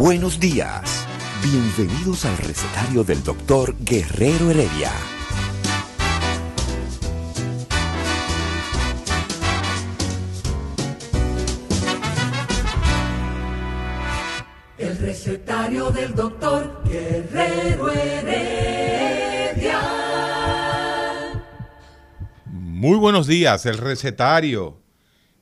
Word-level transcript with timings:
Buenos 0.00 0.40
días. 0.40 1.06
Bienvenidos 1.42 2.24
al 2.24 2.38
recetario 2.38 3.04
del 3.04 3.22
doctor 3.22 3.76
Guerrero 3.80 4.50
Heredia. 4.50 4.90
El 14.78 14.96
recetario 14.96 15.90
del 15.90 16.14
doctor 16.14 16.82
Guerrero 16.86 17.92
Heredia. 17.92 19.80
Muy 22.46 22.96
buenos 22.96 23.26
días, 23.26 23.66
el 23.66 23.76
recetario. 23.76 24.78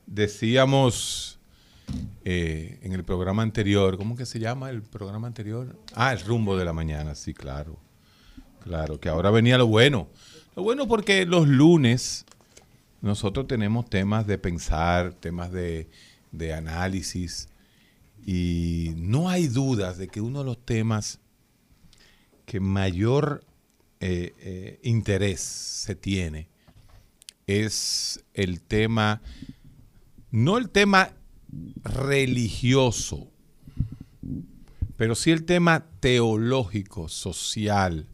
Decíamos 0.05 1.18
eh, 2.25 2.79
en 2.83 2.93
el 2.93 3.05
programa 3.05 3.43
anterior, 3.43 3.97
¿cómo 3.97 4.17
que 4.17 4.27
se 4.27 4.39
llama 4.39 4.71
el 4.71 4.83
programa 4.83 5.27
anterior? 5.27 5.79
Ah, 5.95 6.13
el 6.13 6.21
rumbo 6.21 6.57
de 6.57 6.65
la 6.65 6.73
mañana, 6.73 7.15
sí, 7.15 7.35
claro. 7.35 7.79
Claro, 8.61 9.01
que 9.01 9.09
ahora 9.09 9.31
venía 9.31 9.57
lo 9.57 9.67
bueno. 9.67 10.09
Lo 10.55 10.63
bueno 10.63 10.87
porque 10.89 11.25
los 11.25 11.49
lunes 11.49 12.27
nosotros 13.01 13.47
tenemos 13.47 13.89
temas 13.89 14.27
de 14.27 14.39
pensar, 14.39 15.15
temas 15.15 15.53
de, 15.53 15.89
análisis, 16.55 17.49
y 18.27 18.93
no 18.97 19.29
hay 19.29 19.47
dudas 19.47 19.99
de 19.99 20.09
que 20.09 20.21
uno 20.21 20.41
de 20.41 20.45
los 20.45 20.65
temas 20.65 21.21
que 22.45 22.61
mayor 22.61 23.45
eh, 24.01 24.35
eh, 24.39 24.81
interés 24.83 25.41
se 25.41 25.95
tiene 25.95 26.49
es 27.47 28.25
el 28.35 28.61
tema, 28.61 29.23
no 30.31 30.59
el 30.59 30.69
tema 30.69 31.13
religioso, 31.83 33.29
pero 34.97 35.15
sí 35.15 35.31
el 35.31 35.45
tema 35.45 35.87
teológico, 36.01 37.09
social, 37.09 38.07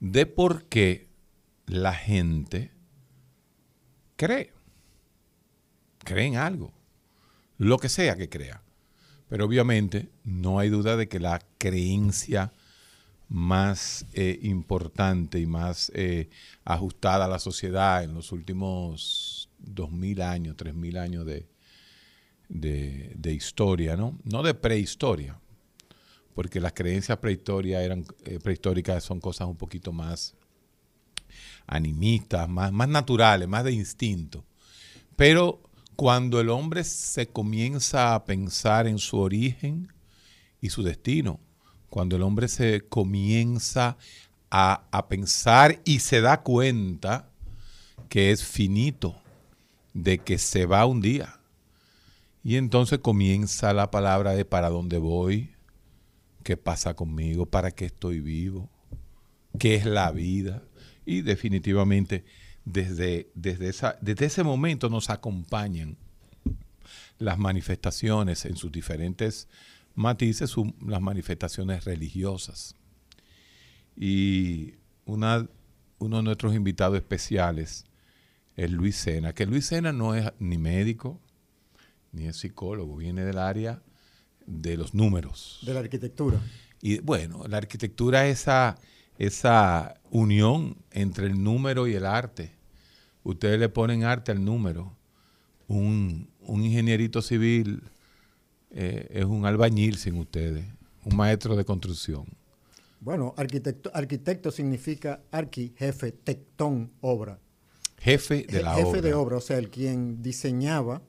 de 0.00 0.26
por 0.26 0.64
qué 0.64 1.06
la 1.66 1.94
gente 1.94 2.70
cree, 4.16 4.52
cree 6.04 6.26
en 6.26 6.36
algo, 6.36 6.72
lo 7.58 7.78
que 7.78 7.88
sea 7.88 8.16
que 8.16 8.28
crea. 8.28 8.62
Pero 9.28 9.44
obviamente 9.46 10.08
no 10.24 10.58
hay 10.58 10.68
duda 10.68 10.96
de 10.96 11.08
que 11.08 11.18
la 11.18 11.40
creencia 11.58 12.52
más 13.28 14.06
eh, 14.12 14.38
importante 14.42 15.40
y 15.40 15.46
más 15.46 15.90
eh, 15.94 16.28
ajustada 16.64 17.24
a 17.24 17.28
la 17.28 17.40
sociedad 17.40 18.04
en 18.04 18.14
los 18.14 18.30
últimos 18.30 19.48
2.000 19.64 20.22
años, 20.22 20.56
3.000 20.56 20.98
años 20.98 21.26
de, 21.26 21.48
de, 22.48 23.32
historia, 23.32 23.96
¿no? 23.96 24.18
No 24.24 24.42
de 24.42 24.54
prehistoria, 24.54 25.38
porque 26.34 26.60
las 26.60 26.72
creencias 26.72 27.18
prehistóricas, 27.18 27.82
eh, 28.24 28.38
prehistóricas 28.42 29.04
son 29.04 29.20
cosas 29.20 29.48
un 29.48 29.56
poquito 29.56 29.92
más 29.92 30.34
animistas, 31.66 32.48
más, 32.48 32.72
más 32.72 32.88
naturales, 32.88 33.48
más 33.48 33.64
de 33.64 33.72
instinto. 33.72 34.44
Pero 35.16 35.60
cuando 35.96 36.40
el 36.40 36.50
hombre 36.50 36.84
se 36.84 37.26
comienza 37.26 38.14
a 38.14 38.24
pensar 38.24 38.86
en 38.86 38.98
su 38.98 39.18
origen 39.18 39.92
y 40.60 40.70
su 40.70 40.82
destino, 40.82 41.40
cuando 41.88 42.16
el 42.16 42.22
hombre 42.22 42.48
se 42.48 42.82
comienza 42.82 43.96
a, 44.50 45.06
pensar 45.08 45.80
y 45.84 46.00
se 46.00 46.20
da 46.20 46.42
cuenta 46.42 47.30
que 48.08 48.30
es 48.30 48.44
finito, 48.44 49.16
de 49.92 50.18
que 50.18 50.38
se 50.38 50.66
va 50.66 50.86
un 50.86 51.00
día. 51.00 51.35
Y 52.46 52.58
entonces 52.58 53.00
comienza 53.00 53.72
la 53.72 53.90
palabra 53.90 54.30
de 54.30 54.44
para 54.44 54.70
dónde 54.70 54.98
voy, 54.98 55.50
qué 56.44 56.56
pasa 56.56 56.94
conmigo, 56.94 57.46
para 57.46 57.72
qué 57.72 57.86
estoy 57.86 58.20
vivo, 58.20 58.70
qué 59.58 59.74
es 59.74 59.84
la 59.84 60.12
vida. 60.12 60.62
Y 61.04 61.22
definitivamente 61.22 62.24
desde, 62.64 63.32
desde, 63.34 63.68
esa, 63.68 63.98
desde 64.00 64.26
ese 64.26 64.44
momento 64.44 64.88
nos 64.88 65.10
acompañan 65.10 65.96
las 67.18 67.36
manifestaciones 67.36 68.44
en 68.44 68.54
sus 68.54 68.70
diferentes 68.70 69.48
matices, 69.96 70.54
las 70.86 71.00
manifestaciones 71.00 71.84
religiosas. 71.84 72.76
Y 73.96 74.74
uno 75.04 75.48
de 75.98 76.22
nuestros 76.22 76.54
invitados 76.54 76.96
especiales 76.96 77.86
es 78.54 78.70
Luis 78.70 78.94
Sena, 78.94 79.32
que 79.32 79.46
Luis 79.46 79.66
Sena 79.66 79.92
no 79.92 80.14
es 80.14 80.32
ni 80.38 80.58
médico, 80.58 81.20
ni 82.16 82.26
es 82.26 82.38
psicólogo, 82.38 82.96
viene 82.96 83.24
del 83.24 83.38
área 83.38 83.82
de 84.46 84.76
los 84.76 84.94
números. 84.94 85.60
De 85.62 85.74
la 85.74 85.80
arquitectura. 85.80 86.40
Y 86.82 86.98
bueno, 86.98 87.44
la 87.48 87.58
arquitectura 87.58 88.26
es 88.26 88.40
esa, 88.40 88.78
esa 89.18 90.00
unión 90.10 90.76
entre 90.90 91.26
el 91.26 91.42
número 91.42 91.86
y 91.86 91.94
el 91.94 92.06
arte 92.06 92.56
ustedes 93.26 93.58
le 93.58 93.68
ponen 93.68 94.04
arte 94.04 94.32
al 94.32 94.44
número. 94.44 94.96
Un, 95.68 96.28
ingenierito 96.46 97.22
civil 97.22 97.82
eh, 98.70 99.08
es 99.10 99.24
un 99.24 99.46
albañil 99.46 99.96
sin 99.96 100.16
ustedes, 100.16 100.64
un 101.04 101.16
maestro 101.16 101.56
de 101.56 101.64
construcción. 101.64 102.26
Bueno, 103.00 103.34
arquitecto, 103.36 103.90
arquitecto 103.92 104.50
significa 104.50 105.22
arqui, 105.30 105.74
jefe, 105.76 106.12
tectón, 106.12 106.92
obra. 107.00 107.38
Jefe 107.98 108.46
de 108.48 108.62
la 108.62 108.76
obra. 108.76 108.84
Jefe 108.84 109.02
de 109.02 109.14
obra, 109.14 109.36
o 109.36 109.40
sea, 109.40 109.58
el 109.58 109.70
quien 109.70 110.22
diseñaba 110.22 111.02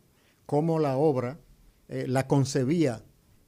cómo 0.47 0.79
la 0.79 0.97
obra 0.97 1.39
eh, 1.89 2.05
la 2.07 2.25
concebía 2.25 3.03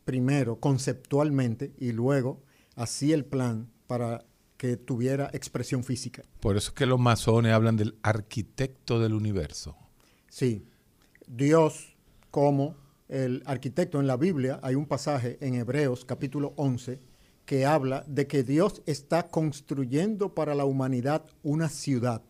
primero 0.05 0.59
conceptualmente 0.59 1.73
y 1.79 1.93
luego 1.93 2.43
hacía 2.75 3.15
el 3.15 3.25
plan 3.25 3.71
para 3.87 4.25
que 4.57 4.77
tuviera 4.77 5.29
expresión 5.33 5.83
física. 5.83 6.21
Por 6.41 6.57
eso 6.57 6.69
es 6.69 6.75
que 6.75 6.85
los 6.85 6.99
masones 6.99 7.53
hablan 7.53 7.77
del 7.77 7.97
arquitecto 8.03 8.99
del 8.99 9.13
universo. 9.13 9.75
Sí, 10.29 10.65
Dios 11.25 11.95
como 12.29 12.75
el 13.07 13.41
arquitecto 13.45 13.99
en 13.99 14.05
la 14.05 14.17
Biblia, 14.17 14.59
hay 14.61 14.75
un 14.75 14.85
pasaje 14.85 15.37
en 15.41 15.55
Hebreos 15.55 16.05
capítulo 16.05 16.53
11 16.57 16.99
que 17.45 17.65
habla 17.65 18.03
de 18.07 18.27
que 18.27 18.43
Dios 18.43 18.83
está 18.85 19.29
construyendo 19.29 20.35
para 20.35 20.53
la 20.53 20.65
humanidad 20.65 21.25
una 21.41 21.69
ciudad, 21.69 22.21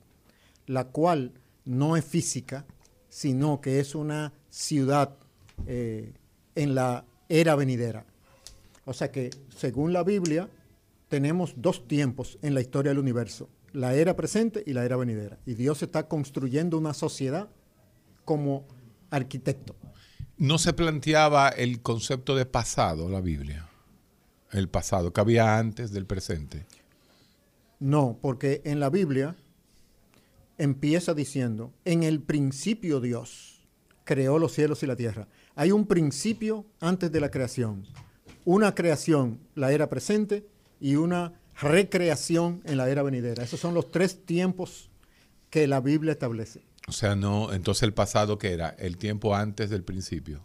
la 0.68 0.86
cual 0.86 1.34
no 1.66 1.98
es 1.98 2.06
física, 2.06 2.66
sino 3.10 3.60
que 3.60 3.80
es 3.80 3.96
una 3.96 4.34
ciudad 4.50 5.16
eh, 5.68 6.14
en 6.56 6.76
la 6.76 7.06
era 7.28 7.56
venidera. 7.56 8.06
O 8.86 8.94
sea 8.94 9.12
que, 9.12 9.30
según 9.56 9.94
la 9.94 10.04
Biblia, 10.04 10.50
tenemos 11.10 11.54
dos 11.58 11.88
tiempos 11.88 12.38
en 12.42 12.54
la 12.54 12.62
historia 12.62 12.90
del 12.90 13.00
universo, 13.00 13.50
la 13.74 13.94
era 13.94 14.16
presente 14.16 14.64
y 14.66 14.74
la 14.74 14.86
era 14.86 14.96
venidera. 14.96 15.38
Y 15.46 15.54
Dios 15.54 15.84
está 15.84 16.08
construyendo 16.08 16.78
una 16.78 16.94
sociedad 16.94 17.50
como 18.26 18.66
arquitecto. 19.10 19.76
¿No 20.38 20.58
se 20.58 20.74
planteaba 20.74 21.50
el 21.50 21.82
concepto 21.82 22.36
de 22.36 22.46
pasado, 22.46 23.10
la 23.10 23.22
Biblia? 23.22 23.70
El 24.52 24.70
pasado, 24.70 25.12
que 25.14 25.22
había 25.22 25.58
antes 25.58 25.92
del 25.92 26.06
presente. 26.06 26.66
No, 27.80 28.18
porque 28.22 28.62
en 28.66 28.80
la 28.80 28.90
Biblia 28.90 29.36
empieza 30.58 31.14
diciendo, 31.14 31.74
en 31.86 32.04
el 32.04 32.22
principio 32.22 33.00
Dios 33.00 33.59
creó 34.10 34.40
los 34.40 34.54
cielos 34.54 34.82
y 34.82 34.88
la 34.88 34.96
tierra. 34.96 35.28
Hay 35.54 35.72
un 35.72 35.86
principio 35.86 36.66
antes 36.80 37.12
de 37.12 37.20
la 37.20 37.30
creación. 37.30 37.86
Una 38.44 38.74
creación, 38.74 39.40
la 39.54 39.72
era 39.72 39.88
presente, 39.88 40.48
y 40.80 40.96
una 40.96 41.40
recreación 41.62 42.64
en 42.66 42.78
la 42.78 42.90
era 42.90 43.04
venidera. 43.04 43.44
Esos 43.44 43.60
son 43.60 43.76
los 43.76 43.92
tres 43.92 44.26
tiempos 44.26 44.90
que 45.52 45.68
la 45.68 45.80
Biblia 45.80 46.14
establece. 46.14 46.64
O 46.88 46.92
sea, 46.92 47.16
no, 47.16 47.54
entonces 47.54 47.84
el 47.84 47.94
pasado 47.94 48.40
que 48.40 48.52
era 48.52 48.70
el 48.80 48.98
tiempo 48.98 49.36
antes 49.36 49.70
del 49.70 49.84
principio. 49.84 50.42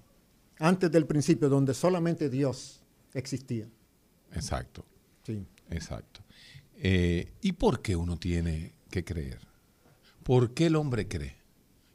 Antes 0.58 0.93
del 0.93 1.06
principio, 1.06 1.49
donde 1.49 1.72
solamente 1.72 2.28
Dios 2.28 2.82
existía. 3.14 3.66
Exacto. 4.34 4.84
Sí. 5.22 5.43
Exacto. 5.70 6.20
Eh, 6.76 7.32
¿Y 7.40 7.52
por 7.52 7.81
qué 7.81 7.96
uno 7.96 8.19
tiene 8.19 8.75
que 8.90 9.05
creer? 9.05 9.38
¿Por 10.22 10.52
qué 10.52 10.66
el 10.66 10.76
hombre 10.76 11.08
cree 11.08 11.38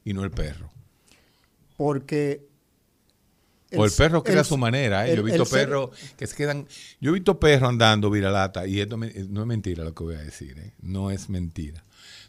y 0.04 0.14
no 0.14 0.24
el 0.24 0.32
perro? 0.32 0.72
Porque... 1.80 2.46
o 3.74 3.86
el 3.86 3.92
perro 3.92 4.22
crea 4.22 4.34
el- 4.34 4.40
a 4.42 4.44
su 4.44 4.58
manera. 4.58 5.08
¿eh? 5.08 5.12
el- 5.12 5.16
yo 5.16 5.22
he 5.22 5.26
visto 5.26 5.44
el 5.44 5.50
perros 5.50 5.90
que 6.18 6.28
se 6.28 6.36
quedan. 6.36 6.68
Yo 7.00 7.12
he 7.12 7.14
visto 7.14 7.40
perros 7.40 7.70
andando 7.70 8.10
viralata 8.12 8.68
y 8.68 8.82
esto 8.82 8.98
me- 8.98 9.14
no 9.30 9.40
es 9.40 9.48
mentira 9.48 9.86
lo 9.86 9.96
que 9.96 10.04
voy 10.04 10.16
a 10.16 10.20
decir. 10.22 10.60
¿eh? 10.60 10.74
No 10.82 11.10
es 11.10 11.30
mentira. 11.30 11.86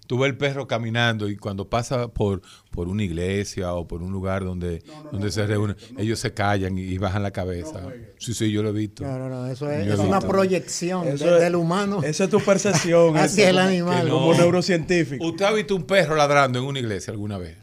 Tú 0.07 0.19
ves 0.19 0.31
el 0.31 0.37
perro 0.37 0.69
caminando 0.69 1.29
y 1.29 1.37
cuando 1.37 1.69
pasa 1.69 2.07
por, 2.09 2.43
por 2.71 2.87
una 2.87 3.03
iglesia 3.03 3.75
o 3.75 3.89
por 3.89 4.03
un 4.05 4.13
lugar 4.13 4.45
donde, 4.45 4.83
donde 5.11 5.33
se 5.33 5.45
reúnen, 5.47 5.77
ellos 5.99 6.21
se 6.21 6.33
callan 6.33 6.79
y, 6.79 6.83
y 6.83 6.99
bajan 6.99 7.25
la 7.25 7.33
cabeza. 7.33 7.81
sí, 8.19 8.35
sí, 8.35 8.53
yo 8.53 8.63
lo 8.63 8.69
he 8.69 8.73
visto. 8.73 9.03
No, 9.03 9.19
no, 9.19 9.29
no, 9.29 9.47
eso 9.49 9.69
es, 9.69 9.99
una 9.99 10.21
proyección 10.21 11.07
de- 11.07 11.15
Eso 11.15 11.35
es- 11.37 11.43
del 11.43 11.57
humano. 11.57 12.03
Esa 12.05 12.25
es 12.25 12.31
tu 12.31 12.39
percepción. 12.41 13.17
Hacia 13.19 13.51
el 13.51 13.57
como- 13.57 13.69
animal. 13.69 14.09
Como 14.11 14.35
neurocientífico. 14.35 15.25
¿Usted 15.27 15.45
ha 15.45 15.53
visto 15.53 15.75
un 15.75 15.85
perro 15.85 16.15
ladrando 16.15 16.61
en 16.61 16.67
una 16.67 16.79
iglesia 16.79 17.13
alguna 17.13 17.37
vez? 17.39 17.57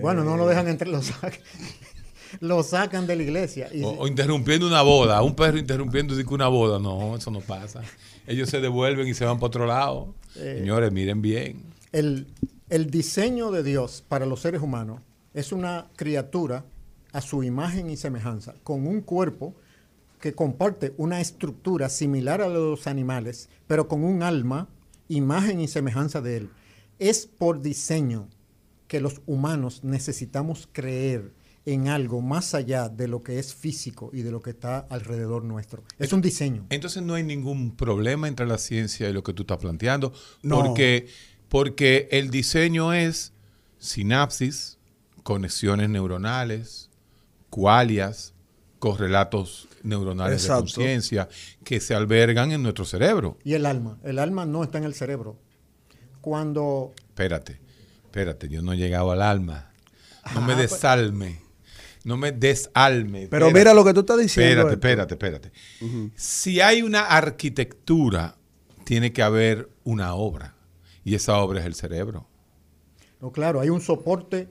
Bueno, 0.00 0.24
no 0.24 0.36
lo 0.36 0.46
dejan 0.46 0.68
entre 0.68 0.88
los 0.88 1.06
sacan, 1.06 1.40
lo 2.40 2.62
sacan 2.62 3.06
de 3.06 3.16
la 3.16 3.22
iglesia. 3.22 3.68
Y, 3.72 3.82
O, 3.82 3.90
o 3.90 4.06
interrumpiendo 4.06 4.66
una 4.66 4.82
boda, 4.82 5.22
un 5.22 5.34
perro 5.34 5.58
interrumpiendo 5.58 6.14
una 6.30 6.48
boda, 6.48 6.78
no, 6.78 7.16
eso 7.16 7.30
no 7.30 7.40
pasa. 7.40 7.82
Ellos 8.26 8.48
se 8.48 8.60
devuelven 8.60 9.06
y 9.08 9.14
se 9.14 9.24
van 9.24 9.36
para 9.36 9.46
otro 9.48 9.66
lado. 9.66 10.14
Eh. 10.36 10.56
Señores, 10.60 10.92
miren 10.92 11.20
bien. 11.20 11.62
el, 11.92 12.26
el 12.70 12.90
diseño 12.90 13.50
de 13.50 13.62
Dios 13.62 14.02
para 14.08 14.24
los 14.24 14.40
seres 14.40 14.62
humanos 14.62 15.02
es 15.34 15.52
una 15.52 15.88
criatura 15.96 16.64
a 17.12 17.20
su 17.20 17.42
imagen 17.42 17.90
y 17.90 17.96
semejanza, 17.96 18.54
con 18.62 18.86
un 18.86 19.02
cuerpo 19.02 19.54
que 20.20 20.34
comparte 20.34 20.94
una 20.96 21.20
estructura 21.20 21.88
similar 21.88 22.40
a 22.40 22.48
la 22.48 22.54
de 22.54 22.70
los 22.70 22.86
animales, 22.86 23.50
pero 23.66 23.88
con 23.88 24.04
un 24.04 24.22
alma, 24.22 24.68
imagen 25.08 25.60
y 25.60 25.68
semejanza 25.68 26.20
de 26.22 26.38
él. 26.38 26.50
Es 26.98 27.26
por 27.26 27.60
diseño 27.60 28.28
que 28.92 29.00
los 29.00 29.22
humanos 29.24 29.84
necesitamos 29.84 30.68
creer 30.70 31.32
en 31.64 31.88
algo 31.88 32.20
más 32.20 32.52
allá 32.52 32.90
de 32.90 33.08
lo 33.08 33.22
que 33.22 33.38
es 33.38 33.54
físico 33.54 34.10
y 34.12 34.20
de 34.20 34.30
lo 34.30 34.42
que 34.42 34.50
está 34.50 34.80
alrededor 34.90 35.44
nuestro. 35.44 35.82
Es 35.98 36.12
un 36.12 36.20
diseño. 36.20 36.66
Entonces 36.68 37.02
no 37.02 37.14
hay 37.14 37.22
ningún 37.22 37.74
problema 37.74 38.28
entre 38.28 38.44
la 38.46 38.58
ciencia 38.58 39.08
y 39.08 39.14
lo 39.14 39.22
que 39.22 39.32
tú 39.32 39.44
estás 39.44 39.56
planteando, 39.56 40.12
No. 40.42 40.62
porque, 40.62 41.06
porque 41.48 42.06
el 42.12 42.28
diseño 42.28 42.92
es 42.92 43.32
sinapsis, 43.78 44.76
conexiones 45.22 45.88
neuronales, 45.88 46.90
cualias, 47.48 48.34
correlatos 48.78 49.68
neuronales 49.82 50.42
Exacto. 50.42 50.64
de 50.66 50.70
conciencia 50.72 51.28
que 51.64 51.80
se 51.80 51.94
albergan 51.94 52.52
en 52.52 52.62
nuestro 52.62 52.84
cerebro. 52.84 53.38
Y 53.42 53.54
el 53.54 53.64
alma. 53.64 53.96
El 54.04 54.18
alma 54.18 54.44
no 54.44 54.62
está 54.62 54.76
en 54.76 54.84
el 54.84 54.92
cerebro. 54.92 55.38
Cuando 56.20 56.92
Espérate, 57.08 57.58
espérate, 58.12 58.48
yo 58.50 58.60
no 58.60 58.74
he 58.74 58.76
llegado 58.76 59.10
al 59.10 59.22
alma. 59.22 59.70
No 60.34 60.42
me 60.42 60.52
Ah, 60.52 60.56
pues- 60.56 60.70
desalme. 60.70 61.40
No 62.04 62.16
me 62.18 62.30
desalme. 62.32 63.28
Pero 63.28 63.46
espérate. 63.46 63.54
mira 63.54 63.74
lo 63.74 63.84
que 63.84 63.94
tú 63.94 64.00
estás 64.00 64.18
diciendo. 64.18 64.68
Espérate, 64.68 64.74
Héctor. 64.74 65.14
espérate, 65.14 65.48
espérate. 65.84 66.12
Si 66.16 66.60
hay 66.60 66.82
una 66.82 67.06
arquitectura, 67.06 68.36
tiene 68.84 69.12
que 69.12 69.22
haber 69.22 69.70
una 69.84 70.14
obra. 70.14 70.54
Y 71.04 71.14
esa 71.14 71.38
obra 71.38 71.60
es 71.60 71.66
el 71.66 71.74
cerebro. 71.74 72.28
No, 73.20 73.30
claro, 73.32 73.60
hay 73.60 73.70
un 73.70 73.80
soporte 73.80 74.48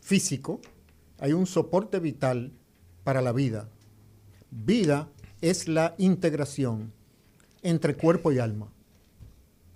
físico, 0.00 0.60
hay 1.18 1.32
un 1.34 1.46
soporte 1.46 2.00
vital 2.00 2.52
para 3.04 3.20
la 3.22 3.32
vida. 3.32 3.68
Vida 4.50 5.08
es 5.40 5.68
la 5.68 5.94
integración 5.98 6.92
entre 7.62 7.96
cuerpo 7.96 8.32
y 8.32 8.38
alma. 8.38 8.72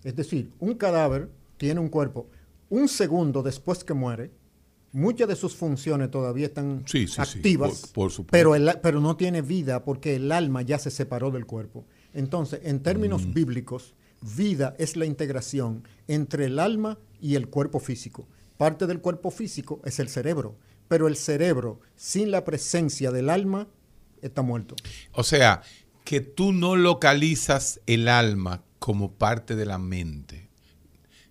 Es 0.03 0.17
decir, 0.17 0.51
un 0.59 0.75
cadáver 0.75 1.31
tiene 1.59 1.81
un 1.81 1.89
cuerpo. 1.89 2.27
Un 2.75 2.89
segundo 2.89 3.43
después 3.43 3.85
que 3.85 3.95
muere, 3.95 4.33
muchas 4.93 5.29
de 5.29 5.37
sus 5.37 5.55
funciones 5.55 6.11
todavía 6.11 6.47
están 6.47 6.83
Sí, 6.87 7.07
sí, 7.07 7.15
sí, 7.15 7.21
activas, 7.21 7.81
por- 7.83 7.93
por 7.93 8.11
supuesto. 8.11 8.33
pero, 8.33 8.55
el- 8.57 8.79
pero 8.83 9.01
no 9.01 9.17
tiene 9.17 9.43
vida 9.43 9.85
porque 9.85 10.17
el 10.17 10.33
alma 10.33 10.63
ya 10.63 10.79
se 10.79 10.91
separó 10.91 11.31
del 11.31 11.47
cuerpo. 11.47 11.85
Entonces, 12.15 12.61
en 12.65 12.81
términos 12.81 13.27
Mm. 13.27 13.33
bíblicos, 13.35 13.95
vida 14.37 14.75
es 14.79 14.97
la 14.97 15.05
integración 15.07 15.87
entre 16.09 16.47
el 16.47 16.59
alma 16.59 16.99
y 17.21 17.37
el 17.37 17.49
cuerpo 17.49 17.79
físico. 17.79 18.27
Parte 18.57 18.87
del 18.87 19.01
cuerpo 19.01 19.31
físico 19.31 19.81
es 19.85 19.99
el 20.01 20.09
cerebro, 20.09 20.57
pero 20.89 21.07
el 21.07 21.17
cerebro 21.17 21.81
sin 21.97 22.31
la 22.31 22.45
presencia 22.45 23.11
del 23.13 23.31
alma 23.31 23.69
está 24.23 24.43
muerto. 24.43 24.75
O 25.13 25.23
sea, 25.23 25.63
que 26.05 26.21
tú 26.21 26.53
no 26.53 26.75
localizas 26.77 27.81
el 27.87 28.09
alma 28.09 28.63
como 28.79 29.13
parte 29.13 29.55
de 29.57 29.65
la 29.67 29.79
mente, 29.79 30.44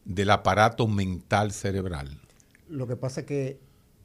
del 0.05 0.29
aparato 0.31 0.88
mental 0.88 1.51
cerebral. 1.51 2.19
Lo 2.69 2.88
que 2.88 2.95
pasa 2.95 3.21
es 3.21 3.27
que 3.27 3.59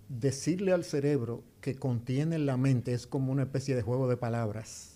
decirle 0.08 0.72
al 0.72 0.84
cerebro 0.84 1.42
que 1.60 1.74
contiene 1.76 2.38
la 2.38 2.56
mente 2.56 2.92
es 2.94 3.06
como 3.06 3.32
una 3.32 3.42
especie 3.42 3.74
de 3.74 3.82
juego 3.82 4.08
de 4.08 4.16
palabras, 4.16 4.92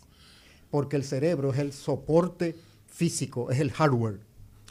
porque 0.70 0.96
el 0.96 1.04
cerebro 1.04 1.52
es 1.52 1.58
el 1.58 1.72
soporte 1.72 2.54
físico, 2.86 3.50
es 3.50 3.60
el 3.60 3.72
hardware, 3.72 4.20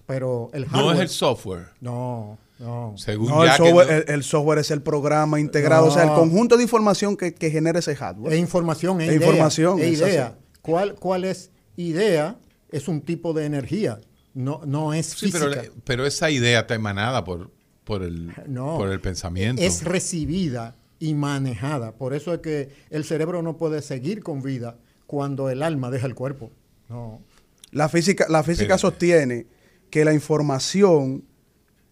pero 0.05 0.49
el 0.53 0.65
hardware... 0.65 0.85
No 0.85 0.91
es 0.93 0.99
el 0.99 1.09
software. 1.09 1.67
No, 1.79 2.37
no. 2.59 2.93
Según 2.97 3.29
No, 3.29 3.43
el 3.43 3.49
ya 3.49 3.57
que 3.57 3.63
software, 3.63 3.87
no- 3.87 3.93
el- 3.93 4.05
el 4.09 4.23
software 4.23 4.59
es 4.59 4.71
el 4.71 4.81
programa 4.81 5.39
integrado, 5.39 5.87
o 5.87 5.91
sea, 5.91 6.03
el 6.03 6.13
conjunto 6.13 6.57
de 6.57 6.63
información 6.63 7.17
que, 7.17 7.33
que 7.33 7.51
genera 7.51 7.79
ese 7.79 7.95
hardware. 7.95 8.33
Es 8.33 8.39
información, 8.39 9.01
es 9.01 9.09
Es 9.09 9.15
idea. 9.15 9.27
información, 9.27 9.79
es 9.79 9.85
es 9.85 9.99
idea. 10.07 10.37
¿Cuál, 10.61 10.95
¿Cuál 10.95 11.23
es 11.25 11.51
idea? 11.75 12.37
Es 12.71 12.87
un 12.87 13.01
tipo 13.01 13.33
de 13.33 13.45
energía, 13.45 13.99
no, 14.33 14.61
no 14.65 14.93
es 14.93 15.07
Sí, 15.07 15.31
física. 15.31 15.47
pero, 15.49 15.73
pero 15.83 16.05
esa 16.05 16.29
idea 16.29 16.61
está 16.61 16.75
emanada 16.75 17.23
por, 17.23 17.51
por, 17.83 18.03
el, 18.03 18.31
No. 18.47 18.77
por 18.77 18.89
el 18.89 19.01
pensamiento. 19.01 19.61
Es 19.61 19.83
recibida 19.83 20.75
y 20.99 21.13
manejada. 21.13 21.93
Por 21.93 22.13
eso 22.13 22.33
es 22.33 22.39
que 22.41 22.69
el 22.89 23.03
cerebro 23.05 23.41
no 23.41 23.57
puede 23.57 23.81
seguir 23.81 24.21
con 24.23 24.41
vida 24.41 24.77
cuando 25.07 25.49
el 25.49 25.63
alma 25.63 25.89
deja 25.91 26.07
el 26.07 26.15
cuerpo. 26.15 26.51
No. 26.89 27.21
La 27.71 27.89
física, 27.89 28.25
la 28.29 28.43
física 28.43 28.77
sostiene 28.77 29.47
que 29.89 30.05
la 30.05 30.13
información 30.13 31.23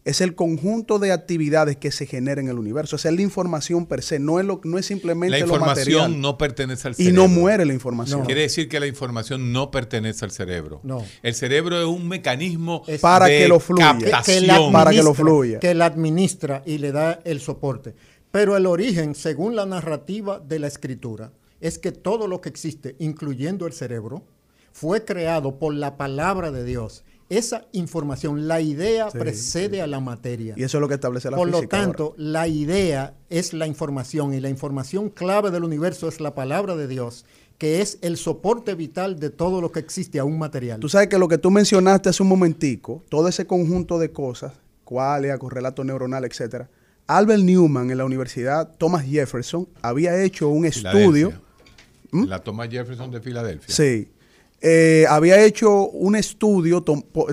es 0.06 0.22
el 0.22 0.34
conjunto 0.34 0.98
de 0.98 1.12
actividades 1.12 1.76
que 1.78 1.92
se 1.92 2.06
generan 2.06 2.46
en 2.46 2.52
el 2.52 2.58
universo. 2.60 2.96
O 2.96 3.00
sea, 3.00 3.12
es 3.12 3.18
la 3.18 3.22
información 3.22 3.86
per 3.86 4.02
se, 4.02 4.18
no 4.18 4.40
es, 4.40 4.46
lo, 4.46 4.62
no 4.64 4.78
es 4.78 4.86
simplemente 4.86 5.38
la 5.38 5.46
lo 5.46 5.54
información 5.54 6.02
material. 6.04 6.22
no 6.22 6.38
pertenece 6.38 6.88
al 6.88 6.94
y 6.94 7.04
cerebro. 7.04 7.22
no 7.22 7.28
muere 7.28 7.66
la 7.66 7.74
información. 7.74 8.22
No. 8.22 8.26
Quiere 8.26 8.42
decir 8.42 8.70
que 8.70 8.80
la 8.80 8.88
información 8.88 9.52
no 9.52 9.72
pertenece 9.72 10.24
al 10.26 10.32
cerebro. 10.32 10.80
No. 10.84 11.04
El 11.22 11.36
cerebro 11.36 11.80
es 11.80 11.86
un 11.86 12.08
mecanismo 12.08 12.84
Es- 12.88 13.02
Para 13.02 13.26
de 13.26 13.40
que 13.40 13.48
lo 13.50 13.60
fluya. 13.60 13.98
que, 13.98 14.06
que 14.06 14.12
captación. 14.12 14.48
la 14.48 14.72
Para 14.72 14.92
que 14.92 15.04
lo 15.04 15.14
fluya. 15.14 15.60
que 15.60 15.74
la 15.74 15.86
administra 15.86 16.64
y 16.66 16.78
le 16.78 16.92
da 16.92 17.20
el 17.26 17.42
soporte. 17.42 17.94
Pero 18.32 18.56
el 18.56 18.66
origen, 18.68 19.16
según 19.16 19.56
la 19.56 19.66
narrativa 19.66 20.40
de 20.40 20.60
la 20.60 20.68
escritura, 20.68 21.32
es 21.62 21.78
que 21.78 21.92
todo 21.92 22.28
lo 22.28 22.40
que 22.42 22.48
existe, 22.50 22.96
incluyendo 23.00 23.68
el 23.68 23.74
cerebro, 23.74 24.24
fue 24.72 25.04
creado 25.04 25.60
por 25.60 25.74
la 25.74 25.98
palabra 25.98 26.52
de 26.52 26.64
Dios. 26.64 27.04
Esa 27.30 27.68
información, 27.74 28.48
la 28.48 28.60
idea 28.60 29.12
Sí, 29.12 29.20
precede 29.20 29.82
a 29.84 29.88
la 29.88 30.00
materia. 30.00 30.56
Y 30.58 30.64
eso 30.64 30.78
es 30.78 30.82
lo 30.82 30.88
que 30.88 30.96
establece 30.96 31.30
la 31.30 31.38
Por 31.38 31.50
lo 31.50 31.58
ahora. 31.58 31.70
tanto, 31.70 32.16
la 32.18 32.48
idea 32.48 33.14
es 33.30 33.54
la 33.54 33.68
información 33.68 34.34
y 34.34 34.40
la 34.40 34.50
información 34.50 35.10
clave 35.10 35.52
del 35.52 35.64
universo 35.64 36.08
es 36.08 36.20
la 36.20 36.34
palabra 36.34 36.76
de 36.76 36.88
Dios, 36.88 37.26
que 37.60 37.82
es 37.82 38.00
el 38.02 38.18
soporte 38.18 38.74
vital 38.74 39.20
de 39.20 39.30
todo 39.30 39.62
lo 39.62 39.72
que 39.72 39.80
existe, 39.80 40.18
aún 40.18 40.40
material. 40.40 40.80
Tú 40.80 40.90
sabes 40.90 41.08
que 41.08 41.20
lo 41.20 41.28
que 41.28 41.38
tú 41.38 41.52
mencionaste 41.52 42.10
hace 42.10 42.24
un 42.24 42.30
momentico, 42.30 43.04
todo 43.10 43.28
ese 43.28 43.46
conjunto 43.46 44.00
de 44.00 44.12
cosas, 44.12 44.54
cuáles, 44.84 45.38
correlato 45.38 45.84
neuronal, 45.84 46.26
etcétera. 46.26 46.68
Albert 47.06 47.44
Newman 47.44 47.92
en 47.92 47.98
la 47.98 48.06
Universidad 48.06 48.76
Thomas 48.78 49.06
Jefferson 49.06 49.68
había 49.82 50.20
hecho 50.24 50.50
un 50.50 50.66
estudio. 50.66 51.34
¿Mm? 52.12 52.26
La 52.26 52.40
Thomas 52.40 52.70
Jefferson 52.70 53.12
de 53.12 53.22
Filadelfia. 53.22 53.74
Sí. 53.74 54.10
Eh, 54.62 55.06
había 55.10 55.44
hecho 55.44 55.90
un 55.90 56.16
estudio 56.16 56.84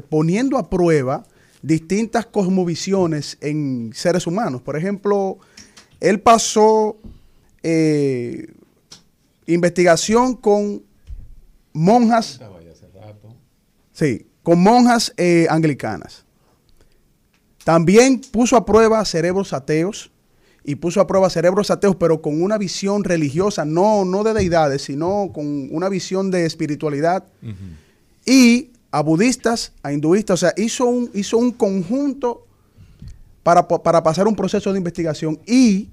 poniendo 0.08 0.58
a 0.58 0.70
prueba 0.70 1.26
distintas 1.62 2.26
cosmovisiones 2.26 3.36
en 3.40 3.90
seres 3.94 4.26
humanos. 4.26 4.62
Por 4.62 4.76
ejemplo, 4.76 5.38
él 5.98 6.20
pasó 6.20 6.96
eh, 7.62 8.52
investigación 9.46 10.36
con 10.36 10.82
monjas, 11.72 12.40
sí, 13.92 14.26
con 14.42 14.60
monjas 14.60 15.12
eh, 15.16 15.46
anglicanas. 15.50 16.24
También 17.64 18.20
puso 18.20 18.56
a 18.56 18.64
prueba 18.64 19.04
cerebros 19.04 19.52
ateos 19.52 20.12
y 20.68 20.74
puso 20.74 21.00
a 21.00 21.06
prueba 21.06 21.30
cerebros 21.30 21.70
ateos, 21.70 21.94
pero 21.96 22.20
con 22.20 22.42
una 22.42 22.58
visión 22.58 23.04
religiosa, 23.04 23.64
no, 23.64 24.04
no 24.04 24.24
de 24.24 24.34
deidades, 24.34 24.82
sino 24.82 25.30
con 25.32 25.68
una 25.74 25.88
visión 25.88 26.30
de 26.30 26.44
espiritualidad. 26.44 27.24
Y 28.24 28.70
a 28.90 29.00
budistas, 29.02 29.72
a 29.82 29.92
hinduistas, 29.92 30.34
o 30.42 30.46
sea, 30.46 30.54
hizo 30.56 30.86
un, 30.86 31.10
hizo 31.14 31.38
un 31.38 31.52
conjunto 31.52 32.46
para, 33.42 33.68
pa- 33.68 33.82
para 33.82 34.02
pasar 34.02 34.26
un 34.26 34.34
proceso 34.34 34.72
de 34.72 34.78
investigación 34.78 35.38
y 35.46 35.90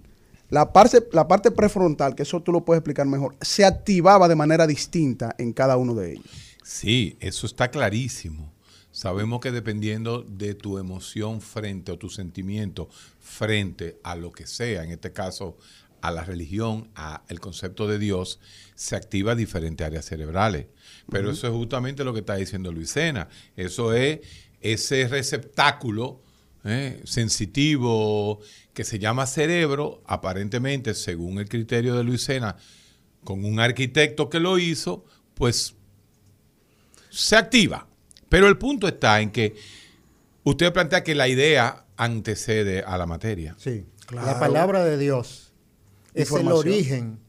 la 0.49 0.71
parte, 0.71 1.03
la 1.11 1.27
parte 1.27 1.51
prefrontal, 1.51 2.15
que 2.15 2.23
eso 2.23 2.41
tú 2.41 2.51
lo 2.51 2.63
puedes 2.65 2.79
explicar 2.79 3.05
mejor, 3.05 3.35
se 3.41 3.65
activaba 3.65 4.27
de 4.27 4.35
manera 4.35 4.65
distinta 4.67 5.35
en 5.37 5.53
cada 5.53 5.77
uno 5.77 5.93
de 5.95 6.13
ellos. 6.13 6.25
Sí, 6.63 7.17
eso 7.19 7.45
está 7.45 7.69
clarísimo. 7.69 8.52
Sabemos 8.93 9.39
que 9.39 9.51
dependiendo 9.51 10.21
de 10.21 10.53
tu 10.53 10.77
emoción 10.77 11.41
frente 11.41 11.91
o 11.91 11.97
tu 11.97 12.09
sentimiento 12.09 12.89
frente 13.19 13.97
a 14.03 14.15
lo 14.15 14.31
que 14.31 14.45
sea, 14.45 14.83
en 14.83 14.91
este 14.91 15.11
caso 15.11 15.57
a 15.99 16.11
la 16.11 16.23
religión, 16.23 16.91
a 16.93 17.23
el 17.27 17.39
concepto 17.39 17.87
de 17.87 17.97
Dios, 17.97 18.39
se 18.75 18.95
activa 18.95 19.33
diferentes 19.33 19.85
áreas 19.85 20.05
cerebrales. 20.05 20.67
Pero 21.09 21.31
eso 21.31 21.47
es 21.47 21.53
justamente 21.53 22.03
lo 22.03 22.13
que 22.13 22.19
está 22.19 22.35
diciendo 22.35 22.71
Luisena. 22.71 23.29
Eso 23.55 23.93
es 23.93 24.19
ese 24.61 25.07
receptáculo 25.07 26.21
eh, 26.63 27.01
sensitivo 27.03 28.41
que 28.75 28.83
se 28.83 28.99
llama 28.99 29.25
cerebro, 29.25 30.03
aparentemente, 30.05 30.93
según 30.93 31.39
el 31.39 31.49
criterio 31.49 31.95
de 31.95 32.03
Luisena, 32.03 32.57
con 33.23 33.43
un 33.43 33.59
arquitecto 33.59 34.29
que 34.29 34.39
lo 34.39 34.59
hizo, 34.59 35.03
pues 35.33 35.73
se 37.09 37.35
activa. 37.35 37.87
Pero 38.33 38.47
el 38.47 38.57
punto 38.57 38.87
está 38.87 39.21
en 39.21 39.29
que 39.29 39.53
usted 40.43 40.73
plantea 40.73 41.03
que 41.03 41.13
la 41.13 41.27
idea 41.27 41.85
antecede 41.97 42.81
a 42.81 42.97
la 42.97 43.05
materia. 43.05 43.55
Sí, 43.59 43.85
Claro. 44.07 44.25
la 44.25 44.39
palabra 44.39 44.83
de 44.83 44.97
Dios 44.97 45.53
es 46.15 46.31
el 46.31 46.47
origen. 46.47 47.19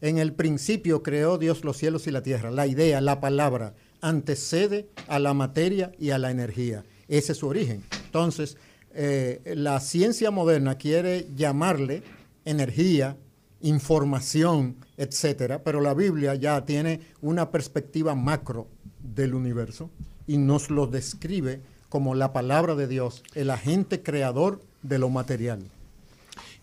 En 0.00 0.16
el 0.16 0.32
principio 0.32 1.02
creó 1.02 1.36
Dios 1.36 1.62
los 1.62 1.76
cielos 1.76 2.06
y 2.06 2.10
la 2.10 2.22
tierra. 2.22 2.50
La 2.50 2.66
idea, 2.66 3.02
la 3.02 3.20
palabra, 3.20 3.74
antecede 4.00 4.88
a 5.08 5.18
la 5.18 5.34
materia 5.34 5.92
y 5.98 6.08
a 6.08 6.18
la 6.18 6.30
energía. 6.30 6.84
Ese 7.06 7.32
es 7.32 7.38
su 7.38 7.48
origen. 7.48 7.84
Entonces, 8.06 8.56
eh, 8.94 9.42
la 9.56 9.78
ciencia 9.78 10.30
moderna 10.30 10.78
quiere 10.78 11.26
llamarle 11.36 12.02
energía, 12.46 13.18
información, 13.60 14.76
etcétera, 14.96 15.62
pero 15.62 15.82
la 15.82 15.92
Biblia 15.92 16.34
ya 16.34 16.64
tiene 16.64 17.00
una 17.20 17.50
perspectiva 17.50 18.14
macro 18.14 18.68
del 19.02 19.34
universo 19.34 19.90
y 20.26 20.38
nos 20.38 20.70
lo 20.70 20.86
describe 20.86 21.60
como 21.88 22.14
la 22.14 22.32
palabra 22.32 22.74
de 22.74 22.88
Dios, 22.88 23.22
el 23.34 23.50
agente 23.50 24.02
creador 24.02 24.60
de 24.82 24.98
lo 24.98 25.08
material. 25.08 25.60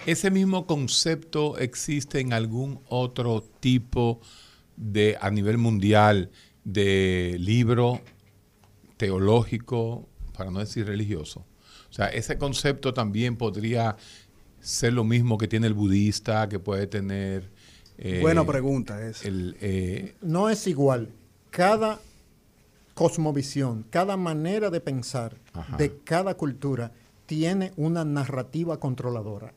¿Ese 0.06 0.30
mismo 0.32 0.68
concepto 0.68 1.58
existe 1.58 2.20
en 2.20 2.34
algún 2.34 2.80
otro 2.90 3.44
tipo 3.60 4.20
de, 4.76 5.18
a 5.22 5.30
nivel 5.32 5.58
mundial, 5.58 6.30
de 6.66 7.38
libro 7.40 8.02
teológico, 8.98 10.08
para 10.38 10.52
no 10.52 10.60
decir 10.60 10.86
religioso? 10.86 11.46
O 11.90 11.94
sea, 11.94 12.08
ese 12.08 12.38
concepto 12.38 12.94
también 12.94 13.38
podría 13.38 13.96
ser 14.60 14.94
lo 14.94 15.04
mismo 15.04 15.38
que 15.38 15.48
tiene 15.48 15.68
el 15.68 15.74
budista, 15.74 16.50
que 16.50 16.60
puede 16.60 16.88
tener... 16.88 17.50
eh, 17.98 18.20
Buena 18.22 18.46
pregunta 18.46 19.00
el, 19.24 19.56
eh, 19.62 20.16
no 20.22 20.50
es 20.50 20.68
igual. 20.68 21.10
Cada 21.50 22.02
cosmovisión, 22.94 23.86
cada 23.90 24.18
manera 24.18 24.70
de 24.70 24.80
pensar 24.82 25.36
Ajá. 25.54 25.78
de 25.78 25.98
cada 26.04 26.36
cultura 26.36 26.92
tiene 27.26 27.72
una 27.78 28.04
narrativa 28.06 28.80
controladora. 28.80 29.54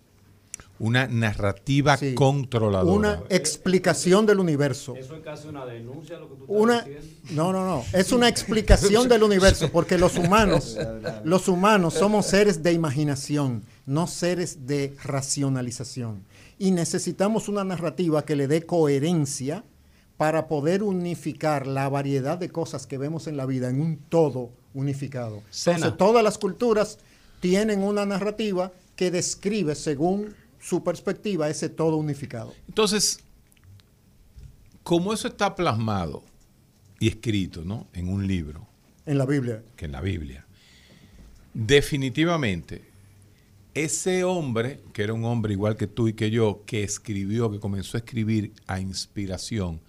una 0.79 1.07
narrativa 1.07 1.97
Sí. 1.97 2.15
controladora. 2.15 2.93
Una 2.95 3.23
explicación 3.31 4.27
del 4.27 4.41
universo. 4.41 4.95
Eso 4.95 5.17
es 5.17 5.23
casi 5.23 5.49
una 5.49 5.65
denuncia 5.65 6.19
lo 6.19 6.29
que 6.29 6.35
tú 6.35 6.43
estás 6.43 6.57
Una, 6.61 6.83
diciendo. 6.83 7.09
no, 7.31 7.53
no, 7.53 7.65
no. 7.67 7.85
Es 7.95 8.13
una 8.13 8.29
explicación 8.29 9.09
del 9.09 9.23
universo, 9.23 9.71
porque 9.73 9.97
los 9.97 10.19
humanos, 10.19 10.77
los 11.25 11.49
humanos 11.49 11.95
somos 11.95 12.27
seres 12.27 12.63
de 12.63 12.73
imaginación, 12.75 13.63
no 13.87 14.07
seres 14.07 14.67
de 14.67 14.95
racionalización. 15.03 16.25
Y 16.59 16.73
necesitamos 16.73 17.49
una 17.49 17.65
narrativa 17.65 18.25
que 18.27 18.37
le 18.37 18.47
dé 18.47 18.67
coherencia 18.67 19.65
para 20.17 20.49
poder 20.49 20.83
unificar 20.83 21.67
la 21.67 21.89
variedad 21.89 22.39
de 22.39 22.49
cosas 22.49 22.87
que 22.87 22.99
vemos 22.99 23.27
en 23.27 23.37
la 23.37 23.47
vida 23.47 23.69
en 23.69 23.81
un 23.81 23.99
todo 23.99 24.51
unificado. 24.73 25.43
Sena. 25.51 25.77
Entonces, 25.77 25.99
todas 25.99 26.25
las 26.25 26.39
culturas 26.39 26.99
tienen 27.41 27.83
una 27.83 28.07
narrativa 28.07 28.73
que 28.95 29.11
describe, 29.11 29.75
según 29.75 30.35
su 30.59 30.83
perspectiva, 30.83 31.49
ese 31.49 31.69
todo 31.69 31.97
unificado. 31.97 32.55
Entonces, 32.67 33.21
como 34.83 35.13
eso 35.13 35.29
está 35.29 35.55
plasmado 35.55 36.25
y 36.99 37.09
escrito 37.09 37.63
¿no? 37.65 37.87
en 37.93 38.09
un 38.09 38.27
libro, 38.27 38.67
En 39.05 39.19
la 39.19 39.27
Biblia. 39.27 39.63
que 39.77 39.85
en 39.85 39.93
la 39.93 40.01
Biblia, 40.01 40.47
definitivamente, 41.53 42.83
ese 43.75 44.25
hombre, 44.25 44.81
que 44.95 45.03
era 45.03 45.13
un 45.13 45.25
hombre 45.25 45.53
igual 45.53 45.77
que 45.77 45.87
tú 45.87 46.09
y 46.09 46.15
que 46.15 46.31
yo, 46.31 46.63
que 46.65 46.83
escribió, 46.83 47.51
que 47.51 47.61
comenzó 47.61 47.99
a 47.99 48.01
escribir 48.01 48.53
a 48.67 48.81
inspiración, 48.81 49.81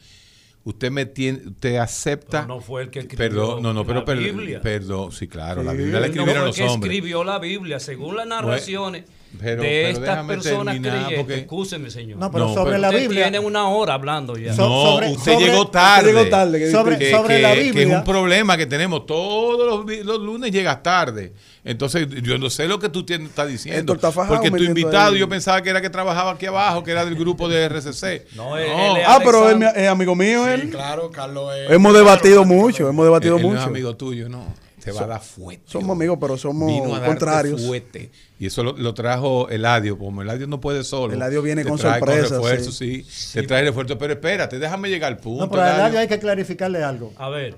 usted 0.68 0.92
me 0.92 1.06
tiene, 1.06 1.40
usted 1.48 1.78
acepta. 1.78 2.42
Pero 2.44 2.56
no 2.56 2.62
fue 2.62 2.84
el 2.84 2.90
que 2.90 3.00
escribió 3.00 3.18
Perdón, 3.30 3.64
no, 3.64 3.74
no, 3.74 3.86
pero 3.86 4.00
la 4.00 4.06
per- 4.06 4.18
Biblia. 4.18 4.62
perdón, 4.62 5.12
sí, 5.12 5.28
claro, 5.28 5.64
la 5.64 5.72
Sí. 5.72 5.78
Biblia 5.78 6.00
la 6.00 6.06
Él 6.08 6.12
no 6.16 6.22
escribieron 6.24 6.42
fue 6.44 6.48
los 6.48 6.58
el 6.60 6.64
que 6.66 6.70
hombres. 6.72 6.92
escribió 6.94 7.24
la 7.24 7.40
Biblia, 7.40 7.80
según 7.80 8.16
las 8.18 8.28
narraciones 8.28 9.04
pero- 9.40 9.62
de 9.62 9.70
pero 9.70 9.88
estas 10.06 10.26
personas 10.26 10.80
creyentes. 10.80 11.18
porque- 11.18 11.36
Excúseme, 11.36 11.90
señor. 11.90 12.18
No, 12.20 12.32
pero 12.32 12.48
No, 12.48 12.54
sobre 12.54 12.72
pero 12.72 12.82
la 12.82 12.90
Biblia. 12.92 13.24
tiene 13.24 13.40
una 13.40 13.68
hora 13.70 13.94
hablando 13.96 14.38
ya. 14.38 14.54
So- 14.54 14.68
no, 14.68 14.84
sobre- 14.92 15.12
usted 15.12 15.34
sobre- 15.34 15.46
llegó 15.46 15.68
tarde. 15.68 16.10
Usted 16.10 16.20
llegó 16.20 16.30
tarde, 16.30 16.60
que 16.60 16.72
Sobre- 16.72 16.98
que, 16.98 17.12
sobre 17.12 17.36
que- 17.38 17.42
la 17.42 17.54
que 17.54 17.68
es 17.68 17.74
Biblia. 17.76 17.98
un 17.98 18.04
problema 18.04 18.58
que 18.58 18.66
tenemos 18.66 19.06
todos 19.06 19.86
los, 19.86 20.06
los 20.06 20.20
lunes 20.20 20.52
llegas 20.52 20.82
tarde. 20.84 21.34
Entonces, 21.64 22.08
yo 22.24 22.38
no 22.38 22.50
sé 22.50 22.68
lo 22.68 22.80
que 22.80 22.88
tú 22.90 23.04
tienes, 23.06 23.30
estás 23.30 23.48
diciendo. 23.48 23.94
Está 23.94 24.12
porque 24.12 24.50
tu 24.50 24.64
invitado, 24.64 25.14
ahí. 25.14 25.20
yo 25.20 25.28
pensaba 25.28 25.62
que 25.62 25.70
era 25.70 25.82
que 25.82 25.90
trabajaba 25.90 26.32
aquí 26.32 26.46
abajo, 26.46 26.82
que 26.84 26.92
era 26.92 27.04
del 27.04 27.16
grupo 27.16 27.50
de 27.50 27.64
RCC. 27.66 28.26
No, 28.36 28.58
él- 28.58 28.68
No, 28.70 28.96
él 28.96 29.02
es 29.02 29.08
Ah, 29.08 29.18
pero 29.20 29.50
es, 29.50 29.56
Alexander- 29.56 29.74
mi- 29.76 29.82
es 29.84 29.90
amigo 29.90 30.16
mío 30.16 30.48
él. 30.48 30.70
Claro, 30.70 31.12
Carlos 31.12 31.54
es. 31.56 31.70
Hemos 31.72 31.94
debatido 31.94 32.46
mucho, 32.46 32.88
hemos 32.90 33.06
debatido 33.06 33.36
él 33.36 33.42
no 33.44 33.48
mucho. 33.50 33.60
es 33.62 33.68
amigo 33.68 33.96
tuyo, 33.98 34.30
no. 34.30 34.46
Va 34.92 35.04
a 35.04 35.08
dar 35.08 35.22
fuerte. 35.22 35.64
Somos 35.66 35.96
amigos, 35.96 36.18
pero 36.22 36.38
somos 36.38 36.68
Vino 36.68 36.96
a 36.96 37.04
contrarios. 37.06 37.66
fuerte. 37.66 38.12
Y 38.40 38.46
eso 38.48 38.64
lo, 38.64 38.78
lo 38.78 38.94
trajo 38.94 39.50
Eladio. 39.50 39.98
Como 39.98 40.22
Eladio 40.22 40.48
no 40.48 40.60
puede 40.62 40.84
solo. 40.84 41.14
Eladio 41.14 41.42
viene 41.42 41.64
te 41.64 41.70
con 41.70 41.78
trae 41.80 42.00
sorpresas, 42.00 42.32
refuerzo, 42.32 42.72
sí. 42.72 43.06
Te 43.34 43.44
trae 43.44 43.64
refuerzo. 43.64 43.98
Pero 43.98 44.14
espérate, 44.14 44.60
déjame 44.60 44.90
llegar 44.90 45.12
al 45.14 45.18
punto. 45.20 45.46
No, 45.46 45.50
pero 45.50 45.62
a 45.64 45.66
Eladio. 45.68 45.82
Eladio 45.84 46.00
hay 46.00 46.08
que 46.08 46.20
clarificarle 46.20 46.84
algo 46.84 47.14
A 47.18 47.30
ver, 47.30 47.56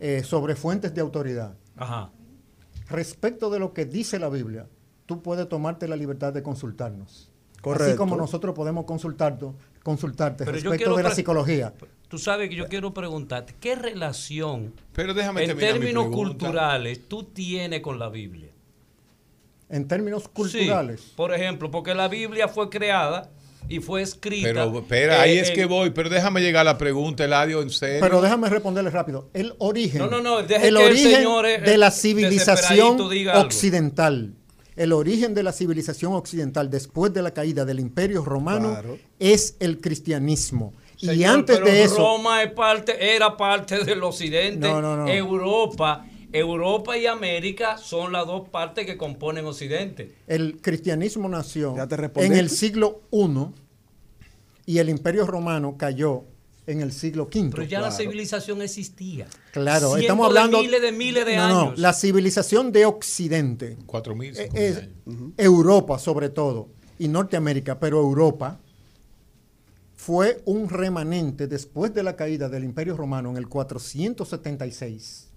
eh, 0.00 0.22
sobre 0.24 0.54
fuentes 0.56 0.94
de 0.94 1.00
autoridad. 1.00 1.54
ajá. 1.76 2.10
Respecto 2.88 3.50
de 3.50 3.60
lo 3.60 3.72
que 3.72 3.84
dice 3.84 4.18
la 4.18 4.28
Biblia, 4.28 4.66
tú 5.06 5.22
puedes 5.22 5.48
tomarte 5.48 5.86
la 5.86 5.94
libertad 5.94 6.32
de 6.32 6.42
consultarnos. 6.42 7.30
Así 7.52 7.60
Correcto. 7.62 7.96
como 7.98 8.16
nosotros 8.16 8.54
podemos 8.54 8.84
consultarte, 8.84 9.46
consultarte 9.82 10.44
Pero 10.44 10.58
respecto 10.58 10.96
de 10.96 11.02
la 11.02 11.14
psicología. 11.14 11.72
Tú 12.08 12.18
sabes 12.18 12.48
que 12.48 12.56
yo 12.56 12.66
quiero 12.66 12.92
preguntarte, 12.92 13.54
¿qué 13.60 13.76
relación 13.76 14.74
Pero 14.92 15.14
déjame 15.14 15.44
en 15.44 15.56
términos 15.56 16.08
culturales 16.08 17.02
tú 17.08 17.22
tienes 17.24 17.80
con 17.80 17.98
la 17.98 18.08
Biblia? 18.08 18.50
En 19.68 19.86
términos 19.86 20.28
culturales, 20.28 21.00
Sí, 21.00 21.12
por 21.14 21.32
ejemplo, 21.32 21.70
porque 21.70 21.94
la 21.94 22.08
Biblia 22.08 22.48
fue 22.48 22.68
creada 22.68 23.30
y 23.68 23.78
fue 23.78 24.02
escrita. 24.02 24.48
Pero 24.48 24.78
espera, 24.80 25.22
ahí 25.22 25.38
es 25.38 25.52
que 25.52 25.64
voy. 25.64 25.90
Pero 25.90 26.08
déjame 26.08 26.40
llegar 26.40 26.62
a 26.62 26.72
la 26.72 26.78
pregunta, 26.78 27.24
Eladio, 27.24 27.62
en 27.62 27.70
serio. 27.70 28.00
pero 28.00 28.20
déjame 28.20 28.48
responderle 28.48 28.90
rápido. 28.90 29.30
El 29.32 29.54
origen, 29.58 30.00
No, 30.00 30.08
no, 30.08 30.20
no, 30.20 30.42
deje 30.42 30.68
el 30.68 30.74
que 30.74 30.80
el 30.82 30.88
origen 30.88 31.14
señor, 31.14 31.46
eh, 31.46 31.60
de 31.60 31.78
la 31.78 31.88
eh, 31.88 31.92
civilización 31.92 32.98
occidental, 33.36 34.34
el 34.80 34.94
origen 34.94 35.34
de 35.34 35.42
la 35.42 35.52
civilización 35.52 36.14
occidental 36.14 36.70
después 36.70 37.12
de 37.12 37.20
la 37.20 37.34
caída 37.34 37.66
del 37.66 37.80
Imperio 37.80 38.24
Romano 38.24 38.70
Claro. 38.70 38.98
es 39.18 39.54
el 39.60 39.78
cristianismo. 39.78 40.72
y 41.02 41.24
antes 41.24 41.58
pero 41.58 41.70
de 41.70 41.82
eso, 41.82 41.98
Roma 41.98 42.42
es 42.42 42.52
parte, 42.52 43.14
era 43.14 43.36
parte 43.36 43.84
del 43.84 44.02
occidente. 44.02 44.66
No, 44.66 44.80
no, 44.80 44.96
no. 44.96 45.06
Europa, 45.06 46.06
Europa 46.32 46.96
y 46.96 47.04
América 47.04 47.76
son 47.76 48.10
las 48.12 48.26
dos 48.26 48.48
partes 48.48 48.86
que 48.86 48.96
componen 48.96 49.44
occidente. 49.44 50.14
El 50.26 50.62
cristianismo 50.62 51.28
nació 51.28 51.76
en 52.16 52.32
el 52.32 52.48
siglo 52.48 53.02
I 53.12 53.48
y 54.64 54.78
el 54.78 54.88
imperio 54.88 55.26
romano 55.26 55.76
cayó 55.76 56.24
en 56.70 56.80
el 56.80 56.92
siglo 56.92 57.24
V. 57.24 57.50
Pero 57.50 57.64
ya 57.64 57.80
la 57.80 57.90
civilización 57.90 58.62
existía. 58.62 59.26
Claro, 59.52 59.96
estamos 59.96 60.24
de 60.24 60.28
hablando 60.28 60.60
miles 60.60 60.82
de 60.82 60.92
miles 60.92 61.26
de 61.26 61.36
no, 61.36 61.48
no, 61.48 61.60
años. 61.60 61.78
la 61.78 61.92
civilización 61.92 62.72
de 62.72 62.86
Occidente, 62.86 63.76
Cuatro 63.86 64.14
mil, 64.14 64.34
eh. 64.36 64.88
Europa 65.36 65.98
sobre 65.98 66.28
todo 66.28 66.68
y 66.98 67.08
Norteamérica, 67.08 67.78
pero 67.80 67.98
Europa 68.00 68.60
fue 69.96 70.40
un 70.46 70.68
remanente 70.68 71.46
después 71.46 71.92
de 71.92 72.02
la 72.02 72.16
caída 72.16 72.48
del 72.48 72.64
Imperio 72.64 72.96
Romano 72.96 73.30
en 73.30 73.36
el 73.36 73.48
476. 73.48 75.28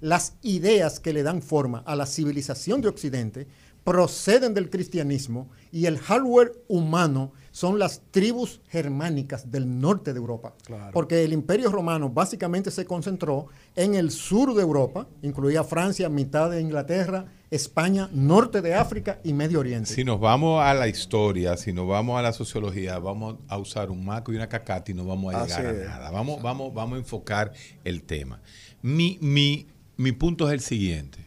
Las 0.00 0.34
ideas 0.42 1.00
que 1.00 1.12
le 1.12 1.22
dan 1.22 1.42
forma 1.42 1.78
a 1.86 1.96
la 1.96 2.06
civilización 2.06 2.80
de 2.80 2.88
Occidente 2.88 3.46
proceden 3.84 4.52
del 4.52 4.68
cristianismo 4.68 5.50
y 5.70 5.86
el 5.86 5.98
hardware 5.98 6.52
humano 6.68 7.32
son 7.52 7.78
las 7.78 8.02
tribus 8.10 8.60
germánicas 8.68 9.52
del 9.52 9.80
norte 9.80 10.12
de 10.12 10.18
Europa. 10.18 10.54
Porque 10.92 11.22
el 11.22 11.32
imperio 11.32 11.70
romano 11.70 12.08
básicamente 12.10 12.72
se 12.72 12.84
concentró 12.84 13.46
en 13.76 13.94
el 13.94 14.10
sur 14.10 14.54
de 14.54 14.62
Europa, 14.62 15.06
incluía 15.22 15.62
Francia, 15.62 16.08
mitad 16.08 16.50
de 16.50 16.60
Inglaterra, 16.60 17.26
España, 17.50 18.08
norte 18.12 18.62
de 18.62 18.74
África 18.74 19.20
y 19.22 19.32
Medio 19.34 19.60
Oriente. 19.60 19.94
Si 19.94 20.02
nos 20.02 20.18
vamos 20.18 20.64
a 20.64 20.74
la 20.74 20.88
historia, 20.88 21.56
si 21.56 21.72
nos 21.72 21.86
vamos 21.86 22.18
a 22.18 22.22
la 22.22 22.32
sociología, 22.32 22.98
vamos 22.98 23.36
a 23.46 23.58
usar 23.58 23.90
un 23.90 24.04
maco 24.04 24.32
y 24.32 24.36
una 24.36 24.48
cacata 24.48 24.90
y 24.90 24.94
no 24.94 25.04
vamos 25.04 25.34
a 25.34 25.46
llegar 25.46 25.66
a 25.66 25.72
nada. 25.72 26.10
Vamos, 26.10 26.42
vamos, 26.42 26.74
vamos 26.74 26.96
a 26.96 26.98
enfocar 26.98 27.52
el 27.84 28.02
tema. 28.02 28.40
Mi, 28.80 29.18
mi 29.20 29.68
mi 29.96 30.12
punto 30.12 30.48
es 30.48 30.54
el 30.54 30.60
siguiente. 30.60 31.18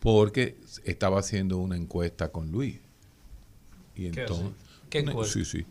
Porque 0.00 0.56
estaba 0.84 1.20
haciendo 1.20 1.58
una 1.58 1.76
encuesta 1.76 2.30
con 2.30 2.50
Luis. 2.50 2.80
Y 3.98 4.10
¿Qué 4.10 4.20
entonces. 4.20 4.46
Sí, 5.32 5.44
sí. 5.44 5.66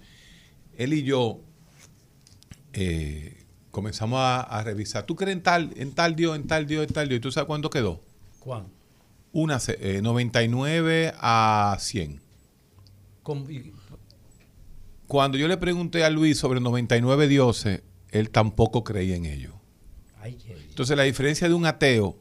Él 0.78 0.94
y 0.94 1.04
yo 1.04 1.40
eh, 2.74 3.46
comenzamos 3.72 4.20
a, 4.20 4.42
a 4.42 4.64
revisar. 4.64 5.06
¿Tú 5.06 5.16
crees 5.16 5.36
en 5.38 5.44
tal, 5.44 5.72
en 5.76 5.94
tal 5.94 6.16
Dios, 6.16 6.36
en 6.36 6.46
tal 6.48 6.68
Dios, 6.68 6.86
en 6.88 6.94
tal 6.94 7.08
Dios? 7.08 7.18
¿Y 7.18 7.22
tú 7.22 7.32
sabes 7.32 7.48
cuánto 7.48 7.70
quedó? 7.70 8.02
¿Cuán? 8.40 8.68
Una, 9.32 9.60
ce- 9.60 9.78
eh, 9.80 10.02
99 10.02 11.14
a 11.18 11.78
100. 11.80 12.22
Con- 13.24 13.50
y- 13.52 13.74
Cuando 15.08 15.38
yo 15.38 15.48
le 15.48 15.58
pregunté 15.58 16.04
a 16.04 16.10
Luis 16.10 16.38
sobre 16.38 16.60
99 16.60 17.28
dioses, 17.28 17.82
él 18.12 18.30
tampoco 18.30 18.84
creía 18.84 19.16
en 19.16 19.26
ellos. 19.26 19.54
Entonces 20.70 20.98
la 20.98 21.04
diferencia 21.04 21.48
de 21.48 21.54
un 21.54 21.66
ateo 21.66 22.18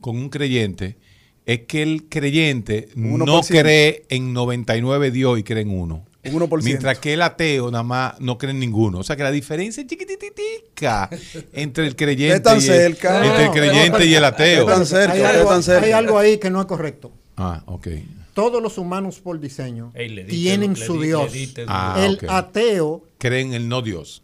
con 0.00 0.16
un 0.16 0.28
creyente 0.28 0.98
es 1.46 1.60
que 1.66 1.82
el 1.82 2.04
creyente 2.08 2.88
no 2.94 3.24
1%. 3.26 3.48
cree 3.48 4.04
en 4.08 4.32
99 4.32 5.10
Dios 5.10 5.38
y 5.38 5.42
cree 5.42 5.62
en 5.62 5.70
uno. 5.70 6.04
Un 6.24 6.34
1%. 6.40 6.62
Mientras 6.62 6.98
que 7.00 7.14
el 7.14 7.22
ateo 7.22 7.70
nada 7.72 7.82
más 7.82 8.20
no 8.20 8.38
cree 8.38 8.52
en 8.52 8.60
ninguno. 8.60 8.98
O 9.00 9.02
sea 9.02 9.16
que 9.16 9.24
la 9.24 9.32
diferencia 9.32 9.80
es 9.80 9.88
chiquititica 9.88 11.10
entre 11.52 11.86
el 11.86 11.96
creyente, 11.96 12.36
Están 12.36 12.54
y 12.58 12.60
el, 12.60 12.64
cerca. 12.64 13.24
entre 13.26 13.40
el 13.42 13.46
No, 13.48 13.52
creyente 13.52 13.98
no, 13.98 14.04
y 14.04 14.14
el 14.14 14.24
ateo. 14.24 14.60
Están 14.62 14.86
cerca, 14.86 15.12
hay, 15.14 15.22
algo, 15.22 15.62
cerca. 15.62 15.86
hay 15.86 15.92
algo 15.92 16.18
ahí 16.18 16.38
que 16.38 16.48
no 16.50 16.60
es 16.60 16.66
correcto. 16.66 17.10
Ah, 17.36 17.62
ok. 17.66 17.88
Todos 18.34 18.62
los 18.62 18.78
humanos 18.78 19.18
por 19.20 19.40
diseño 19.40 19.90
Ey, 19.94 20.24
tienen 20.26 20.76
su 20.76 21.00
Dios. 21.00 21.32
Ah, 21.66 21.96
el 22.06 22.18
ateo 22.28 23.04
Creen 23.18 23.48
en 23.48 23.54
el 23.54 23.68
no 23.68 23.82
Dios. 23.82 24.22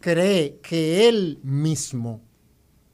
cree 0.00 0.58
que 0.62 1.08
él 1.08 1.38
mismo 1.42 2.20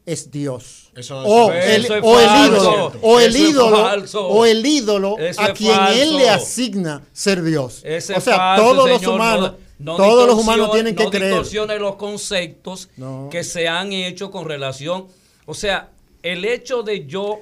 es 0.07 0.31
Dios. 0.31 0.91
Eso- 0.97 1.19
o, 1.19 1.53
eso 1.53 1.69
el, 1.69 1.85
es 1.85 1.91
o 2.03 2.21
el 2.21 2.47
ídolo, 2.47 2.93
o 3.03 3.21
el 3.21 3.35
Eso 3.37 3.49
ídolo, 3.51 3.77
falso. 3.77 4.27
o 4.29 4.47
el 4.47 4.65
ídolo 4.65 5.19
Eso 5.19 5.43
a 5.43 5.53
quien 5.53 5.79
él 5.93 6.17
le 6.17 6.31
asigna 6.31 7.03
ser 7.13 7.43
Dios. 7.43 7.83
Ese 7.85 8.15
o 8.15 8.21
sea, 8.21 8.37
falso, 8.37 8.65
todos 8.65 8.89
los 8.89 8.99
señor. 9.01 9.15
humanos, 9.17 9.53
No- 9.79 9.93
no 9.93 9.97
todos 9.99 10.27
los 10.27 10.39
humanos 10.39 10.71
tienen 10.73 10.97
que 10.97 11.05
no 11.05 11.11
creer. 11.11 11.27
distorsione 11.33 11.79
los 11.79 11.97
conceptos 11.97 12.89
No. 12.97 13.29
que 13.31 13.45
se 13.45 13.69
han 13.69 13.93
hecho 13.93 14.31
con 14.31 14.47
relación. 14.49 15.07
O 15.45 15.53
sea, 15.53 15.91
el 16.23 16.45
hecho 16.47 16.83
de 16.83 17.07
yo 17.07 17.41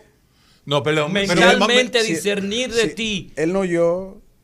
No, 0.67 0.83
perdón. 0.83 1.13
pero- 1.13 1.27
mentalmente 1.29 2.03
sí, 2.03 2.15
discernir 2.15 2.73
de 2.75 2.89
Sí, 2.89 2.95
ti. 2.97 3.33
Él 3.37 3.53
no 3.53 3.61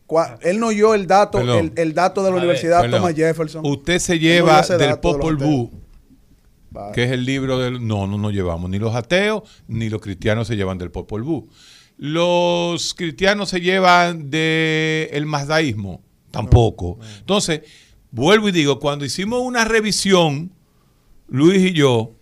cua- 0.06 0.38
Él 0.42 0.60
no 0.60 0.68
oyó 0.68 0.94
el 0.94 1.06
dato, 1.08 1.40
el, 1.40 1.72
el 1.74 1.94
dato 1.94 2.22
de 2.22 2.28
la 2.30 2.34
A 2.36 2.36
ver, 2.36 2.44
Universidad 2.44 2.80
Perdón. 2.82 3.00
Thomas 3.00 3.14
Jefferson. 3.16 3.66
Usted 3.66 3.98
se 3.98 4.14
no 4.14 4.20
lleva 4.20 4.60
ese 4.60 4.76
del 4.76 4.90
los 4.90 4.98
Popol 4.98 5.36
Vuh. 5.36 5.70
Vale. 6.70 6.92
que 6.92 7.04
es 7.04 7.10
el 7.10 7.24
libro 7.24 7.58
del... 7.58 7.86
No, 7.86 8.06
no 8.06 8.16
nos 8.16 8.32
llevamos. 8.32 8.70
Ni 8.70 8.78
los 8.78 8.94
ateos 8.94 9.42
ni 9.66 9.88
los 9.88 10.00
cristianos 10.00 10.46
se 10.46 10.56
llevan 10.56 10.78
del 10.78 10.90
Popol 10.90 11.22
Vuh. 11.22 11.48
Los 11.96 12.94
cristianos 12.94 13.50
se 13.50 13.60
llevan 13.60 14.30
del 14.30 15.26
mazdaísmo. 15.26 16.02
Tampoco. 16.30 16.98
Entonces, 17.18 17.62
vuelvo 18.10 18.48
y 18.48 18.52
digo, 18.52 18.78
cuando 18.78 19.04
hicimos 19.04 19.40
una 19.42 19.64
revisión, 19.64 20.52
Luis 21.28 21.60
y 21.60 21.72
yo, 21.72 22.12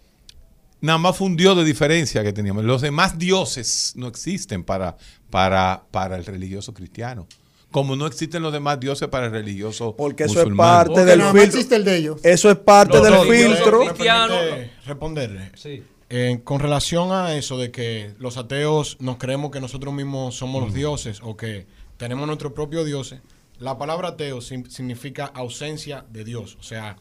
nada 0.80 0.98
más 0.98 1.16
fue 1.16 1.26
un 1.26 1.36
dios 1.36 1.56
de 1.56 1.64
diferencia 1.64 2.22
que 2.22 2.32
teníamos. 2.32 2.64
Los 2.64 2.82
demás 2.82 3.18
dioses 3.18 3.92
no 3.96 4.08
existen 4.08 4.64
para, 4.64 4.96
para, 5.30 5.84
para 5.90 6.16
el 6.16 6.24
religioso 6.24 6.74
cristiano. 6.74 7.26
Como 7.70 7.96
no 7.96 8.06
existen 8.06 8.42
los 8.42 8.52
demás 8.52 8.80
dioses 8.80 9.08
para 9.08 9.26
el 9.26 9.32
religioso 9.32 9.94
Porque 9.94 10.24
eso 10.24 10.40
es 10.40 10.48
parte 10.56 10.90
Porque 10.92 11.04
del 11.04 11.18
más 11.18 11.32
filtro. 11.32 11.46
existe 11.48 11.76
el 11.76 11.84
de 11.84 11.96
ellos. 11.96 12.20
Eso 12.24 12.50
es 12.50 12.56
parte 12.56 12.94
Los 12.98 13.02
del 13.04 13.12
religiosos 13.20 13.56
filtro. 13.58 13.78
¿Me 13.80 13.86
cristiano. 13.90 14.34
permite 14.34 14.70
responderle? 14.86 15.52
Sí. 15.54 15.82
Eh, 16.10 16.40
con 16.44 16.60
relación 16.60 17.12
a 17.12 17.34
eso 17.34 17.58
de 17.58 17.70
que 17.70 18.14
los 18.18 18.38
ateos 18.38 18.96
nos 19.00 19.18
creemos 19.18 19.50
que 19.50 19.60
nosotros 19.60 19.92
mismos 19.92 20.34
somos 20.36 20.62
los 20.64 20.72
dioses 20.72 21.20
o 21.22 21.36
que 21.36 21.66
tenemos 21.98 22.26
nuestros 22.26 22.52
propios 22.54 22.86
dioses, 22.86 23.20
la 23.58 23.76
palabra 23.76 24.08
ateo 24.08 24.40
significa 24.40 25.26
ausencia 25.26 26.06
de 26.10 26.24
Dios. 26.24 26.56
O 26.58 26.62
sea, 26.62 26.96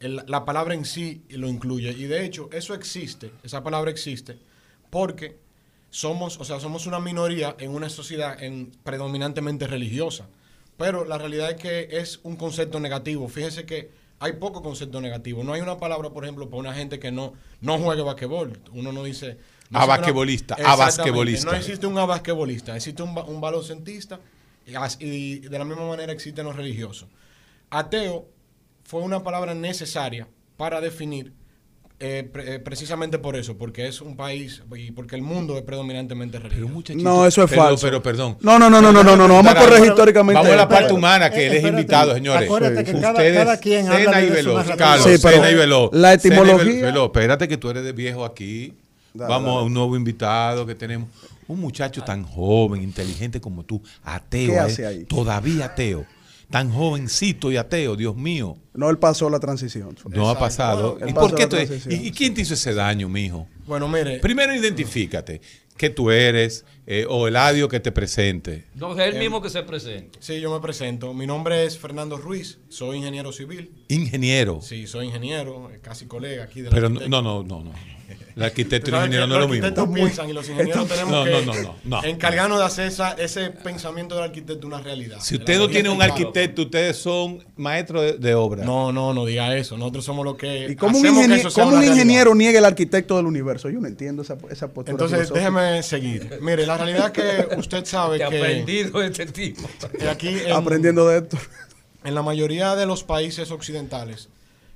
el- 0.00 0.24
la 0.26 0.44
palabra 0.44 0.74
en 0.74 0.84
sí 0.84 1.22
lo 1.28 1.48
incluye. 1.48 1.90
Y 1.92 2.04
de 2.04 2.24
hecho, 2.24 2.48
eso 2.52 2.74
existe, 2.74 3.30
esa 3.44 3.62
palabra 3.62 3.90
existe, 3.92 4.38
porque 4.90 5.38
somos, 5.90 6.38
o 6.38 6.44
sea, 6.44 6.60
somos 6.60 6.86
una 6.86 7.00
minoría 7.00 7.56
en 7.58 7.70
una 7.72 7.88
sociedad 7.88 8.42
en- 8.42 8.70
predominantemente 8.84 9.66
religiosa. 9.66 10.26
Pero 10.76 11.04
la 11.04 11.18
realidad 11.18 11.50
es 11.50 11.56
que 11.56 11.88
es 11.98 12.20
un 12.22 12.36
concepto 12.36 12.80
negativo. 12.80 13.28
Fíjese 13.28 13.66
que 13.66 13.90
hay 14.18 14.34
poco 14.34 14.62
concepto 14.62 15.00
negativo. 15.00 15.44
No 15.44 15.52
hay 15.52 15.60
una 15.60 15.78
palabra, 15.78 16.10
por 16.10 16.24
ejemplo, 16.24 16.48
para 16.48 16.60
una 16.60 16.74
gente 16.74 16.98
que 16.98 17.10
no, 17.10 17.32
no 17.60 17.78
juegue 17.78 18.02
basquetbol. 18.02 18.58
Uno 18.72 18.92
no 18.92 19.02
dice... 19.04 19.36
no 19.70 19.78
A 19.78 19.82
existe 19.82 19.84
una- 19.84 19.86
basquetbolista, 19.86 20.54
a 20.54 20.58
Exactamente. 20.58 20.84
basquetbolista. 20.96 21.50
No 21.50 21.56
existe 21.56 21.86
un 21.86 21.94
basquetbolista, 21.94 22.76
existe 22.76 23.02
un, 23.02 23.16
un 23.18 23.40
baloncentista 23.40 24.20
y, 24.66 25.04
y 25.04 25.38
de 25.40 25.58
la 25.58 25.64
misma 25.64 25.86
manera 25.86 26.12
existen 26.12 26.44
los 26.46 26.56
religiosos. 26.56 27.08
Ateo 27.70 28.28
fue 28.84 29.00
una 29.02 29.22
palabra 29.22 29.54
necesaria 29.54 30.28
para 30.56 30.80
definir 30.80 31.32
eh, 32.02 32.28
pre- 32.32 32.54
eh, 32.54 32.58
precisamente 32.58 33.18
por 33.18 33.36
eso, 33.36 33.58
porque 33.58 33.86
es 33.86 34.00
un 34.00 34.16
país 34.16 34.62
y 34.74 34.90
porque 34.90 35.16
el 35.16 35.22
mundo 35.22 35.56
es 35.58 35.62
predominantemente 35.62 36.38
religioso. 36.38 36.94
No, 36.96 37.26
eso 37.26 37.44
es 37.44 37.50
pero- 37.50 37.62
falso. 37.62 37.86
Pero, 37.86 38.02
perdón. 38.02 38.38
No, 38.40 38.58
no, 38.58 38.70
no, 38.70 38.80
no, 38.80 38.90
no, 38.90 39.04
no, 39.04 39.16
no, 39.16 39.28
no, 39.28 39.34
vamos 39.34 39.52
a 39.54 39.58
correr 39.58 39.84
históricamente. 39.84 40.38
Vamos 40.38 40.52
a 40.52 40.56
la 40.56 40.68
parte 40.68 40.92
humana, 40.94 41.30
que 41.30 41.46
él 41.46 41.52
es 41.54 41.64
invitado, 41.64 42.14
señores. 42.14 42.44
acuérdate 42.44 42.84
que 42.84 42.92
cada- 42.92 43.12
Ustedes, 43.12 43.36
cada 43.38 43.56
quien 43.58 43.88
habla 43.88 44.22
y 44.22 44.30
Veloz. 44.30 44.66
Carlos, 44.76 45.06
Sí, 45.06 45.18
pero 45.22 45.36
Sena 45.36 45.50
y 45.50 45.54
Veloz. 45.54 45.90
la 45.92 46.14
etimología- 46.14 46.82
Veloz, 46.86 47.06
espérate 47.06 47.46
que 47.48 47.56
tú 47.58 47.70
eres 47.70 47.84
de 47.84 47.92
viejo 47.92 48.24
aquí. 48.24 48.72
Dale, 49.12 49.28
Vamos 49.28 49.60
a 49.60 49.62
un 49.64 49.74
nuevo 49.74 49.96
invitado 49.96 50.64
que 50.64 50.74
tenemos. 50.74 51.08
Un 51.48 51.58
muchacho 51.60 52.02
tan 52.04 52.22
joven, 52.22 52.80
inteligente 52.80 53.40
como 53.40 53.64
tú, 53.64 53.82
ateo, 54.04 54.50
¿Qué 54.50 54.54
eh, 54.54 54.58
hace 54.60 54.86
ahí? 54.86 55.04
todavía 55.04 55.64
ateo. 55.66 56.06
Tan 56.50 56.70
jovencito 56.72 57.52
y 57.52 57.56
ateo, 57.56 57.94
Dios 57.96 58.16
mío. 58.16 58.56
No, 58.74 58.90
él 58.90 58.98
pasó 58.98 59.30
la 59.30 59.38
transición. 59.38 59.96
No 60.08 60.28
ha 60.28 60.38
pasado. 60.38 60.98
¿Y 61.06 61.12
por 61.12 61.34
qué 61.34 61.46
tú- 61.46 61.56
transición. 61.56 61.94
¿Y, 61.94 62.08
y 62.08 62.10
quién 62.10 62.34
te 62.34 62.40
hizo 62.42 62.54
ese 62.54 62.74
daño, 62.74 63.08
mijo? 63.08 63.46
Bueno, 63.66 63.88
mire, 63.88 64.18
Primero 64.18 64.54
identifícate. 64.54 65.40
Que 65.76 65.88
tú 65.88 66.10
eres, 66.10 66.64
eh, 66.92 67.06
o 67.08 67.28
el 67.28 67.36
audio 67.36 67.68
que 67.68 67.78
te 67.78 67.92
presente. 67.92 68.64
No 68.74 68.98
es 68.98 69.06
él 69.14 69.16
mismo 69.20 69.40
que 69.40 69.48
se 69.48 69.62
presenta. 69.62 70.18
sí, 70.20 70.40
yo 70.40 70.52
me 70.52 70.58
presento. 70.60 71.14
Mi 71.14 71.24
nombre 71.24 71.64
es 71.64 71.78
Fernando 71.78 72.16
Ruiz, 72.16 72.58
soy 72.68 72.96
ingeniero 72.96 73.30
civil. 73.30 73.70
Ingeniero. 73.86 74.60
Sí, 74.60 74.88
soy 74.88 75.06
ingeniero, 75.06 75.70
eh, 75.72 75.78
casi 75.80 76.06
colega 76.06 76.42
aquí 76.42 76.62
de 76.62 76.70
Pero 76.70 76.88
no, 76.88 77.00
no, 77.08 77.22
no, 77.22 77.42
no. 77.44 77.62
no. 77.64 77.72
El 78.34 78.42
arquitecto 78.42 78.90
y 78.90 78.94
el 78.94 79.00
ingeniero 79.00 79.26
no 79.28 79.34
es 79.34 79.40
lo 79.40 79.46
Los 79.46 79.50
mismo. 79.50 79.66
arquitectos 79.66 79.94
piensan 79.94 80.30
y 80.30 80.32
los 80.32 80.48
ingenieros 80.48 80.88
tenemos 80.88 81.12
No, 81.12 81.24
que 81.24 81.30
no, 81.30 81.40
no, 81.42 81.62
no, 81.62 81.74
no. 81.84 82.04
encargarnos 82.04 82.58
de 82.58 82.64
hacer 82.64 82.86
esa- 82.88 83.12
ese 83.12 83.50
pensamiento 83.50 84.16
del 84.16 84.24
arquitecto 84.24 84.66
una 84.66 84.80
realidad. 84.80 85.18
Si 85.20 85.36
usted 85.36 85.54
la 85.54 85.58
no 85.60 85.68
tiene 85.68 85.90
un 85.90 86.02
arquitecto, 86.02 86.62
ustedes 86.62 86.96
son 86.96 87.44
maestros 87.56 88.02
de, 88.02 88.12
de 88.14 88.34
obra. 88.34 88.64
No, 88.64 88.90
no, 88.92 89.14
no 89.14 89.26
diga 89.26 89.56
eso. 89.56 89.76
Nosotros 89.78 90.04
somos 90.04 90.24
los 90.24 90.36
que. 90.36 90.68
¿Y 90.70 90.74
cómo 90.76 90.98
un, 90.98 91.04
hacemos 91.04 91.18
que 91.18 91.24
ingeniero, 91.26 91.48
eso 91.48 91.50
sea 91.54 91.64
cómo 91.64 91.76
un 91.76 91.84
ingeniero 91.84 92.34
niega 92.34 92.58
el 92.58 92.64
arquitecto 92.64 93.16
del 93.16 93.26
universo? 93.26 93.68
Yo 93.70 93.78
no 93.80 93.86
entiendo 93.86 94.22
esa, 94.22 94.36
esa 94.50 94.68
postura. 94.72 94.90
Entonces, 94.92 95.28
filosófica. 95.28 95.38
déjeme 95.60 95.82
seguir. 95.84 96.38
Mire, 96.40 96.66
la 96.66 96.78
realidad 96.84 97.18
es 97.18 97.48
que 97.48 97.56
usted 97.56 97.84
sabe 97.84 98.18
Que 98.18 98.24
aprendido 98.24 99.02
este 99.02 99.26
tipo. 99.26 99.68
aquí 100.10 100.28
en, 100.28 100.52
Aprendiendo 100.52 101.06
de 101.08 101.18
esto. 101.18 101.38
en 102.04 102.14
la 102.14 102.22
mayoría 102.22 102.74
de 102.76 102.86
los 102.86 103.04
países 103.04 103.50
occidentales, 103.50 104.28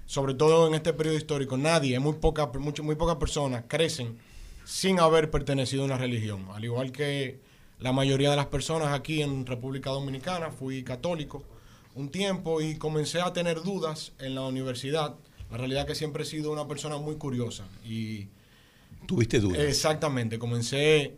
sobre 0.07 0.35
todo 0.35 0.67
en 0.69 0.75
este 0.75 0.93
periodo 0.93 1.17
histórico, 1.17 1.57
nadie, 1.57 1.99
muy 1.99 2.15
poca, 2.15 2.47
mucho, 2.59 2.83
muy 2.83 2.95
pocas 2.95 3.17
personas 3.17 3.65
crecen 3.69 4.19
sin 4.65 5.01
haber 5.01 5.31
pertenecido 5.31 5.83
a 5.83 5.87
una 5.87 5.99
religión. 5.99 6.47
Al 6.55 6.65
igual 6.65 6.93
que 6.93 7.41
la 7.81 7.93
mayoría 7.93 8.31
de 8.31 8.37
las 8.37 8.47
personas 8.47 8.93
aquí 8.93 9.23
en 9.23 9.47
República 9.47 9.91
Dominicana, 9.91 10.51
fui 10.51 10.83
católico 10.83 11.43
un 11.95 12.09
tiempo 12.09 12.61
y 12.61 12.77
comencé 12.77 13.21
a 13.21 13.33
tener 13.33 13.63
dudas 13.63 14.13
en 14.19 14.35
la 14.35 14.43
universidad. 14.43 15.15
La 15.51 15.59
realidad 15.59 15.83
es 15.83 15.89
que 15.89 15.95
siempre 15.95 16.25
he 16.25 16.27
sido 16.27 16.51
una 16.51 16.67
persona 16.67 16.97
muy 16.99 17.17
curiosa 17.17 17.65
y 17.85 18.29
Tuviste 19.07 19.39
dudas. 19.39 19.59
Exactamente, 19.59 20.39
comencé 20.39 21.15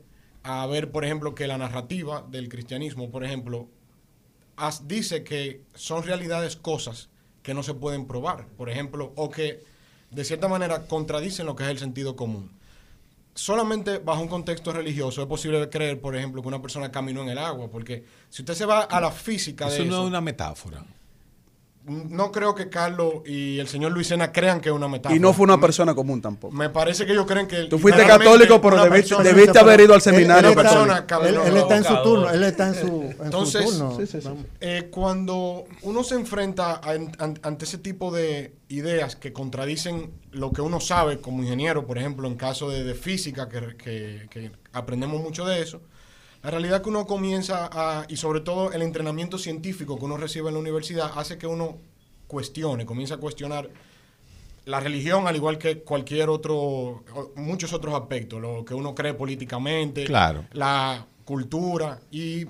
a 0.47 0.67
ver, 0.67 0.91
por 0.93 1.05
ejemplo, 1.05 1.35
que 1.35 1.47
la 1.47 1.59
narrativa 1.59 2.25
del 2.31 2.49
cristianismo, 2.49 3.11
por 3.11 3.25
ejemplo, 3.25 3.67
as- 4.57 4.87
dice 4.87 5.25
que 5.25 5.63
son 5.75 6.03
realidades 6.05 6.57
cosas 6.57 7.09
que 7.43 7.53
no 7.55 7.63
se 7.63 7.75
pueden 7.75 8.07
probar, 8.07 8.47
por 8.57 8.71
ejemplo, 8.71 9.13
o 9.17 9.31
que 9.31 9.63
de 10.11 10.25
cierta 10.25 10.49
manera 10.49 10.87
contradicen 10.87 11.47
lo 11.47 11.57
que 11.57 11.65
es 11.65 11.71
el 11.71 11.79
sentido 11.79 12.15
común. 12.17 12.51
Solamente 13.35 13.99
bajo 13.99 14.23
un 14.23 14.29
contexto 14.29 14.73
religioso 14.73 15.21
es 15.21 15.27
posible 15.29 15.69
creer, 15.69 16.01
por 16.01 16.17
ejemplo, 16.17 16.41
que 16.43 16.49
una 16.49 16.63
persona 16.63 16.91
caminó 16.91 17.23
en 17.23 17.29
el 17.29 17.39
agua, 17.39 17.69
porque 17.69 18.05
si 18.31 18.43
usted 18.43 18.55
se 18.55 18.65
va 18.65 18.83
a 18.83 19.01
la 19.01 19.11
física 19.11 19.67
Eso 19.69 19.83
de 19.83 19.85
no 19.91 19.95
eso, 19.97 20.03
es 20.03 20.09
una 20.09 20.21
metáfora. 20.23 20.85
No 21.87 22.33
creo 22.33 22.55
que 22.55 22.69
Carlos 22.69 23.15
y 23.27 23.59
el 23.61 23.69
señor 23.69 23.93
Luisena 23.93 24.33
crean 24.33 24.61
que 24.61 24.71
es 24.71 24.75
una 24.75 24.89
metáfora. 24.89 25.15
Y 25.17 25.21
no 25.21 25.33
fue 25.33 25.45
una 25.45 25.61
persona 25.61 25.95
común 25.95 26.21
tampoco. 26.21 26.53
Me 26.55 26.69
parece 26.69 27.07
que 27.07 27.13
ellos 27.13 27.27
creen 27.27 27.47
que... 27.47 27.65
Tú 27.65 27.79
fuiste 27.79 28.05
católico, 28.05 28.61
pero 28.61 28.77
debiste, 28.83 29.15
persona- 29.15 29.23
debiste 29.23 29.59
haber 29.59 29.81
ido 29.81 29.95
al 29.95 30.01
seminario 30.03 30.51
él 30.51 30.59
está- 30.59 31.05
Él, 31.29 31.37
él 31.47 31.57
está 31.57 31.77
en 31.77 31.85
su 31.85 32.03
turno, 32.03 32.31
él 32.31 32.43
está 32.43 32.69
en 32.69 32.75
su, 32.75 33.03
en 33.03 33.17
Entonces, 33.25 33.65
su 33.65 33.71
turno. 33.79 33.97
sí, 33.99 34.07
sí, 34.07 34.21
sí. 34.21 34.29
Eh, 34.61 34.89
cuando 34.91 35.65
uno 35.83 36.03
se 36.03 36.17
enfrenta 36.17 36.73
a- 36.83 36.95
ante 37.43 37.65
ese 37.65 37.79
tipo 37.79 38.11
de 38.11 38.53
ideas 38.69 39.15
que 39.15 39.33
contradicen 39.33 40.11
lo 40.33 40.51
que 40.53 40.61
uno 40.63 40.81
sabe 40.81 41.21
como 41.21 41.43
ingeniero, 41.43 41.87
por 41.87 41.99
ejemplo, 41.99 42.27
en 42.27 42.35
caso 42.35 42.69
de, 42.69 42.83
de 42.83 42.95
física, 42.95 43.49
que, 43.49 43.77
que- 43.77 44.27
que 44.31 44.51
aprendemos 44.73 45.23
mucho 45.23 45.45
de 45.47 45.63
eso, 45.63 45.81
la 46.47 46.53
realidad 46.53 46.81
que 46.81 46.91
uno 46.91 47.09
comienza 47.09 47.69
a, 47.73 48.07
y 48.09 48.19
sobre 48.19 48.39
todo 48.41 48.71
el 48.71 48.81
entrenamiento 48.83 49.37
científico 49.37 49.99
que 49.99 50.05
uno 50.05 50.17
recibe 50.17 50.47
en 50.47 50.55
la 50.55 50.61
universidad, 50.61 51.11
hace 51.17 51.39
que 51.39 51.49
uno 51.49 51.79
cuestione, 52.29 52.87
comienza 52.87 53.17
a 53.17 53.19
cuestionar 53.19 53.69
la 54.65 54.79
religión, 54.79 55.27
al 55.27 55.35
igual 55.35 55.59
que 55.59 55.81
cualquier 55.81 56.29
otro, 56.29 57.03
muchos 57.35 57.73
otros 57.73 57.97
aspectos, 57.97 58.41
lo 58.41 58.65
que 58.65 58.75
uno 58.75 58.95
cree 58.95 59.13
políticamente, 59.15 60.05
Claro. 60.05 60.45
la 60.53 61.05
cultura 61.25 61.99
y 62.13 62.47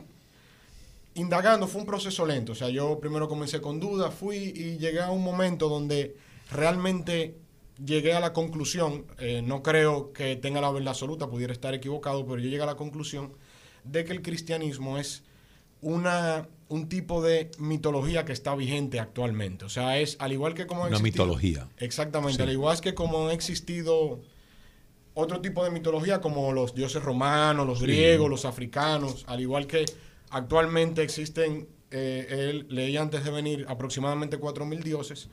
indagando 1.14 1.66
fue 1.66 1.80
un 1.80 1.86
proceso 1.86 2.26
lento. 2.26 2.52
O 2.52 2.54
sea, 2.54 2.68
yo 2.68 2.98
primero 3.00 3.28
comencé 3.28 3.62
con 3.62 3.80
dudas, 3.80 4.12
fui 4.12 4.36
y 4.36 4.76
llegué 4.76 5.00
a 5.00 5.10
un 5.10 5.24
momento 5.24 5.70
donde 5.70 6.14
realmente 6.52 7.34
llegué 7.82 8.12
a 8.12 8.20
la 8.20 8.34
conclusión, 8.34 9.06
eh, 9.18 9.40
no 9.42 9.62
creo 9.62 10.12
que 10.12 10.36
tenga 10.36 10.60
la 10.60 10.70
verdad 10.70 10.88
absoluta, 10.90 11.28
pudiera 11.28 11.54
estar 11.54 11.72
equivocado, 11.72 12.26
pero 12.26 12.38
yo 12.42 12.50
llegué 12.50 12.62
a 12.62 12.66
la 12.66 12.76
conclusión 12.76 13.32
de 13.90 14.04
que 14.04 14.12
el 14.12 14.22
cristianismo 14.22 14.98
es 14.98 15.22
una, 15.80 16.48
un 16.68 16.88
tipo 16.88 17.22
de 17.22 17.50
mitología 17.58 18.24
que 18.24 18.32
está 18.32 18.54
vigente 18.54 18.98
actualmente. 19.00 19.64
O 19.64 19.68
sea, 19.68 19.98
es 19.98 20.16
al 20.20 20.32
igual 20.32 20.54
que 20.54 20.66
como... 20.66 20.84
ha 20.84 20.88
Una 20.88 20.96
existido- 20.98 21.24
mitología. 21.24 21.68
Exactamente, 21.78 22.36
Sí. 22.36 22.42
al 22.42 22.50
igual 22.52 22.80
que 22.80 22.94
como 22.94 23.28
ha 23.28 23.32
existido 23.32 24.20
otro 25.14 25.40
tipo 25.40 25.64
de 25.64 25.70
mitología 25.70 26.20
como 26.20 26.52
los 26.52 26.74
dioses 26.74 27.02
romanos, 27.02 27.66
los 27.66 27.80
griegos, 27.80 28.28
los 28.28 28.44
africanos, 28.44 29.24
al 29.28 29.40
igual 29.40 29.66
que 29.66 29.84
actualmente 30.30 31.02
existen, 31.02 31.68
eh, 31.90 32.26
él, 32.50 32.66
leí 32.68 32.96
antes 32.96 33.24
de 33.24 33.30
venir, 33.30 33.64
aproximadamente 33.68 34.38
4.000 34.38 34.82
dioses. 34.82 35.28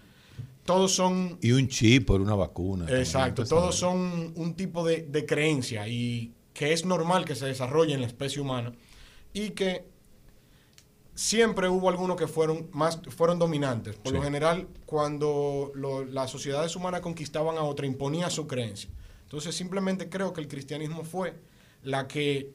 Todos 0.66 0.94
son, 0.96 1.38
Y 1.42 1.52
un 1.52 1.68
chip 1.68 2.06
por 2.08 2.22
una 2.22 2.36
vacuna. 2.36 2.86
exacto, 2.98 3.44
todos 3.44 3.76
son 3.76 4.32
un 4.36 4.54
tipo 4.56 4.86
de, 4.86 5.02
de 5.02 5.26
creencia 5.26 5.86
y 5.90 6.32
que 6.54 6.74
es 6.74 6.86
normal 6.86 7.26
que 7.26 7.36
se 7.36 7.46
desarrolle 7.46 7.94
en 7.94 8.02
la 8.02 8.08
especie 8.08 8.42
humana 8.42 8.74
y 9.34 9.52
que 9.52 9.86
siempre 11.16 11.70
hubo 11.70 11.90
algunos 11.90 12.18
que 12.18 12.28
fueron 12.28 12.70
más 12.72 13.00
fueron 13.16 13.38
dominantes. 13.40 13.96
Por 13.98 14.12
Sí. 14.12 14.18
lo 14.18 14.24
general, 14.24 14.68
cuando 14.86 15.72
lo- 15.76 16.04
las 16.06 16.30
sociedades 16.32 16.76
humanas 16.76 17.02
conquistaban 17.02 17.58
a 17.58 17.64
otra, 17.64 17.86
imponía 17.86 18.30
su 18.30 18.48
creencia. 18.48 18.90
Entonces, 19.24 19.56
simplemente 19.56 20.10
creo 20.10 20.34
que 20.34 20.42
el 20.42 20.48
cristianismo 20.48 21.04
fue 21.04 21.36
la 21.84 22.08
que, 22.08 22.52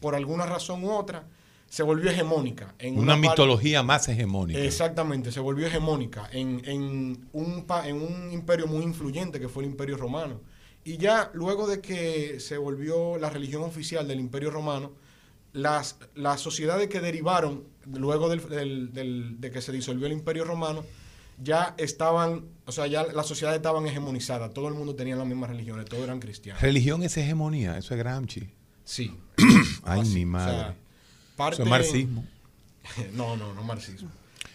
por 0.00 0.14
alguna 0.14 0.46
razón 0.46 0.82
u 0.84 0.90
otra, 0.92 1.26
se 1.68 1.82
volvió 1.82 2.10
hegemónica. 2.10 2.74
En 2.78 2.98
Una, 2.98 3.16
mitología 3.16 3.82
más 3.82 4.06
hegemónica. 4.08 4.60
Exactamente, 4.60 5.32
se 5.32 5.40
volvió 5.40 5.66
hegemónica 5.66 6.28
en, 6.32 6.60
en 6.66 7.28
un, 7.32 7.66
en 7.84 7.96
un 8.02 8.30
imperio 8.32 8.66
muy 8.66 8.82
influyente 8.82 9.40
que 9.40 9.48
fue 9.48 9.62
el 9.64 9.70
imperio 9.70 9.96
romano. 9.96 10.40
Y 10.84 10.96
ya 10.96 11.30
luego 11.34 11.66
de 11.68 11.80
que 11.80 12.40
se 12.40 12.56
volvió 12.58 13.16
la 13.18 13.30
religión 13.30 13.62
oficial 13.62 14.06
del 14.08 14.18
imperio 14.20 14.50
romano, 14.50 14.92
las, 15.52 15.96
las 16.14 16.40
sociedades 16.40 16.88
que 16.88 17.00
derivaron 17.00 17.64
luego 17.86 18.28
del- 18.28 18.48
del- 18.48 18.92
del- 18.92 19.40
de 19.40 19.50
que 19.50 19.60
se 19.60 19.70
disolvió 19.72 20.06
el 20.06 20.12
imperio 20.12 20.44
romano, 20.44 20.84
ya 21.42 21.74
estaban, 21.78 22.46
o 22.66 22.72
sea, 22.72 22.86
ya 22.86 23.04
las 23.04 23.26
sociedades 23.26 23.58
estaban 23.58 23.86
hegemonizadas, 23.86 24.52
todo 24.54 24.68
el 24.68 24.74
mundo 24.74 24.94
tenía 24.94 25.16
las 25.16 25.26
mismas 25.26 25.50
religiones, 25.50 25.86
todos 25.86 26.04
eran 26.04 26.20
cristianos. 26.20 26.62
Religión 26.62 27.02
es 27.02 27.16
hegemonía, 27.16 27.76
eso 27.78 27.94
es 27.94 27.98
Gramsci. 27.98 28.48
Sí. 28.84 29.16
Ay, 29.84 30.00
Así, 30.00 30.14
mi 30.14 30.24
o 30.24 30.26
madre. 30.26 30.52
sea, 30.56 30.76
parte- 31.36 31.54
eso 31.54 31.62
es 31.64 31.68
marxismo. 31.68 32.24
No, 33.12 33.36
no, 33.36 33.54
no 33.54 33.62
marxismo. 33.62 34.10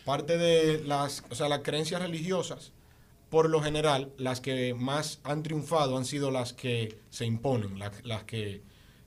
Parte 0.06 0.38
de 0.38 0.84
las, 0.86 1.24
o 1.30 1.36
sea, 1.36 1.48
las 1.50 1.60
creencias 1.62 2.02
religiosas, 2.02 2.72
por 3.30 3.50
lo 3.50 3.62
general, 3.62 4.14
las 4.18 4.42
que 4.42 4.74
más 4.74 5.20
han 5.24 5.44
triunfado 5.44 5.98
han 5.98 6.06
sido 6.06 6.32
las 6.32 6.54
que 6.54 7.00
se 7.10 7.26
imponen, 7.26 7.78
las, 7.80 8.06
las 8.06 8.24
que 8.24 8.62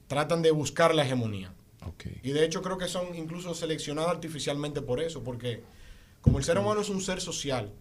tratan 0.07 0.43
de 0.43 0.51
buscar 0.51 0.95
la 0.95 1.05
hegemonía. 1.05 1.55
Y 2.23 2.33
de 2.33 2.45
hecho 2.45 2.63
creo 2.63 2.77
que 2.77 2.89
son 2.89 3.15
incluso 3.15 3.55
seleccionadas 3.55 4.11
artificialmente 4.11 4.83
por 4.83 5.01
eso, 5.01 5.23
porque 5.23 5.63
como 6.21 6.39
el 6.39 6.45
ser 6.45 6.59
humano 6.59 6.83
es 6.83 6.91
un 6.91 7.01
ser 7.01 7.21
social 7.21 7.73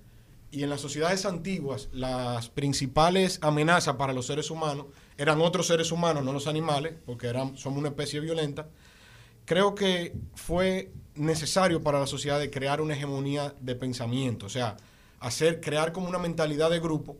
y 0.51 0.63
en 0.63 0.69
las 0.69 0.81
sociedades 0.81 1.25
antiguas 1.25 1.89
las 1.91 2.49
principales 2.49 3.39
amenazas 3.41 3.95
para 3.95 4.13
los 4.13 4.25
seres 4.25 4.49
humanos 4.49 4.87
eran 5.17 5.41
otros 5.41 5.67
seres 5.67 5.91
humanos, 5.91 6.23
no 6.23 6.31
los 6.31 6.47
animales, 6.47 6.93
porque 7.05 7.27
eran, 7.27 7.57
somos 7.57 7.79
una 7.79 7.89
especie 7.89 8.19
violenta, 8.21 8.69
creo 9.45 9.75
que 9.75 10.15
fue 10.33 10.91
necesario 11.15 11.83
para 11.83 11.99
la 11.99 12.07
sociedad 12.07 12.39
de 12.39 12.49
crear 12.49 12.79
una 12.79 12.93
hegemonía 12.93 13.53
de 13.59 13.75
pensamiento, 13.75 14.45
o 14.45 14.49
sea, 14.49 14.77
hacer, 15.19 15.61
crear 15.61 15.91
como 15.91 16.07
una 16.09 16.19
mentalidad 16.19 16.69
de 16.69 16.79
grupo 16.79 17.17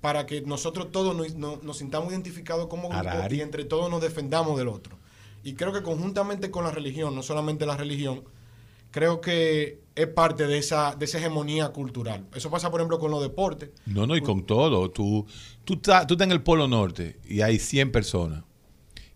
para 0.00 0.26
que 0.26 0.42
nosotros 0.42 0.92
todos 0.92 1.16
nos, 1.16 1.34
nos- 1.34 1.62
nos 1.62 1.78
sintamos 1.78 2.12
identificados 2.12 2.66
como 2.68 2.88
grupo 2.88 3.04
y 3.36 3.40
entre 3.40 3.64
todos 3.64 3.90
nos 3.90 4.00
defendamos 4.00 4.56
del 4.58 4.68
otro. 4.68 4.96
Y 5.44 5.54
creo 5.54 5.72
que 5.72 5.82
conjuntamente 5.82 6.50
con 6.50 6.64
la 6.64 6.70
religión, 6.70 7.14
no 7.14 7.22
solamente 7.22 7.64
la 7.66 7.76
religión, 7.76 8.22
creo 8.90 9.20
que 9.20 9.80
es 9.94 10.06
parte 10.08 10.46
de 10.46 10.58
esa, 10.58 10.94
de 10.94 11.04
esa 11.04 11.18
hegemonía 11.18 11.68
cultural. 11.70 12.26
Eso 12.34 12.50
pasa, 12.50 12.70
por 12.70 12.80
ejemplo, 12.80 12.98
con 12.98 13.10
los 13.10 13.22
deportes. 13.22 13.70
No, 13.86 14.06
no, 14.06 14.16
y 14.16 14.20
con 14.20 14.44
todo. 14.46 14.90
Tú, 14.90 15.26
tú, 15.64 15.74
estás, 15.74 16.06
tú 16.06 16.14
estás 16.14 16.26
en 16.26 16.32
el 16.32 16.42
Polo 16.42 16.68
Norte 16.68 17.18
y 17.28 17.40
hay 17.40 17.58
100 17.58 17.90
personas. 17.92 18.44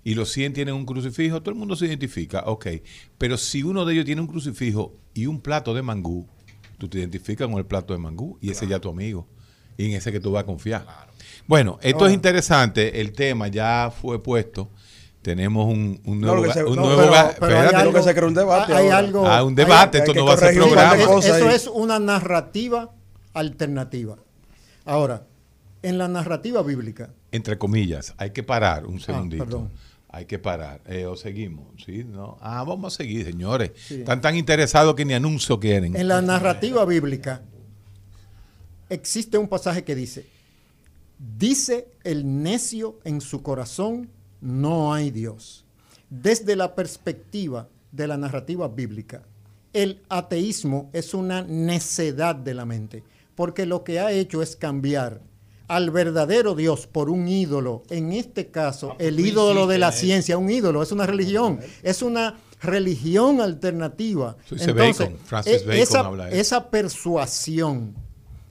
Y 0.05 0.15
los 0.15 0.31
100 0.33 0.53
tienen 0.53 0.75
un 0.75 0.85
crucifijo, 0.85 1.41
todo 1.41 1.51
el 1.53 1.59
mundo 1.59 1.77
se 1.77 1.87
identifica, 1.87 2.43
ok. 2.47 2.67
Pero 3.19 3.37
si 3.37 3.63
uno 3.63 3.85
de 3.85 3.95
ellos 3.95 4.05
tiene 4.05 4.21
un 4.21 4.27
crucifijo 4.27 4.95
y 5.15 5.27
un 5.27 5.41
plato 5.41 5.75
de 5.75 5.83
mangú, 5.83 6.27
tú 6.83 6.89
te 6.89 6.99
identificas 6.99 7.47
con 7.47 7.59
el 7.59 7.65
plato 7.65 7.93
de 7.93 8.01
mangú 8.01 8.39
y 8.41 8.51
ese 8.51 8.67
ya 8.67 8.81
tu 8.81 8.89
amigo. 8.89 9.25
Y 9.77 9.87
en 9.87 9.93
ese 9.93 10.11
que 10.11 10.19
tú 10.19 10.33
vas 10.33 10.43
a 10.43 10.47
confiar. 10.47 10.85
Bueno, 11.47 11.79
esto 11.81 11.99
Ahora- 12.01 12.09
es 12.11 12.15
interesante. 12.15 13.01
El 13.01 13.13
tema 13.13 13.47
ya 13.47 13.93
fue 14.03 14.21
puesto. 14.21 14.69
Tenemos 15.23 15.67
un, 15.67 16.01
un 16.05 16.21
No, 16.21 16.27
nuevo... 16.35 16.43
lo 16.43 16.49
que 16.49 16.53
se- 16.55 16.65
ga- 16.65 16.69
un 16.69 16.75
no, 16.77 16.83
nuevo 16.83 17.01
pero- 17.03 17.13
pero 17.13 17.31
espérate. 17.55 17.77
Algo- 17.77 17.93
que 17.95 18.03
se 18.03 18.15
creó 18.17 18.27
un 18.29 18.35
debate 18.35 18.75
Hay 18.75 18.89
algo. 18.89 19.25
Ah, 19.29 19.45
un 19.45 19.55
debate, 19.55 19.99
hay 19.99 20.03
esto 20.03 20.15
no 20.15 20.25
va 20.27 20.35
a 20.35 20.37
ser 20.39 20.55
programa. 20.57 20.97
eso 20.97 21.35
ahí. 21.49 21.55
es 21.55 21.67
una 21.69 22.01
narrativa 22.01 22.91
alternativa. 23.33 24.17
Ahora, 24.85 25.23
en 25.83 25.99
la 25.99 26.09
narrativa 26.09 26.63
bíblica, 26.65 27.11
entre 27.31 27.59
comillas, 27.59 28.15
hay 28.19 28.31
que 28.31 28.43
parar 28.43 28.87
un 28.87 28.99
segundito. 28.99 29.45
Ah, 29.45 29.47
perdón. 29.47 29.71
Hay 30.15 30.27
que 30.27 30.39
parar. 30.39 30.83
Eh, 30.87 31.07
o 31.07 31.17
seguimos, 31.17 31.83
¿sí? 31.85 32.05
¿No? 32.05 32.37
Ah, 32.43 32.63
vamos 32.65 32.95
a 32.95 32.97
seguir, 32.99 33.25
señores. 33.25 33.73
Sí. 33.75 34.01
Están 34.01 34.21
tan 34.21 34.37
interesados 34.37 34.95
que 34.95 35.07
ni 35.07 35.15
anuncio 35.15 35.59
quieren. 35.59 35.97
en 35.97 36.07
la 36.07 36.21
narrativa 36.21 36.85
bíblica, 36.85 37.43
existe 38.91 39.39
un 39.39 39.49
pasaje 39.49 39.85
que 39.85 39.95
dice, 39.95 40.27
dice 41.19 41.89
el 42.05 42.43
necio 42.43 43.01
en 43.05 43.23
su 43.23 43.43
corazón, 43.43 44.11
no 44.43 44.93
hay 44.93 45.11
Dios. 45.11 45.65
Desde 46.11 46.57
la 46.57 46.75
perspectiva 46.75 47.71
de 47.91 48.07
la 48.07 48.19
narrativa 48.19 48.69
bíblica, 48.69 49.23
el 49.73 50.03
ateísmo 50.11 50.91
es 50.93 51.15
una 51.15 51.41
necedad 51.41 52.35
de 52.35 52.53
la 52.53 52.67
mente, 52.67 53.03
porque 53.35 53.65
lo 53.65 53.83
que 53.83 53.99
ha 53.99 54.13
hecho 54.13 54.43
es 54.43 54.57
cambiar 54.57 55.23
al 55.77 55.91
verdadero 55.91 56.55
Dios 56.55 56.87
por 56.87 57.09
un 57.11 57.29
ídolo, 57.29 57.83
en 57.91 58.13
este 58.13 58.49
caso, 58.49 58.91
Ah, 58.93 58.95
pues 58.99 59.09
el 59.09 59.21
ídolo 59.21 59.67
de 59.67 59.79
la 59.79 59.89
¿eh? 59.89 59.93
ciencia, 59.93 60.37
un 60.39 60.51
ídolo, 60.51 60.83
es 60.83 60.93
una 60.93 61.07
religión, 61.07 61.61
es 61.83 62.03
una 62.03 62.39
religión 62.61 63.41
alternativa. 63.41 64.37
Francis 64.47 64.69
e- 64.69 64.73
Bacon 64.73 65.73
esa, 65.77 66.01
habla 66.01 66.25
de 66.27 66.31
eso. 66.33 66.41
esa 66.41 66.71
persuasión 66.71 67.95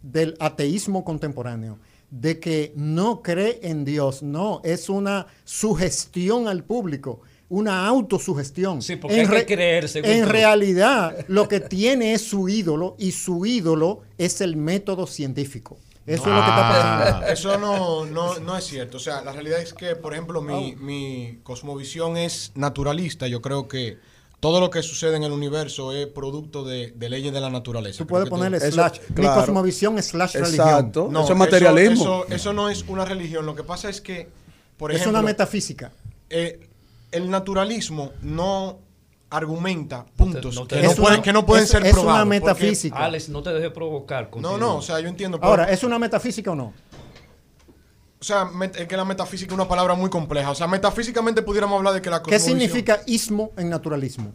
del 0.02 0.36
ateísmo 0.40 1.04
contemporáneo 1.04 1.78
de 2.10 2.40
que 2.40 2.74
no 2.76 3.22
cree 3.22 3.60
en 3.64 3.86
Dios, 3.86 4.22
no, 4.24 4.60
es 4.66 4.90
una 4.90 5.28
sugestión 5.46 6.48
al 6.48 6.64
público, 6.64 7.22
una 7.48 7.88
autosugestión. 7.88 8.82
Sí, 8.82 8.96
porque 8.98 9.22
hay 9.22 9.28
que 9.28 9.46
creer, 9.46 9.88
según 9.88 10.10
En 10.10 10.24
tú. 10.26 10.30
realidad, 10.32 11.26
lo 11.28 11.48
que 11.48 11.60
tiene 11.60 12.14
es 12.14 12.22
su 12.22 12.50
ídolo 12.50 12.96
y 12.98 13.12
su 13.12 13.46
ídolo 13.46 14.02
es 14.18 14.42
el 14.42 14.56
método 14.58 15.06
científico. 15.08 15.78
Eso 16.14 16.24
es 16.24 16.28
lo 16.30 16.42
que 16.44 16.50
está 16.50 16.70
pasando. 16.70 17.26
Ah. 17.28 17.32
Eso 17.32 17.58
no, 17.58 18.06
no, 18.06 18.40
no 18.40 18.58
es 18.58 18.64
cierto. 18.66 18.98
O 18.98 19.00
sea, 19.00 19.22
la 19.22 19.32
realidad 19.32 19.60
es 19.60 19.74
que, 19.74 19.96
por 19.96 20.14
ejemplo, 20.14 20.42
mi, 20.42 20.76
mi 20.76 21.40
cosmovisión 21.44 22.18
es 22.18 22.52
naturalista. 22.56 23.28
Yo 23.28 23.42
creo 23.42 23.68
que 23.68 23.98
todo 24.40 24.60
lo 24.60 24.70
que 24.72 24.82
sucede 24.82 25.18
en 25.18 25.24
el 25.24 25.32
universo 25.32 25.92
es 25.92 26.08
producto 26.08 26.64
de, 26.64 26.92
de 26.96 27.10
leyes 27.10 27.32
de 27.32 27.40
la 27.42 27.50
naturaleza. 27.50 28.00
Tú 28.00 28.08
puedes 28.08 28.28
ponerle 28.30 28.58
Eso- 28.58 28.72
slash, 28.72 29.00
mi 29.10 29.16
claro. 29.16 29.42
cosmovisión 29.42 30.02
slash 30.02 30.34
religión. 30.36 30.68
Exacto. 30.68 31.08
No, 31.12 31.24
eso 31.24 31.34
es 31.34 31.38
materialismo. 31.40 32.24
Eso, 32.26 32.26
eso 32.34 32.54
no 32.54 32.70
es 32.70 32.84
una 32.88 33.06
religión. 33.06 33.46
Lo 33.46 33.54
que 33.56 33.64
pasa 33.64 33.90
es 33.90 34.02
que, 34.02 34.30
por 34.78 34.92
es 34.92 34.98
ejemplo, 35.02 35.20
una 35.20 35.26
metafísica. 35.28 35.92
eh, 36.30 36.68
el 37.12 37.30
naturalismo 37.30 38.12
no 38.22 38.80
argumenta 39.32 40.06
puntos 40.16 40.54
no 40.56 40.68
te- 40.68 40.76
que, 40.76 40.82
es 40.86 40.90
no 40.98 41.02
pueden, 41.04 41.14
una- 41.20 41.24
que 41.24 41.34
no 41.34 41.46
pueden 41.46 41.64
es- 41.64 41.70
ser 41.72 41.86
es 41.86 41.94
una 41.94 42.02
probados. 42.04 42.28
meta- 42.28 42.46
porque- 42.48 42.62
metafísica. 42.64 42.98
Alex, 42.98 43.30
no 43.30 43.42
te 43.42 43.52
dejes 43.54 43.72
provocar. 43.72 44.30
No, 44.38 44.58
no, 44.58 44.76
o 44.78 44.82
sea, 44.82 45.00
yo 45.00 45.08
entiendo. 45.08 45.40
pero- 45.40 45.50
Ahora, 45.50 45.72
¿es 45.72 45.84
una 45.84 45.98
metafísica 45.98 46.52
o 46.52 46.56
no? 46.56 46.74
o 48.20 48.24
sea, 48.24 48.48
es 48.78 48.88
que 48.88 48.96
la 48.98 49.04
metafísica 49.06 49.52
es 49.52 49.56
una 49.56 49.68
palabra 49.68 49.96
muy 49.96 50.10
compleja. 50.12 50.52
O 50.52 50.56
sea, 50.56 50.68
metafísicamente 50.68 51.42
pudiéramos 51.42 51.78
hablar 51.78 51.94
de 51.96 52.02
que 52.04 52.10
la 52.12 52.22
¿Qué 52.22 52.40
significa 52.40 53.02
ismo 53.08 53.52
en 53.58 53.70
naturalismo? 53.70 54.32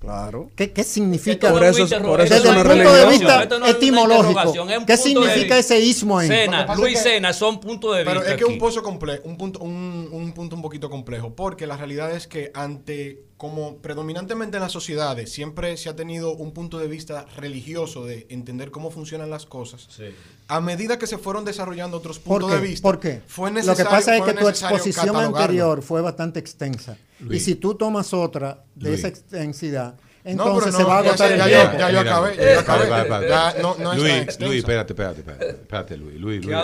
Claro. 0.00 0.48
¿Qué, 0.54 0.72
qué 0.72 0.84
significa? 0.84 1.50
Por 1.50 1.64
eso- 1.64 1.78
por 2.02 2.20
eso 2.20 2.32
Desde 2.34 2.36
es 2.36 2.44
el 2.44 2.50
una 2.60 2.62
punto 2.70 2.92
de 2.94 3.06
vista 3.06 3.58
no 3.58 3.66
es 3.66 3.74
etimológico, 3.74 4.40
es 4.70 4.78
¿qué 4.86 4.92
de 4.92 4.96
significa 4.96 5.58
ese 5.58 5.80
ismo 5.80 6.18
ahí? 6.18 6.28
Cena, 6.28 6.72
Luis 6.76 6.98
es 6.98 7.02
que- 7.02 7.10
Cena, 7.10 7.32
son 7.32 7.58
puntos 7.58 7.96
de 7.96 8.04
vista. 8.04 8.12
Pero 8.20 8.20
es 8.24 8.34
que 8.36 8.42
es 8.42 8.46
un, 8.46 8.50
aquí. 8.52 8.60
pozo 8.60 8.82
comple- 8.82 9.20
un, 9.24 9.36
punto, 9.36 9.58
un, 9.58 10.08
un 10.12 10.32
punto 10.34 10.54
un 10.54 10.62
poquito 10.62 10.88
complejo, 10.88 11.34
porque 11.34 11.66
la 11.66 11.76
realidad 11.76 12.12
es 12.12 12.28
que 12.28 12.52
ante, 12.54 13.24
como 13.36 13.78
predominantemente 13.78 14.58
en 14.58 14.62
las 14.62 14.70
sociedades, 14.72 15.32
siempre 15.32 15.76
se 15.76 15.88
ha 15.88 15.96
tenido 15.96 16.32
un 16.32 16.52
punto 16.52 16.78
de 16.78 16.86
vista 16.86 17.26
religioso 17.36 18.04
de 18.04 18.26
entender 18.30 18.70
cómo 18.70 18.92
funcionan 18.92 19.30
las 19.30 19.46
cosas. 19.46 19.88
Sí. 19.90 20.04
A 20.50 20.60
medida 20.62 20.98
que 20.98 21.06
se 21.06 21.18
fueron 21.18 21.44
desarrollando 21.44 21.98
otros 21.98 22.18
¿Por 22.18 22.40
puntos 22.40 22.50
qué? 22.58 22.62
de 22.62 22.68
vista, 22.68 22.82
¿Por 22.82 22.98
qué? 22.98 23.20
fue 23.26 23.50
Lo 23.50 23.54
necesario 23.56 23.84
que 23.84 23.90
pasa 23.90 24.16
es 24.16 24.22
que 24.22 24.32
tu 24.32 24.48
exposición 24.48 25.14
anterior 25.16 25.82
fue 25.82 26.00
bastante 26.00 26.40
extensa. 26.40 26.96
Y 27.30 27.38
si 27.40 27.54
tú 27.56 27.74
tomas 27.74 28.14
otra 28.14 28.64
de 28.74 28.88
Luis. 28.90 29.00
esa 29.00 29.08
extensidad, 29.08 29.94
No, 30.24 30.30
entonces 30.30 30.74
se 30.74 30.82
no, 30.82 30.88
va 30.88 30.96
a 30.96 30.98
agotar 31.00 31.32
el 31.32 31.38
ya, 31.38 31.46
tiempo. 31.46 31.72
yo- 31.72 31.78
ya 31.78 31.90
yo 31.90 32.00
acabé, 32.00 32.30
ya 32.36 32.40
mira, 32.40 32.54
yo 32.54 32.60
acabé. 32.60 32.88
vale, 32.88 33.08
vale, 33.10 33.28
Ya 33.28 33.38
vale. 33.44 33.62
no- 33.62 33.76
no 33.78 33.92
es 33.92 33.98
tan 33.98 33.98
Luis. 33.98 34.40
Luis, 34.40 34.58
espérate, 34.58 34.92
espérate, 34.92 35.20
espérate, 35.20 35.50
espérate, 35.50 35.96
Luis, 35.96 36.14
Luis, 36.20 36.44
Luis. 36.44 36.56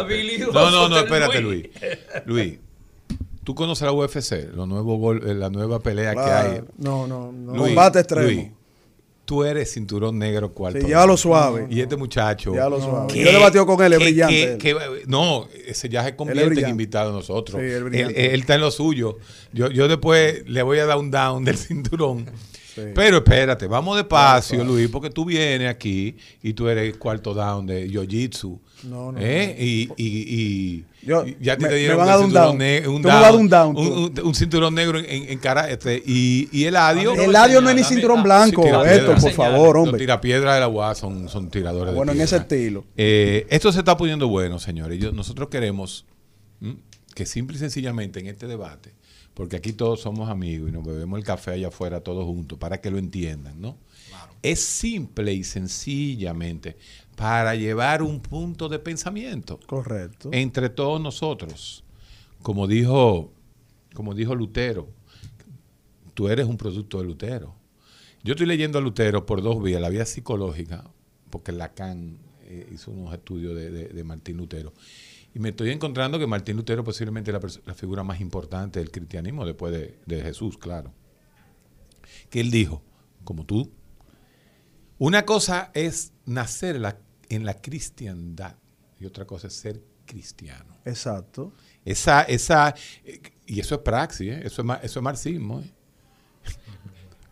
No, 0.52 0.70
no, 0.70 0.88
no, 0.88 0.98
espérate, 0.98 1.40
Luis. 1.40 1.68
Luis. 2.26 2.58
¿tú 3.42 3.54
conoces 3.54 3.84
la 3.84 3.92
UFC, 3.92 4.48
los 4.54 4.66
nuevos 4.66 4.98
gol- 4.98 5.22
eh, 5.28 5.34
la 5.34 5.50
nueva 5.50 5.78
pelea 5.80 6.12
Claro. 6.14 6.48
que 6.50 6.56
hay? 6.56 6.64
No, 6.78 7.06
no, 7.06 7.30
no. 7.32 7.52
Luis, 7.54 7.66
Combate 7.74 7.98
extremo. 8.00 8.54
Tú 9.24 9.42
eres 9.42 9.72
cinturón 9.72 10.18
negro 10.18 10.52
cuarto. 10.52 10.78
Sí, 10.80 10.86
llévalo 10.86 11.16
suave. 11.16 11.66
Y 11.70 11.80
este 11.80 11.96
muchacho. 11.96 12.54
Ya 12.54 12.68
lo 12.68 12.78
suave. 12.80 13.06
que- 13.12 13.22
Yo 13.24 13.30
he 13.30 13.32
debatido 13.32 13.64
con 13.64 13.82
él, 13.82 13.94
es 13.94 13.98
brillante. 13.98 14.52
él. 14.68 15.02
no, 15.06 15.48
ese 15.66 15.88
ya 15.88 16.04
se 16.04 16.14
convierte 16.14 16.60
en 16.60 16.68
invitado 16.68 17.10
de 17.10 17.16
nosotros. 17.16 17.58
Sí, 17.60 17.64
él 17.66 17.70
es 17.72 17.76
él, 17.78 17.84
brillante. 17.84 18.34
él 18.34 18.40
está 18.40 18.54
en 18.56 18.60
lo 18.60 18.70
suyo. 18.70 19.16
Yo, 19.52 19.70
yo 19.70 19.88
después 19.88 20.46
le 20.46 20.62
voy 20.62 20.78
a 20.78 20.86
dar 20.86 20.98
un 20.98 21.10
down 21.10 21.42
del 21.44 21.56
cinturón. 21.56 22.26
Pero 22.94 23.18
espérate, 23.18 23.68
vamos 23.68 23.96
despacio, 23.96 24.64
Luis, 24.64 24.88
porque 24.88 25.08
tú 25.08 25.24
vienes 25.24 25.70
aquí 25.70 26.16
y 26.42 26.54
tú 26.54 26.68
eres 26.68 26.96
cuarto 26.96 27.32
down 27.32 27.64
de 27.66 27.88
Jiu-Jitsu. 27.88 28.58
No, 28.88 29.12
no, 29.12 29.18
¿eh? 29.18 29.56
Y, 29.58 29.88
y, 29.96 30.06
y- 30.06 30.84
Yo- 31.02 31.26
y 31.26 31.36
ya 31.40 31.56
te, 31.56 31.62
me- 31.62 31.68
te 31.68 31.74
me 31.74 31.80
dieron 31.80 31.98
van 31.98 32.08
un 32.16 32.22
cinturón 32.24 32.44
down. 32.46 32.58
ne- 32.58 32.80
Tú 32.82 32.92
me 32.98 33.00
vas 33.08 33.16
a 33.16 33.20
dar 33.20 33.34
un 33.34 33.48
down, 33.48 33.74
tú. 33.74 33.80
un, 33.82 34.26
un 34.26 34.34
cinturón 34.34 34.74
negro 34.74 34.98
en, 34.98 35.04
en, 35.06 35.28
en 35.30 35.38
karate. 35.38 36.02
Y, 36.06 36.48
y 36.52 36.64
el 36.64 36.76
adio. 36.76 37.14
El 37.14 37.30
me 37.30 37.38
audio 37.38 37.60
no 37.60 37.70
es 37.70 37.76
ni 37.76 37.84
cinturón 37.84 38.22
blanco, 38.22 38.62
Sí, 38.62 38.68
piedra. 38.68 39.14
por 39.20 39.32
favor, 39.32 39.76
Los 39.76 39.84
hombre. 39.84 39.98
tirapiedras 40.00 40.54
de 40.54 40.60
la 40.60 40.68
UAS 40.68 40.98
son, 40.98 41.28
son 41.28 41.48
tiradores 41.50 41.92
de 41.92 41.96
Bueno, 41.96 42.12
en 42.12 42.20
ese 42.20 42.36
estilo. 42.36 42.84
Eh, 42.96 43.46
esto 43.50 43.72
se 43.72 43.78
está 43.80 43.96
poniendo 43.96 44.28
bueno, 44.28 44.58
señores. 44.58 44.98
Yo- 44.98 45.12
nosotros 45.12 45.48
queremos 45.48 46.04
¿m? 46.60 46.76
que 47.14 47.26
simple 47.26 47.56
y 47.56 47.60
sencillamente 47.60 48.20
en 48.20 48.26
este 48.26 48.46
debate, 48.46 48.92
porque 49.34 49.56
aquí 49.56 49.72
todos 49.72 50.00
somos 50.00 50.30
amigos 50.30 50.68
y 50.68 50.72
nos 50.72 50.84
bebemos 50.84 51.18
el 51.18 51.24
café 51.24 51.52
allá 51.52 51.68
afuera 51.68 52.00
todos 52.00 52.24
juntos, 52.24 52.58
para 52.58 52.80
que 52.80 52.90
lo 52.90 52.98
entiendan, 52.98 53.60
¿no? 53.60 53.76
Es 54.42 54.62
simple 54.64 55.32
y 55.34 55.42
sencillamente 55.44 56.76
para 57.16 57.54
llevar 57.54 58.02
un 58.02 58.20
punto 58.20 58.68
de 58.68 58.78
pensamiento 58.78 59.58
Correcto. 59.66 60.28
entre 60.32 60.68
todos 60.68 61.00
nosotros. 61.00 61.82
Como 62.42 62.66
dijo, 62.66 63.32
como 63.94 64.14
dijo 64.14 64.34
Lutero, 64.34 64.88
tú 66.14 66.28
eres 66.28 66.46
un 66.46 66.56
producto 66.56 66.98
de 66.98 67.04
Lutero. 67.04 67.54
Yo 68.22 68.32
estoy 68.32 68.46
leyendo 68.46 68.78
a 68.78 68.80
Lutero 68.82 69.26
por 69.26 69.42
dos 69.42 69.62
vías, 69.62 69.80
la 69.80 69.88
vía 69.88 70.04
psicológica, 70.06 70.84
porque 71.30 71.52
Lacan 71.52 72.18
eh, 72.44 72.68
hizo 72.72 72.90
unos 72.90 73.12
estudios 73.14 73.54
de, 73.56 73.70
de- 73.70 73.88
de 73.88 74.04
Martín 74.04 74.36
Lutero. 74.36 74.72
Y 75.34 75.40
me 75.40 75.48
estoy 75.48 75.70
encontrando 75.70 76.18
que 76.18 76.26
Martín 76.26 76.56
Lutero 76.56 76.84
posiblemente 76.84 77.32
es 77.32 77.42
la, 77.42 77.62
la 77.66 77.74
figura 77.74 78.04
más 78.04 78.20
importante 78.20 78.78
del 78.78 78.90
cristianismo 78.90 79.44
después 79.44 79.72
de, 79.72 79.98
de 80.06 80.22
Jesús, 80.22 80.56
claro. 80.56 80.92
Que 82.30 82.40
él 82.40 82.50
dijo, 82.50 82.82
como 83.24 83.44
tú, 83.44 83.72
una 84.98 85.24
cosa 85.24 85.70
es 85.74 86.12
nacer 86.24 86.76
en 86.76 86.82
la, 86.82 86.98
en 87.28 87.44
la 87.44 87.60
cristiandad 87.60 88.56
y 89.00 89.06
otra 89.06 89.24
cosa 89.26 89.48
es 89.48 89.54
ser 89.54 89.82
cristiano. 90.06 90.76
Exacto. 90.84 91.52
Esa, 91.84 92.22
esa, 92.22 92.74
eh, 93.04 93.20
y 93.46 93.58
eso 93.58 93.74
es 93.74 93.80
praxis, 93.80 94.30
¿eh? 94.30 94.40
eso, 94.44 94.62
es, 94.62 94.68
eso 94.84 95.00
es 95.00 95.02
marxismo. 95.02 95.60
¿eh? 95.60 95.70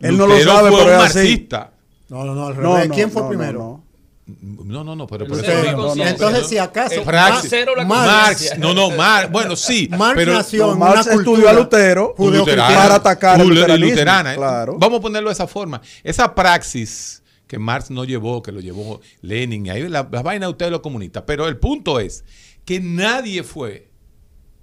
Él 0.00 0.16
no 0.18 0.26
lo 0.26 0.34
Lutero 0.34 0.52
sabe, 0.52 0.70
fue 0.70 0.78
pero 0.84 0.90
un 0.98 1.04
es 1.04 1.10
así. 1.10 1.18
marxista. 1.18 1.72
No, 2.08 2.24
no, 2.24 2.34
no, 2.34 2.46
al 2.48 2.56
No, 2.60 2.74
revés. 2.74 2.88
no, 2.88 2.94
¿Quién 2.94 3.10
fue 3.10 3.22
no, 3.22 3.28
primero? 3.28 3.84
No, 4.26 4.64
no. 4.64 4.64
No, 4.64 4.85
no, 4.85 4.96
no, 4.96 5.06
pero 5.06 5.26
por 5.26 5.38
Cero 5.40 5.52
eso 5.52 5.62
la 5.64 5.70
digo, 5.70 5.82
conciencia. 5.87 6.11
Entonces, 6.12 6.46
si 6.48 6.58
acaso, 6.58 6.94
Eh, 6.94 7.02
praxis. 7.04 7.50
Cero 7.50 7.72
la 7.76 7.85
Marx- 7.85 8.06
Marx, 8.50 8.58
no, 8.58 8.72
no, 8.72 8.90
Marx, 8.90 9.30
bueno, 9.32 9.56
sí, 9.56 9.88
Marx 9.98 10.14
pero 10.16 10.32
nació 10.35 10.66
no, 10.68 10.72
en 10.74 10.78
Marx 10.78 11.06
una 11.06 11.14
estudió 11.16 11.48
a 11.48 11.52
Lutero 11.52 12.14
para 12.16 12.94
atacar 12.94 13.38
Lu- 13.40 13.48
luteranismo, 13.50 13.90
luterana. 13.90 14.35
claro. 14.37 14.76
Vamos 14.78 14.98
a 15.00 15.02
ponerlo 15.02 15.28
de 15.28 15.35
esa 15.35 15.46
forma. 15.46 15.80
Esa 16.04 16.35
praxis 16.35 17.22
que 17.46 17.58
Marx 17.58 17.90
no 17.90 18.04
llevó, 18.04 18.42
que 18.42 18.52
lo 18.52 18.61
llevó 18.61 19.00
Lenin, 19.20 19.66
y 19.66 19.70
ahí 19.70 19.82
la, 19.88 20.08
la 20.11 20.22
vaina 20.22 20.46
de 20.46 20.52
ustedes 20.52 20.70
los 20.72 20.80
comunistas. 20.80 21.24
Pero 21.26 21.46
el 21.48 21.58
punto 21.58 21.98
es 22.00 22.24
que 22.64 22.80
nadie 22.80 23.42
fue 23.42 23.90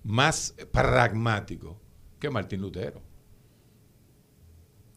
más 0.03 0.55
pragmático 0.71 1.79
que 2.19 2.29
Martín 2.29 2.61
Lutero. 2.61 3.01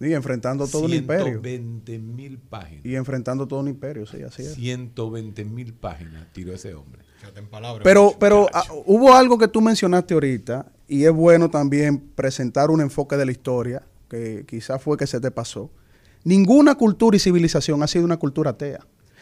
Y 0.02 0.12
enfrentando 0.14 0.66
todo 0.66 0.84
un 0.84 0.94
imperio. 0.94 1.40
120 1.42 1.98
mil 1.98 2.38
páginas. 2.38 2.84
Y 2.84 2.96
enfrentando 2.96 3.46
todo 3.46 3.60
un 3.60 3.68
imperio, 3.68 4.06
sí, 4.06 4.22
así 4.22 4.42
es. 4.42 4.54
120 4.54 5.44
mil 5.44 5.72
páginas 5.74 6.26
tiró 6.32 6.52
ese 6.52 6.74
hombre. 6.74 7.02
Fíjate 7.20 7.40
en 7.40 7.46
palabras. 7.46 7.82
Pero, 7.84 8.14
pero 8.18 8.48
ah, 8.52 8.64
hubo 8.86 9.14
algo 9.14 9.38
que 9.38 9.46
tú 9.48 9.60
mencionaste 9.60 10.14
ahorita, 10.14 10.66
y 10.88 11.04
es 11.04 11.12
bueno 11.12 11.48
también 11.50 11.98
presentar 12.14 12.70
un 12.70 12.80
enfoque 12.80 13.16
de 13.16 13.24
la 13.26 13.32
historia, 13.32 13.82
que 14.08 14.44
quizás 14.46 14.82
fue 14.82 14.96
que 14.96 15.06
se 15.06 15.20
te 15.20 15.30
pasó. 15.30 15.70
Ninguna 16.24 16.74
cultura 16.74 17.16
y 17.16 17.20
civilización 17.20 17.82
ha 17.82 17.86
sido 17.86 18.04
una 18.04 18.16
cultura 18.16 18.50
atea. 18.50 18.80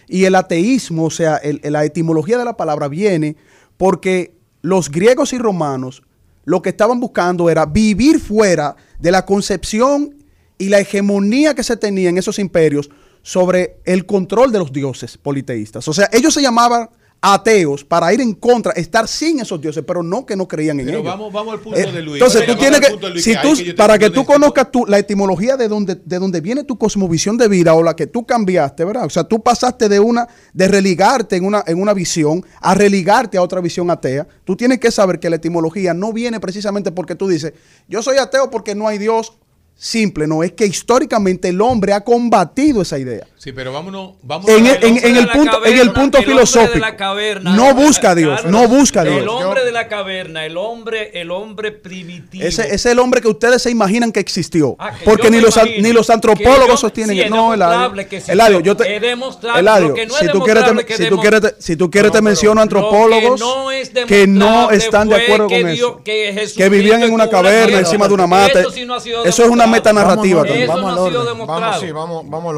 Y 0.09 0.25
el 0.25 0.35
ateísmo, 0.35 1.05
o 1.05 1.11
sea, 1.11 1.37
el- 1.37 1.61
la 1.63 1.85
etimología 1.85 2.37
de 2.39 2.45
la 2.45 2.57
palabra 2.57 2.89
viene 2.89 3.37
porque 3.77 4.35
los 4.63 4.91
griegos 4.91 5.33
y 5.33 5.39
romanos 5.39 6.03
lo 6.45 6.63
que 6.63 6.71
estaban 6.71 6.99
buscando 7.01 7.49
era 7.51 7.65
vivir 7.67 8.19
fuera 8.19 8.75
de 8.99 9.11
la 9.13 9.25
concepción 9.25 10.17
y 10.61 10.69
la 10.69 10.79
hegemonía 10.79 11.55
que 11.55 11.65
se 11.65 11.77
tenía 11.77 12.09
en 12.11 12.19
esos 12.19 12.39
imperios 12.39 12.89
sobre 13.23 13.79
el 13.85 14.07
control 14.07 14.53
de 14.53 14.59
los 14.61 14.73
dioses 14.73 15.19
politeístas. 15.19 15.89
O 15.89 15.93
sea, 15.93 16.09
ellos 16.13 16.33
se 16.35 16.41
llamaban 16.43 16.89
ateos 17.23 17.85
para 17.85 18.11
ir 18.15 18.21
en 18.23 18.33
contra, 18.33 18.73
estar 18.73 19.07
sin 19.07 19.41
esos 19.41 19.61
dioses, 19.61 19.85
pero 19.87 20.03
no 20.03 20.25
que 20.25 20.35
no 20.37 20.49
creían 20.49 20.81
en 20.81 20.87
Pero 20.87 20.99
ellos. 21.01 21.11
vamos, 21.13 21.31
vamos 21.31 21.53
al 21.53 21.61
punto 21.61 21.79
Eh, 21.79 21.93
de 21.93 22.01
Luis. 22.01 22.15
Entonces 22.23 22.47
tú 22.47 22.57
tienes 22.57 22.81
que, 22.81 22.97
Luis, 23.11 23.23
si 23.23 23.35
tú, 23.43 23.55
que 23.63 23.75
para 23.75 23.99
que 23.99 24.09
tú 24.09 24.25
conozcas 24.25 24.71
tu- 24.73 24.87
la 24.87 24.99
etimología 24.99 25.59
de 25.59 25.69
donde, 25.69 25.97
de 26.03 26.19
donde 26.19 26.41
viene 26.41 26.65
tu 26.65 26.79
cosmovisión 26.79 27.37
de 27.37 27.49
vida 27.49 27.75
o 27.75 27.83
la 27.83 27.95
que 27.95 28.07
tú 28.07 28.25
cambiaste, 28.25 28.87
¿verdad? 28.87 29.05
O 29.05 29.11
sea, 29.11 29.25
tú 29.25 29.43
pasaste 29.43 29.91
de 29.91 30.01
una, 30.01 30.29
de 30.55 30.69
religarte 30.69 31.37
en 31.37 31.45
una, 31.45 31.63
en 31.67 31.79
una 31.79 31.93
visión 31.93 32.43
a 32.63 32.75
religarte 32.75 33.37
a 33.37 33.43
otra 33.43 33.61
visión 33.61 33.91
atea. 33.91 34.27
Tú 34.45 34.57
tienes 34.57 34.79
que 34.81 34.91
saber 34.91 35.21
que 35.21 35.29
la 35.29 35.37
etimología 35.37 35.93
no 35.93 36.15
viene 36.15 36.41
precisamente 36.41 36.91
porque 36.91 37.17
tú 37.17 37.29
dices, 37.29 37.53
yo 37.87 38.01
soy 38.03 38.17
ateo 38.17 38.51
porque 38.51 38.75
no 38.75 38.89
hay 38.89 38.97
Dios. 38.97 39.35
Simple, 39.83 40.27
no, 40.27 40.43
es 40.43 40.53
que 40.53 40.67
históricamente 40.67 41.49
el 41.49 41.63
hombre 41.63 41.95
ha 41.95 42.05
combatido 42.05 42.83
esa 42.83 42.99
idea. 42.99 43.27
Sí, 43.43 43.53
pero 43.53 43.73
vámonos, 43.73 44.17
vamos 44.23 44.51
En 44.51 44.67
a- 44.67 44.73
el, 44.73 44.85
en- 44.85 44.99
en 45.03 45.17
el 45.17 45.27
punto, 45.29 45.65
en 45.65 45.79
el 45.79 45.93
punto 45.93 46.19
el 46.19 46.25
hombre 46.25 46.43
de 46.43 46.47
filosófico. 46.47 46.79
la 46.79 46.95
caverna, 46.95 47.57
no 47.57 47.75
busca 47.75 48.11
a 48.11 48.15
Dios, 48.15 48.43
Carlos, 48.43 48.53
no 48.53 48.69
busca 48.69 49.01
a 49.01 49.05
El 49.05 49.15
Dios. 49.23 49.29
hombre 49.43 49.65
de 49.65 49.73
la 49.73 49.89
caverna, 49.89 50.45
el 50.45 50.59
hombre, 50.59 51.19
el 51.19 51.31
hombre 51.31 51.73
primitivo. 51.73 52.45
Ese 52.45 52.75
es 52.75 52.85
el 52.85 52.99
hombre 52.99 53.23
que 53.23 53.29
ustedes 53.29 53.63
se 53.63 53.71
imaginan 53.71 54.13
que 54.13 54.21
existió. 54.21 54.77
Ah, 54.79 54.91
que 54.91 55.07
porque 55.07 55.31
ni 55.31 55.41
los, 55.41 55.59
ni 55.79 55.91
los 55.95 56.11
antropólogos 56.11 56.69
yo- 56.69 56.77
sostienen 56.77 57.17
que 57.17 57.25
es 57.25 57.31
no, 57.31 57.55
Eladio. 57.55 57.71
demostrable 57.73 58.07
que 58.09 58.17
existió. 58.17 58.33
Eladio, 58.35 58.61
yo 58.61 58.77
te. 58.77 58.97
Eladio, 58.97 59.95
que 59.95 60.07
no 60.07 60.13
es 60.13 60.21
si, 60.21 60.29
tú 60.29 60.41
quieres, 60.41 60.65
te, 60.87 60.97
si, 60.99 61.09
tú 61.09 61.17
quieres, 61.19 61.41
te- 61.41 61.55
si 61.63 61.77
tú 61.77 61.91
quieres 61.91 62.13
te 62.13 62.21
menciono 62.21 62.57
Lo 62.57 62.61
antropólogos 62.61 63.41
que 63.41 63.47
no 63.47 63.71
es 63.71 63.89
que 64.07 64.27
no 64.27 64.71
están 64.71 65.09
de 65.09 65.17
acuerdo 65.17 65.49
con 65.49 65.67
eso. 65.67 66.03
que 66.05 66.69
vivían 66.69 67.03
en 67.05 67.15
una 67.15 67.31
caverna 67.31 67.79
encima 67.79 68.07
de 68.07 68.13
una 68.13 68.27
mata. 68.27 68.61
Eso 68.61 69.45
es 69.45 69.49
una 69.49 69.67
metanarrativa 69.67 70.43
Vamos, 70.43 70.47
también. 70.47 70.71
Eso 70.71 71.95
Vamos. 71.95 72.25
Vamos, 72.31 72.55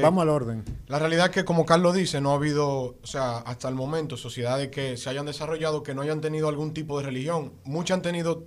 vamos, 0.00 0.19
vamos 0.20 0.42
al 0.42 0.42
orden. 0.42 0.64
Eh. 0.66 0.72
La 0.88 0.98
realidad 0.98 1.26
es 1.26 1.32
que, 1.32 1.44
como 1.44 1.64
Carlos 1.66 1.94
dice, 1.94 2.20
no 2.20 2.32
ha 2.32 2.34
habido, 2.34 2.96
o 3.02 3.06
sea, 3.06 3.38
hasta 3.38 3.68
el 3.68 3.74
momento, 3.74 4.16
sociedades 4.16 4.68
que 4.70 4.96
se 4.96 5.10
hayan 5.10 5.26
desarrollado 5.26 5.82
que 5.82 5.94
no 5.94 6.02
hayan 6.02 6.20
tenido 6.20 6.48
algún 6.48 6.72
tipo 6.74 6.98
de 6.98 7.06
religión. 7.06 7.52
Muchas 7.64 7.96
han 7.96 8.02
tenido 8.02 8.44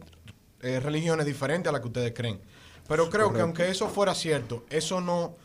eh, 0.62 0.80
religiones 0.80 1.26
diferentes 1.26 1.70
a 1.70 1.72
las 1.72 1.82
que 1.82 1.88
ustedes 1.88 2.14
creen. 2.16 2.40
Pero 2.88 3.10
creo 3.10 3.32
que 3.32 3.42
aunque 3.42 3.70
eso 3.70 3.88
fuera 3.88 4.14
cierto, 4.14 4.66
eso 4.70 5.00
no... 5.00 5.36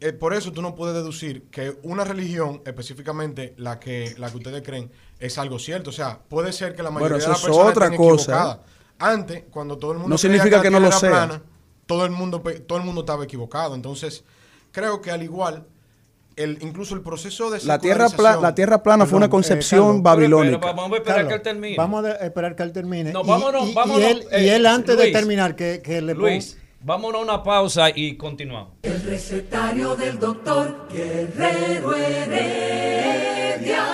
eh, 0.00 0.12
por 0.12 0.32
eso 0.32 0.52
tú 0.52 0.62
no 0.62 0.76
puedes 0.76 0.94
deducir 0.94 1.42
que 1.50 1.76
una 1.82 2.04
religión, 2.04 2.62
específicamente 2.64 3.54
la 3.56 3.80
que, 3.80 4.14
la 4.16 4.30
que 4.30 4.36
ustedes 4.36 4.62
creen, 4.62 4.90
es 5.18 5.38
algo 5.38 5.58
cierto. 5.58 5.90
O 5.90 5.92
sea, 5.92 6.20
puede 6.28 6.52
ser 6.52 6.74
que 6.76 6.82
la 6.84 6.90
Bueno, 6.90 7.08
mayoría 7.08 7.18
eso 7.18 7.26
de 7.26 7.32
las 7.32 7.42
personas 7.42 7.70
otra 7.70 7.84
estén 7.86 7.98
cosa, 7.98 8.32
equivocadas. 8.32 8.58
Antes, 9.00 9.44
cuando 9.50 9.76
todo 9.76 9.92
el 9.92 9.98
mundo 9.98 10.10
No 10.14 10.18
significa 10.18 10.56
la 10.58 10.62
que 10.62 10.70
no 10.70 10.80
lo 10.80 10.92
sea. 10.92 11.10
plana, 11.10 11.42
todo 11.86 12.04
el 12.04 12.10
mundo, 12.12 12.42
todo 12.66 12.78
el 12.78 12.84
mundo 12.84 13.00
estaba 13.02 13.24
equivocado. 13.24 13.74
Entonces, 13.74 14.24
creo 14.72 15.00
que 15.00 15.10
al 15.10 15.22
igual, 15.22 15.66
el, 16.36 16.58
incluso 16.62 16.94
el 16.94 17.00
proceso 17.02 17.50
de 17.50 17.60
La 17.64 17.78
tierra, 17.78 18.08
pla- 18.08 18.34
secularización- 18.36 18.42
la 18.42 18.54
tierra 18.54 18.82
plana 18.82 19.06
fue 19.06 19.16
una 19.16 19.26
eh, 19.26 19.30
concepción 19.30 19.86
Carlos. 19.86 20.02
babilónica. 20.02 20.60
Pero 20.60 20.74
vamos 20.74 20.92
a 20.92 20.96
esperar 20.98 21.16
Carlos, 21.16 21.28
que 21.30 21.34
él 21.34 21.42
termine. 21.42 21.76
Vamos 21.76 22.04
a 22.04 22.10
esperar 22.12 22.56
que 22.56 22.62
él 22.62 22.72
termine. 22.72 23.12
No, 23.12 23.22
Y- 23.22 23.26
vámonos, 23.28 23.66
y, 23.66 23.70
y 23.70 23.74
vámonos, 23.74 24.02
él, 24.10 24.24
y 24.30 24.34
eh, 24.34 24.56
él 24.56 24.66
antes 24.66 24.96
de 24.96 25.10
terminar, 25.10 25.56
que, 25.56 25.80
que 25.82 26.00
le 26.00 26.14
ponga- 26.14 26.18
Luis, 26.30 26.56
vámonos 26.80 27.20
a 27.20 27.24
una 27.24 27.42
pausa 27.42 27.90
y 27.94 28.16
continuamos. 28.16 28.74
El 28.82 29.02
recetario 29.02 29.96
del 29.96 30.18
doctor 30.18 30.86
Guerrero 30.92 31.94
Heredia. 31.96 33.84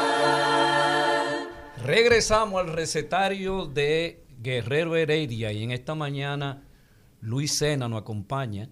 Regresamos 1.85 2.61
al 2.61 2.73
recetario 2.73 3.67
de 3.67 4.25
Guerrero 4.43 4.97
Heredia 4.97 5.53
y 5.53 5.63
en 5.63 5.71
esta 5.71 5.95
mañana 5.95 6.63
Luis 7.21 7.57
Sena 7.59 7.89
nos 7.89 8.01
acompaña, 8.03 8.69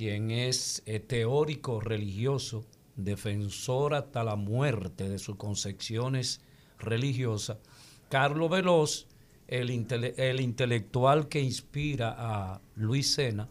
quien 0.00 0.30
es 0.30 0.82
eh, 0.86 0.98
teórico 0.98 1.78
religioso, 1.78 2.64
defensor 2.96 3.92
hasta 3.92 4.24
la 4.24 4.34
muerte 4.34 5.10
de 5.10 5.18
sus 5.18 5.36
concepciones 5.36 6.40
religiosas. 6.78 7.58
Carlos 8.08 8.48
Veloz, 8.50 9.08
el, 9.46 9.68
intele- 9.68 10.14
el 10.16 10.40
intelectual 10.40 11.28
que 11.28 11.42
inspira 11.42 12.14
a 12.16 12.62
Luis 12.76 13.12
Sena. 13.12 13.50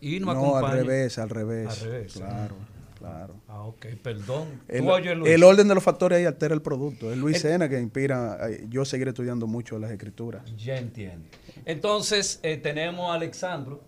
Y 0.00 0.18
No, 0.18 0.30
al 0.30 0.36
acompaña- 0.38 0.74
revés, 0.76 1.18
al 1.18 1.28
revés. 1.28 1.68
Al 1.68 1.90
revés. 1.90 2.12
Claro, 2.14 2.56
claro. 2.98 3.34
Ah, 3.46 3.60
ok, 3.64 3.84
perdón. 4.02 4.62
El, 4.68 5.42
orden 5.44 5.68
de 5.68 5.74
los 5.74 5.84
factores 5.84 6.16
ahí 6.20 6.24
altera 6.24 6.54
el 6.54 6.62
producto. 6.62 7.12
Es 7.12 7.18
Luis 7.18 7.36
El- 7.36 7.42
Sena 7.42 7.68
que 7.68 7.78
inspira. 7.78 8.38
eh, 8.48 8.64
Yo 8.70 8.86
seguiré 8.86 9.10
estudiando 9.10 9.46
mucho 9.46 9.78
las 9.78 9.90
escrituras. 9.90 10.42
Ya 10.56 10.78
entiendo. 10.78 11.28
Entonces 11.66 12.40
eh, 12.42 12.56
tenemos 12.56 13.10
a 13.10 13.14
Alexandro, 13.14 13.82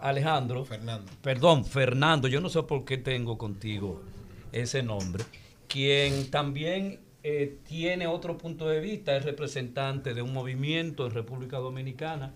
Alejandro, 0.00 0.64
Fernando. 0.64 1.10
perdón, 1.22 1.64
Fernando, 1.64 2.28
yo 2.28 2.40
no 2.40 2.48
sé 2.48 2.62
por 2.62 2.84
qué 2.84 2.98
tengo 2.98 3.36
contigo 3.38 4.02
ese 4.52 4.82
nombre, 4.82 5.24
quien 5.68 6.30
también 6.30 7.00
eh, 7.22 7.58
tiene 7.66 8.06
otro 8.06 8.38
punto 8.38 8.68
de 8.68 8.80
vista, 8.80 9.16
es 9.16 9.24
representante 9.24 10.14
de 10.14 10.22
un 10.22 10.32
movimiento 10.32 11.06
en 11.06 11.12
República 11.12 11.58
Dominicana 11.58 12.32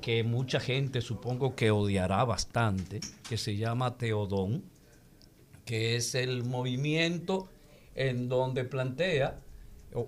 que 0.00 0.24
mucha 0.24 0.60
gente 0.60 1.00
supongo 1.00 1.54
que 1.54 1.70
odiará 1.70 2.24
bastante, 2.24 3.00
que 3.28 3.38
se 3.38 3.56
llama 3.56 3.96
Teodón, 3.96 4.64
que 5.64 5.96
es 5.96 6.14
el 6.14 6.44
movimiento 6.44 7.48
en 7.94 8.28
donde 8.28 8.64
plantea 8.64 9.40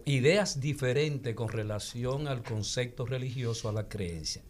ideas 0.04 0.60
diferentes 0.60 1.34
con 1.34 1.48
relación 1.48 2.28
al 2.28 2.42
concepto 2.42 3.06
religioso, 3.06 3.68
a 3.68 3.72
la 3.72 3.88
creencia. 3.88 4.42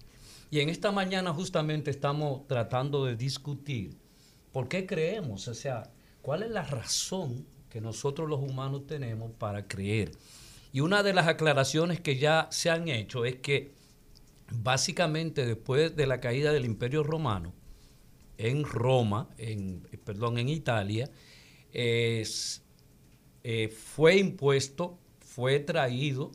Y 0.51 0.61
en 0.61 0.69
esta 0.69 0.93
mañana 0.93 1.33
justamente 1.33 1.91
estamos 1.91 2.47
tratando 2.47 3.05
de 3.05 3.17
discutir 3.17 3.97
por 4.53 4.69
qué 4.69 4.87
creemos, 4.87 5.49
o 5.49 5.55
sea, 5.55 5.91
cuál 6.23 6.43
es 6.45 6.51
la 6.51 6.63
razón 6.63 7.47
que 7.69 7.81
nosotros 7.81 8.29
los 8.29 8.41
humanos 8.41 8.87
tenemos 8.87 9.33
para 9.33 9.67
creer. 9.67 10.13
Y 10.73 10.81
una 10.81 11.03
de 11.03 11.13
las 11.13 11.27
aclaraciones 11.27 12.01
que 12.01 12.19
ya 12.19 12.49
se 12.51 12.71
han 12.71 12.89
hecho 12.89 13.25
es 13.25 13.37
que 13.37 13.73
básicamente 14.51 15.45
después 15.45 15.97
de 15.97 16.07
la 16.07 16.21
caída 16.21 16.53
del 16.53 16.65
Imperio 16.65 17.03
Romano, 17.03 17.53
en 18.39 18.65
Roma, 18.65 19.29
en, 19.39 19.81
perdón, 20.05 20.39
en 20.39 20.49
Italia, 20.49 21.11
eh, 21.73 22.25
fue 23.77 24.17
impuesto, 24.19 24.99
fue 25.21 25.61
traído 25.61 26.31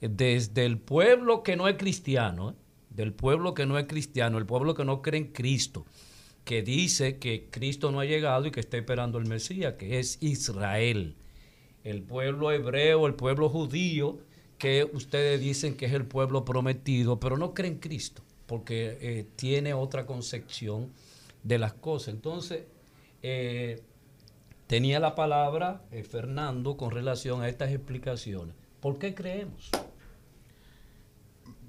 desde 0.00 0.64
el 0.64 0.78
pueblo 0.78 1.42
que 1.42 1.56
no 1.56 1.66
es 1.68 1.76
cristiano, 1.76 2.50
¿eh? 2.50 2.54
Del 2.96 3.12
pueblo 3.12 3.52
que 3.54 3.66
no 3.66 3.78
es 3.78 3.86
cristiano, 3.86 4.38
el 4.38 4.46
pueblo 4.46 4.74
que 4.74 4.84
no 4.84 5.02
cree 5.02 5.20
en 5.20 5.32
Cristo, 5.32 5.84
que 6.44 6.62
dice 6.62 7.18
que 7.18 7.48
Cristo 7.50 7.92
no 7.92 8.00
ha 8.00 8.06
llegado 8.06 8.46
y 8.46 8.50
que 8.50 8.60
está 8.60 8.78
esperando 8.78 9.18
el 9.18 9.26
Mesías, 9.26 9.74
que 9.74 9.98
es 9.98 10.16
Israel, 10.22 11.14
el 11.84 12.02
pueblo 12.02 12.50
hebreo, 12.50 13.06
el 13.06 13.14
pueblo 13.14 13.50
judío, 13.50 14.18
que 14.58 14.88
ustedes 14.90 15.38
dicen 15.40 15.76
que 15.76 15.86
es 15.86 15.92
el 15.92 16.06
pueblo 16.06 16.46
prometido, 16.46 17.20
pero 17.20 17.36
no 17.36 17.52
creen 17.52 17.74
en 17.74 17.80
Cristo, 17.80 18.22
porque 18.46 18.96
eh, 19.00 19.26
tiene 19.36 19.74
otra 19.74 20.06
concepción 20.06 20.90
de 21.42 21.58
las 21.58 21.74
cosas. 21.74 22.14
Entonces, 22.14 22.64
eh, 23.22 23.82
tenía 24.66 25.00
la 25.00 25.14
palabra 25.14 25.82
eh, 25.90 26.02
Fernando 26.02 26.78
con 26.78 26.90
relación 26.90 27.42
a 27.42 27.48
estas 27.48 27.70
explicaciones. 27.72 28.54
¿Por 28.80 28.98
qué 28.98 29.14
creemos? 29.14 29.70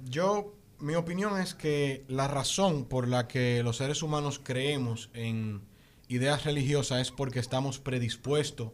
Yo, 0.10 0.54
mi 0.80 0.96
opinión 0.96 1.40
es 1.40 1.54
que 1.56 2.06
la 2.08 2.28
razón 2.28 2.86
por 2.86 3.08
la 3.08 3.28
que 3.28 3.64
los 3.64 3.78
seres 3.78 4.04
humanos 4.04 4.40
creemos 4.44 5.10
en 5.14 5.62
ideas 6.08 6.46
religiosas 6.46 7.02
es 7.02 7.12
porque 7.12 7.40
estamos 7.40 7.80
predispuestos 7.80 8.72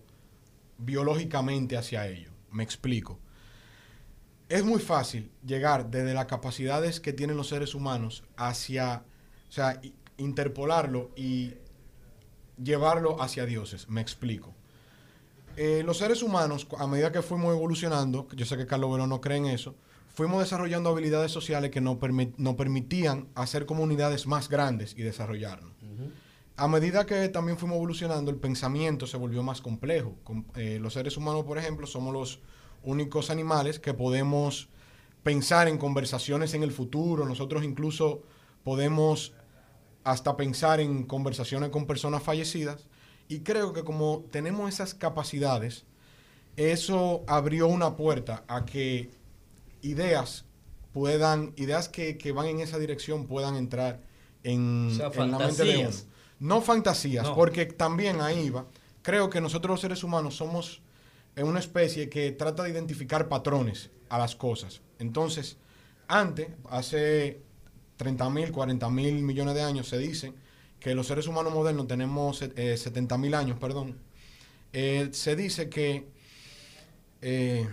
biológicamente 0.77 1.77
hacia 1.77 2.07
ello. 2.07 2.31
Me 2.51 2.63
explico. 2.63 3.19
Es 4.49 4.63
muy 4.63 4.79
fácil 4.79 5.31
llegar 5.45 5.89
desde 5.89 6.13
las 6.13 6.25
capacidades 6.25 6.99
que 6.99 7.13
tienen 7.13 7.37
los 7.37 7.47
seres 7.47 7.73
humanos 7.73 8.23
hacia, 8.35 9.03
o 9.49 9.51
sea, 9.51 9.81
interpolarlo 10.17 11.11
y 11.15 11.53
llevarlo 12.61 13.21
hacia 13.21 13.45
dioses. 13.45 13.89
Me 13.89 14.01
explico. 14.01 14.53
Eh, 15.55 15.83
los 15.85 15.97
seres 15.97 16.21
humanos, 16.21 16.67
a 16.77 16.87
medida 16.87 17.11
que 17.11 17.21
fuimos 17.21 17.53
evolucionando, 17.53 18.27
yo 18.35 18.45
sé 18.45 18.57
que 18.57 18.65
Carlos 18.65 18.91
Velo 18.91 19.07
no 19.07 19.21
cree 19.21 19.37
en 19.37 19.45
eso, 19.45 19.75
fuimos 20.13 20.39
desarrollando 20.39 20.89
habilidades 20.89 21.31
sociales 21.31 21.71
que 21.71 21.81
nos, 21.81 21.97
permi- 21.97 22.33
nos 22.37 22.55
permitían 22.55 23.27
hacer 23.35 23.65
comunidades 23.65 24.27
más 24.27 24.47
grandes 24.49 24.93
y 24.97 25.01
desarrollarnos. 25.01 25.73
A 26.55 26.67
medida 26.67 27.05
que 27.07 27.29
también 27.29 27.57
fuimos 27.57 27.77
evolucionando, 27.77 28.29
el 28.29 28.37
pensamiento 28.37 29.07
se 29.07 29.17
volvió 29.17 29.41
más 29.41 29.59
complejo. 29.59 30.15
Com- 30.23 30.45
eh, 30.55 30.77
los 30.79 30.93
seres 30.93 31.17
humanos, 31.17 31.45
por 31.45 31.57
ejemplo, 31.57 31.87
somos 31.87 32.13
los 32.13 32.39
únicos 32.83 33.31
animales 33.31 33.79
que 33.79 33.93
podemos 33.95 34.69
pensar 35.23 35.67
en 35.67 35.79
conversaciones 35.79 36.53
en 36.53 36.61
el 36.61 36.71
futuro. 36.71 37.25
Nosotros 37.25 37.63
incluso 37.63 38.21
podemos 38.63 39.33
hasta 40.03 40.37
pensar 40.37 40.79
en 40.79 41.05
conversaciones 41.05 41.69
con 41.69 41.87
personas 41.87 42.21
fallecidas. 42.21 42.85
Y 43.27 43.39
creo 43.39 43.73
que 43.73 43.83
como 43.83 44.25
tenemos 44.31 44.71
esas 44.71 44.93
capacidades, 44.93 45.85
eso 46.55 47.23
abrió 47.25 47.67
una 47.67 47.95
puerta 47.95 48.43
a 48.47 48.63
que 48.65 49.09
ideas 49.83 50.45
puedan, 50.93 51.53
ideas 51.55 51.89
que, 51.89 52.17
que 52.17 52.31
van 52.31 52.47
en 52.47 52.59
esa 52.59 52.79
dirección 52.79 53.27
puedan 53.27 53.55
entrar 53.55 54.01
en, 54.43 54.89
O 54.91 54.95
sea, 54.95 55.23
en 55.23 55.31
la 55.31 55.37
mente 55.39 55.63
de 55.63 55.77
uno. 55.77 55.89
No 56.39 56.61
fantasías, 56.61 57.25
No. 57.27 57.35
porque 57.35 57.65
también 57.67 58.19
ahí 58.21 58.49
va. 58.49 58.65
Creo 59.01 59.29
que 59.29 59.39
nosotros 59.41 59.71
los 59.75 59.81
seres 59.81 60.03
humanos 60.03 60.35
somos 60.35 60.81
en 61.35 61.47
una 61.47 61.59
especie 61.59 62.09
que 62.09 62.31
trata 62.31 62.63
de 62.63 62.69
identificar 62.71 63.27
patrones 63.29 63.89
a 64.09 64.17
las 64.17 64.35
cosas. 64.35 64.81
Entonces, 64.99 65.57
antes, 66.07 66.47
hace 66.69 67.41
30 67.97 68.29
mil, 68.29 68.51
40 68.51 68.89
mil 68.89 69.21
millones 69.23 69.55
de 69.55 69.61
años, 69.63 69.87
se 69.87 69.97
dice 69.97 70.33
que 70.79 70.93
los 70.95 71.07
seres 71.07 71.27
humanos 71.27 71.53
modernos 71.53 71.87
tenemos 71.87 72.41
eh, 72.41 72.77
70 72.77 73.17
mil 73.17 73.33
años, 73.35 73.57
perdón. 73.57 73.97
Eh, 74.73 75.09
se 75.11 75.35
dice 75.35 75.69
que... 75.69 76.07
eh, 77.21 77.67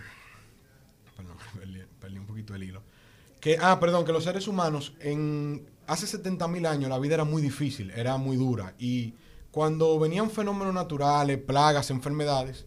perdón, 1.17 1.37
perdí, 1.59 1.81
perdí 2.01 2.19
un 2.19 2.27
poquito 2.53 2.65
hilo. 2.65 2.83
Que, 3.41 3.57
ah, 3.61 3.81
perdón, 3.81 4.05
que 4.05 4.13
los 4.13 4.25
seres 4.25 4.47
humanos 4.49 4.95
en 5.01 5.67
hace 5.87 6.07
70 6.07 6.47
mil 6.49 6.67
años 6.67 6.91
la 6.91 6.99
vida 6.99 7.15
era 7.15 7.25
muy 7.25 7.43
difícil, 7.43 7.91
era 7.91 8.17
muy 8.17 8.37
dura. 8.37 8.75
Y 8.79 9.15
cuando 9.51 9.99
venían 9.99 10.31
fenómenos 10.31 10.75
naturales, 10.75 11.39
plagas, 11.39 11.91
enfermedades, 11.91 12.67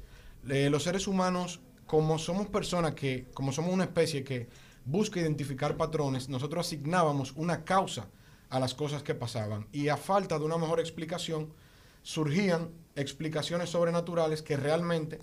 eh, 0.49 0.69
los 0.69 0.83
seres 0.83 1.07
humanos, 1.07 1.61
como 1.85 2.19
somos 2.19 2.47
personas 2.47 2.95
que, 2.95 3.27
como 3.33 3.51
somos 3.51 3.73
una 3.73 3.85
especie 3.85 4.23
que 4.23 4.49
busca 4.83 5.19
identificar 5.19 5.77
patrones, 5.77 6.27
nosotros 6.27 6.65
asignábamos 6.65 7.33
una 7.35 7.63
causa 7.63 8.07
a 8.49 8.59
las 8.59 8.73
cosas 8.73 9.03
que 9.03 9.15
pasaban. 9.15 9.67
Y 9.71 9.87
a 9.87 9.97
falta 9.97 10.37
de 10.37 10.45
una 10.45 10.57
mejor 10.57 10.79
explicación, 10.79 11.53
surgían 12.01 12.69
explicaciones 12.95 13.69
sobrenaturales 13.69 14.41
que 14.41 14.57
realmente 14.57 15.21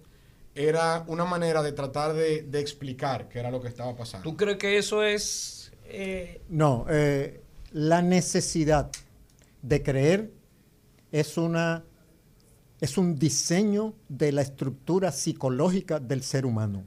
era 0.55 1.05
una 1.07 1.25
manera 1.25 1.63
de 1.63 1.73
tratar 1.73 2.13
de, 2.13 2.43
de 2.43 2.61
explicar 2.61 3.29
qué 3.29 3.39
era 3.39 3.51
lo 3.51 3.61
que 3.61 3.69
estaba 3.69 3.97
pasando. 3.97 4.29
¿Tú 4.29 4.37
crees 4.37 4.59
que 4.59 4.79
eso 4.79 5.03
es... 5.03 5.73
eh, 5.85 6.41
No, 6.49 6.87
eh, 6.91 7.41
la 7.73 8.03
necesidad 8.03 8.91
de 9.63 9.83
creer 9.83 10.33
es 11.13 11.37
una 11.37 11.85
es 12.81 12.97
un 12.97 13.19
diseño 13.19 13.95
de 14.09 14.33
la 14.33 14.41
estructura 14.41 15.13
psicológica 15.13 16.01
del 16.01 16.23
ser 16.23 16.47
humano. 16.47 16.85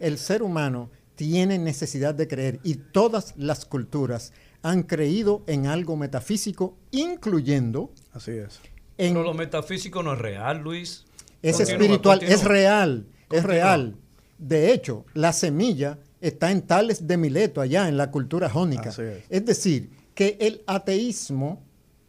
El 0.00 0.16
ser 0.18 0.42
humano 0.42 0.90
tiene 1.14 1.58
necesidad 1.58 2.14
de 2.14 2.26
creer 2.26 2.60
y 2.62 2.76
todas 2.76 3.34
las 3.36 3.64
culturas 3.66 4.32
han 4.62 4.82
creído 4.82 5.42
en 5.46 5.66
algo 5.66 5.96
metafísico, 5.96 6.76
incluyendo 6.90 7.92
Así 8.12 8.32
es. 8.32 8.60
en 8.98 9.12
Pero 9.14 9.24
lo 9.24 9.34
metafísico 9.34 10.02
no 10.02 10.14
es 10.14 10.18
real, 10.18 10.58
Luis. 10.58 11.05
Es 11.50 11.56
Continúa, 11.56 11.74
espiritual, 11.82 12.18
continúa. 12.18 12.34
es 12.36 12.44
real, 12.44 13.06
es 13.30 13.44
real. 13.44 13.96
De 14.38 14.72
hecho, 14.72 15.04
la 15.14 15.32
semilla 15.32 15.98
está 16.20 16.50
en 16.50 16.62
Tales 16.62 17.06
de 17.06 17.16
Mileto, 17.16 17.60
allá 17.60 17.88
en 17.88 17.96
la 17.96 18.10
cultura 18.10 18.48
jónica. 18.50 18.90
Es. 18.90 18.98
Es 19.28 19.44
decir, 19.46 19.90
que 20.14 20.36
el 20.40 20.62
ateísmo 20.66 21.62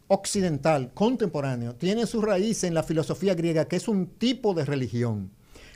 occidental 0.08 0.90
contemporáneo 0.94 1.74
tiene 1.74 2.06
su 2.06 2.20
raíz 2.22 2.64
en 2.64 2.74
la 2.74 2.82
filosofía 2.82 3.34
griega, 3.34 3.66
que 3.66 3.76
es 3.76 3.88
un 3.88 4.06
tipo 4.06 4.54
de 4.54 4.64
religión. 4.64 5.30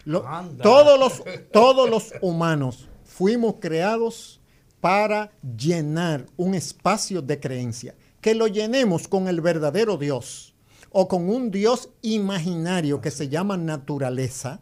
Lo- 0.05 0.27
Anda. 0.27 0.63
todos, 0.63 0.99
los, 0.99 1.23
todos 1.53 1.89
los 1.89 2.13
humanos 2.23 2.89
fuimos 3.05 3.57
creados 3.61 4.41
para 4.81 5.31
llenar 5.57 6.27
un 6.37 6.55
espacio 6.55 7.23
de 7.23 7.39
creencia. 7.39 7.95
Que 8.21 8.35
lo 8.35 8.47
llenemos 8.47 9.07
con 9.09 9.29
el 9.29 9.41
verdadero 9.41 9.97
Dios 9.97 10.52
o 10.93 11.09
con 11.09 11.29
un 11.29 11.51
Dios 11.51 11.89
imaginario 12.03 13.01
que 13.01 13.11
se 13.11 13.29
llama 13.29 13.57
naturaleza, 13.57 14.61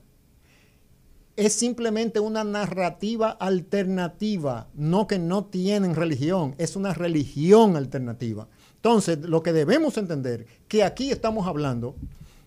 es 1.36 1.52
simplemente 1.54 2.20
una 2.20 2.44
narrativa 2.44 3.30
alternativa, 3.30 4.68
no 4.74 5.06
que 5.06 5.18
no 5.18 5.44
tienen 5.46 5.94
religión, 5.94 6.54
es 6.58 6.76
una 6.76 6.92
religión 6.92 7.76
alternativa. 7.76 8.46
Entonces, 8.76 9.18
lo 9.20 9.42
que 9.42 9.52
debemos 9.52 9.96
entender, 9.96 10.46
que 10.68 10.84
aquí 10.84 11.10
estamos 11.10 11.46
hablando 11.46 11.94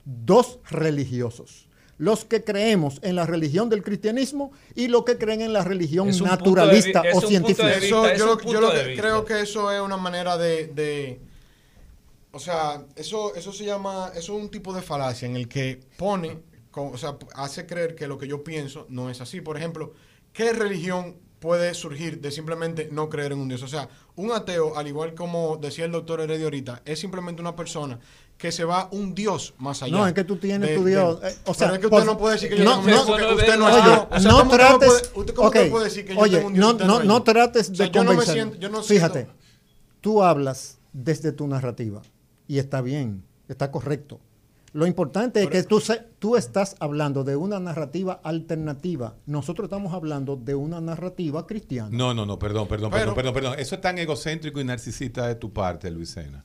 dos 0.06 0.60
religiosos, 0.70 1.68
los 1.98 2.26
que 2.26 2.44
creemos 2.44 3.00
en 3.04 3.16
la 3.16 3.26
religión 3.26 3.70
del 3.70 3.84
cristianismo 3.84 4.52
y 4.76 4.88
los 4.88 5.06
que 5.06 5.18
creen 5.18 5.42
en 5.42 5.54
la 5.54 5.64
religión 5.64 6.10
de 6.12 6.20
naturalista 6.22 7.04
o 7.14 7.22
científica. 7.22 7.68
vista, 7.68 7.86
Eso, 7.86 8.08
es 8.08 8.20
yo 8.20 8.26
lo 8.62 8.72
que 8.72 8.96
creo 8.96 9.26
que 9.26 9.42
eso 9.42 9.72
es 9.72 9.82
una 9.82 9.98
manera 9.98 10.38
de, 10.38 10.68
de- 10.68 11.22
o 12.34 12.40
sea, 12.40 12.86
eso, 12.96 13.34
eso 13.36 13.54
se 13.54 13.64
llama, 13.66 14.12
eso 14.16 14.36
es 14.36 14.44
un 14.44 14.50
tipo 14.50 14.74
de 14.74 14.82
falacia 14.82 15.28
en 15.28 15.36
el 15.38 15.48
que 15.48 15.80
pone, 15.98 16.40
o 16.74 16.98
sea, 16.98 17.18
hace 17.36 17.66
creer 17.66 17.96
que 17.96 18.08
lo 18.08 18.18
que 18.18 18.28
yo 18.28 18.44
pienso 18.44 18.86
no 18.90 19.10
es 19.10 19.22
así. 19.22 19.40
Por 19.42 19.56
ejemplo, 19.58 19.94
¿qué 20.34 20.52
religión 20.52 21.18
puede 21.40 21.74
surgir 21.74 22.20
de 22.22 22.32
simplemente 22.32 22.90
no 22.92 23.08
creer 23.10 23.34
en 23.34 23.40
un 23.40 23.48
Dios? 23.50 23.62
O 23.64 23.68
sea, 23.68 23.88
un 24.16 24.32
ateo, 24.32 24.76
al 24.78 24.88
igual 24.88 25.14
como 25.14 25.58
decía 25.58 25.86
el 25.86 25.92
doctor 25.92 26.22
Heredia 26.22 26.46
ahorita, 26.46 26.82
es 26.86 27.00
simplemente 27.00 27.42
una 27.42 27.56
persona 27.56 28.00
que 28.38 28.52
se 28.52 28.64
va 28.66 28.90
un 28.92 29.14
Dios 29.14 29.54
más 29.60 29.84
allá. 29.84 29.96
No, 29.96 30.08
es 30.08 30.14
que 30.14 30.24
tú 30.24 30.38
tienes 30.38 30.70
de- 30.70 30.76
tu 30.76 30.84
de- 30.84 30.92
Dios, 30.92 31.20
eh, 31.24 31.36
o 31.46 31.54
sea, 31.54 31.68
pero 31.68 31.74
es 31.76 31.80
que 31.82 31.86
usted 31.96 32.06
no 32.06 32.18
puede 32.18 32.34
decir 32.34 32.50
que 32.50 32.58
yo 32.58 32.64
no, 32.64 32.72
tengo 32.72 32.82
un 32.82 32.88
Dios 32.88 33.00
no, 33.06 33.12
porque 33.18 33.34
usted 33.36 33.58
no 33.58 33.70
es. 33.70 33.76
Oye, 33.76 34.08
O 34.10 34.20
sea, 34.20 34.32
no 34.32 34.38
¿cómo 34.40 34.52
usted 34.52 34.58
trates, 34.58 34.88
puede- 34.90 35.20
usted 35.22 35.34
cómo 35.36 35.48
ok, 35.50 35.56
usted 35.56 35.72
puede 35.72 35.86
decir 35.86 36.06
que 36.06 36.16
yo 36.16 36.22
tengo 36.24 36.48
un 36.48 36.54
Dios 36.56 36.78
no, 36.80 36.86
no, 36.88 37.04
no 37.04 37.24
trates 37.24 37.70
O 37.70 37.76
sea, 37.76 37.86
de 37.86 37.92
yo 37.92 38.04
no 38.04 38.10
me 38.10 38.16
convencer. 38.18 38.34
siento, 38.36 38.56
yo 38.58 38.70
no 38.70 38.82
Fíjate, 38.82 39.20
siento- 39.20 39.34
tú 40.02 40.24
hablas 40.24 40.80
desde 40.94 41.32
tu 41.32 41.48
narrativa 41.48 42.02
y 42.48 42.60
está 42.60 42.82
bien, 42.82 43.24
está 43.48 43.72
correcto. 43.72 44.20
Lo 44.74 44.88
importante 44.88 45.44
es 45.44 45.50
que 45.50 45.62
tú, 45.62 45.80
se- 45.80 46.02
tú 46.18 46.36
estás 46.36 46.76
hablando 46.80 47.24
de 47.24 47.36
una 47.36 47.60
narrativa 47.60 48.20
alternativa. 48.24 49.16
Nosotros 49.28 49.66
estamos 49.68 49.94
hablando 49.94 50.36
de 50.36 50.56
una 50.56 50.82
narrativa 50.82 51.46
cristiana. 51.46 51.90
No, 51.92 52.14
no, 52.16 52.26
no, 52.26 52.40
perdón, 52.40 52.68
perdón, 52.68 52.90
Pero- 52.90 53.14
perdón, 53.14 53.16
perdón, 53.16 53.34
perdón. 53.36 53.60
Eso 53.60 53.76
es 53.76 53.82
tan 53.82 54.00
egocéntrico 54.00 54.60
y 54.60 54.64
narcisista 54.64 55.28
de 55.28 55.36
tu 55.36 55.54
parte, 55.54 55.92
Luisena, 55.92 56.44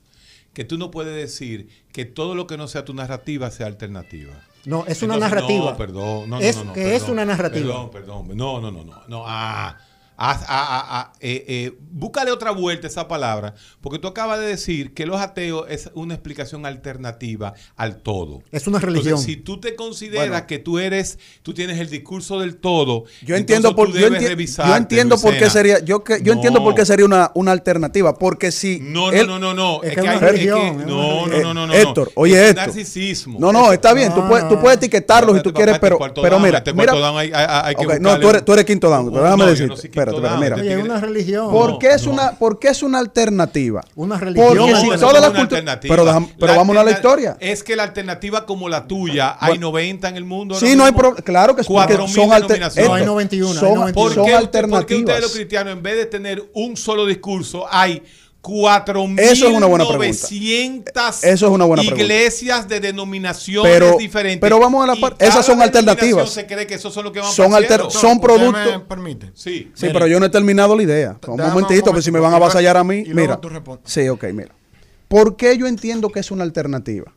que 0.53 0.63
tú 0.63 0.77
no 0.77 0.91
puedes 0.91 1.15
decir 1.15 1.69
que 1.91 2.05
todo 2.05 2.35
lo 2.35 2.45
que 2.45 2.55
no 2.57 2.67
sea 2.67 2.85
tu 2.85 2.93
narrativa 2.93 3.49
sea 3.49 3.65
alternativa. 3.65 4.33
No, 4.65 4.85
es 4.85 5.01
una 5.01 5.15
Entonces, 5.15 5.19
narrativa. 5.37 5.71
No, 5.71 5.77
perdón, 5.77 6.29
no, 6.29 6.35
no, 6.35 6.39
Es 6.39 6.55
no, 6.57 6.63
no, 6.65 6.73
que 6.73 6.95
es 6.95 7.01
perdón, 7.01 7.11
una 7.13 7.25
narrativa. 7.25 7.65
Perdón, 7.65 7.89
perdón, 8.25 8.37
no, 8.37 8.61
no, 8.61 8.71
no, 8.71 8.83
no, 8.83 9.01
no, 9.07 9.23
ah, 9.25 9.75
ah, 10.19 10.39
ah, 10.41 10.45
ah, 10.47 10.85
ah, 10.89 11.13
eh, 11.21 11.45
eh, 11.47 11.77
búscale 11.91 12.31
otra 12.31 12.51
vuelta 12.51 12.87
a 12.87 12.89
esa 12.89 13.07
palabra, 13.07 13.53
porque 13.81 13.99
tú 13.99 14.07
acabas 14.07 14.39
de 14.39 14.45
decir 14.47 14.93
que 14.93 15.05
los 15.05 15.19
ateos 15.21 15.65
es 15.69 15.89
una 15.93 16.13
explicación 16.13 16.65
alternativa 16.65 17.53
al 17.75 17.97
todo. 18.01 18.43
Es 18.51 18.67
una 18.67 18.79
religión. 18.79 19.07
Entonces, 19.13 19.25
si 19.25 19.37
tú 19.37 19.59
te 19.59 19.75
consideras 19.75 20.29
Bueno. 20.29 20.47
que 20.47 20.59
tú 20.59 20.77
eres, 20.79 21.17
tú 21.41 21.53
tienes 21.53 21.79
el 21.79 21.89
discurso 21.89 22.39
del 22.39 22.57
todo, 22.57 23.05
Yo 23.25 23.35
entiendo 23.35 23.75
por 23.75 23.87
tú 23.87 23.93
yo, 23.97 24.09
debes 24.09 24.21
enti- 24.23 24.67
yo 24.67 24.75
entiendo 24.75 25.17
por 25.19 25.37
qué 25.37 25.49
sería 25.49 25.79
yo 25.79 26.03
que 26.03 26.21
yo 26.21 26.33
entiendo 26.33 26.61
por 26.63 26.75
qué 26.75 26.81
No. 26.81 26.85
sería 26.85 27.05
una, 27.05 27.31
una 27.35 27.51
alternativa 27.51 28.13
porque 28.17 28.51
si 28.51 28.79
No, 28.81 29.11
no, 29.11 29.17
él- 29.17 29.27
no, 29.27 29.39
no, 29.39 29.53
no. 29.53 29.81
Es 29.83 29.89
Es 29.91 29.95
que 30.01 30.07
hay 30.09 30.15
es 30.15 30.21
religión, 30.21 30.79
que- 30.79 30.85
no, 30.85 31.27
no, 31.27 31.37
no, 31.41 31.53
no, 31.53 31.67
no. 31.67 31.73
Héctor, 31.73 32.07
no. 32.07 32.21
oye, 32.21 32.33
Es 32.35 32.49
Héctor. 32.49 32.67
narcisismo. 32.67 33.39
No, 33.39 33.51
no, 33.53 33.71
está 33.71 33.93
bien, 33.93 34.13
tú 34.13 34.21
No, 34.21 34.27
puedes, 34.27 34.47
tú 34.49 34.55
no. 34.55 34.61
puedes 34.61 34.77
etiquetarlos 34.77 35.37
si 35.37 35.43
tú 35.43 35.53
quieres, 35.53 35.79
pero, 35.79 35.97
pero 36.21 36.39
mira, 36.39 36.61
mira, 36.75 36.93
hay- 37.17 37.31
hay- 37.33 37.75
hay 37.79 37.99
no, 37.99 38.19
tú 38.19 38.29
eres, 38.29 38.45
tú 38.45 38.53
eres 38.53 38.65
quinto 38.65 38.89
down, 38.89 39.11
déjame 39.13 39.43
no, 39.43 39.49
decirte, 39.49 39.89
no 39.89 40.08
espérate, 40.15 40.35
espérate, 40.35 40.61
mira. 40.61 40.75
Oye, 40.75 40.81
es 40.81 40.89
una 40.89 40.99
religión. 41.01 41.51
¿Por 41.51 41.69
No, 41.71 41.79
qué 41.79 41.89
es 41.93 42.05
no. 42.05 42.13
una 42.13 42.31
por 42.31 42.59
qué 42.59 42.67
es 42.69 42.83
una 42.83 42.99
alternativa? 42.99 43.83
Una 43.95 44.17
religión. 44.17 44.47
Porque 44.57 44.71
No, 44.71 44.79
si 44.81 44.87
eso 44.89 44.99
todas 44.99 45.01
no 45.01 45.11
las 45.13 45.23
es 45.23 45.29
una 45.29 45.39
cultu- 45.39 45.41
alternativa. 45.41 45.95
pero 45.95 46.05
déjame- 46.05 46.33
pero 46.39 46.51
La 46.53 46.57
vámonos 46.57 46.81
a 46.81 46.83
la 46.85 46.91
historia. 46.91 47.37
Es 47.39 47.63
que 47.63 47.75
la 47.75 47.83
alternativa 47.83 48.45
como 48.45 48.69
la 48.69 48.87
tuya, 48.87 49.35
hay 49.39 49.57
90 49.57 50.09
en 50.09 50.15
el 50.17 50.25
mundo. 50.25 50.55
Sí, 50.55 50.75
no 50.75 50.85
hay 50.85 50.91
problema, 50.91 51.21
claro 51.23 51.55
que 51.55 51.63
sí, 51.63 51.67
Cuatro 51.67 51.97
porque 51.97 52.11
mil 52.13 52.15
son 52.21 52.31
alter- 52.33 52.47
denominaciones. 52.47 52.87
No, 52.89 52.95
hay 52.95 53.01
Héctor, 53.01 53.13
91, 53.13 53.49
hay 53.51 53.55
son, 53.59 53.73
91. 53.75 53.93
¿Por 53.93 54.13
son 54.13 54.25
qué, 54.25 54.31
por 54.31 54.39
qué 54.39 54.45
alternativas. 54.45 54.99
ustedes 55.01 55.21
los 55.21 55.31
cristianos, 55.33 55.73
en 55.73 55.83
vez 55.83 55.95
de 55.97 56.05
tener 56.05 56.43
un 56.53 56.77
solo 56.77 57.05
discurso, 57.05 57.65
hay 57.69 58.01
4.900 58.01 58.28
Eso 58.41 59.47
es 59.49 59.53
una 59.55 59.65
buena 59.67 59.85
pregunta. 59.85 60.07
Eso 60.07 61.23
es 61.23 61.41
una 61.43 61.65
buena 61.65 61.83
pregunta. 61.83 62.01
iglesias 62.03 62.67
de 62.67 62.79
denominaciones 62.79 63.71
Pero- 63.71 63.97
diferentes. 63.97 64.39
pero 64.39 64.59
vamos 64.59 64.83
a 64.83 64.87
la 64.87 64.95
Y 64.97 65.01
par- 65.01 65.15
esas 65.19 65.45
son 65.45 65.61
alternativas. 65.61 66.29
se 66.29 66.45
cree 66.47 66.65
que 66.65 66.75
esos 66.75 66.93
son 66.93 67.03
los 67.03 67.13
que 67.13 67.19
van 67.19 67.31
Son 67.31 67.51
cielo. 67.51 67.89
son 67.89 68.11
¿Usted 68.17 68.21
productos- 68.21 68.65
me 68.73 68.79
permite? 68.79 69.31
Sí. 69.35 69.71
Sí, 69.73 69.81
Mire. 69.87 69.93
pero 69.93 70.07
yo 70.07 70.19
no 70.19 70.25
he 70.25 70.29
terminado 70.29 70.75
la 70.75 70.83
idea. 70.83 71.17
Un 71.27 71.37
momentito, 71.37 71.89
un 71.91 71.95
que 71.97 72.01
si 72.01 72.11
me 72.11 72.19
van 72.19 72.33
a 72.33 72.37
avasallar 72.37 72.77
a 72.77 72.83
mí, 72.83 73.03
mira. 73.13 73.39
Sí, 73.83 74.07
ok, 74.07 74.23
mira. 74.33 74.55
¿Por 75.07 75.35
qué 75.35 75.57
yo 75.57 75.67
entiendo 75.67 76.09
que 76.09 76.19
es 76.21 76.31
una 76.31 76.43
alternativa? 76.43 77.13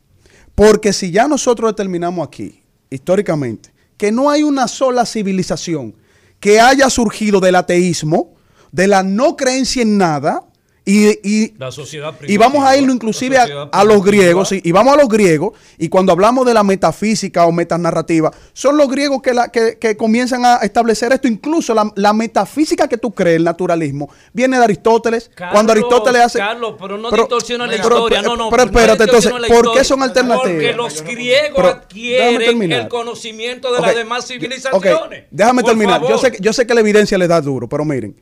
Porque 0.55 0.93
si 0.93 1.11
ya 1.11 1.27
nosotros 1.27 1.71
determinamos 1.71 2.27
aquí, 2.27 2.63
históricamente, 2.89 3.73
que 3.97 4.11
no 4.11 4.29
hay 4.29 4.43
una 4.43 4.67
sola 4.67 5.05
civilización 5.05 5.95
que 6.39 6.59
haya 6.59 6.89
surgido 6.89 7.39
del 7.39 7.55
ateísmo, 7.55 8.33
de 8.71 8.87
la 8.87 9.03
no 9.03 9.35
creencia 9.37 9.81
en 9.83 9.97
nada, 9.97 10.43
y, 10.85 11.07
y- 11.23 11.53
La 11.57 11.71
sociedad 11.71 12.13
y 12.27 12.35
vamos 12.35 12.65
a 12.65 12.75
irlo 12.75 12.91
inclusive 12.91 13.37
a, 13.37 13.69
a 13.71 13.83
los 13.85 14.03
griegos, 14.03 14.49
sí, 14.49 14.59
y 14.63 14.71
vamos 14.73 14.93
a 14.93 14.97
los 14.97 15.07
griegos, 15.07 15.53
y 15.77 15.87
cuando 15.87 16.11
hablamos 16.11 16.45
de 16.45 16.53
la 16.53 16.61
metafísica 16.63 17.45
o 17.45 17.53
metanarrativa, 17.53 18.31
son 18.51 18.75
los 18.75 18.89
griegos 18.89 19.21
que, 19.21 19.33
la, 19.33 19.47
que, 19.49 19.77
que 19.79 19.95
comienzan 19.95 20.43
a 20.43 20.57
establecer 20.57 21.13
esto, 21.13 21.27
incluso 21.29 21.73
la, 21.73 21.89
la 21.95 22.11
metafísica 22.11 22.89
que 22.89 22.97
tú 22.97 23.11
crees, 23.11 23.37
el 23.37 23.45
naturalismo, 23.45 24.09
viene 24.33 24.57
de 24.57 24.63
Aristóteles, 24.65 25.31
cuando 25.51 25.71
Aristóteles 25.71 26.21
hace... 26.21 26.39
Carlos, 26.39 26.75
pero 26.77 26.97
no 26.97 27.09
pero- 27.09 27.23
distorsiones 27.23 27.67
la 27.69 27.75
historia, 27.77 28.19
pero- 28.21 28.35
no, 28.35 28.43
no. 28.43 28.49
pero 28.49 28.63
espérate, 28.63 29.03
entonces, 29.05 29.31
¿por 29.47 29.73
qué 29.73 29.83
son 29.85 30.03
alternativas? 30.03 30.51
Porque 30.51 30.73
los 30.73 31.01
griegos 31.01 31.63
adquieren 31.65 32.71
el 32.73 32.87
conocimiento 32.89 33.73
de 33.73 33.79
las 33.81 33.95
demás 33.95 34.27
civilizaciones. 34.27 35.23
déjame 35.31 35.63
terminar. 35.63 36.01
Yo 36.09 36.17
sé, 36.17 36.31
que- 36.31 36.39
yo 36.41 36.51
sé 36.51 36.67
que 36.67 36.73
la 36.73 36.81
evidencia 36.81 37.17
les 37.17 37.29
da 37.29 37.39
duro, 37.39 37.69
pero 37.69 37.85
miren, 37.85 38.15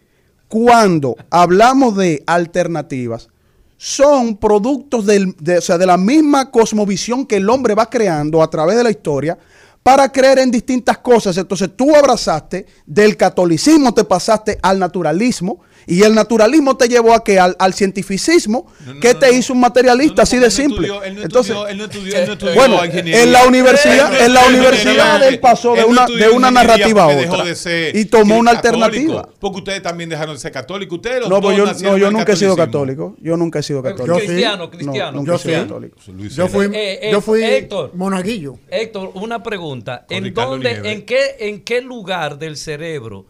cuando 0.51 1.15
hablamos 1.29 1.95
de 1.95 2.23
alternativas, 2.27 3.29
son 3.77 4.35
productos 4.35 5.05
de, 5.05 5.57
o 5.57 5.61
sea, 5.61 5.77
de 5.77 5.85
la 5.85 5.95
misma 5.95 6.51
cosmovisión 6.51 7.25
que 7.25 7.37
el 7.37 7.49
hombre 7.49 7.73
va 7.73 7.89
creando 7.89 8.43
a 8.43 8.49
través 8.49 8.75
de 8.75 8.83
la 8.83 8.91
historia 8.91 9.39
para 9.81 10.11
creer 10.11 10.39
en 10.39 10.51
distintas 10.51 10.97
cosas. 10.97 11.37
Entonces 11.37 11.69
tú 11.73 11.95
abrazaste 11.95 12.65
del 12.85 13.15
catolicismo, 13.15 13.93
te 13.93 14.03
pasaste 14.03 14.59
al 14.61 14.77
naturalismo 14.77 15.61
y 15.87 16.03
el 16.03 16.13
naturalismo 16.15 16.77
te 16.77 16.87
llevó 16.87 17.13
a 17.13 17.23
que 17.23 17.39
al, 17.39 17.55
al 17.59 17.73
cientificismo 17.73 18.67
No, 18.85 18.93
no, 18.95 18.99
que 18.99 19.13
no, 19.13 19.19
te 19.19 19.27
no. 19.27 19.33
hizo 19.33 19.53
un 19.53 19.59
materialista 19.61 20.13
No, 20.13 20.17
no, 20.17 20.23
así 20.23 20.37
de 20.37 20.45
él 20.45 20.51
no 20.51 20.55
simple. 20.55 20.87
estudió- 20.87 21.03
él 21.03 21.15
no 21.15 21.21
Entonces, 21.23 21.51
estudió- 21.55 21.67
él 21.71 21.77
no 21.77 21.83
estudió- 21.85 22.17
él 22.17 22.25
no 22.27 22.33
estudió 22.33 22.53
bueno, 22.55 22.85
ingeniería. 22.85 23.23
en 23.23 23.31
la 23.31 23.45
universidad, 23.45 24.21
en 24.21 24.33
la 24.33 24.45
universidad 24.47 25.23
él 25.27 25.39
pasó 25.39 25.73
de 25.75 25.83
una, 25.85 26.05
de 26.05 26.29
una 26.29 26.51
narrativa 26.51 27.03
a 27.03 27.07
otra 27.07 27.45
y 27.93 28.05
tomó 28.05 28.37
una 28.37 28.51
alternativa. 28.51 29.27
Porque 29.39 29.57
ustedes 29.59 29.81
también 29.81 30.09
dejaron 30.09 30.35
de 30.35 30.39
ser 30.39 30.51
católicos. 30.51 30.95
Ustedes 30.97 31.21
los 31.21 31.29
No, 31.29 31.41
pues 31.41 31.57
yo, 31.57 31.65
no, 31.65 31.97
yo 31.97 32.11
nunca 32.11 32.33
he 32.33 32.35
sido 32.35 32.55
católico. 32.55 33.15
Yo 33.19 33.37
nunca 33.37 33.59
he 33.59 33.63
sido 33.63 33.81
católico. 33.81 34.17
Cristiano, 34.17 34.57
No, 34.65 34.69
cristiano. 34.71 35.23
Yo 35.25 35.37
católico. 35.37 35.97
Luis 36.07 36.35
Yo 36.35 36.47
fui, 36.47 36.65
Eh, 36.65 36.99
eh, 37.01 37.09
yo 37.11 37.21
fui 37.21 37.43
Héctor. 37.43 37.91
monaguillo. 37.95 38.57
Héctor, 38.69 39.11
una 39.15 39.41
pregunta. 39.43 40.05
¿En 40.09 40.33
dónde, 40.33 40.81
en 40.91 41.05
qué, 41.05 41.35
en 41.39 41.61
qué 41.63 41.81
lugar 41.81 42.37
del 42.37 42.57
cerebro 42.57 43.25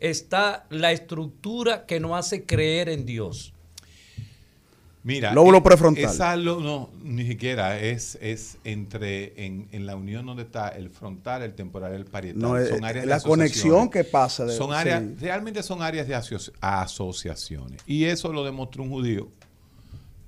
está 0.00 0.66
la 0.70 0.92
estructura 0.92 1.86
que 1.86 2.00
nos 2.00 2.12
hace 2.18 2.44
creer 2.44 2.88
en 2.88 3.04
Dios? 3.06 3.52
Mira, 5.04 5.32
Lóbulo 5.32 5.58
eh, 5.58 5.62
prefrontal. 5.62 6.04
Esa 6.04 6.36
lo- 6.36 6.60
no, 6.60 6.90
ni 7.02 7.26
siquiera. 7.26 7.78
Es, 7.80 8.18
es 8.20 8.58
entre, 8.64 9.44
en, 9.46 9.68
en 9.72 9.86
la 9.86 9.96
unión 9.96 10.26
donde 10.26 10.42
está 10.42 10.68
el 10.68 10.90
frontal, 10.90 11.42
el 11.42 11.54
temporal, 11.54 11.94
el 11.94 12.04
parietal. 12.04 12.42
No, 12.42 12.58
es- 12.58 12.68
son 12.68 12.84
áreas 12.84 13.04
de 13.04 13.08
la 13.08 13.20
conexión 13.20 13.88
que 13.90 14.04
pasa 14.04 14.44
de- 14.44 14.54
son 14.56 14.72
áreas, 14.74 15.02
sí. 15.02 15.14
realmente 15.20 15.62
son 15.62 15.82
áreas 15.82 16.08
de 16.08 16.14
asoci- 16.16 16.52
asociaciones. 16.60 17.80
Y 17.86 18.04
eso 18.04 18.32
lo 18.32 18.44
demostró 18.44 18.82
un 18.82 18.90
judío, 18.90 19.28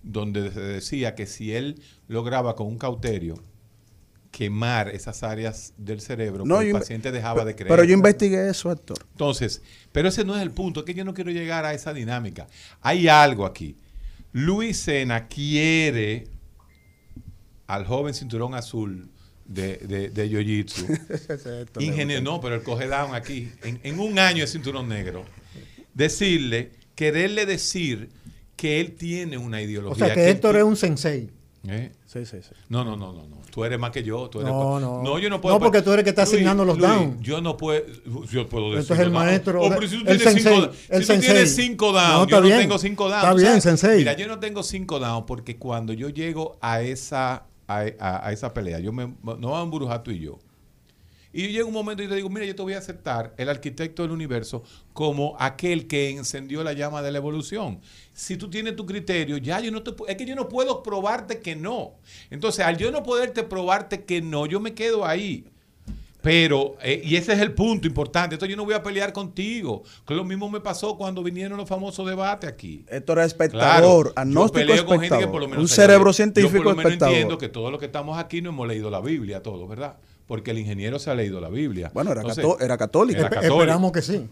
donde 0.03 0.51
se 0.51 0.61
decía 0.61 1.15
que 1.15 1.27
si 1.27 1.53
él 1.53 1.83
lograba 2.09 2.57
con 2.57 2.67
un 2.69 2.79
cauterio 2.79 3.35
quemar 4.31 4.89
esas 4.89 5.23
áreas 5.23 5.73
del 5.77 6.01
cerebro, 6.01 6.45
No, 6.45 6.57
pues 6.57 6.67
el 6.69 6.73
paciente 6.73 7.11
dejaba 7.13 7.45
de 7.45 7.55
creer. 7.55 7.69
Pero 7.69 7.85
yo 7.85 7.95
investigué 7.95 8.49
eso, 8.49 8.71
Héctor. 8.71 8.99
Entonces, 9.13 9.63
pero 9.93 10.09
ese 10.09 10.25
no 10.25 10.37
es 10.37 10.43
el 10.43 10.51
punto, 10.53 10.81
es 10.81 10.87
que 10.87 10.95
yo 10.95 11.05
no 11.05 11.15
quiero 11.15 11.31
llegar 11.31 11.65
a 11.65 11.75
esa 11.75 11.93
dinámica. 11.93 12.47
Hay 12.81 13.09
algo 13.09 13.45
aquí. 13.45 13.77
Luis 14.33 14.79
Sena 14.79 15.27
quiere 15.27 16.29
al 17.67 17.85
joven 17.87 18.15
cinturón 18.15 18.55
azul 18.55 19.09
de, 19.45 19.77
de, 19.79 20.11
de 20.11 20.31
Jiu-Jitsu. 20.31 21.71
Ingeniero, 21.81 22.23
no, 22.23 22.41
pero 22.41 22.55
el 22.55 22.63
coge 22.63 22.87
down 22.87 23.15
aquí, 23.15 23.51
en, 23.63 23.81
en 23.83 23.99
un 23.99 24.19
año 24.19 24.43
de 24.43 24.47
cinturón 24.47 24.89
negro, 24.89 25.25
decirle, 25.95 26.71
quererle 26.95 27.47
decir 27.47 28.11
que 28.57 28.81
él 28.81 28.93
tiene 28.93 29.39
una 29.39 29.57
O 29.57 29.61
ideología. 29.61 30.07
sea, 30.07 30.15
que 30.15 30.25
él 30.25 30.37
Héctor 30.37 30.57
es 30.57 30.63
un 30.63 30.77
sensei. 30.77 31.31
¿Eh? 31.69 31.93
Sí, 32.07 32.25
sí, 32.25 32.39
sí. 32.41 32.55
No, 32.71 32.85
no, 32.85 32.97
no, 32.97 33.13
no, 33.13 33.27
no. 33.29 33.37
Tú 33.51 33.65
eres 33.67 33.79
más 33.79 33.91
que 33.91 34.03
yo. 34.03 34.31
Tú 34.31 34.41
eres 34.41 34.51
No, 34.51 34.81
no. 34.81 35.19
yo 35.19 35.29
no 35.29 35.43
puedo. 35.43 35.57
No, 35.57 35.61
porque 35.61 35.83
tú 35.83 35.93
eres 35.93 36.05
que 36.05 36.11
está 36.11 36.23
asignando 36.23 36.65
los 36.65 36.79
downs. 36.79 37.21
Yo 37.21 37.43
no 37.43 37.57
puedo. 37.59 37.85
Yo 38.31 38.49
puedo 38.49 38.67
decir. 38.71 38.81
Entonces 38.81 39.07
el 39.07 39.13
maestro 39.13 39.61
Oh, 39.61 39.69
de- 39.69 39.77
pero 39.77 39.87
si 39.89 40.03
tú 40.03 40.11
el 40.11 40.17
tienes 40.17 40.23
sensei, 40.23 40.55
cinco, 40.55 40.67
el 40.67 40.73
si 40.73 41.07
tú 41.07 41.13
sensei. 41.13 41.21
tienes 41.21 41.55
cinco 41.57 41.93
No, 41.93 41.99
downs, 41.99 42.23
está 42.25 42.37
yo 42.37 42.43
bien. 42.43 42.55
no 42.57 42.61
tengo 42.63 42.79
cinco 42.79 43.09
downs. 43.11 43.23
Está 43.23 43.31
¿tú 43.33 43.37
bien, 43.37 43.49
sabes? 43.61 43.63
sensei. 43.81 43.99
Mira, 43.99 44.13
yo 44.15 44.27
no 44.27 44.39
tengo 44.39 44.63
cinco 44.63 44.99
downs 44.99 45.25
porque 45.27 45.59
cuando 45.59 45.93
yo 45.93 46.09
llego 46.09 46.57
a 46.63 46.81
esa, 46.81 47.45
a, 47.69 47.85
a- 47.99 48.27
a 48.27 48.33
esa 48.33 48.55
pelea, 48.55 48.79
yo 48.81 48.93
me, 48.93 49.07
no 49.23 49.37
vamos 49.37 49.59
a 49.61 49.63
embrujar 49.65 50.03
tú 50.03 50.13
y 50.13 50.21
yo. 50.21 50.39
Y 51.33 51.45
yo 51.45 51.49
llego 51.51 51.69
un 51.69 51.75
momento 51.75 52.03
y 52.03 52.09
te 52.09 52.17
digo, 52.17 52.29
mira, 52.29 52.45
yo 52.45 52.55
te 52.57 52.63
voy 52.63 52.73
a 52.75 52.79
aceptar 52.79 53.35
el 53.37 53.49
arquitecto 53.49 54.03
del 54.03 54.11
universo 54.11 54.65
como 54.93 55.37
aquel 55.39 55.87
que 55.87 56.11
encendió 56.11 56.65
la 56.65 56.73
llama 56.73 57.03
de 57.03 57.13
la 57.13 57.19
evolución. 57.19 57.81
Si 58.13 58.37
tú 58.37 58.51
tienes 58.51 58.75
tu 58.75 58.85
criterio, 58.85 59.37
ya 59.37 59.61
yo 59.61 59.71
no 59.71 59.83
te 59.83 59.93
es 60.09 60.17
que 60.17 60.27
yo 60.27 60.35
no 60.35 60.49
puedo 60.49 60.83
probarte 60.83 61.41
que 61.41 61.55
no. 61.55 61.95
Entonces, 62.31 62.65
al 62.65 62.77
yo 62.77 62.91
no 62.91 63.03
poderte 63.03 63.45
probarte 63.45 64.05
que 64.05 64.21
no, 64.21 64.47
yo 64.47 64.59
me 64.61 64.75
quedo 64.75 65.07
ahí. 65.07 65.45
Pero, 66.23 66.77
eh, 66.83 67.01
y 67.03 67.17
ese 67.17 67.33
es 67.33 67.39
el 67.39 67.55
punto 67.55 67.87
importante. 67.87 68.35
Entonces 68.35 68.51
yo 68.51 68.57
no 68.57 68.65
voy 68.67 68.75
a 68.75 68.83
pelear 68.83 69.13
contigo. 69.13 69.83
Que 70.07 70.15
lo 70.15 70.25
mismo 70.25 70.51
me 70.51 70.61
pasó 70.61 70.97
cuando 70.97 71.23
vinieron 71.23 71.57
los 71.57 71.69
famosos 71.69 72.07
debates 72.07 72.51
aquí. 72.51 72.85
Héctor 72.89 73.21
es 73.21 73.27
espectador, 73.29 74.13
Claro, 74.13 74.15
yo 74.15 74.21
agnóstico 74.21 74.67
peleo 74.67 74.85
con 74.85 75.01
gente 75.01 75.09
que 75.09 75.15
espectador. 75.15 75.31
por 75.33 75.41
lo 75.41 75.49
menos 75.49 75.63
un 75.63 75.69
cerebro 75.69 76.05
lee. 76.05 76.11
Yo 76.11 76.13
científico 76.13 76.57
por 76.57 76.65
lo 76.65 76.71
menos 76.77 76.85
espectador. 76.85 77.15
entiendo 77.15 77.39
que 77.39 77.49
todos 77.49 77.71
los 77.71 77.81
que 77.81 77.87
estamos 77.87 78.19
aquí 78.19 78.43
no 78.43 78.51
hemos 78.51 78.69
leído 78.69 78.91
la 78.91 79.01
Biblia, 79.01 79.43
todos, 79.43 79.67
¿verdad? 79.67 79.97
Porque 80.31 80.53
el 80.53 80.59
ingeniero 80.61 81.01
se 81.01 81.11
ha 81.11 81.15
leído 81.17 81.41
la 81.41 81.49
Biblia. 81.49 81.91
Bueno, 81.93 82.13
era, 82.13 82.21
Entonces, 82.21 82.45
cató- 82.47 82.61
era 82.65 82.79
católico. 82.79 83.19
Era 83.19 83.29
Espe- 83.31 83.35
católico. 83.35 83.55
Esperamos 83.57 83.91
que 83.91 84.01
sí. 84.01 84.29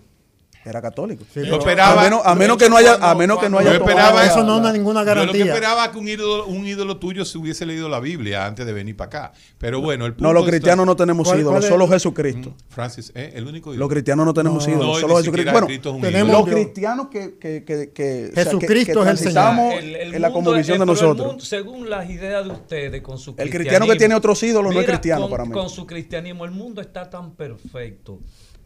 Era 0.65 0.83
católico. 0.83 1.25
Sí, 1.33 1.41
Yo 1.47 1.57
esperaba- 1.59 2.01
a 2.01 2.05
menos, 2.05 2.21
a 2.25 2.35
menos 2.35 2.57
que 2.59 2.69
no 2.69 2.77
haya, 2.77 2.95
a 3.01 3.15
menos 3.15 3.39
que 3.39 3.49
no 3.49 3.59
haya 3.59 3.71
Yo 3.73 3.77
esperaba 3.79 4.25
eso 4.27 4.43
no 4.45 4.61
da 4.61 4.71
ninguna 4.73 5.01
Yo 5.01 5.07
lo 5.07 5.15
que 5.15 5.21
garantía. 5.21 5.45
esperaba 5.55 5.91
que 5.91 5.99
un 5.99 6.09
ídolo, 6.09 6.47
un 6.47 6.67
ídolo 6.67 6.99
tuyo 6.99 7.25
se 7.25 7.39
hubiese 7.39 7.65
leído 7.65 7.89
la 7.89 8.01
Biblia 8.01 8.45
antes 8.45 8.67
de 8.67 8.73
venir 8.75 8.95
para 8.97 9.07
acá. 9.07 9.33
Pero 9.57 9.81
bueno, 9.81 10.05
el 10.05 10.13
punto 10.13 10.25
No, 10.25 10.33
los 10.35 10.43
está- 10.43 10.51
cristianos 10.51 10.85
no 10.85 10.95
tenemos 10.97 11.27
¿Cuál- 11.27 11.39
ídolos, 11.41 11.53
cuál 11.55 11.63
es? 11.63 11.69
solo 11.71 11.89
Jesucristo. 11.89 12.55
Francis, 12.69 13.13
¿eh? 13.15 13.33
el 13.35 13.47
único 13.47 13.71
Los 13.71 13.77
ídolo. 13.77 13.89
cristianos 13.89 14.27
no 14.27 14.35
tenemos 14.35 14.67
No. 14.67 14.73
ídolos, 14.75 14.95
No, 14.97 15.01
solo 15.01 15.17
Jesucristo. 15.19 15.53
Bueno, 15.53 15.67
Cristo 15.69 15.89
es 15.91 15.95
un 15.95 16.01
tenemos- 16.03 16.33
los 16.41 16.49
cristianos 16.55 17.09
que, 17.09 17.39
que, 17.39 17.65
que, 17.65 17.93
que, 17.95 18.29
o 18.31 18.35
sea, 18.35 18.45
Jesucristo 18.45 19.01
que- 19.01 19.07
que 19.07 19.13
es 19.15 19.21
el 19.23 19.33
Señor. 19.33 19.73
El- 19.75 19.97
el 19.97 20.15
en 20.17 20.23
la 20.23 20.33
convicción 20.33 20.79
de 20.81 20.87
nosotros. 20.87 21.27
mundo, 21.29 21.45
según 21.45 21.89
las 21.89 22.11
ideas 22.11 22.45
de 22.45 22.51
ustedes, 22.53 23.01
con 23.03 23.17
su 23.17 23.35
El 23.39 23.49
cristiano 23.49 23.87
que 23.87 23.97
tiene 23.97 24.15
otros 24.15 24.43
ídolos 24.43 24.75
no 24.75 24.81
es 24.81 24.87
cristiano 24.87 25.23
con, 25.23 25.31
para 25.31 25.45
mí. 25.45 25.53
Con 25.53 25.71
su 25.71 25.87
cristianismo, 25.87 26.45
el 26.45 26.51
mundo 26.51 26.81
está 26.83 27.09
tan 27.09 27.31
perfecto. 27.35 28.19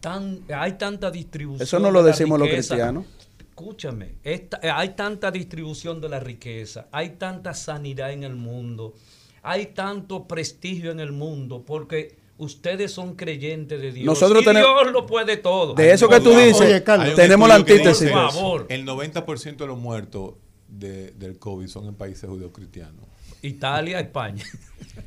Tan, 0.03 0.41
hay 0.53 0.73
tanta 0.73 1.11
distribución. 1.13 1.63
Eso 1.63 1.79
no 1.79 1.91
lo 1.93 2.03
decimos 2.03 2.39
los 2.39 2.49
cristianos. 2.49 3.07
Escúchame, 3.39 4.17
esta- 4.25 4.59
eh, 4.63 4.71
hay 4.71 4.91
tanta 4.97 5.31
distribución 5.31 6.01
de 6.01 6.09
la 6.09 6.19
riqueza, 6.19 6.89
hay 6.91 7.11
tanta 7.11 7.55
sanidad 7.55 8.11
en 8.13 8.25
el 8.25 8.35
mundo, 8.35 8.95
hay 9.43 9.67
tanto 9.67 10.27
prestigio 10.27 10.91
en 10.91 10.99
el 10.99 11.13
mundo, 11.13 11.63
porque 11.65 12.17
ustedes 12.39 12.91
son 12.91 13.15
creyentes 13.15 13.81
de 13.81 13.93
Dios. 13.93 14.05
Nosotros 14.07 14.43
y 14.43 14.45
tenemos- 14.47 14.69
Dios 14.83 14.93
lo 14.93 15.07
puede 15.07 15.37
todo. 15.37 15.75
De 15.75 15.93
eso 15.93 16.09
que 16.09 16.19
tú 16.19 16.31
dices, 16.31 16.61
Oye, 16.63 16.83
Carlos. 16.83 17.15
Tenemos 17.15 17.49
la 17.49 17.55
antítesis. 17.55 18.11
Por 18.11 18.33
favor. 18.33 18.67
El 18.71 18.85
90% 18.85 19.65
de 19.65 19.69
los 19.69 19.79
muertos 19.79 20.35
de- 20.67 21.13
del 21.13 21.39
COVID 21.39 21.69
son 21.69 21.87
en 21.87 21.95
países 21.95 22.29
judeocristianos. 22.29 23.05
Italia, 23.43 24.01
España. 24.01 24.45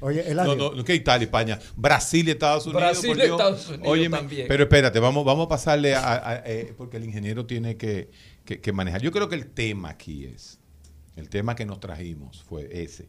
Oye, 0.02 0.30
el 0.30 0.36
No, 0.38 0.56
no, 0.56 0.72
no, 0.74 0.84
que 0.84 0.94
Italia, 0.96 1.26
España, 1.26 1.60
Brasil 1.76 2.28
y 2.28 2.32
Estados 2.32 2.66
Unidos. 2.66 2.82
Brasil 2.82 3.18
y. 3.18 3.22
Estados 3.22 3.68
Unidos 3.70 3.88
Óyeme, 3.88 4.18
también. 4.18 4.46
Pero 4.48 4.64
espérate, 4.64 5.00
vamos, 5.00 5.24
vamos 5.26 5.46
a 5.46 5.50
pasarle 5.50 5.96
a, 5.96 6.14
a- 6.16 6.44
eh, 6.46 6.74
porque 6.78 6.98
el 6.98 7.06
ingeniero 7.06 7.46
tiene 7.46 7.78
que, 7.78 8.10
que- 8.44 8.60
que 8.62 8.74
manejar. 8.74 9.02
Yo 9.02 9.12
creo 9.12 9.30
que 9.30 9.36
el 9.36 9.48
tema 9.48 9.90
aquí 9.90 10.26
es, 10.26 10.60
el 11.16 11.30
tema 11.30 11.56
que 11.56 11.66
nos 11.66 11.80
trajimos 11.80 12.44
fue 12.44 12.68
ese. 12.84 13.08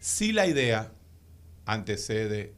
Si 0.00 0.32
la 0.32 0.46
idea 0.46 0.92
antecede 1.64 2.54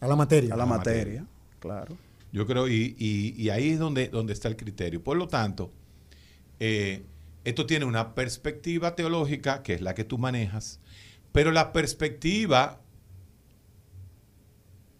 A 0.00 0.06
la 0.08 0.16
materia. 0.16 0.54
A 0.54 0.56
la 0.56 0.64
la 0.64 0.66
materia, 0.76 1.26
claro. 1.60 1.96
Yo 2.32 2.46
creo, 2.46 2.66
y, 2.68 2.96
y- 2.98 3.34
y 3.36 3.50
ahí 3.50 3.70
es 3.70 3.78
donde, 3.78 4.08
donde 4.08 4.32
está 4.32 4.48
el 4.48 4.56
criterio. 4.56 5.02
Por 5.04 5.16
lo 5.18 5.28
tanto, 5.28 5.72
eh, 6.60 7.04
esto 7.44 7.66
tiene 7.66 7.84
una 7.84 8.14
perspectiva 8.14 8.94
teológica, 8.94 9.62
que 9.62 9.74
es 9.74 9.80
la 9.82 9.94
que 9.94 10.04
tú 10.04 10.16
manejas, 10.16 10.80
pero 11.32 11.50
la 11.50 11.72
perspectiva 11.72 12.80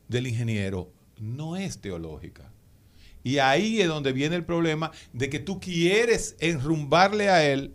del 0.09 0.26
ingeniero 0.26 0.93
no 1.18 1.57
es 1.57 1.80
teológica. 1.80 2.53
Y 3.24 3.39
ahí 3.39 3.80
es 3.80 3.89
donde 3.89 4.12
viene 4.12 4.37
el 4.37 4.45
problema 4.45 4.91
de 5.12 5.30
que 5.30 5.39
tú 5.39 5.61
quieres 5.61 6.37
enrumbarle 6.41 7.28
a 7.30 7.49
él 7.49 7.74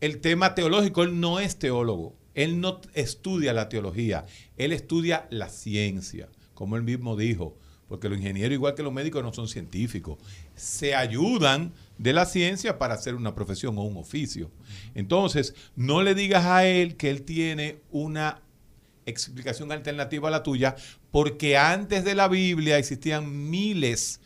el 0.00 0.20
tema 0.20 0.54
teológico. 0.54 1.02
Él 1.02 1.20
no 1.20 1.40
es 1.40 1.58
teólogo. 1.58 2.16
Él 2.34 2.60
no 2.60 2.80
estudia 2.92 3.52
la 3.52 3.68
teología. 3.68 4.26
Él 4.56 4.72
estudia 4.72 5.26
la 5.30 5.48
ciencia, 5.48 6.28
como 6.52 6.76
él 6.76 6.82
mismo 6.82 7.16
dijo. 7.16 7.56
Porque 7.94 8.08
los 8.08 8.18
ingenieros, 8.18 8.54
igual 8.54 8.74
que 8.74 8.82
los 8.82 8.92
médicos, 8.92 9.22
no 9.22 9.32
son 9.32 9.46
científicos. 9.46 10.18
Se 10.56 10.96
ayudan 10.96 11.72
de 11.96 12.12
la 12.12 12.26
ciencia 12.26 12.76
para 12.76 12.94
hacer 12.94 13.14
una 13.14 13.36
profesión 13.36 13.78
o 13.78 13.82
un 13.82 13.96
oficio. 13.96 14.50
Entonces, 14.96 15.54
no 15.76 16.02
le 16.02 16.16
digas 16.16 16.44
a 16.44 16.66
él 16.66 16.96
que 16.96 17.08
él 17.08 17.22
tiene 17.22 17.82
una 17.92 18.42
explicación 19.06 19.70
alternativa 19.70 20.26
a 20.26 20.32
la 20.32 20.42
tuya, 20.42 20.74
porque 21.12 21.56
antes 21.56 22.02
de 22.04 22.16
la 22.16 22.26
Biblia 22.26 22.78
existían 22.78 23.48
miles 23.48 24.20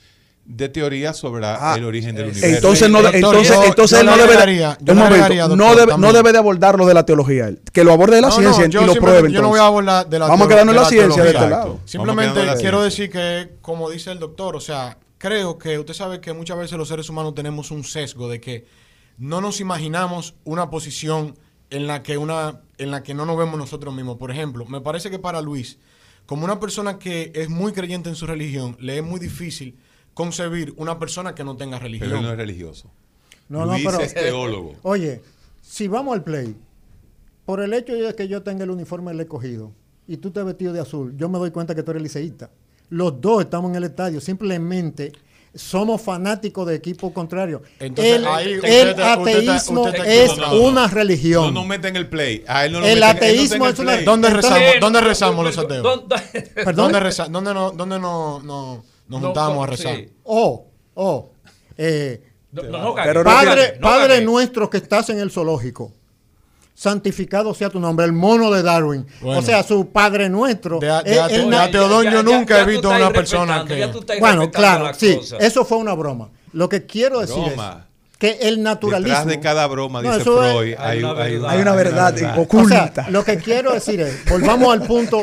de 0.51 0.71
teorías 0.71 1.15
sobre 1.19 1.45
Ah, 1.45 1.75
el 1.77 1.85
origen 1.85 2.15
del 2.17 2.25
eh, 2.25 2.31
universo. 2.31 2.57
Entonces 2.57 2.89
no, 2.91 3.03
Doctor, 3.03 3.17
entonces, 3.17 3.49
yo- 3.55 3.65
entonces 3.65 3.99
yo 3.99 4.01
él 4.01 4.07
no 4.07 4.17
debe, 4.17 4.33
agregaría- 4.35 4.79
yo 4.81 4.93
un 4.95 4.99
le 4.99 5.05
momento, 5.05 5.25
agregaría, 5.25 5.49
no, 5.57 5.77
debe, 5.77 5.99
no 5.99 6.13
debe 6.15 6.33
de 6.33 6.39
abordarlo 6.39 6.87
de 6.87 6.95
la 6.95 7.05
teología 7.05 7.49
él. 7.49 7.61
Que 7.71 7.85
lo 7.85 7.93
aborde 7.93 8.17
de 8.17 8.23
la 8.23 8.29
No, 8.29 8.35
no, 8.41 8.55
ciencia 8.55 8.67
yo 8.67 8.83
y 8.83 8.87
lo 8.87 8.95
pruebe 8.95 9.31
Yo 9.31 9.43
no 9.43 9.49
voy 9.51 9.61
a 9.61 9.67
hablar 9.67 10.09
de 10.09 10.19
la 10.19 10.27
Vamos 10.27 10.47
a 10.47 10.49
quedarnos 10.49 10.75
en 10.75 10.81
la 10.81 10.89
ciencia 10.89 11.23
de 11.23 11.31
este 11.33 11.49
lado. 11.51 11.81
Simplemente 11.85 12.33
quiero 12.33 12.57
ciencia. 12.57 12.81
decir 12.83 13.11
que, 13.11 13.51
como 13.61 13.91
dice 13.91 14.11
el 14.11 14.19
doctor, 14.19 14.57
o 14.57 14.61
sea, 14.61 14.97
creo 15.19 15.59
que 15.59 15.79
usted 15.79 15.93
sabe 15.93 16.21
que 16.23 16.33
muchas 16.33 16.57
veces 16.57 16.79
los 16.79 16.89
seres 16.89 17.11
humanos 17.11 17.35
tenemos 17.35 17.71
un 17.71 17.85
sesgo 17.85 18.29
de 18.31 18.41
que 18.41 18.65
no 19.19 19.43
nos 19.43 19.61
imaginamos 19.61 20.35
una 20.45 20.71
posición 20.71 21.37
en 21.69 21.87
la 21.87 22.03
que 22.03 22.17
una 22.17 22.61
en 22.79 22.91
la 22.91 23.03
que 23.03 23.13
no 23.13 23.27
nos 23.27 23.37
vemos 23.37 23.59
nosotros 23.59 23.93
mismos. 23.95 24.17
Por 24.17 24.31
ejemplo, 24.31 24.65
me 24.65 24.81
parece 24.81 25.11
que 25.11 25.19
para 25.19 25.43
Luis, 25.43 25.77
como 26.25 26.47
una 26.47 26.59
persona 26.59 26.99
que 26.99 27.33
es 27.35 27.51
muy 27.51 27.73
creyente 27.73 28.09
en 28.09 28.15
su 28.17 28.27
religión, 28.27 28.79
le 28.81 28.97
es 28.97 29.05
muy 29.05 29.21
difícil 29.21 29.77
concebir 30.19 30.75
una 30.79 30.99
persona 30.99 31.33
que 31.33 31.45
no 31.45 31.57
tenga 31.57 31.79
religión. 31.79 32.09
Pero 32.11 32.19
él 32.21 32.27
no 32.27 32.33
es 32.33 32.37
religioso. 32.37 32.91
No, 33.49 33.61
no, 33.65 33.67
Luis 33.75 33.85
pero- 33.87 34.01
es 34.01 34.13
teólogo. 34.15 34.75
Oye, 34.83 35.23
si 35.63 35.87
vamos 35.87 36.13
al 36.17 36.25
play, 36.25 36.57
por 37.47 37.61
el 37.63 37.73
hecho 37.73 37.93
de 37.95 38.13
que 38.17 38.27
yo 38.27 38.43
tenga 38.43 38.65
el 38.65 38.71
uniforme 38.73 39.13
del 39.13 39.21
escogido 39.21 39.71
y 40.09 40.17
tú 40.17 40.33
te 40.33 40.43
vestido 40.43 40.73
de 40.73 40.81
azul, 40.81 41.15
yo 41.17 41.29
me 41.29 41.39
doy 41.39 41.53
cuenta 41.53 41.73
que 41.77 41.85
tú 41.85 41.93
eres 41.93 42.03
liceísta. 42.03 42.51
Los 42.91 43.21
dos 43.21 43.43
estamos 43.45 43.71
en 43.71 43.77
el 43.77 43.85
estadio, 43.85 44.21
simplemente 44.21 45.13
somos 45.55 46.03
fanáticos 46.03 46.67
de 46.67 46.75
equipo 46.75 47.13
contrario. 47.15 47.63
Entonces, 47.79 48.17
el 48.17 48.27
ahí 48.27 48.57
usted 48.57 48.89
el 48.91 49.01
ateísmo 49.03 49.83
usted 49.85 50.05
está 50.05 50.25
es 50.25 50.33
una 50.61 50.87
No, 50.89 50.95
religión. 50.95 51.55
no 51.55 51.65
meten 51.65 51.95
el 51.95 52.09
play. 52.09 52.43
A 52.49 52.67
él 52.67 52.73
no 52.73 52.81
lo 52.81 52.87
El 52.87 52.99
meten- 52.99 52.99
él 52.99 53.01
no 53.01 53.07
ateísmo 53.17 53.69
es 53.69 53.75
el 53.79 53.85
una- 53.85 53.93
play. 53.95 54.05
¿Dónde 54.05 54.31
rezamos? 54.31 54.59
Eh, 54.61 54.79
¿Dónde 54.81 55.01
rezamos 55.01 55.45
los 55.45 55.57
ateos? 55.59 55.83
¿dónde- 55.85 56.17
Perdón. 56.57 56.75
¿Dónde, 56.93 57.01
reza- 57.01 57.29
dónde, 57.29 57.55
no, 57.55 57.71
dónde 57.71 57.99
no, 58.01 58.41
no- 58.43 58.85
nos 59.09 59.21
No, 59.21 59.27
juntamos 59.29 59.57
no, 59.57 59.63
a 59.63 59.67
rezar? 59.67 59.97
sí. 59.97 60.09
O, 60.25 60.67
o, 60.95 61.31
eh, 61.77 62.23
No, 62.53 62.63
no, 62.63 62.79
no, 62.79 62.95
Pero 62.95 63.21
no 63.25 63.31
Padre, 63.31 63.75
no 63.81 63.89
nuestro 64.23 64.69
que 64.71 64.77
estás 64.79 65.09
en 65.11 65.19
el 65.19 65.31
zoológico, 65.31 65.93
santificado 66.75 67.55
sea 67.55 67.71
tu 67.71 67.81
nombre, 67.81 68.07
el 68.07 68.13
mono 68.13 68.51
de 68.51 68.63
Darwin. 68.63 69.07
Bueno. 69.21 69.41
o 69.41 69.43
sea, 69.43 69.63
su 69.63 69.89
Padre 69.91 70.29
nuestro. 70.29 70.79
De, 70.79 70.87
es 71.05 71.17
el 71.33 71.49
Ya- 72.05 72.23
ya- 72.23 72.23
nunca 72.23 72.57
ya 72.57 72.63
he 72.63 72.67
visto 72.67 72.89
estás 72.89 73.01
una 73.03 73.11
persona 73.13 73.65
que... 73.67 74.19
Bueno, 74.21 74.51
claro, 74.51 74.95
sí, 74.95 75.17
cosas. 75.17 75.41
eso 75.43 75.65
fue 75.65 75.79
una 75.79 75.95
broma. 75.95 76.29
Lo 76.53 76.69
que 76.69 76.87
quiero 76.87 77.21
decir 77.21 77.35
Broma. 77.37 77.87
es 78.13 78.17
que 78.19 78.39
el 78.49 78.63
naturalismo... 78.63 79.17
Detrás 79.19 79.27
de 79.27 79.41
cada 79.41 79.67
broma, 79.67 80.03
No, 80.03 80.09
dice 80.11 80.23
eso 80.23 80.45
es- 80.45 80.53
Freud, 80.53 80.75
Hay 80.79 80.99
hay, 80.99 81.05
una 81.05 81.23
hay 81.23 81.33
verdad. 81.33 81.51
Hay 81.51 81.61
una 81.61 81.73
verdad 81.75 82.15
O 82.39 82.43
oculta. 82.43 82.93
sea, 82.95 83.11
lo 83.11 83.25
que 83.25 83.37
quiero 83.39 83.73
decir 83.73 84.01
es, 84.01 84.25
volvamos 84.31 84.73
al 84.73 84.83
punto, 84.87 85.23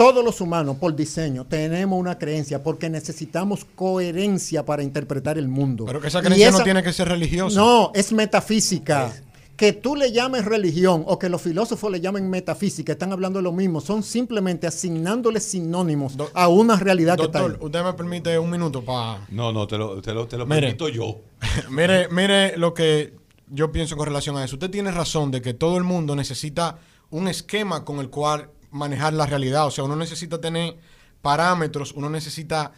todos 0.00 0.24
los 0.24 0.40
humanos 0.40 0.76
por 0.78 0.96
diseño 0.96 1.44
tenemos 1.44 2.00
una 2.00 2.16
creencia 2.16 2.62
porque 2.62 2.88
necesitamos 2.88 3.66
coherencia 3.74 4.64
para 4.64 4.82
interpretar 4.82 5.36
el 5.36 5.46
mundo. 5.48 5.84
Pero 5.84 6.00
que 6.00 6.08
esa 6.08 6.22
creencia 6.22 6.50
no 6.52 6.62
tiene 6.62 6.82
que 6.82 6.90
ser 6.90 7.06
religiosa. 7.08 7.54
No, 7.60 7.92
es 7.94 8.10
metafísica. 8.10 9.12
Que 9.58 9.74
tú 9.74 9.94
le 9.94 10.10
llames 10.10 10.46
religión 10.46 11.04
o 11.06 11.18
que 11.18 11.28
los 11.28 11.42
filósofos 11.42 11.92
le 11.92 12.00
llamen 12.00 12.30
metafísica, 12.30 12.92
están 12.92 13.12
hablando 13.12 13.40
de 13.40 13.42
lo 13.42 13.52
mismo, 13.52 13.82
son 13.82 14.02
simplemente 14.02 14.66
asignándole 14.66 15.38
sinónimos 15.38 16.16
Do- 16.16 16.30
a 16.32 16.48
una 16.48 16.76
realidad 16.76 17.18
Doctor, 17.18 17.30
que 17.42 17.46
está 17.48 17.58
ahí. 17.60 17.66
usted 17.66 17.84
me 17.84 17.92
permite 17.92 18.38
un 18.38 18.48
minuto 18.48 18.82
para... 18.82 19.26
No, 19.28 19.52
no, 19.52 19.66
te 19.66 19.76
lo, 19.76 20.00
te 20.00 20.14
lo, 20.14 20.26
te 20.26 20.38
lo 20.38 20.46
Mire. 20.46 20.62
permito 20.62 20.88
yo. 20.88 21.20
mire, 21.70 22.08
mire 22.08 22.56
lo 22.56 22.72
que 22.72 23.12
yo 23.48 23.70
pienso 23.70 23.98
con 23.98 24.06
relación 24.06 24.38
a 24.38 24.44
eso. 24.46 24.54
Usted 24.56 24.70
tiene 24.70 24.92
razón 24.92 25.30
de 25.30 25.42
que 25.42 25.52
todo 25.52 25.76
el 25.76 25.84
mundo 25.84 26.16
necesita 26.16 26.78
un 27.10 27.28
esquema 27.28 27.84
con 27.84 27.98
el 27.98 28.08
cual 28.08 28.48
manejar 28.70 29.12
la 29.12 29.26
realidad. 29.26 29.66
O 29.66 29.70
sea, 29.70 29.84
uno 29.84 29.96
necesita 29.96 30.40
tener 30.40 30.76
parámetros, 31.22 31.92
uno 31.92 32.08
necesita 32.10 32.72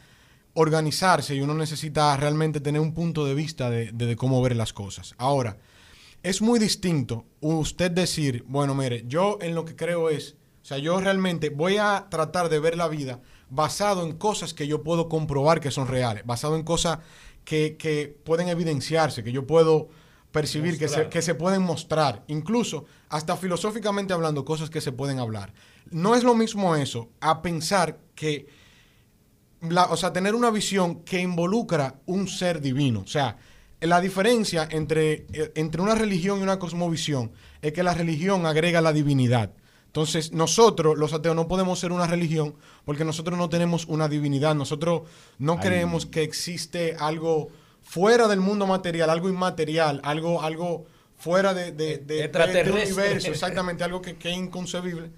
organizarse 0.55 1.34
y 1.34 1.40
uno 1.40 1.55
necesita 1.55 2.16
realmente 2.16 2.61
tener 2.61 2.80
un 2.80 2.93
punto 2.95 3.24
de 3.24 3.34
vista 3.34 3.70
de, 3.70 3.90
de- 3.93 4.07
de 4.07 4.16
cómo 4.16 4.43
ver 4.43 4.55
las 4.57 4.72
cosas. 4.72 5.14
Ahora, 5.18 5.57
es 6.22 6.43
muy 6.43 6.59
distinto 6.59 7.24
usted 7.40 7.90
decir, 7.90 8.45
bueno, 8.47 8.74
mire, 8.74 9.05
yo 9.07 9.38
en 9.40 9.55
lo 9.55 9.64
que 9.64 9.74
creo 9.76 10.11
es, 10.11 10.36
o 10.62 10.64
sea, 10.64 10.78
yo 10.78 11.01
realmente 11.01 11.49
voy 11.51 11.78
a 11.78 12.07
tratar 12.11 12.49
de 12.49 12.61
ver 12.61 12.76
la 12.76 12.88
vida 12.88 13.20
basado 13.51 14.05
en 14.07 14.12
cosas 14.16 14.55
que 14.55 14.66
yo 14.68 14.82
puedo 14.82 15.09
comprobar 15.09 15.61
que 15.61 15.70
son 15.70 15.88
reales, 15.88 16.24
basado 16.24 16.55
en 16.57 16.62
cosas 16.62 16.99
que, 17.45 17.76
que 17.76 18.16
pueden 18.24 18.49
evidenciarse, 18.49 19.24
que 19.24 19.32
yo 19.32 19.47
puedo 19.47 19.88
percibir, 20.30 20.78
que 20.78 20.88
se, 20.88 21.09
que 21.11 21.22
se 21.22 21.34
pueden 21.34 21.62
mostrar, 21.62 22.22
incluso 22.28 22.84
hasta 23.09 23.36
filosóficamente 23.36 24.12
hablando, 24.14 24.45
cosas 24.45 24.70
que 24.70 24.80
se 24.80 24.93
pueden 24.93 25.18
hablar. 25.18 25.53
No 25.90 26.14
es 26.14 26.24
lo 26.24 26.34
mismo 26.34 26.74
eso 26.76 27.10
a 27.20 27.42
pensar 27.42 27.98
que, 28.14 28.46
la- 29.60 29.86
o 29.86 29.96
sea, 29.96 30.12
tener 30.12 30.34
una 30.34 30.50
visión 30.50 31.02
que 31.04 31.20
involucra 31.20 31.96
un 32.06 32.28
ser 32.28 32.60
divino. 32.60 33.00
O 33.00 33.06
sea, 33.06 33.36
la 33.80 34.00
diferencia 34.00 34.68
entre, 34.70 35.26
eh, 35.32 35.52
entre 35.54 35.82
una 35.82 35.94
religión 35.94 36.40
y 36.40 36.42
una 36.42 36.58
cosmovisión 36.58 37.32
es 37.60 37.72
que 37.72 37.82
la 37.82 37.94
religión 37.94 38.46
agrega 38.46 38.80
la 38.80 38.92
divinidad. 38.92 39.50
Entonces, 39.86 40.32
nosotros, 40.32 40.96
los 40.96 41.12
ateos, 41.12 41.36
no 41.36 41.48
podemos 41.48 41.78
ser 41.78 41.92
una 41.92 42.06
religión 42.06 42.54
porque 42.86 43.04
nosotros 43.04 43.36
no 43.38 43.48
tenemos 43.50 43.84
una 43.86 44.08
divinidad. 44.08 44.54
Nosotros 44.54 45.02
no 45.38 45.60
creemos 45.60 46.06
que 46.06 46.22
existe 46.22 46.96
algo 46.98 47.48
fuera 47.82 48.26
del 48.28 48.40
mundo 48.40 48.66
material, 48.66 49.10
algo 49.10 49.28
inmaterial, 49.28 50.00
algo, 50.02 50.40
algo 50.42 50.86
fuera 51.18 51.52
de, 51.52 51.72
de, 51.72 51.98
de- 51.98 51.98
de- 51.98 52.24
Extraterrestre. 52.24 52.72
del 52.72 52.82
universo, 52.84 53.30
exactamente, 53.30 53.84
algo 53.84 54.00
que, 54.00 54.16
que 54.16 54.30
es 54.30 54.36
inconcebible. 54.38 55.10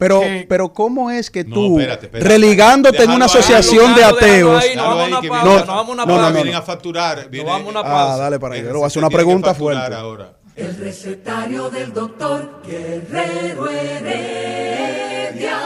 Pero, 0.00 0.20
que- 0.20 0.46
pero 0.48 0.72
¿cómo 0.72 1.10
es 1.10 1.30
que 1.30 1.44
No, 1.44 1.54
tú, 1.54 1.78
espérate, 1.78 2.06
espérate. 2.06 2.28
religándote 2.28 3.02
en 3.04 3.10
una 3.10 3.26
asociación 3.26 3.94
de 3.94 4.02
ateos, 4.02 4.62
ahí, 4.64 4.74
vamos 4.74 4.92
a 4.92 4.96
vamos 4.96 5.12
a 5.14 5.18
una 5.20 6.06
no, 6.06 6.06
no, 6.06 6.06
pausa. 6.06 6.30
no, 6.30 6.34
vienen 6.34 6.54
a 6.54 6.62
facturar. 6.62 7.28
viene- 7.30 7.48
vamos 7.50 7.66
a 7.68 7.70
una 7.70 7.80
ah, 7.80 7.92
pausa. 7.92 8.16
dale 8.16 8.40
para 8.40 8.54
allá, 8.54 8.72
voy 8.72 8.82
a 8.82 8.86
hacer 8.86 9.02
una 9.04 9.10
pregunta 9.10 9.54
fuerte. 9.54 9.94
ahora. 9.94 10.32
El 10.56 10.76
recetario 10.76 11.68
del 11.70 11.92
doctor 11.92 12.60
Guerrero 12.66 13.68
Heredia. 13.70 15.58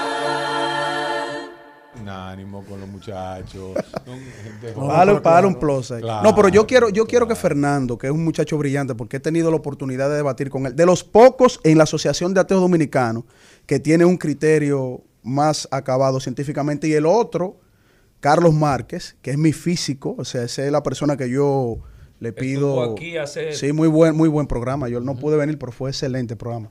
Un 2.00 2.08
ánimo 2.08 2.64
con 2.64 2.80
los 2.80 2.88
muchachos. 2.88 3.70
Son 4.04 4.20
gente 4.42 4.72
No, 4.74 4.82
joven. 4.82 5.22
Para 5.22 5.34
darle 5.36 5.48
un 5.48 5.54
claro. 5.54 5.58
plus 5.60 5.90
ahí. 5.92 6.00
Claro, 6.02 6.22
no, 6.22 6.34
pero 6.34 6.48
yo 6.48 6.66
quiero, 6.66 6.88
yo 6.90 7.06
quiero 7.06 7.26
que 7.26 7.34
claro. 7.34 7.40
Fernando, 7.40 7.96
que 7.98 8.08
es 8.08 8.12
un 8.12 8.24
muchacho 8.24 8.58
brillante, 8.58 8.94
porque 8.94 9.16
he 9.18 9.20
tenido 9.20 9.50
la 9.50 9.56
oportunidad 9.56 10.08
de 10.10 10.16
debatir 10.16 10.50
con 10.50 10.66
él, 10.66 10.76
de 10.76 10.86
los 10.86 11.02
pocos 11.04 11.60
en 11.64 11.78
la 11.78 11.84
Asociación 11.84 12.34
de 12.34 12.40
Ateos 12.40 12.60
Dominicanos 12.60 13.24
que 13.66 13.80
tiene 13.80 14.04
un 14.04 14.16
criterio 14.16 15.02
más 15.22 15.66
acabado 15.70 16.20
científicamente, 16.20 16.86
y 16.88 16.92
el 16.92 17.06
otro, 17.06 17.58
Carlos 18.20 18.54
Márquez, 18.54 19.16
que 19.22 19.30
es 19.30 19.38
mi 19.38 19.52
físico, 19.52 20.14
o 20.18 20.24
sea, 20.24 20.42
esa 20.44 20.64
es 20.66 20.72
la 20.72 20.82
persona 20.82 21.16
que 21.16 21.28
yo 21.30 21.78
le 22.20 22.32
pido. 22.32 22.92
Aquí 22.92 23.16
hace- 23.16 23.52
Sí, 23.54 23.72
muy 23.72 23.88
buen, 23.88 24.14
muy 24.16 24.28
buen 24.28 24.46
programa. 24.46 24.88
Yo 24.88 25.00
no 25.00 25.14
pude 25.16 25.36
venir, 25.36 25.58
pero 25.58 25.72
fue 25.72 25.90
excelente 25.90 26.36
programa. 26.36 26.70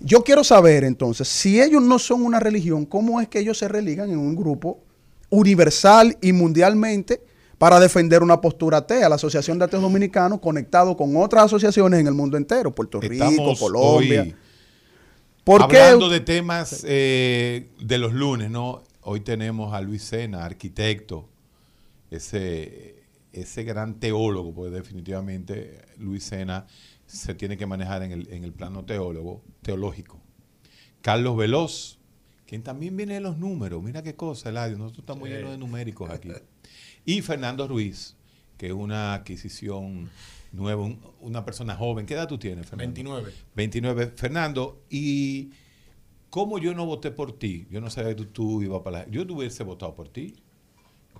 Yo 0.00 0.24
quiero 0.24 0.44
saber 0.44 0.84
entonces, 0.84 1.28
si 1.28 1.60
ellos 1.60 1.82
no 1.82 1.98
son 1.98 2.22
una 2.24 2.40
religión, 2.40 2.86
¿cómo 2.86 3.20
es 3.20 3.28
que 3.28 3.38
ellos 3.38 3.58
se 3.58 3.68
religan 3.68 4.10
en 4.10 4.18
un 4.18 4.34
grupo 4.34 4.80
universal 5.28 6.16
y 6.20 6.32
mundialmente 6.32 7.22
para 7.58 7.78
defender 7.78 8.22
una 8.22 8.40
postura 8.40 8.78
atea? 8.78 9.08
La 9.08 9.14
Asociación 9.16 9.58
de 9.58 9.66
Ateos 9.66 9.82
Dominicanos 9.82 10.40
conectado 10.40 10.96
con 10.96 11.16
otras 11.16 11.44
asociaciones 11.44 12.00
en 12.00 12.06
el 12.06 12.14
mundo 12.14 12.36
entero, 12.36 12.74
Puerto 12.74 13.00
Rico, 13.00 13.54
Colombia. 13.58 14.22
hoy 14.22 14.34
¿Por 15.44 15.68
qué? 15.68 15.80
hablando 15.80 16.08
de 16.08 16.20
temas 16.20 16.84
eh, 16.86 17.70
de 17.80 17.98
los 17.98 18.12
lunes, 18.12 18.50
¿no? 18.50 18.82
Hoy 19.02 19.20
tenemos 19.20 19.72
a 19.72 19.80
Luis 19.80 20.02
Sena, 20.02 20.44
arquitecto, 20.44 21.28
ese, 22.10 23.02
ese 23.32 23.64
gran 23.64 23.98
teólogo, 23.98 24.54
porque 24.54 24.74
definitivamente 24.74 25.82
Luis 25.96 26.24
Sena 26.24 26.66
se 27.06 27.34
tiene 27.34 27.56
que 27.56 27.66
manejar 27.66 28.02
en 28.02 28.12
el, 28.12 28.28
en 28.32 28.44
el 28.44 28.52
plano 28.52 28.84
teólogo, 28.84 29.42
teológico. 29.62 30.20
Carlos 31.00 31.36
Veloz, 31.36 31.98
quien 32.46 32.62
también 32.62 32.96
viene 32.96 33.14
de 33.14 33.20
los 33.20 33.38
números, 33.38 33.82
mira 33.82 34.02
qué 34.02 34.14
cosa, 34.14 34.50
Eladio, 34.50 34.76
nosotros 34.76 35.00
estamos 35.00 35.28
llenos 35.28 35.52
de 35.52 35.58
numéricos 35.58 36.10
aquí. 36.10 36.30
Y 37.06 37.22
Fernando 37.22 37.66
Ruiz, 37.66 38.14
que 38.58 38.66
es 38.66 38.72
una 38.74 39.14
adquisición 39.14 40.10
nueva, 40.52 40.82
un- 40.82 41.00
una 41.20 41.44
persona 41.44 41.76
joven. 41.76 42.06
¿Qué 42.06 42.14
edad 42.14 42.28
tú 42.28 42.38
tienes, 42.38 42.66
Fernando? 42.66 42.94
29. 42.94 43.32
29. 43.54 44.06
Fernando, 44.16 44.82
¿y 44.90 45.50
cómo 46.30 46.58
yo 46.58 46.74
no 46.74 46.86
voté 46.86 47.10
por 47.10 47.32
ti? 47.38 47.66
Yo 47.70 47.80
no 47.80 47.90
sabía 47.90 48.10
que 48.10 48.24
tú, 48.24 48.26
tú 48.26 48.62
ibas 48.62 48.82
para 48.82 49.00
la... 49.00 49.08
Yo 49.10 49.26
te 49.26 49.32
hubiese 49.32 49.62
votado 49.64 49.94
por 49.94 50.08
ti. 50.08 50.34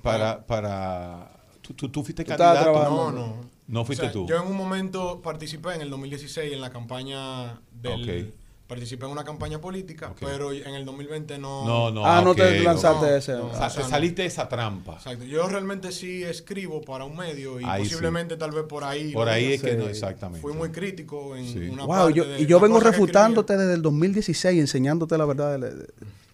Para... 0.03 0.47
para 0.47 1.33
tú, 1.61 1.75
tú, 1.75 1.89
tú 1.89 2.03
fuiste 2.03 2.25
Tú 2.25 2.29
candidato. 2.29 2.73
No, 2.73 3.13
no. 3.13 3.37
No 3.67 3.85
fuiste 3.85 4.07
O 4.07 4.09
sea, 4.09 4.13
tú. 4.13 4.27
Yo 4.27 4.43
en 4.43 4.49
un 4.49 4.57
momento 4.57 5.23
participé 5.23 5.75
en 5.75 5.83
el 5.83 5.91
2016 5.91 6.53
en 6.53 6.61
la 6.61 6.71
campaña 6.71 7.61
del... 7.71 8.27
Ok. 8.29 8.35
Participé 8.71 9.05
en 9.05 9.11
una 9.11 9.25
campaña 9.25 9.61
política, 9.61 10.15
pero 10.21 10.53
en 10.53 10.75
el 10.77 10.85
2020 10.85 11.39
no... 11.39 11.67
No, 11.67 11.91
no. 11.91 12.07
ah, 12.07 12.23
no 12.23 12.37
te 12.37 12.61
lanzaste 12.61 13.07
no, 13.11 13.17
ese. 13.17 13.33
no. 13.33 13.47
O 13.49 13.53
sea, 13.55 13.67
O 13.67 13.71
saliste 13.89 14.23
de 14.23 14.29
esa 14.29 14.49
trampa. 14.49 14.95
Exacto. 14.95 15.25
Yo 15.25 15.49
realmente 15.49 15.91
sí 15.91 16.23
escribo 16.23 16.81
para 16.81 17.05
un 17.05 17.17
medio 17.17 17.61
y 17.61 17.65
Ahí 17.65 17.83
sí. 17.83 17.89
posiblemente 17.91 18.37
tal 18.37 18.53
vez 18.53 18.63
por 18.69 18.85
ahí... 18.85 19.13
Por 19.13 19.29
ahí 19.29 19.55
es 19.55 19.61
que 19.61 19.73
Sí. 19.73 19.77
no, 19.77 19.89
exactamente. 19.89 20.41
Fui 20.41 20.53
muy 20.53 20.71
crítico 20.71 21.35
en 21.35 21.47
Sí. 21.47 21.59
una 21.69 21.85
Wow, 21.85 21.97
parte 21.97 22.15
yo- 22.15 22.25
de 22.25 22.41
y 22.43 22.47
yo 22.47 22.61
vengo 22.61 22.79
refutándote 22.79 23.57
desde 23.57 23.75
el 23.75 23.83
2016, 23.83 24.61
enseñándote 24.61 25.19
la 25.19 25.25
verdad 25.25 25.51
de, 25.51 25.59
la- 25.59 25.71
de- 25.71 25.87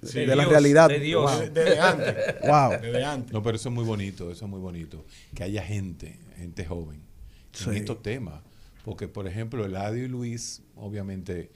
de 0.03 0.21
De 0.21 0.27
la 0.27 0.35
Dios, 0.43 0.49
realidad. 0.51 0.89
de 0.91 1.01
Dios. 1.01 1.33
Wow. 1.33 1.51
Desde 1.55 1.81
antes. 1.81 2.15
Wow. 2.47 2.71
Desde 2.83 3.05
antes. 3.05 3.33
No, 3.33 3.43
pero 3.43 3.57
eso 3.57 3.71
es 3.71 3.75
muy 3.75 3.85
bonito, 3.85 4.31
eso 4.31 4.45
es 4.45 4.51
muy 4.51 4.61
bonito. 4.61 5.07
Que 5.35 5.43
haya 5.43 5.63
gente, 5.63 6.21
gente 6.37 6.67
joven, 6.67 7.01
en 7.01 7.73
Sí. 7.73 7.79
estos 7.79 8.03
temas. 8.03 8.43
Porque, 8.85 9.09
por 9.09 9.27
ejemplo, 9.27 9.65
Eladio 9.65 10.05
y 10.05 10.09
Luis, 10.09 10.61
obviamente, 10.77 11.51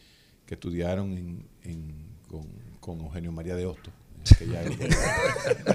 que 0.50 0.54
estudiaron 0.54 1.12
en, 1.16 1.46
en- 1.62 1.94
con, 2.26 2.42
con 2.80 3.00
Eugenio 3.00 3.30
María 3.30 3.54
de 3.54 3.62
época. 3.62 3.86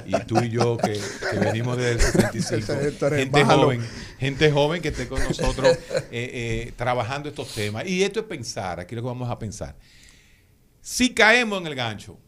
y 0.06 0.20
tú 0.26 0.38
y 0.44 0.50
yo, 0.50 0.76
que, 0.78 1.00
que 1.32 1.40
venimos 1.40 1.78
del 1.78 1.98
65. 1.98 2.74
Tú 3.00 3.06
eres 3.06 3.20
gente 3.22 3.46
malo. 3.46 3.64
joven, 3.64 3.82
gente 4.20 4.52
joven 4.52 4.82
que 4.82 4.90
esté 4.90 5.08
con 5.08 5.24
nosotros 5.24 5.70
eh, 5.90 6.10
eh, 6.12 6.74
trabajando 6.76 7.30
estos 7.30 7.54
temas. 7.56 7.88
Y 7.88 8.04
esto 8.04 8.20
es 8.20 8.26
pensar, 8.26 8.82
aquí 8.82 8.96
lo 8.96 9.02
que 9.02 9.08
vamos 9.08 9.30
a 9.30 9.40
pensar. 9.40 9.78
Si 10.82 11.14
caemos 11.14 11.62
en 11.62 11.68
el 11.68 11.76
gancho 11.76 12.20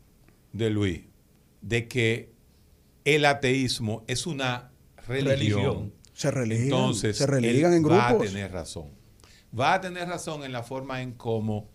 de 0.53 0.69
Luis, 0.69 1.01
de 1.61 1.89
que 1.89 2.31
el 3.03 3.25
ateísmo 3.25 4.05
es 4.07 4.25
una 4.25 4.71
religión, 5.05 5.27
Religión. 5.37 5.93
Se 6.13 6.31
religan, 6.31 6.63
entonces 6.63 7.17
se 7.17 7.27
religan 7.27 7.73
él 7.73 7.79
en 7.79 7.89
va 7.91 8.07
a 8.07 8.09
grupos. 8.13 8.27
tener 8.31 8.51
razón. 8.53 8.85
Va 9.57 9.73
a 9.73 9.81
tener 9.81 10.07
razón 10.07 10.43
en 10.45 10.53
la 10.53 10.63
forma 10.63 11.01
en 11.01 11.11
cómo 11.11 11.69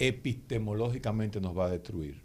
epistemológicamente 0.00 1.40
nos 1.40 1.56
va 1.56 1.66
a 1.66 1.70
destruir. 1.70 2.20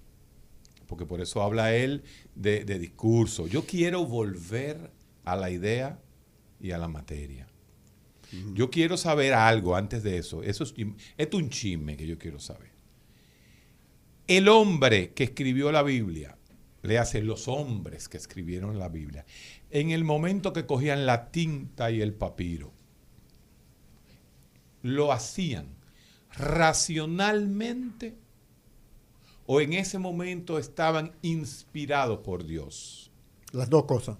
Porque 0.87 1.05
por 1.05 1.21
eso 1.21 1.43
habla 1.43 1.75
él 1.75 2.03
de, 2.33 2.65
de 2.65 2.79
discurso. 2.79 3.47
Yo 3.47 3.65
quiero 3.65 4.05
volver 4.05 4.91
a 5.23 5.35
la 5.35 5.51
idea 5.51 5.99
y 6.59 6.71
a 6.71 6.77
la 6.77 6.87
materia. 6.87 7.47
Yo 8.53 8.69
quiero 8.69 8.97
saber 8.97 9.33
algo 9.33 9.75
antes 9.75 10.03
de 10.03 10.17
eso. 10.17 10.43
Eso 10.43 10.63
es, 10.63 11.33
un 11.33 11.49
chisme 11.49 11.95
que 11.95 12.07
yo 12.07 12.17
quiero 12.17 12.39
saber. 12.39 12.71
El 14.27 14.47
hombre 14.47 15.13
que 15.13 15.25
escribió 15.25 15.71
la 15.71 15.83
Biblia, 15.83 16.37
le 16.81 16.97
hace 16.97 17.21
los 17.21 17.47
hombres 17.47 18.09
que 18.09 18.17
escribieron 18.17 18.79
la 18.79 18.89
Biblia, 18.89 19.25
en 19.71 19.91
el 19.91 20.03
momento 20.03 20.53
que 20.53 20.65
cogían 20.65 21.05
la 21.05 21.31
tinta 21.31 21.91
y 21.91 22.01
el 22.01 22.13
papiro, 22.13 22.73
lo 24.81 25.11
hacían 25.11 25.67
racionalmente 26.37 28.15
o 29.45 29.61
en 29.61 29.73
ese 29.73 29.99
momento 29.99 30.57
estaban 30.57 31.11
inspirados 31.21 32.19
por 32.19 32.45
Dios. 32.45 33.11
Las 33.51 33.69
dos 33.69 33.85
cosas. 33.85 34.17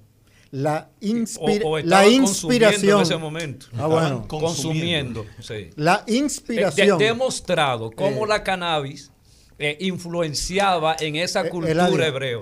La, 0.51 0.89
inspira- 1.01 1.65
o 1.65 1.79
inspiración. 2.09 2.97
en 2.99 3.03
ese 3.03 3.17
momento. 3.17 3.65
Ah, 3.77 3.87
bueno. 3.87 4.25
Consumiendo. 4.27 5.25
sí. 5.41 5.71
La 5.75 6.03
Eh, 6.07 6.15
inspiración. 6.17 6.97
de- 6.97 7.05
demostrado 7.05 7.91
cómo 7.91 8.25
Eh, 8.25 8.27
la 8.27 8.43
cannabis 8.43 9.11
eh, 9.57 9.77
influenciaba 9.81 10.95
en 10.99 11.15
esa 11.15 11.41
Eh, 11.47 11.49
cultura. 11.49 11.71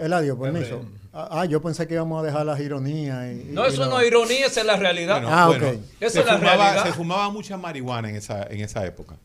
Eladio, 0.01 0.37
permiso. 0.37 0.65
Hebreo. 0.75 1.03
Ah, 1.13 1.27
ah, 1.41 1.45
yo 1.45 1.61
pensé 1.61 1.87
que 1.87 1.93
íbamos 1.93 2.21
a 2.21 2.25
dejar 2.25 2.45
las 2.45 2.59
ironías. 2.59 3.31
y- 3.33 3.51
No, 3.51 3.65
y 3.65 3.69
eso 3.69 3.85
no 3.85 3.99
es 3.99 4.07
ironía, 4.07 4.47
esa 4.47 4.61
es 4.61 4.65
la 4.65 4.75
realidad. 4.75 5.21
Bueno, 5.21 5.29
Ah, 5.35 5.47
bueno, 5.47 5.67
ok. 5.69 5.73
Esa 5.99 6.09
se, 6.11 6.19
es 6.21 6.25
la 6.25 6.37
fumaba, 6.37 6.55
realidad. 6.57 6.83
se 6.85 6.93
fumaba 6.93 7.29
mucha 7.29 7.55
marihuana 7.57 8.09
en 8.09 8.15
esa, 8.15 8.43
en 8.43 8.61
esa 8.61 8.85
época. 8.85 9.17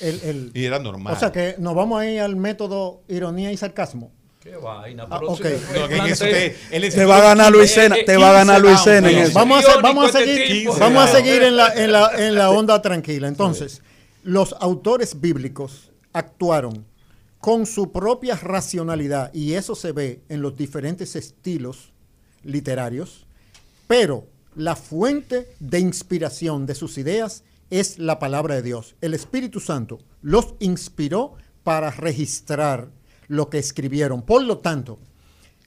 El- 0.00 0.20
el- 0.22 0.50
Y 0.54 0.64
era 0.64 0.78
normal. 0.78 1.14
o 1.14 1.18
sea 1.18 1.30
que 1.32 1.56
nos 1.58 1.74
vamos 1.74 2.00
a 2.00 2.06
ir 2.10 2.20
al 2.20 2.36
método 2.36 3.02
ironía 3.08 3.52
y 3.52 3.56
sarcasmo. 3.56 4.10
Qué 4.40 4.56
vaina. 4.56 5.06
Ah, 5.08 5.18
pero 5.20 5.32
ok. 5.32 5.38
si- 5.38 5.78
No, 5.78 5.88
que 5.88 5.96
en 5.96 6.06
eso 6.06 6.24
plante- 6.24 6.56
te- 6.70 6.76
él 6.76 6.84
es- 6.84 6.94
Te 6.94 7.04
va 7.04 7.18
a 7.18 7.20
ganar 7.20 7.52
Luis 7.52 7.70
Sena, 7.70 7.96
te 8.04 8.16
va 8.16 8.30
a 8.30 8.32
ganar 8.32 8.60
Luis 8.60 8.80
Sena 8.80 9.08
en 9.08 9.14
rounds. 9.14 9.28
eso. 9.30 9.38
Vamos 9.38 9.56
a, 9.64 9.68
hacer- 9.70 9.82
vamos 9.82 10.08
a 10.14 10.18
seguir, 10.18 10.68
vamos 10.80 11.04
a 11.04 11.08
seguir 11.12 11.42
en 11.44 11.56
la, 11.56 11.72
en, 11.74 11.92
la, 11.92 12.10
en 12.26 12.34
la 12.34 12.50
onda 12.50 12.82
tranquila. 12.82 13.28
Entonces, 13.28 13.82
los 14.24 14.54
autores 14.58 15.20
bíblicos 15.20 15.90
actuaron 16.12 16.84
con 17.38 17.66
su 17.66 17.92
propia 17.92 18.34
racionalidad 18.36 19.32
y 19.32 19.54
eso 19.54 19.74
se 19.76 19.92
ve 19.92 20.22
en 20.28 20.42
los 20.42 20.56
diferentes 20.56 21.14
estilos 21.14 21.92
literarios, 22.42 23.26
pero 23.86 24.26
la 24.56 24.74
fuente 24.76 25.48
de 25.60 25.78
inspiración 25.78 26.66
de 26.66 26.74
sus 26.74 26.98
ideas 26.98 27.44
es 27.72 27.98
la 27.98 28.18
palabra 28.18 28.54
de 28.54 28.62
Dios. 28.62 28.96
El 29.00 29.14
Espíritu 29.14 29.58
Santo 29.58 29.98
los 30.20 30.54
inspiró 30.60 31.36
para 31.64 31.90
registrar 31.90 32.90
lo 33.28 33.48
que 33.48 33.58
escribieron. 33.58 34.20
Por 34.20 34.42
lo 34.42 34.58
tanto, 34.58 34.98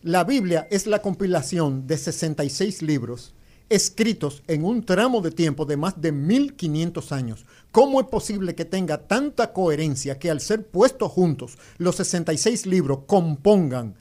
la 0.03 0.23
Biblia 0.23 0.67
es 0.69 0.85
la 0.85 1.01
compilación 1.01 1.87
de 1.87 1.97
66 1.97 2.83
libros 2.83 3.33
escritos 3.69 4.43
en 4.45 4.63
un 4.63 4.85
tramo 4.85 5.21
de 5.21 5.31
tiempo 5.31 5.65
de 5.65 5.77
más 5.77 5.99
de 5.99 6.11
1500 6.11 7.11
años. 7.11 7.45
¿Cómo 7.71 7.99
es 7.99 8.05
posible 8.05 8.53
que 8.53 8.65
tenga 8.65 9.07
tanta 9.07 9.51
coherencia 9.51 10.19
que 10.19 10.29
al 10.29 10.41
ser 10.41 10.67
puestos 10.67 11.11
juntos 11.11 11.57
los 11.79 11.95
66 11.95 12.67
libros 12.67 12.99
compongan 13.07 13.95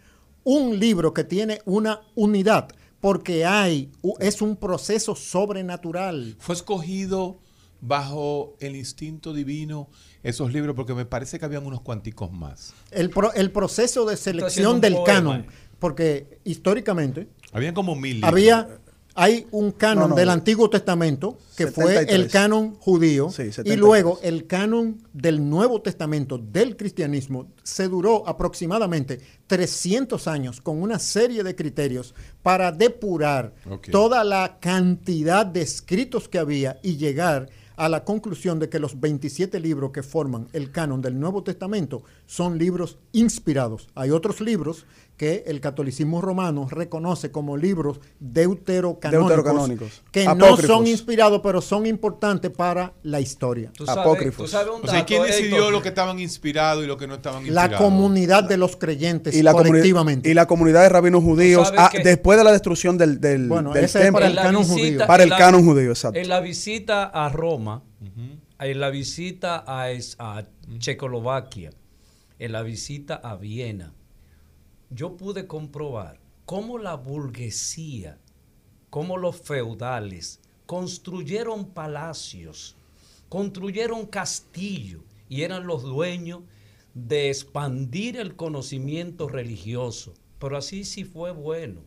un 0.44 0.78
libro 0.78 1.14
que 1.14 1.24
tiene 1.24 1.62
una 1.64 2.02
unidad? 2.14 2.68
Porque 3.00 3.46
hay, 3.46 3.90
es 4.20 4.42
un 4.42 4.57
proceso 4.57 5.16
sobrenatural. 5.16 6.36
Fue 6.38 6.55
escogido 6.55 7.38
bajo 7.81 8.57
el 8.61 8.77
instinto 8.77 9.33
divino 9.35 9.89
esos 10.22 10.53
libros 10.53 10.75
porque 10.75 10.95
me 10.95 11.05
parece 11.05 11.39
que 11.39 11.45
habían 11.45 11.66
unos 11.66 11.81
cuanticos 11.83 12.33
más. 12.33 12.72
El, 12.91 13.11
pro- 13.11 13.33
el 13.35 13.51
proceso 13.51 14.05
de 14.07 14.16
selección 14.16 14.81
del 14.81 14.95
poema, 14.95 15.07
canon, 15.07 15.41
eh. 15.41 15.47
porque 15.79 16.39
históricamente 16.45 17.29
Habían 17.53 17.75
como 17.75 17.95
mil 17.95 18.14
libros. 18.16 18.29
había 18.33 18.79
hay 19.16 19.47
un 19.53 19.70
canon 19.70 20.05
No, 20.05 20.09
no. 20.09 20.14
del 20.16 20.29
Antiguo 20.29 20.68
Testamento 20.68 21.39
que 21.57 21.68
fue 21.68 21.85
73. 21.95 22.18
el 22.18 22.29
canon 22.33 22.75
judío 22.81 23.29
Sí, 23.31 23.43
y 23.43 23.53
73. 23.53 23.79
luego 23.79 24.18
el 24.25 24.49
canon 24.49 25.07
del 25.12 25.49
Nuevo 25.49 25.81
Testamento 25.83 26.37
del 26.37 26.77
cristianismo 26.77 27.47
se 27.62 27.87
duró 27.87 28.27
aproximadamente 28.29 29.20
300 29.47 30.27
años 30.27 30.61
con 30.61 30.83
una 30.83 30.99
serie 30.99 31.45
de 31.45 31.55
criterios 31.55 32.12
para 32.43 32.72
depurar 32.72 33.55
toda 33.93 34.25
la 34.25 34.59
cantidad 34.59 35.47
de 35.47 35.62
escritos 35.62 36.29
que 36.29 36.39
había 36.41 36.81
y 36.83 36.97
llegar 36.97 37.43
a 37.45 37.55
la 37.77 38.05
conclusión 38.05 38.59
de 38.59 38.68
que 38.68 38.79
los 38.79 39.01
27 39.01 39.59
libros 39.61 39.91
que 39.91 40.03
forman 40.03 40.49
el 40.53 40.70
canon 40.70 41.03
del 41.03 41.18
Nuevo 41.18 41.43
Testamento 41.43 42.03
son 42.27 42.59
libros 42.59 42.99
inspirados. 43.12 43.89
Hay 43.95 44.11
otros 44.11 44.41
libros 44.41 44.87
que 45.16 45.45
el 45.47 45.61
catolicismo 45.61 46.20
romano 46.20 46.66
reconoce 46.68 47.31
como 47.31 47.57
libros 47.57 48.01
deuterocanónicos, 48.18 49.29
Deuterocanónicos. 49.29 50.03
que 50.11 50.25
no 50.35 50.57
son 50.57 50.89
inspirados, 50.89 51.41
pero 51.41 51.61
son 51.61 51.87
importantes 51.87 52.51
para 52.51 52.95
la 53.05 53.20
historia. 53.20 53.70
Tú 53.77 53.87
sabes, 53.87 54.01
Apócrifos. 54.01 54.47
tú 54.47 54.51
sabes 54.51 54.72
un 54.75 54.83
O 54.83 54.87
sea, 54.87 54.95
¿y 54.95 54.97
dato, 55.03 55.07
¿quién 55.07 55.22
decidió 55.22 55.57
Héctor? 55.59 55.72
lo 55.72 55.83
que 55.83 55.89
estaban 55.91 56.18
inspirados 56.18 56.83
y 56.83 56.89
lo 56.89 56.97
que 56.97 57.07
no 57.07 57.14
estaban 57.14 57.45
La 57.45 57.62
inspirados? 57.66 57.77
comunidad 57.87 58.43
de 58.43 58.57
los 58.57 58.75
creyentes 58.77 59.37
y 59.37 59.43
la, 59.45 59.53
colectivamente. 59.53 60.29
y 60.29 60.35
la 60.35 60.47
comunidad 60.47 60.83
de 60.83 60.89
rabinos 60.89 61.22
judíos 61.22 61.72
ah, 61.77 61.91
que- 61.93 62.01
después 62.03 62.37
de 62.37 62.43
la 62.45 62.51
destrucción 62.51 62.99
del, 62.99 63.20
del, 63.20 63.47
Bueno, 63.49 63.72
del 63.72 63.85
ese 63.85 63.99
es 63.99 64.05
templo. 64.07 64.14
para 64.20 64.27
En 64.27 64.31
el 64.31 64.37
la 64.37 64.43
canon 64.43 64.62
visita- 64.62 64.81
judío. 64.81 65.07
Para 65.07 65.22
el 65.22 65.31
canon 65.31 65.64
judío, 65.64 65.91
exacto. 65.91 66.18
En 66.18 66.29
la 66.29 66.41
visita 66.41 67.05
a 67.05 67.29
Roma, 67.29 67.85
en 68.59 68.81
la 68.81 68.91
visita 68.91 69.62
a 69.66 69.91
Checoslovaquia, 70.79 71.70
en 72.39 72.53
la 72.53 72.62
visita 72.62 73.14
a 73.14 73.37
Viena, 73.37 73.95
yo 74.91 75.16
pude 75.16 75.47
comprobar 75.47 76.20
cómo 76.45 76.78
la 76.78 76.95
burguesía, 76.95 78.18
cómo 78.91 79.16
los 79.16 79.37
feudales 79.37 80.41
construyeron 80.66 81.66
palacios, 81.66 82.76
construyeron 83.28 84.07
castillos 84.07 85.03
y 85.28 85.43
eran 85.43 85.66
los 85.66 85.82
dueños 85.82 86.43
de 86.95 87.28
expandir 87.28 88.16
el 88.16 88.37
conocimiento 88.37 89.28
religioso. 89.28 90.14
Pero 90.39 90.57
así 90.57 90.85
sí 90.85 91.05
fue 91.05 91.32
bueno, 91.32 91.80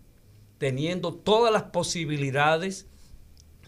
teniendo 0.58 1.14
todas 1.14 1.54
las 1.54 1.64
posibilidades 1.64 2.88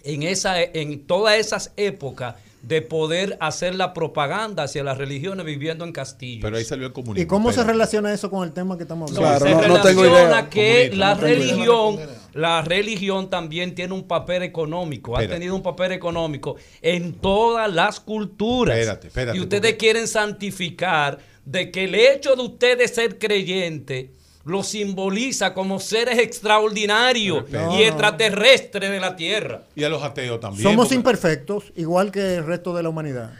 en, 0.04 0.24
esa, 0.24 0.62
en 0.62 1.06
todas 1.06 1.38
esas 1.38 1.74
épocas 1.78 2.36
de 2.62 2.82
poder 2.82 3.38
hacer 3.40 3.74
la 3.76 3.94
propaganda 3.94 4.64
hacia 4.64 4.84
las 4.84 4.98
religiones 4.98 5.46
viviendo 5.46 5.86
en 5.86 5.94
castillos. 5.94 6.42
Pero 6.44 6.58
ahí 6.58 6.66
salió 6.66 6.88
el 6.88 6.94
comunismo. 6.94 7.24
¿Y 7.24 7.26
cómo 7.26 7.52
se 7.54 7.64
relaciona 7.64 8.14
eso 8.14 8.30
con 8.30 8.44
el 8.46 8.54
tema 8.54 8.76
que 8.78 8.84
estamos 8.84 9.12
hablando? 9.16 9.40
Claro, 9.40 9.62
se 9.62 9.68
no- 9.68 9.76
no 9.76 9.82
tengo 9.82 10.04
relaciona 10.04 10.30
idea. 10.42 10.50
que 10.50 10.74
Comunismo, 10.90 11.00
la 11.00 11.14
no 11.16 11.20
tengo 11.22 11.28
idea. 11.34 11.40
religión, 11.56 12.00
la 12.34 12.62
religión 12.62 13.30
también 13.30 13.76
tiene 13.76 13.94
un 13.94 14.04
papel 14.08 14.44
económico, 14.44 15.16
ha 15.18 15.26
tenido 15.26 15.56
un 15.56 15.64
papel 15.64 15.94
económico 15.94 16.58
en 16.82 17.14
todas 17.14 17.72
las 17.74 18.00
culturas. 18.02 18.78
Espérate, 18.78 19.08
espérate, 19.08 19.38
y 19.38 19.42
ustedes 19.42 19.62
porque- 19.72 19.78
quieren 19.78 20.08
santificar 20.08 21.18
de 21.46 21.72
que 21.72 21.86
el 21.86 21.96
hecho 21.96 22.36
de 22.36 22.42
ustedes 22.44 22.92
ser 22.94 23.18
creyente 23.18 24.12
lo 24.46 24.64
simboliza 24.64 25.54
como 25.54 25.80
seres 25.80 26.18
extraordinarios 26.20 27.46
y 27.78 27.84
extraterrestres 27.84 28.90
de 28.90 29.00
la 29.00 29.16
tierra. 29.16 29.64
Y 29.76 29.84
a 29.84 29.90
los 29.90 30.02
ateos 30.04 30.40
también. 30.40 30.64
Somos 30.64 30.86
porque- 30.88 30.96
imperfectos, 30.96 31.72
igual 31.76 32.12
que 32.12 32.36
el 32.36 32.46
resto 32.46 32.74
de 32.76 32.84
la 32.84 32.90
humanidad. 32.90 33.32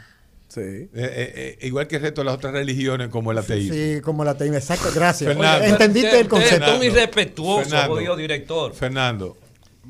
Sí. 0.48 0.60
eh, 0.60 0.88
eh, 0.94 1.56
eh, 1.60 1.66
igual 1.66 1.86
que 1.86 1.96
el 1.96 2.02
resto 2.02 2.22
de 2.22 2.24
las 2.24 2.34
otras 2.34 2.52
religiones, 2.52 3.08
como 3.08 3.30
el 3.30 3.38
ateísmo. 3.38 3.72
Sí, 3.72 4.00
como 4.02 4.24
la 4.24 4.36
teima. 4.36 4.56
Exacto, 4.56 4.88
gracias. 4.92 5.28
Fernando. 5.32 5.64
Entendiste 5.64 6.18
el 6.18 6.26
concepto. 6.28 6.72
es 6.72 6.76
muy 6.76 6.86
Fernando, 6.90 7.00
respetuoso, 7.06 7.70
Fernando. 7.70 8.16
director. 8.16 8.74
Fernando, 8.74 9.36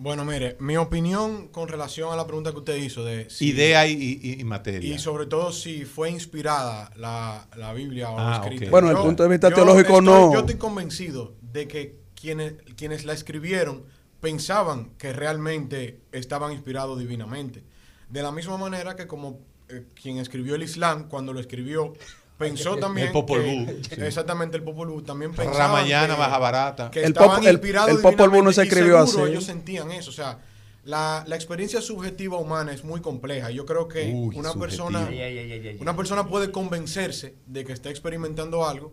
Bueno, 0.02 0.24
mire, 0.24 0.56
mi 0.60 0.78
opinión 0.78 1.48
con 1.48 1.68
relación 1.68 2.10
a 2.10 2.16
la 2.16 2.26
pregunta 2.26 2.52
que 2.52 2.56
usted 2.56 2.76
hizo 2.76 3.04
de 3.04 3.28
si- 3.28 3.48
idea 3.50 3.86
y, 3.86 3.92
y- 4.22 4.40
y 4.40 4.44
materia. 4.44 4.94
y 4.94 4.98
sobre 4.98 5.26
todo 5.26 5.52
si 5.52 5.84
fue 5.84 6.08
inspirada 6.10 6.90
la, 6.96 7.46
la 7.54 7.74
Biblia 7.74 8.08
o 8.08 8.18
Ah, 8.18 8.40
escrita. 8.42 8.70
Bueno, 8.70 8.88
desde 8.88 9.00
el 9.02 9.06
punto 9.06 9.22
de 9.24 9.28
vista 9.28 9.50
yo 9.50 9.56
teológico, 9.56 9.98
estoy- 9.98 10.04
no. 10.06 10.32
Yo 10.32 10.38
estoy 10.40 10.54
convencido 10.54 11.34
de 11.42 11.68
que 11.68 11.98
quienes, 12.18 12.54
quienes 12.76 13.04
la 13.04 13.12
escribieron 13.12 13.84
pensaban 14.20 14.92
que 14.96 15.12
realmente 15.12 16.00
estaban 16.12 16.52
inspirados 16.52 16.98
divinamente. 16.98 17.62
De 18.08 18.22
la 18.22 18.32
misma 18.32 18.56
manera 18.56 18.96
que 18.96 19.06
como 19.06 19.40
eh, 19.68 19.84
quien 20.00 20.16
escribió 20.16 20.54
el 20.54 20.62
Islam, 20.62 21.08
cuando 21.10 21.34
lo 21.34 21.40
escribió, 21.40 21.92
pensó 22.40 22.76
también 22.76 23.06
El 23.08 23.12
Popol 23.12 23.42
Vuh, 23.42 23.66
sí. 23.88 23.94
exactamente 23.98 24.56
el 24.56 24.64
Popol 24.64 24.88
Vuh, 24.88 25.02
también 25.02 25.32
pensaba 25.32 25.58
Ramayana, 25.68 26.16
baja 26.16 26.38
barata. 26.38 26.90
que 26.90 27.00
El 27.00 27.12
estaban 27.12 27.36
Pop- 27.36 27.46
el- 27.46 27.52
inspirados 27.52 27.90
el 27.90 27.98
Popol 28.00 28.30
Vuh 28.30 28.42
no 28.42 28.52
se 28.52 28.64
y 28.64 28.66
escribió 28.68 29.06
seguro 29.06 29.24
así. 29.24 29.32
ellos 29.32 29.44
sentían 29.44 29.90
eso, 29.92 30.10
o 30.10 30.12
sea, 30.12 30.40
la, 30.84 31.24
la 31.28 31.36
experiencia 31.36 31.80
subjetiva 31.82 32.38
humana 32.38 32.72
es 32.72 32.84
muy 32.84 33.00
compleja. 33.02 33.50
Yo 33.50 33.66
creo 33.66 33.86
que 33.86 34.06
Uy, 34.12 34.34
una 34.36 34.50
subjetiva. 34.52 34.60
persona 34.60 35.06
Ay, 35.08 35.20
ay, 35.20 35.38
ay, 35.38 35.52
ay, 35.52 35.68
ay. 35.68 35.78
una 35.80 35.94
persona 35.94 36.26
puede 36.26 36.50
convencerse 36.50 37.34
de 37.46 37.64
que 37.66 37.72
está 37.74 37.90
experimentando 37.90 38.66
algo 38.66 38.90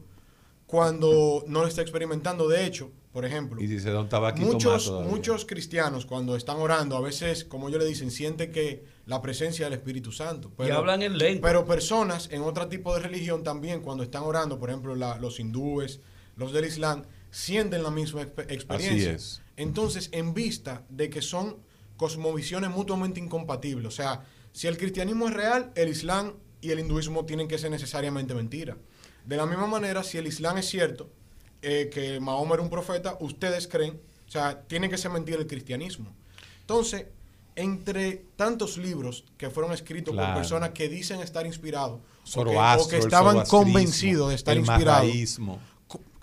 cuando 0.66 1.44
no 1.48 1.62
lo 1.62 1.68
está 1.68 1.82
experimentando. 1.82 2.48
De 2.50 2.66
hecho, 2.66 2.92
por 3.14 3.26
ejemplo, 3.26 3.62
Y 3.62 3.68
muchos, 4.40 4.92
muchos 5.10 5.46
cristianos 5.46 6.06
cuando 6.06 6.36
están 6.36 6.58
orando, 6.58 6.98
a 6.98 7.02
veces, 7.02 7.46
como 7.46 7.70
ellos 7.70 7.80
le 7.82 7.88
dicen, 7.88 8.12
sienten 8.12 8.52
que 8.52 8.84
la 9.08 9.22
presencia 9.22 9.66
del 9.66 9.74
Espíritu 9.74 10.12
Santo. 10.12 10.52
y 10.60 10.70
hablan 10.70 11.02
en 11.02 11.18
lengua. 11.18 11.50
Pero 11.50 11.66
personas 11.66 12.30
en 12.32 12.44
otro 12.44 12.68
tipo 12.68 12.94
de 12.94 13.00
religión 13.02 13.44
también, 13.44 13.82
cuando 13.82 14.04
están 14.04 14.22
orando, 14.24 14.60
por 14.60 14.70
ejemplo, 14.70 14.96
la- 14.96 15.18
los 15.18 15.40
hindúes, 15.40 16.00
los 16.36 16.54
del 16.54 16.66
Islam, 16.66 17.04
sienten 17.32 17.82
la 17.84 17.90
misma 17.90 18.22
expe- 18.22 18.46
experiencia. 18.52 19.14
es. 19.14 19.42
Entonces, 19.56 20.10
en 20.12 20.34
vista 20.36 20.84
de 20.90 21.10
que 21.10 21.22
son 21.22 21.58
cosmovisiones 21.98 22.70
mutuamente 22.70 23.20
incompatibles, 23.20 23.88
o 23.88 23.92
sea, 23.92 24.24
si 24.52 24.68
el 24.68 24.78
cristianismo 24.78 25.28
es 25.28 25.34
real, 25.34 25.72
el 25.76 25.90
Islam 25.90 26.34
y 26.62 26.72
el 26.72 26.80
hinduismo 26.80 27.26
tienen 27.26 27.48
que 27.48 27.58
ser 27.58 27.72
necesariamente 27.72 28.34
mentira. 28.36 28.78
De 29.26 29.36
la 29.38 29.46
misma 29.46 29.68
manera, 29.68 30.04
si 30.04 30.18
el 30.18 30.28
Islam 30.28 30.58
es 30.58 30.68
cierto, 30.70 31.10
eh, 31.62 31.90
que 31.92 32.20
Mahoma 32.20 32.56
era 32.56 32.64
un 32.64 32.70
profeta, 32.70 33.18
ustedes 33.20 33.68
creen, 33.68 34.00
o 34.28 34.32
sea, 34.32 34.62
tiene 34.68 34.90
que 34.90 34.98
ser 34.98 35.12
mentira 35.12 35.38
el 35.40 35.48
cristianismo. 35.48 36.16
Entonces, 36.62 37.08
entre 37.58 38.24
tantos 38.38 38.78
libros 38.78 39.26
que 39.38 39.50
fueron 39.50 39.74
escritos 39.74 40.14
Claro. 40.14 40.30
por 40.34 40.42
personas 40.42 40.70
que 40.70 40.88
dicen 40.88 41.20
estar 41.20 41.46
inspirados 41.46 42.00
o 42.36 42.46
que, 42.46 42.96
o 42.96 43.00
estaban 43.00 43.44
convencidos 43.46 44.30
de 44.30 44.36
estar 44.36 44.56
inspirados. 44.56 45.40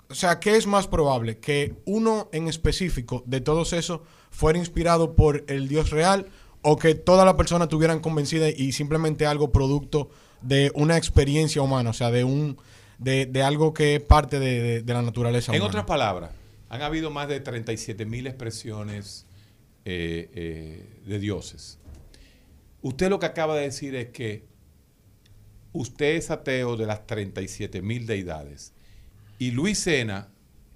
O 0.07 0.13
sea, 0.15 0.39
¿qué 0.39 0.55
es 0.55 0.65
más 0.67 0.87
probable? 0.87 1.37
¿Que 1.39 1.75
uno 1.85 2.29
en 2.31 2.47
específico 2.47 3.23
de 3.25 3.41
todos 3.41 3.73
esos 3.73 4.01
fuera 4.31 4.57
inspirado 4.59 5.13
por 5.15 5.43
el 5.47 5.67
Dios 5.67 5.89
real 5.89 6.27
o 6.61 6.77
que 6.77 6.95
todas 6.95 7.25
las 7.25 7.35
personas 7.35 7.65
estuvieran 7.67 7.99
convencidas 7.99 8.53
y 8.57 8.71
simplemente 8.71 9.25
algo 9.25 9.51
producto 9.51 10.09
de 10.41 10.71
una 10.75 10.95
experiencia 10.97 11.61
humana, 11.61 11.89
o 11.89 11.93
sea, 11.93 12.11
de 12.11 12.23
un 12.23 12.57
de, 12.97 13.25
de 13.25 13.43
algo 13.43 13.73
que 13.73 13.95
es 13.95 14.01
parte 14.01 14.39
de, 14.39 14.61
de- 14.61 14.81
de 14.81 14.93
la 14.93 15.01
naturaleza 15.01 15.51
En 15.51 15.57
humana? 15.59 15.69
otras 15.69 15.85
palabras, 15.85 16.31
han 16.69 16.81
habido 16.81 17.09
más 17.11 17.27
de 17.27 17.39
37 17.41 18.05
mil 18.05 18.25
expresiones 18.27 19.24
eh, 19.85 20.29
eh, 20.33 21.01
de 21.05 21.19
dioses. 21.19 21.77
Usted 22.81 23.09
lo 23.09 23.19
que 23.19 23.27
acaba 23.27 23.55
de 23.55 23.63
decir 23.63 23.95
es 23.95 24.09
que 24.09 24.43
usted 25.73 26.15
es 26.15 26.31
ateo 26.31 26.75
de 26.75 26.85
las 26.85 27.05
37 27.07 27.81
mil 27.81 28.05
deidades 28.05 28.73
y 29.37 29.51
Luis 29.51 29.79
Sena 29.79 30.29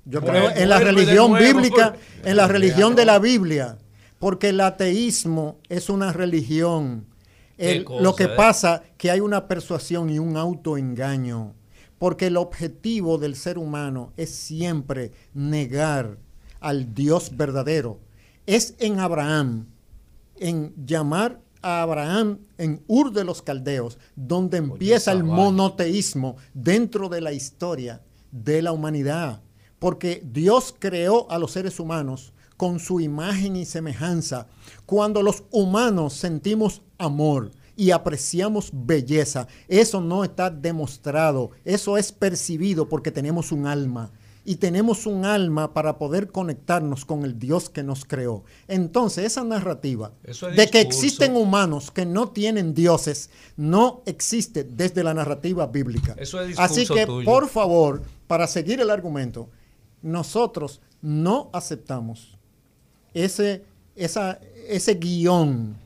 Yo 0.04 0.20
Bueno, 0.20 0.46
creo 0.46 0.50
en 0.62 0.68
la 0.68 0.78
religión 0.80 1.30
nuevo. 1.32 1.44
bíblica, 1.60 1.94
en 2.24 2.36
la 2.36 2.46
religión 2.48 2.94
de 2.96 3.04
la 3.04 3.18
Biblia, 3.18 3.78
porque 4.18 4.48
el 4.50 4.60
ateísmo 4.60 5.58
es 5.68 5.88
una 5.88 6.12
religión. 6.12 7.06
Qué 7.62 7.72
El- 7.72 7.84
cosa, 7.84 8.02
lo 8.02 8.14
que 8.16 8.24
¿eh? 8.24 8.28
pasa 8.36 8.82
que 8.98 9.10
hay 9.10 9.20
una 9.20 9.46
persuasión 9.46 10.10
y 10.10 10.18
un 10.18 10.36
autoengaño, 10.36 11.54
porque 11.98 12.26
el 12.26 12.36
objetivo 12.36 13.18
del 13.18 13.36
ser 13.36 13.56
humano 13.58 14.12
es 14.16 14.30
siempre 14.34 15.12
negar 15.34 16.18
al 16.60 16.92
Dios 16.94 17.36
verdadero. 17.36 18.00
Es 18.46 18.74
en 18.80 18.98
Abraham, 18.98 19.66
en 20.36 20.74
llamar 20.84 21.40
a 21.62 21.82
Abraham 21.82 22.38
en 22.58 22.82
Ur 22.88 23.12
de 23.12 23.22
los 23.24 23.40
Caldeos, 23.42 23.98
donde 24.16 24.56
empieza 24.58 25.12
el 25.12 25.22
monoteísmo 25.22 26.36
dentro 26.54 27.08
de 27.08 27.20
la 27.20 27.32
historia 27.32 28.00
de 28.32 28.62
la 28.62 28.72
humanidad. 28.72 29.40
Porque 29.82 30.22
Dios 30.24 30.72
creó 30.78 31.28
a 31.28 31.40
los 31.40 31.50
seres 31.50 31.80
humanos 31.80 32.32
con 32.56 32.78
su 32.78 33.00
imagen 33.00 33.56
y 33.56 33.64
semejanza. 33.64 34.46
Cuando 34.86 35.22
los 35.22 35.42
humanos 35.50 36.12
sentimos 36.12 36.82
amor 36.98 37.50
y 37.76 37.90
apreciamos 37.90 38.70
belleza, 38.72 39.48
eso 39.66 40.00
no 40.00 40.22
está 40.22 40.50
demostrado, 40.50 41.50
eso 41.64 41.98
es 41.98 42.12
percibido 42.12 42.88
porque 42.88 43.10
tenemos 43.10 43.50
un 43.50 43.66
alma 43.66 44.12
y 44.44 44.56
tenemos 44.56 45.06
un 45.06 45.24
alma 45.24 45.74
para 45.74 45.98
poder 45.98 46.30
conectarnos 46.30 47.04
con 47.04 47.24
el 47.24 47.40
Dios 47.40 47.68
que 47.68 47.82
nos 47.82 48.04
creó. 48.04 48.44
Entonces, 48.68 49.24
esa 49.24 49.42
narrativa 49.42 50.12
es 50.22 50.40
de 50.40 50.68
que 50.68 50.80
existen 50.80 51.34
humanos 51.34 51.90
que 51.90 52.06
no 52.06 52.28
tienen 52.28 52.74
dioses 52.74 53.30
no 53.56 54.02
existe 54.06 54.62
desde 54.62 55.02
la 55.02 55.14
narrativa 55.14 55.66
bíblica. 55.66 56.14
Eso 56.16 56.40
es 56.40 56.48
discurso 56.48 56.72
Así 56.72 56.86
que, 56.86 57.06
tuyo. 57.06 57.24
por 57.24 57.48
favor, 57.48 58.02
para 58.28 58.46
seguir 58.46 58.80
el 58.80 58.90
argumento, 58.90 59.50
nosotros 60.02 60.80
no 61.00 61.50
aceptamos 61.52 62.36
ese, 63.14 63.64
esa, 63.96 64.38
ese 64.68 64.94
guion 64.94 65.76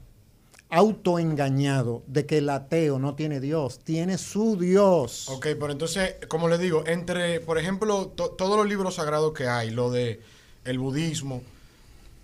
autoengañado 0.69 2.03
de 2.07 2.27
que 2.27 2.39
el 2.39 2.49
ateo 2.51 2.99
no 2.99 3.15
tiene 3.15 3.41
Dios, 3.41 3.79
tiene 3.79 4.19
su 4.19 4.57
Dios. 4.57 5.29
Ok, 5.29 5.47
pero 5.61 5.71
entonces, 5.71 6.17
como 6.29 6.49
les 6.49 6.59
digo, 6.59 6.85
entre, 6.87 7.41
por 7.41 7.59
ejemplo, 7.59 8.09
to- 8.09 8.31
todos 8.31 8.57
los 8.57 8.67
libros 8.67 8.97
sagrados 8.97 9.33
que 9.33 9.47
hay, 9.47 9.71
lo 9.71 9.91
de 9.91 10.21
el 10.65 10.79
budismo, 10.81 11.43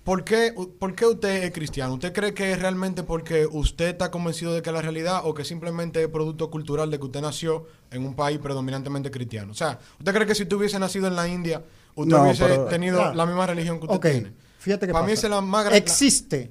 ¿por 0.05 0.24
qué, 0.24 0.53
¿por 0.78 0.95
qué 0.97 1.07
usted 1.07 1.45
es 1.45 1.53
cristiano? 1.53 1.95
¿Usted 1.95 2.12
cree 2.12 2.34
que 2.34 2.51
es 2.53 2.61
realmente 2.61 3.05
porque 3.05 3.47
usted 3.47 3.90
está 3.90 4.11
convencido 4.11 4.53
de 4.53 4.61
que 4.62 4.70
es 4.70 4.74
la 4.74 4.82
realidad 4.82 5.20
o 5.24 5.34
que 5.34 5.45
simplemente 5.45 6.03
es 6.03 6.09
producto 6.09 6.51
cultural 6.51 6.90
de 6.90 6.99
que 6.99 7.05
usted 7.05 7.20
nació 7.20 7.66
en 7.93 8.05
un 8.05 8.14
país 8.14 8.38
predominantemente 8.40 9.11
cristiano? 9.12 9.53
O 9.53 9.55
sea, 9.55 9.78
¿usted 10.01 10.12
cree 10.12 10.26
que 10.26 10.34
si 10.34 10.43
usted 10.43 10.57
hubiese 10.57 10.78
nacido 10.80 11.07
en 11.07 11.14
la 11.14 11.28
India, 11.28 11.62
usted 11.95 12.11
No, 12.16 12.22
hubiese 12.22 12.45
pero- 12.45 12.64
tenido 12.66 12.99
Claro. 12.99 13.14
la 13.14 13.26
misma 13.26 13.47
religión 13.47 13.78
que 13.78 13.84
usted 13.86 13.97
Ok, 13.97 14.07
tiene? 14.11 14.32
fíjate 14.59 14.86
que 14.86 14.93
Para 14.93 15.05
mí 15.07 15.12
pasa. 15.12 15.26
es 15.26 15.30
la 15.30 15.40
más 15.40 15.64
grande. 15.64 15.78
Existe 15.78 16.51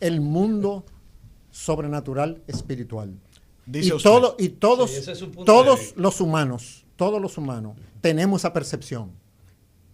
el 0.00 0.20
mundo 0.20 0.84
sobrenatural 1.50 2.42
espiritual. 2.46 3.14
Dice 3.66 3.88
y, 3.88 3.92
usted. 3.92 4.10
todo, 4.10 4.36
y 4.38 4.48
todos, 4.50 4.90
Sí, 4.90 5.10
es 5.10 5.24
todos 5.44 5.94
los 5.96 6.20
humanos, 6.20 6.84
todos 6.96 7.20
los 7.20 7.36
humanos, 7.38 7.76
tenemos 8.00 8.40
esa 8.42 8.52
percepción. 8.52 9.12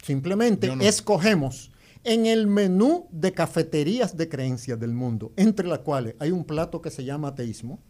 Simplemente 0.02 0.74
no. 0.74 0.82
escogemos 0.82 1.72
en 2.04 2.26
el 2.26 2.46
menú 2.46 3.08
de 3.10 3.32
cafeterías 3.32 4.16
de 4.16 4.28
creencias 4.28 4.78
del 4.78 4.92
mundo, 4.92 5.32
entre 5.36 5.66
las 5.66 5.80
cuales 5.80 6.14
hay 6.20 6.30
un 6.30 6.44
plato 6.44 6.80
que 6.80 6.90
se 6.90 7.04
llama 7.04 7.28
ateísmo. 7.28 7.80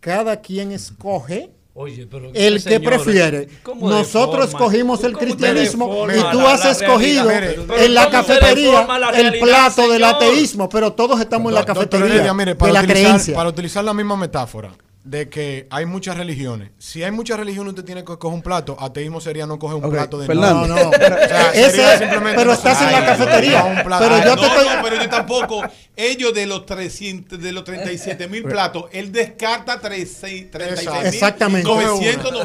Cada 0.00 0.40
quien 0.42 0.70
escoge 0.72 1.54
Oye, 1.76 2.06
pero 2.08 2.30
el 2.32 2.62
que 2.62 2.78
prefiere. 2.78 3.48
¿cómo 3.64 3.90
Nosotros 3.90 4.46
deforma? 4.46 4.66
escogimos 4.66 5.02
el 5.02 5.12
¿Cómo 5.14 5.24
usted 5.24 5.36
cristianismo 5.36 6.06
y 6.08 6.20
tú 6.30 6.46
has 6.46 6.64
la 6.64 6.70
escogido 6.70 7.28
realidad? 7.28 7.64
Pero 7.66 7.78
en 7.84 7.94
la 7.94 8.04
¿cómo 8.04 8.22
se 8.22 8.28
cafetería 8.28 8.86
el 9.16 9.38
plato 9.40 9.90
del 9.90 10.04
ateísmo, 10.04 10.68
pero 10.68 10.92
todos 10.92 11.20
estamos 11.20 11.50
en 11.50 11.54
la 11.56 11.64
cafetería 11.64 12.06
Heredia, 12.06 12.32
mire, 12.32 12.52
de 12.52 12.54
para 12.54 12.72
la 12.74 12.80
utilizar, 12.80 13.02
creencia. 13.04 13.34
Para 13.34 13.48
utilizar 13.48 13.84
la 13.84 13.92
misma 13.92 14.16
metáfora 14.16 14.70
de 15.04 15.28
que 15.28 15.66
hay 15.70 15.84
muchas 15.84 16.16
religiones. 16.16 16.70
Si 16.78 17.02
hay 17.02 17.10
muchas 17.10 17.38
religiones, 17.38 17.70
usted 17.74 17.84
tiene 17.84 18.00
que 18.02 18.16
coger 18.16 18.34
un 18.34 18.40
plato. 18.42 18.74
Ateísmo 18.80 19.20
sería 19.20 19.46
no 19.46 19.58
coger 19.58 19.76
un 19.84 19.90
plato 19.90 20.18
de 20.18 20.26
Fernando. 20.26 20.66
No, 20.66 20.74
nada. 20.74 20.84
no. 20.84 20.88
O 20.90 20.92
sea, 21.28 21.50
Ese- 21.52 21.70
sería 21.72 21.98
simplemente 21.98 22.36
pero 22.38 22.52
estás 22.54 22.80
en 22.82 22.90
la 22.92 23.04
cafetería. 23.04 23.60
no, 23.60 23.66
un 23.66 23.82
plato. 23.84 24.04
Pero 24.04 24.18
yo 24.24 24.34
no, 24.36 24.40
te 24.40 24.46
estoy- 24.48 24.64
no, 24.76 24.82
pero 24.82 24.96
yo 25.02 25.08
tampoco. 25.10 25.62
Ellos 25.96 26.34
de 26.34 26.46
los 26.46 26.66
300, 26.66 27.40
de 27.40 27.52
los 27.52 27.62
37 27.64 28.26
mil 28.28 28.42
platos, 28.44 28.86
él 28.92 29.12
descarta 29.12 29.78
36 29.78 30.50
36 30.50 30.90
mil. 30.90 31.06
Exactamente. 31.06 31.70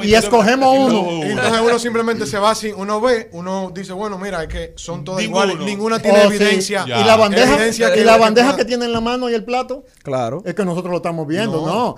Y, 0.04 0.10
Y 0.10 0.14
escogemos 0.16 0.76
uno. 0.78 1.26
Y 1.26 1.32
entonces 1.32 1.62
uno 1.62 1.80
simplemente 1.80 2.28
se 2.28 2.38
va 2.38 2.52
así, 2.52 2.72
uno 2.76 3.00
ve, 3.02 3.30
uno 3.32 3.72
dice, 3.74 3.94
bueno, 3.94 4.18
mira, 4.20 4.44
es 4.44 4.50
que 4.50 4.74
son 4.76 5.04
todas 5.04 5.22
Ninguno. 5.22 5.46
iguales, 5.46 5.66
ninguna 5.66 6.00
tiene 6.00 6.20
Oh, 6.20 6.30
sí. 6.30 6.36
evidencia. 6.36 6.84
Y 6.86 7.04
la 7.06 7.16
bandeja, 7.16 7.54
Evidencia 7.56 7.90
y 7.90 7.94
que- 7.94 8.04
la 8.04 8.18
bandeja 8.18 8.56
que 8.56 8.66
tiene 8.66 8.86
en 8.86 8.92
la 8.92 9.02
mano 9.02 9.30
y 9.30 9.34
el 9.34 9.44
plato, 9.46 9.86
Claro. 10.04 10.44
es 10.46 10.54
que 10.54 10.66
nosotros 10.66 10.92
lo 10.92 10.98
estamos 10.98 11.26
viendo. 11.26 11.66
No. 11.66 11.74
No. 11.74 11.96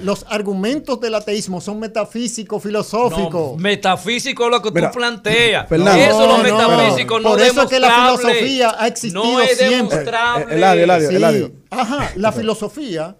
Los 0.00 0.24
argumentos 0.28 1.00
del 1.00 1.14
ateísmo 1.14 1.60
son 1.60 1.78
metafísicos, 1.80 2.56
No, 2.56 2.68
filosóficos. 2.68 3.56
metafísico 3.58 4.44
es 4.46 4.50
lo 4.50 4.62
que 4.62 4.70
Mira, 4.70 4.90
tú 4.90 4.98
planteas. 4.98 5.68
Fernando. 5.68 6.02
Eso 6.02 6.22
es 6.22 6.28
lo 6.28 6.38
No, 6.38 6.42
no. 6.68 6.76
metafísico, 6.76 7.20
no 7.20 7.28
Por 7.30 7.40
eso 7.40 7.62
es 7.62 7.68
que 7.68 7.80
la 7.80 7.94
filosofía 8.16 8.74
ha 8.78 8.86
existido 8.86 9.24
no 9.24 9.40
es 9.40 9.56
siempre. 9.58 9.76
demostrable. 9.98 10.44
Eh, 10.44 10.48
eh, 10.50 10.56
Eladio, 10.56 10.84
Eladio. 10.84 11.08
Sí. 11.10 11.14
Eladio. 11.16 11.52
Ajá, 11.70 12.10
la 12.16 12.32
filosofía 12.32 13.16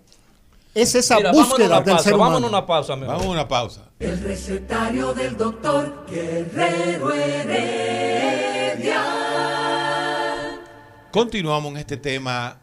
es 0.74 0.94
esa 0.94 1.16
Mira, 1.18 1.32
búsqueda 1.32 1.76
del 1.80 1.84
pausa, 1.84 2.02
ser 2.04 2.14
humano. 2.14 2.30
vámonos 2.32 2.50
una 2.50 2.66
pausa, 2.66 2.96
mi 2.96 3.02
amor. 3.02 3.14
Vamos 3.16 3.26
a 3.28 3.30
una 3.32 3.48
pausa. 3.48 3.80
El 4.00 4.20
recetario 4.22 5.12
del 5.14 5.36
doctor 5.36 6.04
Guerrero 6.10 7.12
Heredia. 7.12 9.04
Continuamos 11.10 11.70
en 11.72 11.76
este 11.78 11.96
tema, 11.96 12.58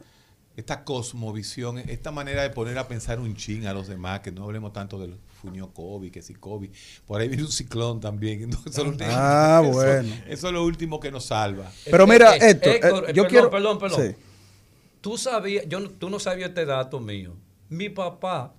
esta 0.57 0.83
cosmovisión, 0.83 1.77
esta 1.79 2.11
manera 2.11 2.43
de 2.43 2.49
poner 2.49 2.77
a 2.77 2.87
pensar 2.87 3.19
un 3.19 3.35
chin 3.35 3.65
a 3.67 3.73
los 3.73 3.87
demás, 3.87 4.19
que 4.19 4.31
no 4.31 4.43
hablemos 4.43 4.73
tanto 4.73 4.99
del 4.99 5.15
fuño 5.41 5.73
COVID, 5.73 6.11
que 6.11 6.21
si 6.21 6.33
COVID. 6.35 6.69
Por 7.07 7.21
ahí 7.21 7.27
viene 7.29 7.43
un 7.43 7.51
ciclón 7.51 7.99
también. 7.99 8.49
¿no? 8.49 8.59
Eso, 8.65 8.93
Ah, 9.01 9.61
eso- 9.63 9.71
bueno. 9.73 10.13
Eso 10.27 10.47
es 10.47 10.53
lo 10.53 10.63
último 10.65 10.99
que 10.99 11.09
nos 11.11 11.25
salva. 11.25 11.71
Pero 11.85 12.03
Eh, 12.03 12.07
mira, 12.07 12.35
eh, 12.35 12.51
Héctor, 12.51 12.73
Héctor, 12.73 13.03
eh, 13.09 13.13
yo 13.13 13.23
perdón, 13.23 13.29
quiero- 13.29 13.49
Perdón, 13.49 13.79
perdón. 13.79 14.01
Sí. 14.09 14.15
Tú 15.01 15.17
sabías, 15.17 15.65
yo, 15.67 15.79
no- 15.79 15.89
tú 15.89 16.09
no 16.09 16.19
sabías 16.19 16.49
este 16.49 16.65
dato 16.65 16.99
mío. 16.99 17.33
Mi 17.69 17.89
papá, 17.89 18.53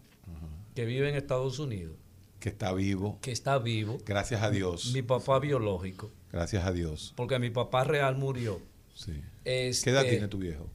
que 0.74 0.84
vive 0.86 1.08
en 1.10 1.14
Estados 1.14 1.58
Unidos, 1.58 1.94
Que 2.40 2.48
está 2.48 2.72
vivo. 2.72 3.18
que 3.20 3.30
está 3.30 3.58
vivo, 3.58 3.98
Gracias 4.06 4.42
a 4.42 4.50
Dios. 4.50 4.90
mi 4.94 5.02
papá 5.02 5.38
biológico, 5.38 6.10
Gracias 6.32 6.64
a 6.64 6.72
Dios. 6.72 7.12
porque 7.16 7.38
mi 7.38 7.50
papá 7.50 7.84
real 7.84 8.16
murió. 8.16 8.58
Sí. 8.94 9.20
Este, 9.44 9.84
¿Qué 9.84 9.90
edad 9.90 10.02
tiene 10.02 10.28
tu 10.28 10.38
viejo? 10.38 10.66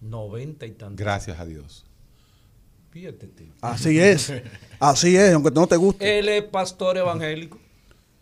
90 0.00 0.66
y 0.66 0.70
tantos. 0.72 0.96
Gracias 0.96 1.38
a 1.38 1.44
Dios. 1.46 1.84
Fíjate, 2.90 3.26
tío. 3.28 3.52
Así 3.60 4.00
es. 4.00 4.32
Así 4.80 5.16
es, 5.16 5.32
aunque 5.32 5.50
no 5.52 5.66
te 5.66 5.76
guste. 5.76 6.18
Él 6.18 6.28
es 6.28 6.42
pastor 6.44 6.96
evangélico. 6.98 7.58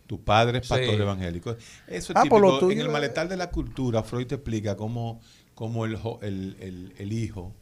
Tu 0.05 0.19
padre 0.21 0.59
es 0.59 0.67
pastor 0.67 0.95
Sí. 0.95 1.01
evangélico. 1.01 1.51
Eso 1.87 2.13
es 2.13 2.15
Ah, 2.15 2.23
por 2.27 2.41
lo 2.41 2.53
típico. 2.59 2.71
En 2.71 2.79
el 2.81 2.87
eh. 2.87 2.89
maletar 2.91 3.27
de 3.27 3.37
la 3.37 3.49
cultura, 3.49 4.03
Freud 4.03 4.27
te 4.27 4.35
explica 4.35 4.75
cómo, 4.75 5.21
cómo 5.55 5.85
el, 5.85 5.97
el, 6.21 6.57
el- 6.59 6.93
el 6.97 7.13
hijo 7.13 7.53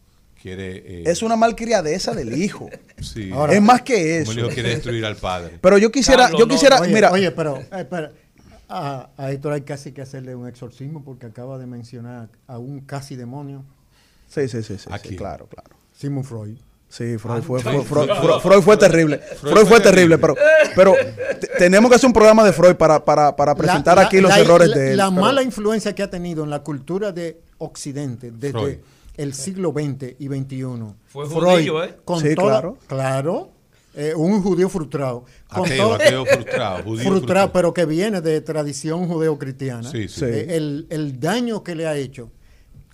quiere... 0.41 0.77
eh, 0.77 1.03
Es 1.05 1.21
una 1.21 1.35
malcriadeza 1.35 2.13
del 2.13 2.41
hijo. 2.41 2.69
sí, 3.01 3.31
Ahora- 3.31 3.53
es 3.53 3.61
más 3.61 3.81
que 3.83 3.93
como 3.93 4.31
el 4.31 4.37
eso. 4.37 4.39
hijo 4.39 4.49
quiere 4.49 4.69
destruir 4.69 5.05
al 5.05 5.15
padre. 5.17 5.59
Pero 5.61 5.77
yo 5.77 5.91
quisiera, 5.91 6.23
Carlos, 6.23 6.39
yo 6.39 6.45
no, 6.45 6.53
quisiera, 6.53 6.79
Oye, 6.81 6.93
mira, 6.93 7.11
oye, 7.11 7.31
pero, 7.31 7.57
eh, 7.57 7.67
espera. 7.71 8.11
A, 8.69 9.09
a 9.15 9.31
Héctor 9.31 9.53
hay 9.53 9.61
casi 9.61 9.93
que 9.93 10.01
hacerle 10.01 10.35
un 10.35 10.45
exorcismo 10.47 11.01
porque 11.05 11.25
acaba 11.25 11.57
de 11.57 11.65
mencionar 11.67 12.27
a 12.47 12.57
un 12.57 12.81
casi 12.81 13.15
demonio, 13.15 13.63
sí, 14.27 14.47
sí, 14.47 14.63
sí, 14.63 14.77
sí, 14.77 14.89
¿A 14.91 14.97
sí, 14.99 15.15
claro, 15.15 15.47
claro. 15.47 15.75
Sigmund 15.93 16.25
Freud. 16.25 16.57
Sí, 16.89 17.17
Freud 17.17 17.41
fue, 17.43 17.59
Ay, 17.59 17.63
fue- 17.63 17.83
Freud. 17.83 17.83
Freud, 17.85 18.09
Freud- 18.09 18.39
Freud 18.41 18.61
fue 18.61 18.77
terrible. 18.77 19.17
Freud, 19.41 19.65
fue 19.67 19.79
terrible, 19.81 20.17
pero, 20.17 20.35
pero 20.73 20.93
te- 21.39 21.47
tenemos 21.59 21.89
que 21.89 21.95
hacer 21.95 22.07
un 22.07 22.13
programa 22.13 22.45
de 22.45 22.53
Freud 22.53 22.75
para, 22.75 23.03
para, 23.03 23.35
para 23.35 23.55
presentar 23.55 23.95
La- 23.97 24.03
la- 24.03 24.07
aquí 24.07 24.21
los 24.21 24.31
la- 24.31 24.39
errores 24.39 24.69
la- 24.69 24.77
de 24.77 24.91
él. 24.91 24.97
La 24.97 25.09
pero- 25.09 25.21
mala 25.21 25.43
influencia 25.43 25.93
que 25.93 26.03
ha 26.03 26.09
tenido 26.09 26.45
en 26.45 26.49
la 26.49 26.59
cultura 26.63 27.11
de 27.11 27.41
Occidente 27.57 28.31
desde 28.31 28.51
Freud. 28.51 28.75
el 29.17 29.33
siglo 29.33 29.73
XX 29.73 30.15
y 30.17 30.27
XXI. 30.27 30.93
Fue 31.07 31.25
Freud, 31.27 31.41
judío, 31.57 31.83
¿eh? 31.83 31.97
Con 32.05 32.21
Sí, 32.21 32.35
toda- 32.35 32.51
claro. 32.61 32.77
claro. 32.87 33.49
eh, 33.99 34.13
un 34.15 34.43
judío 34.43 34.69
frustrado. 34.69 35.25
Con 35.51 35.65
Ateo, 35.65 35.77
todo- 35.87 35.95
ateo 35.95 36.23
frustrado. 36.25 36.75
Judío 36.83 36.85
frustrado, 36.85 37.11
frustrado. 37.17 37.51
pero 37.51 37.73
que 37.73 37.85
viene 37.85 38.21
de 38.21 38.39
tradición 38.41 39.07
judeocristiana. 39.07 39.89
Sí. 39.91 40.07
Sí. 40.07 40.23
Eh, 40.23 40.55
el, 40.55 40.85
el 40.91 41.19
daño 41.19 41.63
que 41.63 41.73
le 41.73 41.87
ha 41.87 41.95
hecho 41.97 42.29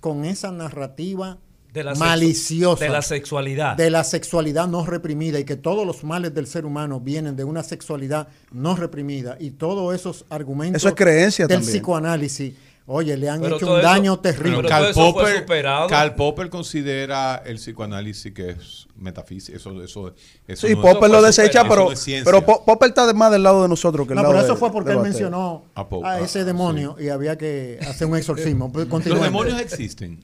con 0.04 0.26
esa 0.26 0.50
narrativa 0.52 1.38
De 1.72 1.82
la 1.82 1.94
maliciosa 1.94 2.84
De 2.84 2.90
la 2.90 3.00
sexualidad. 3.00 3.74
de 3.74 3.88
la 3.88 4.04
sexualidad 4.04 4.68
no 4.68 4.84
reprimida 4.84 5.38
y 5.40 5.44
que 5.44 5.56
todos 5.56 5.86
los 5.86 6.04
males 6.04 6.34
del 6.34 6.46
ser 6.46 6.66
humano 6.66 7.00
vienen 7.00 7.36
de 7.36 7.44
una 7.44 7.62
sexualidad 7.62 8.28
no 8.52 8.76
reprimida 8.76 9.38
y 9.40 9.52
todos 9.52 9.94
esos 9.94 10.26
argumentos 10.28 10.82
Eso 10.82 10.88
es 10.90 10.94
creencia 10.94 11.46
del 11.46 11.56
también. 11.56 11.72
psicoanálisis 11.72 12.52
Oye, 12.86 13.16
le 13.16 13.30
han 13.30 13.40
Pero 13.40 13.56
hecho 13.56 13.66
un 13.72 13.78
eso- 13.78 13.82
daño 13.82 14.20
pero 14.20 14.34
terrible. 14.36 14.56
todo 14.58 14.68
Karl 14.68 14.84
eso 14.90 15.12
fue 15.14 15.22
Popper, 15.22 15.38
superado. 15.40 15.86
Karl 15.88 16.14
Popper 16.16 16.50
considera 16.50 17.42
el 17.46 17.56
psicoanálisis 17.56 18.32
que 18.34 18.50
es 18.50 18.86
metafísica. 18.96 19.56
Eso, 19.56 19.82
eso, 19.82 20.12
eso 20.46 20.66
Sí, 20.66 20.74
no- 20.74 20.82
Popper 20.82 21.08
lo 21.10 21.22
desecha, 21.22 21.62
superado. 21.62 21.86
pero, 21.88 21.92
es 21.92 22.22
pero 22.24 22.44
Po- 22.44 22.62
Popper 22.66 22.90
está 22.90 23.10
más 23.14 23.32
del 23.32 23.42
lado 23.42 23.62
de 23.62 23.68
nosotros 23.70 24.06
que 24.06 24.12
el 24.12 24.16
No, 24.16 24.22
lado 24.22 24.34
pero 24.34 24.44
eso 24.44 24.52
de- 24.54 24.60
fue 24.60 24.70
porque 24.70 24.92
él 24.92 24.98
mencionó 24.98 25.64
A 25.74 25.80
a 25.80 25.86
ah, 26.04 26.20
ese 26.20 26.44
demonio 26.44 26.94
y 27.00 27.08
había 27.08 27.38
que 27.38 27.78
hacer 27.88 28.06
un 28.06 28.18
exorcismo. 28.18 28.70
Pues, 28.70 28.86
Los 28.88 29.22
demonios 29.22 29.58
existen. 29.60 30.22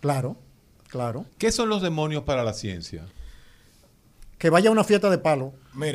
Claro, 0.00 0.36
claro. 0.88 1.24
¿Qué 1.38 1.50
son 1.50 1.70
los 1.70 1.80
demonios 1.80 2.24
para 2.24 2.44
la 2.44 2.52
ciencia? 2.52 3.06
Que 4.36 4.50
vaya 4.50 4.68
a 4.68 4.72
una 4.72 4.84
fiesta 4.84 5.08
de 5.08 5.16
palo 5.18 5.52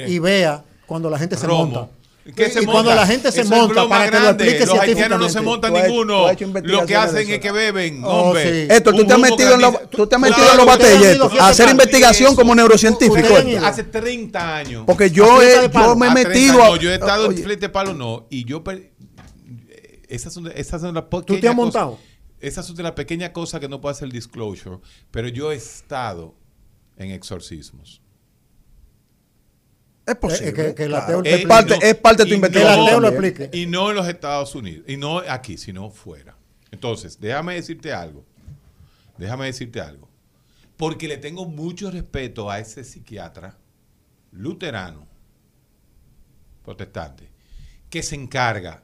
y 0.08 0.18
vea 0.18 0.64
cuando 0.88 1.10
la 1.12 1.20
gente 1.20 1.36
se 1.36 1.46
Romo. 1.46 1.66
monta. 1.66 1.92
¿Qué 2.36 2.48
y 2.48 2.52
se 2.52 2.62
y 2.64 2.66
cuando 2.66 2.94
la 2.94 3.08
gente 3.08 3.32
se 3.32 3.42
Eso 3.42 3.50
monta 3.56 3.88
para 3.88 4.10
que 4.12 4.20
lo 4.20 4.30
explique 4.30 4.66
Los 4.66 4.80
haitianos 4.80 5.20
no 5.20 5.30
se 5.30 5.42
montan 5.42 5.74
Tú 5.74 5.80
ninguno. 5.80 6.28
has 6.28 6.42
Lo 6.64 6.86
que 6.86 6.96
hacen 6.96 7.30
es 7.30 7.40
que 7.40 7.52
beben. 7.52 8.04
Oh, 8.04 8.08
hombre. 8.24 8.68
sí. 8.68 8.74
Héctor, 8.74 8.96
tú 8.96 9.06
te 9.06 9.14
has 9.14 9.20
metido 9.20 9.54
en, 9.54 9.62
lo- 9.62 9.72
tú 9.90 10.08
te 10.08 10.16
has 10.16 10.22
Claro, 10.22 10.36
metido 10.36 10.52
en 10.52 10.58
los 10.58 10.66
batalletos 10.66 11.40
a 11.40 11.48
hacer 11.48 11.70
investigación 11.70 12.28
eso. 12.30 12.36
como 12.36 12.54
neurocientífico. 12.54 13.28
Hace 13.64 13.84
30 13.84 14.58
años. 14.58 14.84
Porque 14.86 15.10
yo, 15.10 15.42
he, 15.42 15.70
yo 15.72 15.96
me 15.96 16.08
he 16.08 16.10
A 16.10 16.14
30 16.14 16.30
metido 16.30 16.64
a- 16.64 16.68
no, 16.70 16.76
yo 16.76 16.92
he 16.92 16.96
estado 16.96 17.26
en 17.32 17.38
flete 17.38 17.62
de 17.62 17.70
palo, 17.70 17.94
no. 17.94 18.28
Y 18.30 18.44
yo. 18.46 18.62
Esas 20.08 20.34
son, 20.34 20.52
esas 20.56 20.82
son 20.82 20.94
las 20.96 21.04
te 21.10 21.16
has 21.18 21.24
pequeñas 21.26 21.56
montado? 21.56 21.92
cosas- 21.92 22.06
Esas 22.40 22.66
son 22.68 22.76
de 22.76 22.84
las 22.84 22.92
pequeñas 22.94 23.32
cosas 23.32 23.60
que 23.60 23.68
no 23.68 23.82
puedo 23.82 23.92
hacer 23.92 24.10
disclosure. 24.12 24.78
Pero 25.12 25.28
yo 25.28 25.52
he 25.52 25.56
estado 25.56 26.36
en 26.98 27.12
exorcismos. 27.12 28.02
Es 30.08 30.16
posible. 30.16 30.50
Eh, 30.50 30.54
que- 30.54 30.76
que 30.76 30.84
el 30.84 30.90
claro. 30.90 31.04
ateo 31.04 31.24
te 31.24 31.36
es, 31.36 31.46
parte, 31.46 31.76
no- 31.78 31.82
es 31.86 31.96
parte 31.96 32.24
de 32.24 32.30
tu 32.30 32.36
investigación. 32.36 32.80
el 32.80 32.86
ateo 32.88 33.00
lo 33.00 33.12
también. 33.12 33.26
explique. 33.34 33.58
Y 33.58 33.66
no 33.68 33.90
en 33.90 33.96
los 33.98 34.08
Estados 34.08 34.56
Unidos. 34.56 34.86
Y 34.88 34.98
no 34.98 35.20
aquí, 35.20 35.58
sino 35.58 35.90
fuera. 35.92 36.36
Entonces, 36.72 37.20
déjame 37.20 37.56
decirte 37.56 37.94
algo. 37.94 38.26
Déjame 39.18 39.46
decirte 39.46 39.80
algo. 39.82 40.08
Porque 40.78 41.08
le 41.08 41.18
tengo 41.18 41.46
mucho 41.46 41.90
respeto 41.92 42.50
a 42.52 42.60
ese 42.60 42.84
psiquiatra 42.84 43.58
luterano, 44.32 45.08
protestante, 46.64 47.30
que 47.90 48.04
se 48.04 48.16
encarga 48.16 48.84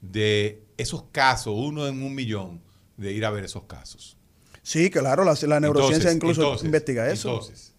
de 0.00 0.62
esos 0.76 1.04
casos, 1.12 1.54
uno 1.56 1.86
en 1.86 2.02
un 2.02 2.14
millón, 2.14 2.60
de 2.96 3.12
ir 3.12 3.24
a 3.24 3.30
ver 3.30 3.44
esos 3.44 3.64
casos. 3.64 4.16
Sí, 4.62 4.90
claro, 4.90 5.24
la, 5.24 5.34
la 5.46 5.60
neurociencia 5.60 6.10
Entonces, 6.10 6.14
incluso 6.16 6.42
entonces, 6.42 6.64
investiga 6.66 7.10
eso. 7.10 7.30
Entonces, 7.30 7.74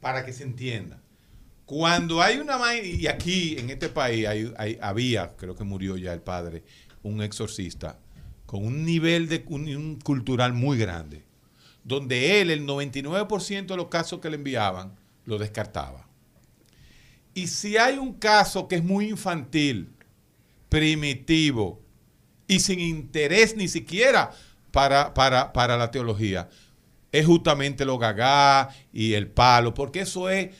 para 0.00 0.24
que 0.24 0.32
se 0.32 0.42
entienda, 0.42 1.00
cuando 1.66 2.20
hay 2.22 2.38
una 2.38 2.58
y 2.76 3.06
aquí 3.06 3.56
en 3.58 3.70
este 3.70 3.88
país 3.88 4.26
hay- 4.26 4.78
había, 4.80 5.34
creo 5.36 5.54
que 5.54 5.64
murió 5.64 5.96
ya 5.96 6.12
el 6.12 6.20
padre, 6.20 6.62
un 7.02 7.22
exorcista 7.22 7.98
con 8.46 8.64
un 8.64 8.84
nivel 8.84 9.28
de 9.28 9.44
un 9.48 9.98
cultural 10.00 10.52
muy 10.52 10.76
grande, 10.78 11.24
donde 11.82 12.40
él 12.40 12.50
el 12.50 12.66
99% 12.66 13.74
de 13.74 13.76
los 13.76 13.88
casos 13.88 14.20
que 14.20 14.30
le 14.30 14.36
enviaban 14.36 14.94
lo 15.24 15.38
descartaba. 15.38 16.06
Y 17.34 17.48
si 17.48 17.76
hay 17.76 17.98
un 17.98 18.12
caso 18.14 18.68
que 18.68 18.76
es 18.76 18.84
muy 18.84 19.08
infantil, 19.08 19.90
primitivo 20.68 21.80
y 22.46 22.60
sin 22.60 22.80
interés 22.80 23.56
ni 23.56 23.68
siquiera 23.68 24.30
para, 24.70 25.14
para, 25.14 25.52
para 25.52 25.76
la 25.76 25.90
teología, 25.90 26.48
es 27.10 27.26
justamente 27.26 27.84
lo 27.84 27.96
gagá 27.98 28.68
y 28.92 29.14
el 29.14 29.28
palo, 29.28 29.72
porque 29.72 30.00
eso 30.00 30.28
es 30.28 30.50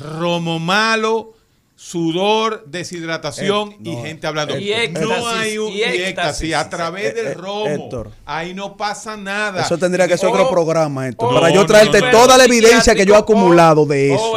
romo 0.00 0.58
malo, 0.58 1.32
sudor, 1.78 2.64
deshidratación 2.66 3.72
Eh, 3.72 3.76
y 3.84 3.96
no, 3.96 4.02
gente 4.02 4.26
hablando. 4.26 4.58
Y 4.58 4.72
éxtasis, 4.72 5.08
no 5.08 5.28
hay 5.28 5.58
un 5.58 5.70
y 5.70 5.76
y 5.76 5.82
éxtasis, 5.82 6.08
éxtasis. 6.08 6.54
a 6.54 6.70
través 6.70 7.04
Eh, 7.10 7.12
del 7.12 7.26
eh, 7.28 7.34
romo. 7.34 7.66
Héctor. 7.66 8.10
Ahí 8.24 8.54
no 8.54 8.76
pasa 8.78 9.16
nada. 9.16 9.62
Eso 9.62 9.76
tendría 9.76 10.08
que 10.08 10.16
ser 10.16 10.30
otro 10.30 10.48
programa, 10.50 11.06
esto, 11.06 11.26
o- 11.26 11.34
para 11.34 11.50
yo 11.50 11.66
traerte 11.66 12.00
no, 12.00 12.10
toda 12.10 12.38
la 12.38 12.44
evidencia 12.46 12.94
que 12.94 13.04
yo 13.04 13.14
he 13.14 13.18
acumulado 13.18 13.84
de 13.84 14.14
eso. 14.14 14.32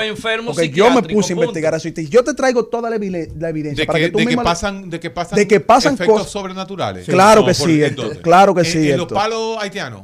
Porque 0.45 0.69
yo 0.69 0.91
me 0.91 1.01
puse 1.01 1.31
a 1.33 1.35
investigar 1.37 1.71
punto. 1.73 1.87
eso. 1.87 2.01
Y 2.01 2.09
yo 2.09 2.23
te 2.25 2.33
traigo 2.33 2.65
toda 2.65 2.89
la, 2.89 2.97
la 2.97 3.49
evidencia 3.49 3.83
de 3.83 3.85
para 3.87 3.99
que, 3.99 4.05
que 4.05 4.11
tú 4.11 4.17
de 4.17 4.23
que 4.25 4.27
misma 4.27 4.43
pasan, 4.43 4.89
de 4.89 4.99
que 4.99 5.09
pasan, 5.09 5.35
de 5.37 5.47
que 5.47 5.59
pasan 5.61 5.93
efectos 5.93 6.17
cosas- 6.17 6.31
sobrenaturales. 6.31 7.05
Claro 7.05 7.45
que 7.45 7.53
sí, 7.53 7.81
¿en 7.81 7.83
Héctor, 7.91 8.17
claro 8.21 8.53
que 8.53 8.61
En- 8.61 8.65
sí, 8.65 8.91
En, 8.91 8.97
los 8.97 9.05
Héctor. 9.05 9.17
palos 9.17 9.57
haitianos. 9.61 10.03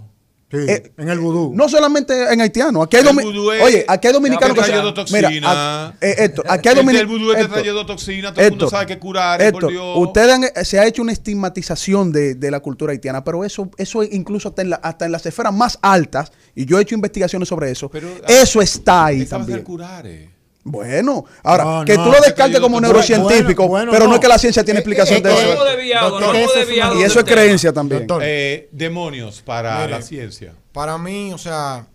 Sí, 0.56 0.72
Eh, 0.72 0.92
en 0.98 1.10
el 1.10 1.20
vudú. 1.20 1.52
No 1.54 1.68
solamente 1.70 2.32
en 2.34 2.42
haitiano, 2.42 2.82
aquí 2.84 2.96
hay 2.98 3.02
El 3.04 3.10
domi- 3.10 3.24
vudú 3.24 3.52
es- 3.52 3.62
Oye, 3.64 3.86
aquí 3.88 4.08
hay 4.08 4.14
dominicanos 4.14 4.56
que 4.58 4.64
se-. 4.64 5.14
Mira, 5.14 5.30
a- 5.52 5.94
eh, 6.02 6.16
Héctor, 6.20 6.46
aquí 6.48 6.68
hay 6.70 6.74
El 6.74 6.80
dominicanos. 6.86 7.12
vudú 7.12 7.32
es 7.32 7.38
que 7.38 7.48
trae 7.48 7.86
toxina, 7.86 8.34
todo 8.34 8.44
el 8.44 8.50
mundo 8.52 8.70
sabe 8.70 8.86
que 8.86 9.00
curar, 9.00 9.42
Dios. 9.70 9.98
ustedes 9.98 10.32
han- 10.34 10.66
se 10.66 10.80
ha 10.80 10.86
hecho 10.86 11.02
una 11.02 11.12
estigmatización 11.12 12.12
de, 12.12 12.36
de 12.36 12.52
la 12.52 12.60
cultura 12.60 12.92
haitiana, 12.92 13.24
pero 13.24 13.44
eso, 13.44 13.70
eso 13.78 14.04
incluso 14.04 14.50
hasta 14.50 14.62
en, 14.62 14.70
la- 14.72 14.78
hasta 14.78 15.06
en 15.06 15.12
las 15.12 15.26
esferas 15.26 15.54
más 15.54 15.78
altas, 15.82 16.32
y 16.56 16.66
yo 16.66 16.80
he 16.80 16.82
hecho 16.82 16.96
investigaciones 16.96 17.48
sobre 17.50 17.72
eso, 17.72 17.90
Pero, 17.90 18.08
ah, 18.22 18.26
eso 18.28 18.62
está 18.62 19.06
ahí 19.06 19.26
también. 19.26 19.62
curar, 19.64 20.06
eh. 20.08 20.30
Bueno, 20.68 21.26
ahora, 21.44 21.64
No, 21.64 21.86
que 21.86 21.96
no, 21.96 22.06
tú 22.06 22.12
lo 22.12 22.20
descartes 22.22 22.60
como 22.60 22.82
neurocientífico, 22.82 23.68
bueno, 23.68 23.92
pero 23.92 24.06
no. 24.06 24.10
no. 24.10 24.16
es 24.16 24.22
que 24.22 24.28
la 24.28 24.40
ciencia 24.40 24.64
tiene 24.64 24.80
Eh, 24.80 24.82
explicación 24.82 25.20
eh, 25.20 25.22
de 25.22 25.30
eh, 25.32 25.54
eso. 25.54 25.64
Desviado, 25.64 26.10
Doctor, 26.10 26.26
no 26.28 26.32
que 26.34 26.40
hemos 26.40 26.52
ese 26.52 26.62
es 26.62 26.68
desviado 26.68 26.96
Y 26.96 27.04
eso 27.04 27.20
es 27.20 27.26
tema. 27.26 27.36
creencia 27.36 27.72
también. 27.74 28.08
Doctor, 28.08 28.24
Eh, 28.26 28.68
demonios 28.72 29.42
para 29.44 29.78
Mire. 29.82 29.92
la 29.92 30.02
ciencia. 30.02 30.56
Para 30.72 30.98
mí, 30.98 31.32
o 31.34 31.38
sea, 31.38 31.88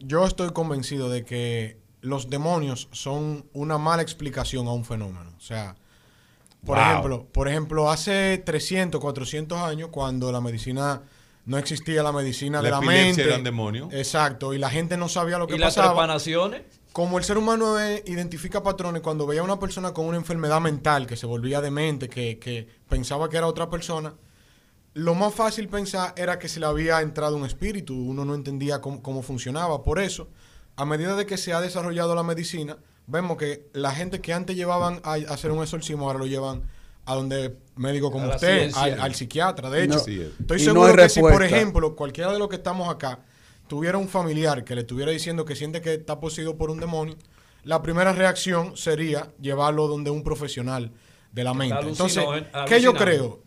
yo 0.00 0.26
estoy 0.26 0.50
convencido 0.52 1.08
de 1.08 1.24
que 1.24 1.78
los 2.02 2.28
demonios 2.28 2.88
son 2.92 3.46
una 3.54 3.78
mala 3.78 4.02
explicación 4.02 4.66
a 4.68 4.72
un 4.72 4.84
fenómeno. 4.84 5.32
O 5.38 5.40
sea, 5.40 5.76
por 6.66 6.76
Wow. 6.76 6.86
ejemplo, 6.90 7.26
por 7.32 7.48
ejemplo, 7.48 7.90
hace 7.90 8.36
300, 8.44 9.00
400 9.00 9.58
años, 9.60 9.88
cuando 9.90 10.30
la 10.30 10.42
medicina 10.42 11.00
no 11.46 11.56
existía 11.56 12.02
la 12.02 12.12
medicina 12.12 12.58
La 12.58 12.64
de 12.64 12.70
la 12.70 12.76
epilepsia 12.76 13.06
mente, 13.06 13.22
era 13.22 13.36
un 13.36 13.44
demonio. 13.44 13.88
exacto, 13.92 14.52
y 14.52 14.58
la 14.58 14.68
gente 14.68 14.98
no 14.98 15.08
sabía 15.08 15.38
lo 15.38 15.46
que 15.46 15.54
Y 15.54 15.58
las 15.58 15.74
pasaba. 15.74 15.94
trepanaciones. 15.94 16.62
Como 16.92 17.18
el 17.18 17.24
ser 17.24 17.38
humano 17.38 17.78
eh, 17.78 18.02
identifica 18.06 18.62
patrones, 18.62 19.02
cuando 19.02 19.26
veía 19.26 19.42
a 19.42 19.44
una 19.44 19.60
persona 19.60 19.92
con 19.92 20.06
una 20.06 20.16
enfermedad 20.16 20.60
mental 20.60 21.06
que 21.06 21.16
se 21.16 21.26
volvía 21.26 21.60
demente, 21.60 22.08
que, 22.08 22.38
que 22.38 22.66
pensaba 22.88 23.28
que 23.28 23.36
era 23.36 23.46
otra 23.46 23.70
persona, 23.70 24.14
lo 24.94 25.14
más 25.14 25.32
fácil 25.34 25.68
pensar 25.68 26.14
era 26.16 26.38
que 26.38 26.48
se 26.48 26.58
le 26.58 26.66
había 26.66 27.00
entrado 27.00 27.36
un 27.36 27.46
espíritu, 27.46 27.94
uno 27.94 28.24
no 28.24 28.34
entendía 28.34 28.80
cómo, 28.80 29.02
cómo 29.02 29.22
funcionaba. 29.22 29.82
Por 29.84 30.00
eso, 30.00 30.28
a 30.76 30.84
medida 30.84 31.14
de 31.14 31.26
que 31.26 31.36
se 31.36 31.52
ha 31.52 31.60
desarrollado 31.60 32.14
la 32.16 32.24
medicina, 32.24 32.76
vemos 33.06 33.36
que 33.36 33.68
la 33.72 33.92
gente 33.92 34.20
que 34.20 34.32
antes 34.32 34.56
llevaban 34.56 35.00
a, 35.04 35.14
hacer 35.14 35.52
un 35.52 35.62
exorcismo 35.62 36.06
ahora 36.06 36.18
lo 36.18 36.26
llevan 36.26 36.62
a 37.06 37.14
donde 37.14 37.56
médico 37.76 38.10
como 38.10 38.26
A 38.26 38.34
usted, 38.34 38.58
ciencia. 38.58 38.82
al, 38.82 39.00
al 39.00 39.14
psiquiatra. 39.14 39.70
De 39.70 39.84
hecho, 39.84 39.94
No. 39.94 40.00
Estoy 40.00 40.58
no 40.58 40.64
seguro 40.64 40.88
hay 40.88 40.96
que 40.96 41.08
si, 41.08 41.20
por 41.20 41.42
ejemplo, 41.42 41.94
cualquiera 41.94 42.32
de 42.32 42.38
los 42.38 42.48
que 42.48 42.56
estamos 42.56 42.88
acá 42.88 43.20
tuviera 43.70 43.96
un 43.98 44.08
familiar 44.08 44.64
que 44.64 44.74
le 44.74 44.80
estuviera 44.80 45.12
diciendo 45.12 45.44
que 45.44 45.54
siente 45.54 45.80
que 45.80 45.94
está 45.94 46.18
poseído 46.18 46.56
por 46.58 46.70
un 46.72 46.80
demonio, 46.80 47.16
la 47.62 47.80
primera 47.82 48.12
reacción 48.12 48.76
sería 48.76 49.30
llevarlo 49.40 49.86
donde 49.86 50.10
un 50.10 50.24
profesional 50.24 50.90
de 51.30 51.44
la 51.44 51.54
mente. 51.54 51.88
Entonces, 51.88 52.18
alucinó- 52.26 52.64
¿qué 52.66 52.80
yo 52.80 52.94
creo? 52.94 53.42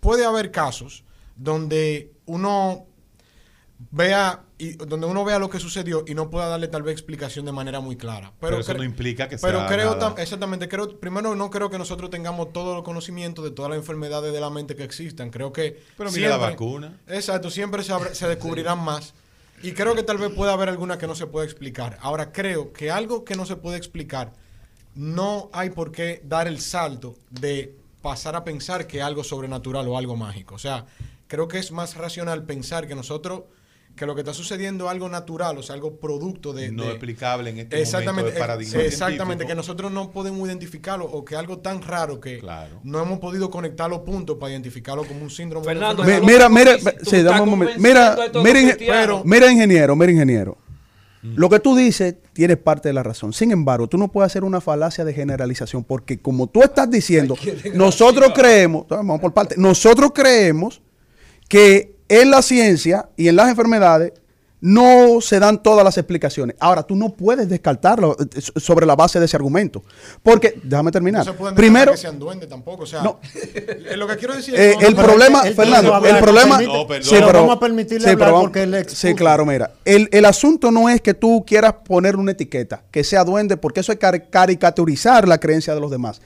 Puede 0.00 0.24
haber 0.24 0.50
casos 0.50 1.04
donde 1.36 2.10
uno 2.26 2.86
vea 3.92 4.42
y 4.58 4.72
donde 4.72 5.06
uno 5.06 5.24
vea 5.24 5.38
lo 5.38 5.48
que 5.48 5.60
sucedió 5.60 6.02
y 6.08 6.14
no 6.14 6.28
pueda 6.30 6.48
darle 6.48 6.66
tal 6.66 6.82
vez 6.82 6.92
explicación 6.94 7.46
de 7.46 7.52
manera 7.52 7.78
muy 7.78 7.96
clara. 7.96 8.32
Pero, 8.40 8.56
Pero 8.56 8.60
eso 8.60 8.74
no 8.74 8.82
implica 8.82 9.28
que 9.28 9.38
pero 9.38 9.60
sea 9.60 9.68
creo 9.68 9.94
nada. 9.94 10.16
tam- 10.16 10.20
exactamente 10.20 10.66
creo 10.68 10.98
primero 10.98 11.36
no 11.36 11.48
creo 11.50 11.70
que 11.70 11.78
nosotros 11.78 12.10
tengamos 12.10 12.52
todo 12.52 12.76
el 12.78 12.82
conocimiento 12.82 13.40
de 13.42 13.52
todas 13.52 13.70
las 13.70 13.78
enfermedades 13.78 14.32
de 14.32 14.40
la 14.40 14.50
mente 14.50 14.74
que 14.74 14.82
existan. 14.82 15.30
Creo 15.30 15.52
que 15.52 15.80
Pero 15.96 16.10
mira 16.10 16.30
la 16.30 16.36
vacuna. 16.38 16.98
Exacto, 17.06 17.50
siempre 17.50 17.84
se, 17.84 17.92
abre- 17.92 18.14
se 18.16 18.26
descubrirán 18.26 18.80
más. 18.82 19.14
Y 19.62 19.72
creo 19.72 19.94
que 19.94 20.02
tal 20.04 20.18
vez 20.18 20.32
pueda 20.32 20.52
haber 20.52 20.68
alguna 20.68 20.98
que 20.98 21.06
no 21.06 21.14
se 21.14 21.26
pueda 21.26 21.44
explicar. 21.44 21.98
Ahora, 22.00 22.32
creo 22.32 22.72
que 22.72 22.90
algo 22.90 23.24
que 23.24 23.34
no 23.34 23.44
se 23.44 23.56
puede 23.56 23.76
explicar, 23.76 24.32
no 24.94 25.50
hay 25.52 25.70
por 25.70 25.90
qué 25.90 26.22
dar 26.24 26.46
el 26.46 26.60
salto 26.60 27.16
de 27.30 27.74
pasar 28.02 28.36
a 28.36 28.44
pensar 28.44 28.86
que 28.86 29.02
algo 29.02 29.24
sobrenatural 29.24 29.88
o 29.88 29.98
algo 29.98 30.16
mágico. 30.16 30.54
O 30.54 30.58
sea, 30.58 30.86
creo 31.26 31.48
que 31.48 31.58
es 31.58 31.72
más 31.72 31.96
racional 31.96 32.44
pensar 32.44 32.86
que 32.86 32.94
nosotros, 32.94 33.42
que 33.98 34.06
lo 34.06 34.14
que 34.14 34.20
está 34.22 34.32
sucediendo 34.32 34.84
es 34.86 34.90
algo 34.92 35.08
natural, 35.08 35.58
o 35.58 35.62
sea, 35.62 35.74
algo 35.74 35.96
producto 35.96 36.52
de... 36.52 36.70
no 36.72 36.84
de- 36.84 36.90
explicable 36.90 37.50
en 37.50 37.58
este 37.58 37.80
Exactamente, 37.80 38.12
momento 38.22 38.30
de 38.32 38.36
eh, 38.38 38.40
paradigma 38.40 38.82
exactamente, 38.82 39.46
que 39.46 39.54
nosotros 39.54 39.92
no 39.92 40.10
podemos 40.10 40.46
identificarlo 40.48 41.04
o 41.04 41.24
que 41.24 41.36
algo 41.36 41.58
tan 41.58 41.82
raro 41.82 42.20
que 42.20 42.38
Claro. 42.38 42.80
no 42.84 43.02
hemos 43.02 43.18
podido 43.18 43.50
conectar 43.50 43.90
los 43.90 44.00
puntos 44.00 44.36
para 44.38 44.52
identificarlo 44.52 45.04
como 45.04 45.22
un 45.22 45.30
síndrome. 45.30 45.66
de 45.66 45.72
Fernando, 45.74 46.02
Pero 46.04 46.24
Mira, 46.24 46.48
mira, 46.48 46.76
sí, 47.02 47.22
dame 47.22 47.40
un 47.42 47.50
momento. 47.50 47.74
Mira, 47.78 48.16
mira, 48.42 48.60
cristianos. 48.74 49.24
mira, 49.24 49.50
ingeniero, 49.52 49.96
mira, 49.96 50.12
ingeniero. 50.12 50.56
Lo 51.20 51.48
que 51.50 51.58
tú 51.58 51.74
dices, 51.74 52.14
tienes 52.32 52.56
parte 52.58 52.88
de 52.88 52.92
la 52.92 53.02
razón. 53.02 53.32
Sin 53.32 53.50
embargo, 53.50 53.88
tú 53.88 53.98
no 53.98 54.06
puedes 54.06 54.30
hacer 54.30 54.44
una 54.44 54.60
falacia 54.60 55.04
de 55.04 55.12
generalización, 55.12 55.82
porque 55.82 56.20
como 56.20 56.46
tú 56.46 56.62
estás 56.62 56.88
diciendo, 56.88 57.34
nosotros 57.74 58.30
creemos, 58.34 58.86
vamos 58.88 59.20
por 59.20 59.34
parte, 59.34 59.56
nosotros 59.58 60.12
creemos 60.14 60.80
que 61.48 61.97
en 62.08 62.30
la 62.30 62.42
ciencia 62.42 63.08
y 63.16 63.28
en 63.28 63.36
las 63.36 63.48
enfermedades 63.48 64.12
no 64.60 65.20
se 65.20 65.38
dan 65.38 65.62
todas 65.62 65.84
las 65.84 65.96
explicaciones. 65.98 66.56
Ahora, 66.58 66.82
tú 66.82 66.96
no 66.96 67.10
puedes 67.10 67.48
descartarlo 67.48 68.16
eh, 68.18 68.40
sobre 68.56 68.86
la 68.86 68.96
base 68.96 69.20
de 69.20 69.26
ese 69.26 69.36
argumento. 69.36 69.84
Porque, 70.20 70.58
déjame 70.64 70.90
terminar. 70.90 71.24
No 71.24 71.32
se 71.32 71.38
pueden 71.38 71.54
Primero, 71.54 71.92
que 71.92 71.98
sean 71.98 72.18
duendes 72.18 72.48
tampoco. 72.48 72.82
O 72.82 72.86
sea, 72.86 73.02
No. 73.02 73.20
lo 73.96 74.08
que 74.08 74.16
quiero 74.16 74.34
decir 74.34 74.56
eh, 74.56 74.70
es 74.72 74.76
que 74.78 74.86
el 74.86 74.96
no- 74.96 75.02
problema, 75.04 75.42
Fernando, 75.44 76.04
el 76.04 76.18
problema... 76.18 76.58
Sí, 76.58 76.66
pero 77.20 77.32
vamos 77.34 77.56
a 77.56 77.60
permitirle 77.60 78.00
sí, 78.00 78.10
hablar 78.10 78.18
pero 78.18 78.32
vamos- 78.32 78.42
porque 78.46 78.62
él 78.64 78.84
Sí, 78.88 79.14
claro, 79.14 79.46
mira. 79.46 79.70
El, 79.84 80.08
el 80.10 80.24
asunto 80.24 80.72
no 80.72 80.88
es 80.88 81.00
que 81.02 81.14
tú 81.14 81.44
quieras 81.46 81.74
poner 81.84 82.16
una 82.16 82.32
etiqueta, 82.32 82.82
que 82.90 83.04
sea 83.04 83.22
duende, 83.22 83.56
porque 83.58 83.78
eso 83.78 83.92
es 83.92 83.98
car- 84.00 84.28
caricaturizar 84.28 85.28
la 85.28 85.38
creencia 85.38 85.72
de 85.72 85.80
los 85.80 85.90
demás. 85.92 86.20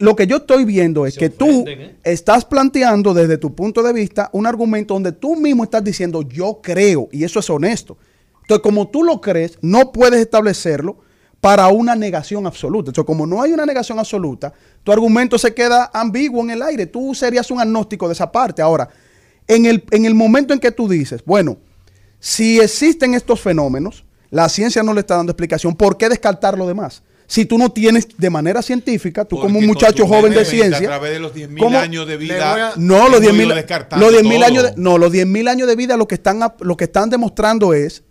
Lo 0.00 0.16
que 0.16 0.26
yo 0.26 0.38
estoy 0.38 0.64
viendo 0.64 1.04
es 1.04 1.14
Se 1.14 1.20
que 1.20 1.28
tú 1.28 1.64
¿eh? 1.66 1.94
estás 2.04 2.46
planteando 2.46 3.12
desde 3.12 3.36
tu 3.36 3.54
punto 3.54 3.82
de 3.82 3.92
vista 3.92 4.30
un 4.32 4.46
argumento 4.46 4.94
donde 4.94 5.12
tú 5.12 5.36
mismo 5.36 5.62
estás 5.62 5.84
diciendo 5.84 6.22
yo 6.22 6.60
creo, 6.62 7.08
y 7.12 7.22
eso 7.22 7.38
es 7.38 7.50
honesto. 7.50 7.98
Entonces, 8.40 8.62
como 8.62 8.88
tú 8.88 9.04
lo 9.04 9.20
crees, 9.20 9.58
no 9.60 9.92
puedes 9.92 10.20
establecerlo 10.20 10.98
para 11.42 11.68
una 11.68 11.94
negación 11.94 12.46
absoluta. 12.46 12.90
Entonces, 12.90 13.06
como 13.06 13.26
no 13.26 13.42
hay 13.42 13.52
una 13.52 13.66
negación 13.66 13.98
absoluta, 13.98 14.54
tu 14.82 14.90
argumento 14.90 15.38
se 15.38 15.52
queda 15.52 15.90
ambiguo 15.92 16.42
en 16.42 16.50
el 16.50 16.62
aire. 16.62 16.86
Tú 16.86 17.14
serías 17.14 17.50
un 17.50 17.60
agnóstico 17.60 18.08
de 18.08 18.14
esa 18.14 18.32
parte. 18.32 18.62
Ahora, 18.62 18.88
en 19.46 19.66
el, 19.66 19.84
en 19.90 20.06
el 20.06 20.14
momento 20.14 20.54
en 20.54 20.60
que 20.60 20.72
tú 20.72 20.88
dices, 20.88 21.22
bueno, 21.26 21.58
si 22.18 22.58
existen 22.58 23.12
estos 23.12 23.38
fenómenos, 23.38 24.04
la 24.30 24.48
ciencia 24.48 24.82
no 24.82 24.94
le 24.94 25.00
está 25.00 25.16
dando 25.16 25.32
explicación, 25.32 25.76
¿por 25.76 25.98
qué 25.98 26.08
descartar 26.08 26.56
lo 26.56 26.66
demás? 26.66 27.02
Si 27.30 27.44
tú 27.44 27.58
no 27.58 27.70
tienes 27.70 28.08
de 28.18 28.28
manera 28.28 28.60
científica, 28.60 29.24
tú 29.24 29.38
como 29.38 29.60
un 29.60 29.66
muchacho 29.66 30.04
joven 30.04 30.32
de 30.34 30.44
ciencia, 30.44 30.78
A 30.78 30.82
través 30.82 31.12
de 31.12 31.20
los 31.20 31.32
10.000 31.32 31.58
¿cómo? 31.60 31.78
años 31.78 32.04
de 32.08 32.16
vida. 32.16 32.70
a- 32.70 32.74
no, 32.76 33.08
los 33.08 33.20
hemos 33.22 33.34
10.000 33.36 33.46
ido 33.46 33.54
descartando 33.54 34.04
los 34.10 34.20
10.000 34.20 34.34
todo. 34.34 34.44
años 34.46 34.62
de, 34.64 34.72
no, 34.76 34.98
los 34.98 35.12
10.000 35.12 35.48
años 35.48 35.68
de 35.68 35.76
vida 35.76 35.96
lo 35.96 36.08
que 36.08 36.16
están 36.16 36.40
lo 36.58 36.76
que 36.76 36.84
están 36.84 37.08
demostrando 37.08 37.72
es 37.72 38.02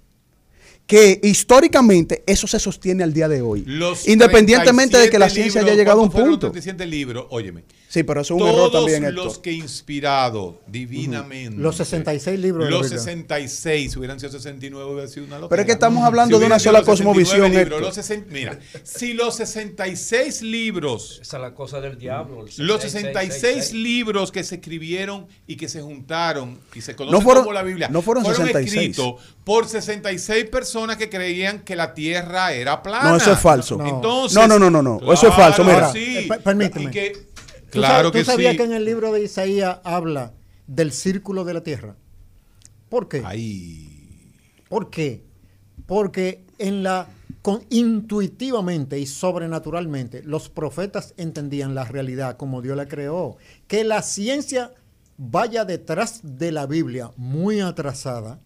que 0.87 1.19
históricamente 1.21 2.23
eso 2.27 2.47
se 2.47 2.59
sostiene 2.59 3.03
al 3.03 3.11
día 3.11 3.27
de 3.27 3.41
hoy. 3.41 3.63
Los 3.67 4.07
independientemente 4.07 4.97
de 4.97 5.09
que 5.09 5.19
la 5.19 5.25
37 5.25 5.33
ciencia 5.33 5.61
libros, 5.61 5.73
haya 5.73 5.77
llegado 5.81 5.99
a 5.99 6.03
un 6.03 6.09
¿cuántos 6.09 6.21
fueron 6.21 6.33
punto. 6.39 6.47
Los 6.47 6.53
37 6.63 6.85
libros, 6.89 7.25
óyeme. 7.29 7.63
Sí, 7.91 8.03
pero 8.03 8.21
eso 8.21 8.35
es 8.35 8.41
un 8.41 8.47
Todos 8.47 8.55
error 8.55 8.71
también, 8.71 9.03
Héctor. 9.05 9.25
los 9.25 9.39
que 9.39 9.51
inspirados 9.51 10.55
divinamente. 10.67 11.57
Los 11.59 11.75
66 11.77 12.39
libros 12.39 12.65
de 12.65 12.69
la 12.71 12.77
Los 12.77 12.85
Biblia. 12.87 12.99
66, 12.99 13.97
hubieran 13.97 14.19
sido 14.19 14.31
69, 14.31 14.91
hubiera 14.91 15.07
sido 15.07 15.25
una 15.25 15.35
locura. 15.37 15.49
Pero 15.49 15.61
es 15.63 15.65
que 15.65 15.71
estamos 15.71 16.03
hablando 16.03 16.37
de 16.39 16.45
una 16.45 16.59
sola 16.59 16.79
los 16.79 16.85
69 16.85 17.25
cosmovisión, 17.25 17.51
libros, 17.51 17.81
los 17.81 17.97
sesen- 17.97 18.25
mira, 18.29 18.59
si 18.83 19.13
los 19.13 19.35
66 19.37 20.41
libros 20.43 21.19
Esa 21.21 21.37
es 21.37 21.41
la 21.41 21.53
cosa 21.55 21.81
del 21.81 21.97
diablo. 21.97 22.45
el 22.45 22.67
Los 22.67 22.81
66 22.81 23.33
66 23.41 23.73
libros 23.73 24.31
que 24.31 24.43
se 24.43 24.55
escribieron 24.55 25.27
y 25.47 25.55
que 25.55 25.67
se 25.67 25.81
juntaron 25.81 26.59
y 26.75 26.81
se 26.81 26.95
conocen 26.95 27.17
No 27.19 27.21
fueron- 27.23 27.43
como 27.43 27.53
la 27.53 27.63
Biblia 27.63 27.87
no 27.89 28.01
fueron 28.01 28.23
66. 28.23 28.73
escritos 28.97 29.15
por 29.43 29.67
66 29.67 30.45
personas 30.45 30.97
que 30.97 31.09
creían 31.09 31.59
que 31.61 31.75
la 31.75 31.93
tierra 31.95 32.53
era 32.53 32.83
plana. 32.83 33.09
No, 33.11 33.17
eso 33.17 33.31
es 33.33 33.39
falso. 33.39 33.77
No. 33.77 33.87
Entonces, 33.87 34.35
No, 34.37 34.47
no, 34.47 34.59
no, 34.59 34.69
no, 34.69 34.81
no. 34.83 35.11
Eso 35.13 35.27
es 35.27 35.33
falso, 35.35 35.63
claro 35.63 35.91
mira. 35.91 35.91
sí. 35.91 36.17
Eh, 36.19 36.25
per- 36.27 36.41
permíteme. 36.43 36.85
Y 36.85 36.91
que- 36.91 37.28
¿Tú 37.28 37.28
claro 37.69 38.09
sab- 38.09 38.11
que 38.13 38.19
¿Tú 38.19 38.25
sabías 38.25 38.51
sí. 38.51 38.57
que 38.57 38.63
en 38.63 38.73
el 38.73 38.85
libro 38.85 39.11
de 39.11 39.23
Isaías 39.23 39.79
habla 39.83 40.33
del 40.67 40.91
círculo 40.91 41.43
de 41.43 41.53
la 41.53 41.63
tierra? 41.63 41.95
¿Por 42.89 43.07
qué? 43.07 43.21
Ay. 43.25 44.33
¿Por 44.67 44.89
qué? 44.89 45.23
Porque 45.85 46.43
en 46.57 46.83
la 46.83 47.07
con- 47.41 47.63
intuitivamente 47.69 48.99
y 48.99 49.05
sobrenaturalmente 49.05 50.21
los 50.23 50.49
profetas 50.49 51.13
entendían 51.17 51.73
la 51.75 51.85
realidad 51.85 52.37
como 52.37 52.61
Dios 52.61 52.75
la 52.77 52.87
creó. 52.87 53.37
Que 53.67 53.83
la 53.83 54.01
ciencia 54.01 54.73
vaya 55.17 55.65
detrás 55.65 56.19
de 56.23 56.51
la 56.51 56.65
Biblia 56.65 57.11
muy 57.17 57.59
atrasada. 57.61 58.39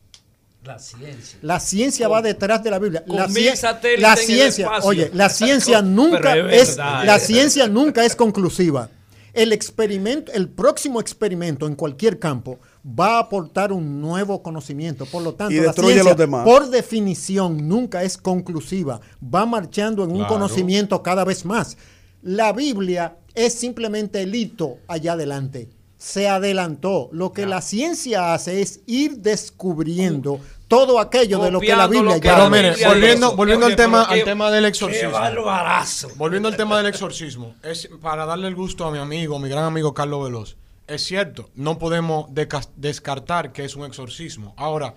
La 0.64 0.80
ciencia. 0.80 1.40
La 1.42 1.60
ciencia 1.60 2.08
Con- 2.08 2.16
va 2.18 2.22
detrás 2.22 2.64
de 2.64 2.72
la 2.72 2.80
Biblia. 2.80 3.04
con 3.06 3.18
La, 3.18 3.28
ciencia, 3.28 4.70
oye, 4.84 5.10
la 5.14 5.28
ciencia 5.30 5.82
nunca 5.82 6.38
es 6.38 6.78
la 6.78 7.20
ciencia 7.20 7.68
nunca 7.68 8.06
es 8.06 8.16
conclusiva. 8.16 8.90
El 9.34 9.52
experimento, 9.52 10.32
el 10.32 10.48
próximo 10.48 11.02
experimento 11.02 11.66
en 11.66 11.76
cualquier 11.76 12.20
campo 12.20 12.60
va 12.88 13.16
a 13.16 13.20
aportar 13.20 13.74
un 13.74 14.00
nuevo 14.00 14.44
conocimiento. 14.44 15.06
Por 15.08 15.24
lo 15.24 15.34
tanto, 15.34 15.54
Y 15.54 15.58
la 15.58 15.64
destruye 15.64 15.94
ciencia, 15.94 16.12
los 16.12 16.18
demás. 16.20 16.46
por 16.46 16.70
definición, 16.70 17.68
nunca 17.68 18.04
es 18.04 18.18
conclusiva. 18.18 19.02
Va 19.24 19.46
marchando 19.48 20.04
en 20.04 20.12
un 20.12 20.18
Claro. 20.18 20.34
conocimiento 20.36 21.02
cada 21.02 21.24
vez 21.24 21.46
más. 21.46 21.78
La 22.22 22.54
Biblia 22.54 23.18
es 23.34 23.54
simplemente 23.54 24.22
el 24.22 24.36
hito 24.36 24.78
allá 24.88 25.14
adelante. 25.14 25.68
Se 25.98 26.28
adelantó. 26.28 27.10
Lo 27.12 27.32
que 27.34 27.46
la 27.48 27.62
ciencia 27.62 28.34
hace 28.36 28.62
es 28.62 28.82
ir 28.86 29.18
descubriendo 29.18 30.40
todo 30.74 31.00
aquello 31.00 31.40
de 31.40 31.52
lo 31.52 31.60
que 31.60 31.76
la 31.76 31.88
Biblia 31.88 32.20
que 32.20 32.28
ya 32.28 32.36
Pero 32.36 32.50
mire, 32.50 32.76
volviendo, 32.86 33.36
volviendo 33.36 33.66
al 33.66 33.76
tema, 33.76 34.04
al 34.04 34.24
tema 34.24 34.50
del 34.50 34.64
Qué 34.64 34.70
exorcismo. 34.70 35.12
barbarazo. 35.12 36.10
Volviendo 36.16 36.50
al 36.50 36.58
tema 36.58 36.78
del 36.78 36.88
exorcismo, 36.88 37.56
es 37.62 37.90
para 38.02 38.26
darle 38.26 38.48
el 38.48 38.56
gusto 38.56 38.86
a 38.86 38.92
mi 38.92 38.98
amigo, 38.98 39.38
mi 39.40 39.50
gran 39.50 39.66
amigo 39.66 39.94
Carlos 39.94 40.24
Veloz. 40.24 40.58
Es 40.88 41.04
cierto, 41.04 41.50
no 41.56 41.78
podemos 41.78 42.28
descartar 42.76 43.52
que 43.52 43.64
es 43.66 43.76
un 43.76 43.86
exorcismo. 43.86 44.54
Ahora, 44.58 44.96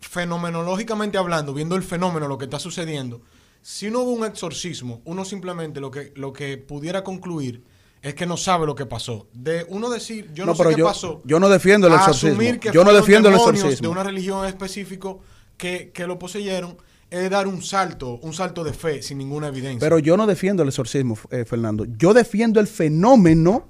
fenomenológicamente 0.00 1.18
hablando, 1.18 1.52
viendo 1.54 1.76
el 1.76 1.82
fenómeno, 1.82 2.28
lo 2.28 2.38
que 2.38 2.44
está 2.44 2.58
sucediendo, 2.58 3.22
si 3.62 3.90
no 3.90 4.00
hubo 4.00 4.12
un 4.12 4.24
exorcismo, 4.24 5.00
uno 5.04 5.24
simplemente 5.24 5.80
lo 5.80 5.90
que, 5.90 6.12
lo 6.14 6.32
que 6.32 6.58
pudiera 6.58 7.02
concluir 7.04 7.62
es 8.02 8.14
que 8.14 8.26
no 8.26 8.36
sabe 8.36 8.66
lo 8.66 8.74
que 8.74 8.86
pasó. 8.86 9.28
De 9.32 9.66
uno 9.68 9.90
decir, 9.90 10.30
yo 10.32 10.44
no, 10.46 10.52
No, 10.52 10.56
sé 10.56 10.62
pero 10.64 10.70
qué 10.76 10.80
yo- 10.80 10.86
pasó. 10.86 11.22
yo 11.24 11.38
no 11.40 11.48
defiendo 11.48 11.86
el 11.86 11.94
exorcismo. 11.94 12.38
que 12.60 12.70
Yo 12.72 12.84
no 12.84 12.92
defiendo 12.92 13.28
el 13.28 13.34
exorcismo. 13.34 13.82
De 13.82 13.88
una 13.88 14.02
religión 14.02 14.46
específico 14.46 15.20
que, 15.56 15.90
que 15.92 16.06
lo 16.06 16.18
poseyeron, 16.18 16.76
es 17.10 17.28
dar 17.28 17.46
un 17.48 17.60
salto, 17.60 18.18
un 18.22 18.32
salto 18.32 18.62
de 18.64 18.72
fe 18.72 19.02
sin 19.02 19.18
ninguna 19.18 19.48
evidencia. 19.48 19.80
Pero 19.80 19.98
yo 19.98 20.16
no 20.16 20.26
defiendo 20.26 20.62
el 20.62 20.68
exorcismo, 20.68 21.18
eh, 21.30 21.44
Fernando. 21.44 21.84
Yo 21.98 22.14
defiendo 22.14 22.60
el 22.60 22.68
fenómeno 22.68 23.68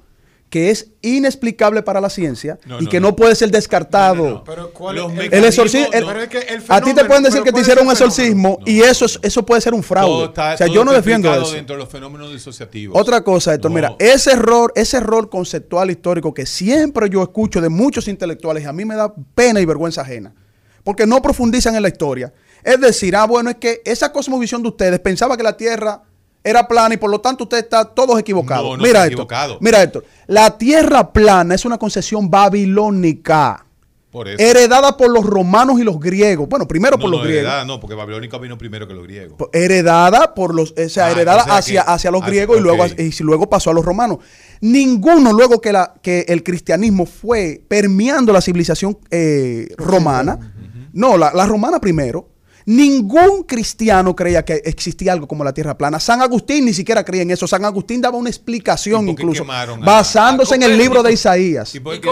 que 0.51 0.71
es 0.71 0.89
inexplicable 1.01 1.83
para 1.83 2.01
la 2.01 2.11
ciencia 2.11 2.59
No, 2.67 2.81
y 2.81 2.85
no, 2.85 2.91
que 2.91 2.99
no. 3.01 3.09
no, 3.11 3.17
puede 3.17 3.37
ser 3.37 3.53
descartado. 3.53 4.17
No, 4.17 4.23
no, 4.31 4.35
no. 4.39 4.45
Pero 4.45 4.73
¿cuál 4.73 4.99
es 4.99 5.33
El 5.33 5.45
exorcismo, 5.45 5.87
el- 5.93 6.01
no. 6.01 6.07
Pero 6.09 6.23
es 6.23 6.29
que 6.29 6.39
el 6.39 6.63
a 6.69 6.81
ti 6.81 6.93
te 6.93 7.05
pueden 7.05 7.23
decir 7.23 7.39
que 7.43 7.47
te 7.47 7.53
¿cuál 7.53 7.61
es 7.63 7.69
hicieron 7.69 7.87
un 7.87 7.93
exorcismo 7.93 8.59
No. 8.61 8.67
y 8.67 8.81
eso, 8.81 9.05
es- 9.05 9.21
eso 9.23 9.47
puede 9.47 9.61
ser 9.61 9.75
un 9.75 9.83
fraude. 9.85 10.25
está- 10.25 10.55
o 10.55 10.57
sea, 10.57 10.67
yo 10.67 10.85
no 10.85 10.93
defiendo 10.93 11.33
eso. 11.33 11.53
dentro 11.53 11.77
de 11.77 11.81
los 11.83 11.89
fenómenos 11.89 12.33
disociativos. 12.33 13.01
Otra 13.01 13.23
cosa, 13.23 13.55
Héctor, 13.55 13.71
No. 13.71 13.75
mira, 13.77 13.95
ese 14.01 14.33
error, 14.33 14.73
ese 14.75 14.97
error 14.97 15.31
conceptual 15.31 15.89
histórico 15.91 16.35
que 16.35 16.45
siempre 16.47 17.09
yo 17.09 17.23
escucho 17.23 17.61
de 17.61 17.69
muchos 17.69 18.09
intelectuales 18.09 18.65
y 18.65 18.67
a 18.67 18.73
mí 18.73 18.85
me 18.85 18.97
da 18.97 19.15
pena 19.37 19.61
y 19.61 19.65
vergüenza 19.65 20.01
ajena, 20.03 20.35
porque 20.83 21.07
no 21.07 21.23
profundizan 21.23 21.77
en 21.77 21.83
la 21.83 21.89
historia. 21.89 22.33
Es 22.65 22.81
decir, 22.81 23.15
ah, 23.15 23.25
bueno, 23.25 23.51
es 23.51 23.57
que 23.57 23.81
esa 23.85 24.13
cosmovisión 24.13 24.63
de 24.63 24.69
ustedes 24.71 24.99
pensaba 24.99 25.37
que 25.37 25.43
la 25.45 25.57
Tierra 25.57 26.03
era 26.43 26.67
plana 26.67 26.95
y 26.95 26.97
por 26.99 27.11
lo 27.11 27.21
tanto 27.21 27.45
usted 27.45 27.59
está 27.59 27.85
todos 27.85 28.19
equivocados. 28.19 28.65
No, 28.71 28.77
no 28.77 28.83
mira 28.83 29.01
esto. 29.01 29.13
equivocado. 29.13 29.59
Mira 29.61 29.83
esto. 29.83 30.03
La 30.27 30.57
Tierra 30.57 31.13
plana 31.13 31.55
es 31.55 31.65
una 31.65 31.77
concepción 31.79 32.31
babilónica. 32.31 33.67
Por 34.11 34.27
eso. 34.27 34.43
Heredada 34.43 34.97
por 34.97 35.09
los 35.09 35.25
romanos 35.25 35.79
y 35.79 35.85
los 35.85 36.01
griegos. 36.01 36.49
Bueno, 36.49 36.67
primero 36.67 36.97
no, 36.97 37.01
por 37.03 37.11
los 37.11 37.23
griegos. 37.23 37.43
heredada, 37.45 37.65
no, 37.65 37.79
porque 37.79 37.95
Babilónica 37.95 38.39
vino 38.39 38.59
primero 38.59 38.89
que 38.89 38.95
los 38.95 39.05
griegos. 39.05 39.37
Po- 39.39 39.51
heredada 39.53 40.35
por 40.35 40.53
los, 40.53 40.73
o 40.77 40.89
sea, 40.89 41.07
Ah, 41.07 41.11
heredada 41.13 41.43
o 41.43 41.45
sea 41.45 41.57
hacia, 41.59 41.85
que- 41.85 41.91
hacia 41.93 42.11
los 42.11 42.23
hacia- 42.23 42.31
griegos 42.33 42.59
y 42.59 42.61
luego 42.61 42.85
y 42.99 43.23
luego 43.23 43.49
pasó 43.49 43.71
a 43.71 43.75
los 43.75 43.85
romanos. 43.85 44.19
Ninguno 44.61 45.33
luego 45.33 45.61
que 45.61 45.71
la 45.73 45.95
que 46.03 46.25
el 46.27 46.43
cristianismo 46.43 47.07
fue 47.07 47.63
permeando 47.69 48.33
la 48.33 48.41
civilización 48.41 48.99
eh, 49.13 49.69
romana, 49.77 50.55
no, 50.93 51.17
la, 51.17 51.33
la 51.33 51.47
romana 51.47 51.79
primero. 51.81 52.27
Ningún 52.75 53.43
cristiano 53.43 54.15
creía 54.15 54.45
que 54.45 54.63
existía 54.65 55.13
algo 55.13 55.27
como 55.27 55.43
la 55.43 55.53
tierra 55.53 55.77
plana. 55.77 55.99
San 55.99 56.23
Agustín 56.23 56.65
ni 56.67 56.73
siquiera 56.73 57.05
creía 57.05 57.23
en 57.23 57.33
eso. 57.33 57.49
San 57.49 57.65
Agustín 57.65 58.01
daba 58.01 58.17
una 58.17 58.31
explicación 58.31 59.09
¿Y 59.09 59.13
por 59.13 59.17
qué 59.17 59.23
incluso 59.23 59.45
a- 59.51 59.77
basándose 59.85 60.55
a 60.55 60.57
en 60.57 60.63
el 60.63 60.79
libro 60.79 61.03
de? 61.03 61.13
Isaías. 61.13 61.75
¿Y 61.75 61.81
por 61.81 62.01
qué? 62.01 62.09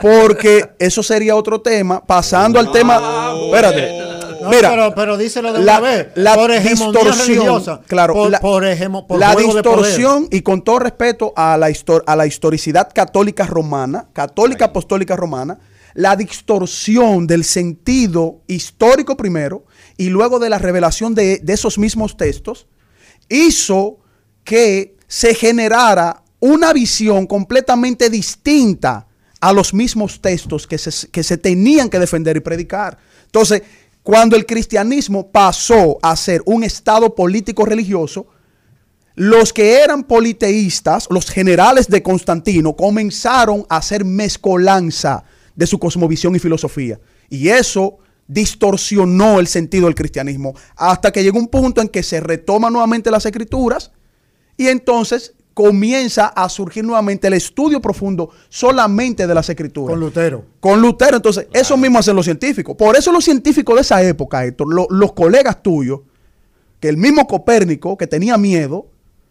Porque 0.00 0.70
eso 0.78 1.02
sería 1.02 1.34
otro 1.34 1.60
tema. 1.60 2.00
Pasando 2.04 2.60
al 2.60 2.70
tema. 2.70 3.34
Espérate. 3.46 4.14
No, 4.42 4.50
Mira, 4.50 4.70
pero, 4.70 4.94
pero 4.94 5.16
díselo 5.16 5.52
de 5.54 5.60
la, 5.60 5.78
una 5.78 5.88
vez. 5.88 6.06
la 6.16 6.34
por 6.34 6.52
distorsión, 6.52 7.18
religiosa. 7.26 7.80
claro, 7.86 8.12
por, 8.14 8.30
la, 8.30 8.40
por, 8.40 8.62
hegemo- 8.64 9.06
por 9.06 9.18
la 9.18 9.34
distorsión 9.34 10.28
y 10.30 10.42
con 10.42 10.62
todo 10.62 10.80
respeto 10.80 11.32
a 11.34 11.56
la, 11.56 11.70
histor- 11.70 12.04
a 12.06 12.14
la 12.14 12.26
historicidad 12.26 12.90
católica 12.94 13.46
romana, 13.46 14.04
católica 14.12 14.66
apostólica 14.66 15.16
romana, 15.16 15.58
la 15.94 16.16
distorsión 16.16 17.26
del 17.26 17.44
sentido 17.44 18.42
histórico 18.48 19.16
primero 19.16 19.64
y 19.96 20.08
luego 20.08 20.38
de 20.40 20.50
la 20.50 20.58
revelación 20.58 21.14
de, 21.14 21.42
esos 21.46 21.78
mismos 21.78 22.16
textos 22.16 22.66
hizo 23.28 23.98
que 24.42 24.96
se 25.06 25.34
generara 25.34 26.22
una 26.40 26.72
visión 26.72 27.26
completamente 27.26 28.10
distinta 28.10 29.06
a 29.40 29.52
los 29.52 29.72
mismos 29.72 30.20
textos 30.20 30.66
que 30.66 30.78
se, 30.78 31.08
que 31.08 31.22
se 31.22 31.38
tenían 31.38 31.88
que 31.88 31.98
defender 31.98 32.36
y 32.36 32.40
predicar. 32.40 32.98
Entonces, 33.26 33.62
cuando 34.02 34.36
el 34.36 34.44
cristianismo 34.44 35.30
pasó 35.30 35.98
a 36.02 36.16
ser 36.16 36.42
un 36.44 36.64
estado 36.64 37.14
político 37.14 37.64
religioso, 37.64 38.26
los 39.14 39.52
que 39.52 39.78
eran 39.80 40.02
politeístas, 40.02 41.06
los 41.08 41.30
generales 41.30 41.88
de 41.88 42.02
Constantino, 42.02 42.74
comenzaron 42.74 43.64
a 43.68 43.76
hacer 43.76 44.04
mezcolanza 44.04 45.24
de 45.54 45.66
su 45.66 45.78
cosmovisión 45.78 46.34
y 46.36 46.38
filosofía. 46.38 46.98
Y 47.30 47.48
eso 47.48 47.98
distorsionó 48.26 49.38
el 49.40 49.46
sentido 49.46 49.86
del 49.86 49.94
cristianismo 49.94 50.54
hasta 50.76 51.10
que 51.12 51.22
llegó 51.22 51.38
un 51.38 51.48
punto 51.48 51.80
en 51.80 51.88
que 51.88 52.02
se 52.02 52.20
retoma 52.20 52.70
nuevamente 52.70 53.10
las 53.10 53.26
escrituras 53.26 53.92
y 54.56 54.68
entonces 54.68 55.34
comienza 55.52 56.26
a 56.28 56.48
surgir 56.48 56.84
nuevamente 56.84 57.26
el 57.28 57.34
estudio 57.34 57.80
profundo 57.80 58.30
solamente 58.48 59.26
de 59.26 59.34
las 59.34 59.48
escrituras. 59.48 59.92
Con 59.92 60.00
Lutero. 60.00 60.44
Con 60.58 60.80
Lutero, 60.80 61.16
entonces, 61.16 61.46
eso 61.52 61.76
mismo 61.76 61.98
hacen 62.00 62.16
los 62.16 62.24
científicos. 62.24 62.74
Por 62.76 62.96
eso 62.96 63.12
los 63.12 63.24
científicos 63.24 63.74
de 63.76 63.82
esa 63.82 64.02
época, 64.02 64.44
Héctor, 64.44 64.74
lo- 64.74 64.88
los 64.90 65.12
colegas 65.12 65.62
tuyos, 65.62 66.00
que 66.80 66.88
el 66.88 66.96
mismo 66.96 67.26
Copérnico, 67.28 67.96
que 67.96 68.06
tenía 68.08 68.36
miedo, 68.36 68.88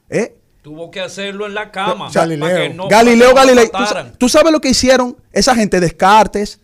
¿eh? 0.09 0.37
Tuvo 0.63 0.89
que 0.89 1.01
hacerlo 1.01 1.45
en 1.45 1.53
la 1.53 1.69
cama. 1.71 2.09
Galileo. 2.11 2.47
para 2.49 2.61
que 2.67 2.73
no- 2.73 2.87
Galileo 2.87 3.33
para 3.35 3.47
que 3.47 3.55
no 3.55 3.61
Galilei. 3.71 4.11
¿Tú, 4.11 4.17
tú 4.17 4.29
sabes 4.29 4.51
lo 4.51 4.59
que 4.61 4.69
hicieron 4.69 5.15
esa 5.31 5.53
gente, 5.55 5.79
Descartes, 5.81 6.59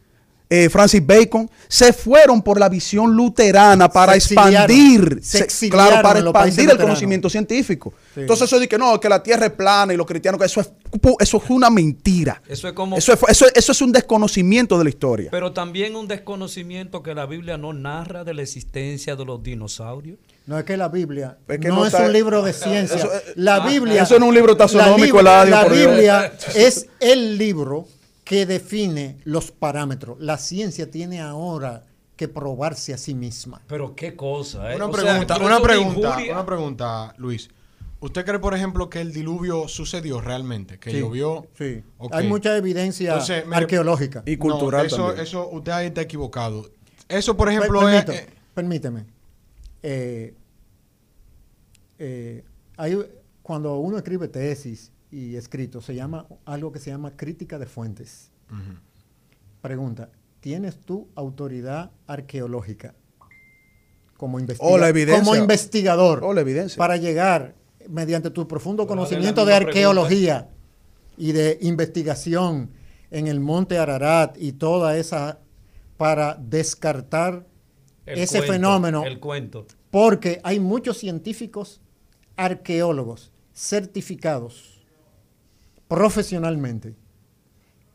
eh, 0.49 0.69
Francis 0.69 1.05
Bacon? 1.05 1.51
Se 1.67 1.91
fueron 1.91 2.41
por 2.41 2.59
la 2.59 2.69
visión 2.69 3.13
luterana 3.13 3.89
para 3.89 4.13
Se 4.13 4.19
expandir, 4.33 5.19
Se 5.21 5.37
se- 5.39 5.43
exiliaron 5.43 5.87
claro, 5.99 6.01
para 6.07 6.19
expandir 6.19 6.59
el 6.61 6.65
luteranos. 6.67 6.83
conocimiento 6.85 7.29
científico. 7.29 7.93
Sí. 8.15 8.21
Entonces 8.21 8.47
eso 8.47 8.57
de 8.57 8.67
que 8.69 8.77
no, 8.77 8.97
que 9.01 9.09
la 9.09 9.21
Tierra 9.21 9.47
es 9.47 9.51
plana 9.51 9.93
y 9.93 9.97
los 9.97 10.07
cristianos, 10.07 10.39
que 10.39 10.45
eso 10.45 10.61
es, 10.61 10.71
eso 11.19 11.37
es 11.43 11.49
una 11.49 11.69
mentira. 11.69 12.41
Eso 12.47 12.67
es 12.69 12.73
como. 12.73 12.95
Eso 12.97 13.11
es, 13.13 13.19
eso, 13.27 13.45
eso 13.53 13.71
es 13.73 13.81
un 13.81 13.91
desconocimiento 13.91 14.77
de 14.77 14.85
la 14.85 14.89
historia. 14.89 15.27
Pero 15.29 15.51
también 15.51 15.97
un 15.97 16.07
desconocimiento 16.07 17.03
que 17.03 17.13
la 17.13 17.25
Biblia 17.25 17.57
no 17.57 17.73
narra 17.73 18.23
de 18.23 18.33
la 18.33 18.41
existencia 18.43 19.17
de 19.17 19.25
los 19.25 19.43
dinosaurios. 19.43 20.17
No 20.49 20.57
es 20.57 20.65
que 20.65 20.75
la 20.77 20.87
Biblia 20.89 21.37
Es 21.47 21.59
que 21.59 21.67
no, 21.67 21.75
no 21.75 21.85
es 21.85 21.93
un 21.93 22.11
libro 22.11 22.41
de 22.41 22.53
ciencia. 22.53 22.95
Eso, 22.97 23.07
la 23.35 23.59
Biblia. 23.67 24.01
eso 24.01 24.17
no 24.17 24.25
es 24.25 24.29
un 24.29 24.35
libro 24.35 24.57
taxonómico, 24.57 25.21
La, 25.21 25.43
Eladio, 25.43 25.69
la. 25.69 25.91
Biblia 25.91 26.33
es 26.55 26.87
el 26.99 27.37
libro 27.37 27.85
que 28.23 28.47
define 28.47 29.19
los 29.25 29.51
parámetros. 29.51 30.17
La 30.19 30.39
ciencia 30.39 30.89
tiene 30.89 31.21
ahora 31.21 31.85
que 32.15 32.27
probarse 32.27 32.95
a 32.95 32.97
sí 32.97 33.13
misma. 33.13 33.61
Pero 33.67 33.95
qué 33.95 34.15
cosa, 34.15 34.71
¿eh? 34.71 34.75
Una 34.75 34.87
O 34.87 34.91
pregunta, 34.91 35.37
una 35.37 35.61
pregunta, 35.61 36.17
una 36.31 36.45
pregunta, 36.47 37.13
Luis. 37.17 37.47
¿Usted 37.99 38.25
cree, 38.25 38.39
por 38.39 38.55
ejemplo, 38.55 38.89
que 38.89 39.01
el 39.01 39.13
diluvio 39.13 39.67
sucedió 39.67 40.19
realmente? 40.19 40.79
Que 40.79 40.89
Sí, 40.89 40.99
llovió. 40.99 41.45
Sí. 41.59 41.83
Hay 42.11 42.27
mucha 42.27 42.57
evidencia 42.57 43.11
Entonces, 43.11 43.45
mire, 43.45 43.57
arqueológica. 43.57 44.23
Y 44.25 44.37
cultural 44.37 44.81
No, 44.81 44.87
eso, 44.87 44.97
también. 45.05 45.23
eso, 45.27 45.47
usted 45.49 45.71
ahí 45.73 45.87
está 45.87 46.01
equivocado. 46.01 46.71
Eso, 47.07 47.37
por 47.37 47.49
Per- 47.49 47.57
ejemplo, 47.57 47.87
es. 47.87 48.09
eh, 48.09 48.27
permíteme. 48.55 49.18
Eh, 49.83 50.33
eh, 51.97 52.43
hay- 52.77 52.97
cuando 53.41 53.77
uno 53.79 53.97
escribe 53.97 54.27
tesis 54.27 54.91
y 55.11 55.35
escrito, 55.35 55.81
se 55.81 55.95
llama 55.95 56.27
algo 56.45 56.71
que 56.71 56.79
se 56.79 56.91
llama 56.91 57.15
crítica 57.15 57.57
de 57.57 57.65
fuentes. 57.65 58.31
Pregunta, 59.61 60.09
¿tienes 60.39 60.77
tú 60.79 61.07
autoridad 61.15 61.91
arqueológica 62.07 62.95
como, 64.17 64.39
investiga- 64.39 64.69
O 64.69 64.77
la 64.77 64.89
evidencia. 64.89 65.23
como 65.23 65.35
investigador 65.35 66.23
O 66.23 66.33
la 66.33 66.41
evidencia. 66.41 66.77
para 66.77 66.97
llegar 66.97 67.55
mediante 67.87 68.29
tu 68.29 68.47
profundo 68.47 68.85
Bueno, 68.85 69.01
conocimiento 69.01 69.45
de 69.45 69.53
arqueología 69.55 70.49
y 71.17 71.31
de 71.31 71.57
investigación 71.61 72.69
en 73.11 73.27
el 73.27 73.39
monte 73.39 73.77
Ararat 73.77 74.37
y 74.39 74.51
toda 74.53 74.97
esa 74.97 75.39
para 75.97 76.35
descartar 76.35 77.45
el 78.09 78.19
ese 78.19 78.37
cuento, 78.39 78.53
fenómeno 78.53 79.03
El 79.05 79.19
cuento. 79.19 79.65
porque 79.91 80.39
hay 80.43 80.59
muchos 80.59 80.97
científicos 80.97 81.81
arqueólogos 82.35 83.31
certificados 83.53 84.81
profesionalmente 85.87 86.95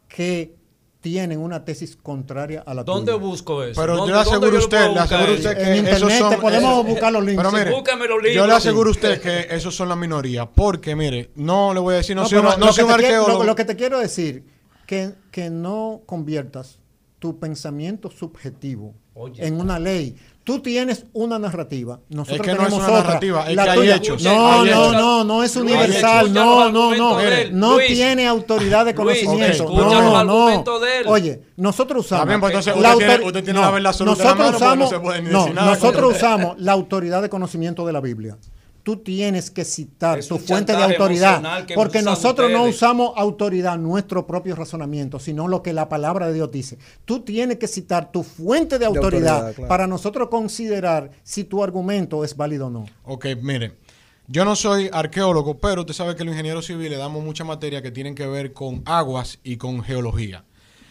que 0.09 0.55
tienen 1.01 1.39
una 1.39 1.65
tesis 1.65 1.97
contraria 1.97 2.63
a 2.67 2.73
la 2.73 2.83
¿Dónde 2.83 3.13
tuya. 3.13 3.23
busco 3.25 3.63
eso? 3.63 3.79
Pero 3.79 3.97
¿Dónde- 3.97 4.11
yo 4.13 4.17
le 4.17 4.23
aseguro 4.23 4.57
a 4.57 4.59
usted, 4.61 4.91
le 4.91 4.99
aseguro 5.01 5.33
a 5.33 5.35
eso? 5.35 5.49
usted 5.51 5.51
En 5.51 5.85
que 5.85 5.91
esos 5.91 6.01
internet 6.03 6.19
son. 6.19 6.31
te 6.31 6.37
podemos 6.39 6.73
esos- 6.73 6.87
buscar 6.87 7.13
los 7.13 7.25
links. 7.25 7.37
Pero 7.43 7.51
Sí, 7.51 7.57
mire, 7.57 7.71
búscame 7.73 8.07
los 8.09 8.35
yo 8.35 8.47
le 8.47 8.53
aseguro 8.55 8.89
a 8.89 8.93
usted 8.93 9.21
que 9.21 9.47
esos 9.55 9.75
son 9.75 9.89
la 9.91 9.97
minoría. 9.97 10.47
Porque, 10.51 10.97
mire, 10.97 11.31
no 11.35 11.75
le 11.75 11.81
voy 11.81 11.95
a 11.95 11.97
decir, 11.99 12.17
no, 12.17 12.23
No, 12.23 12.29
soy, 12.29 12.39
un- 12.39 12.45
no 12.45 12.57
lo, 12.57 12.73
soy 12.73 12.85
que 12.87 12.91
un 12.91 12.97
te 12.97 13.03
quiero, 13.03 13.17
arqueólogo. 13.19 13.43
lo- 13.45 13.47
lo 13.51 13.55
que 13.55 13.65
te 13.67 13.77
quiero 13.77 13.99
decir, 13.99 14.45
que, 14.87 15.13
que 15.31 15.51
no 15.51 16.01
conviertas 16.07 16.79
tu 17.25 17.39
pensamiento 17.39 18.11
subjetivo 18.11 18.93
Oye. 19.15 19.47
en 19.47 19.59
una 19.59 19.79
ley. 19.79 20.15
Tú 20.45 20.59
tienes 20.61 21.07
una 21.15 21.39
narrativa, 21.39 22.01
nosotros 22.11 22.43
que 22.47 22.53
no 22.53 22.53
es 22.53 22.59
tenemos 22.69 22.79
una 22.87 22.99
otra. 22.99 23.07
narrativa, 23.07 23.49
es 23.49 23.57
La 23.57 23.65
que 23.65 23.71
hay 23.71 23.91
hechos, 23.93 24.23
No, 24.23 24.31
hay 24.31 24.59
no, 24.59 24.65
hechos. 24.67 24.93
no, 24.93 25.25
no 25.25 25.43
es 25.43 25.57
Luis, 25.57 25.73
universal, 25.75 26.35
no, 26.35 26.71
no, 26.71 26.95
no. 26.95 27.21
él. 27.21 27.59
No 27.59 27.77
Luis. 27.77 27.87
tiene 27.87 28.27
autoridad 28.29 28.85
de 28.85 28.93
Luis, 28.93 28.97
conocimiento. 29.25 29.65
escucha 29.65 30.03
no, 30.03 30.25
no. 30.25 30.65
Oye, 31.07 31.41
nosotros 31.57 32.05
usamos. 32.05 32.27
Bien, 32.27 32.41
pues 32.41 32.51
entonces 32.53 32.77
la 32.83 32.93
usted 32.93 33.07
tiene- 33.09 33.25
usted 33.27 33.45
tiene 33.45 33.59
la 33.61 33.71
la 33.71 33.81
nosotros 33.81 34.19
porque 34.19 34.51
no 34.51 34.57
usamos, 34.59 34.93
no, 35.23 35.49
nada 35.55 35.71
nosotros 35.71 36.15
usamos 36.17 36.57
la 36.59 36.73
autoridad 36.73 37.23
de 37.23 37.31
conocimiento 37.31 37.87
de 37.87 37.93
la 37.95 38.03
Biblia. 38.03 38.37
Tú 38.85 38.99
tienes 38.99 39.51
que 39.51 39.65
citar 39.65 40.19
Es 40.19 40.29
tu 40.29 40.39
fuente 40.39 40.77
de 40.77 40.83
autoridad, 40.83 41.67
porque 41.75 42.03
nosotros 42.03 42.51
no 42.51 42.65
usamos 42.65 43.15
autoridad, 43.17 43.79
nuestro 43.79 44.27
propio 44.27 44.55
razonamiento, 44.55 45.19
sino 45.19 45.49
lo 45.49 45.63
que 45.63 45.73
la 45.73 45.89
palabra 45.89 46.29
de 46.29 46.35
Dios 46.35 46.51
dice. 46.53 46.79
Tú 47.07 47.21
tienes 47.21 47.57
que 47.59 47.67
citar 47.67 48.13
tu 48.13 48.23
fuente 48.23 48.79
de 48.79 48.85
autoridad, 48.85 49.37
autoridad, 49.37 49.55
claro. 49.55 49.69
para 49.69 49.87
nosotros 49.87 50.29
considerar 50.29 51.11
si 51.23 51.45
tu 51.45 51.65
argumento 51.65 52.25
es 52.25 52.37
válido 52.37 52.67
o 52.67 52.71
no. 52.71 52.85
Ok, 53.05 53.27
mire, 53.41 53.79
yo 54.27 54.45
no 54.45 54.55
soy 54.55 54.91
arqueólogo, 54.93 55.59
pero 55.59 55.81
usted 55.81 55.95
sabe 55.95 56.15
que 56.15 56.25
los 56.25 56.35
ingenieros 56.35 56.67
civiles 56.67 56.91
le 56.91 56.99
damos 56.99 57.25
mucha 57.25 57.45
materia 57.45 57.81
que 57.81 57.91
tienen 57.91 58.15
que 58.15 58.27
ver 58.27 58.53
con 58.53 58.83
aguas 58.85 59.39
y 59.43 59.57
con 59.57 59.83
geología. 59.83 60.45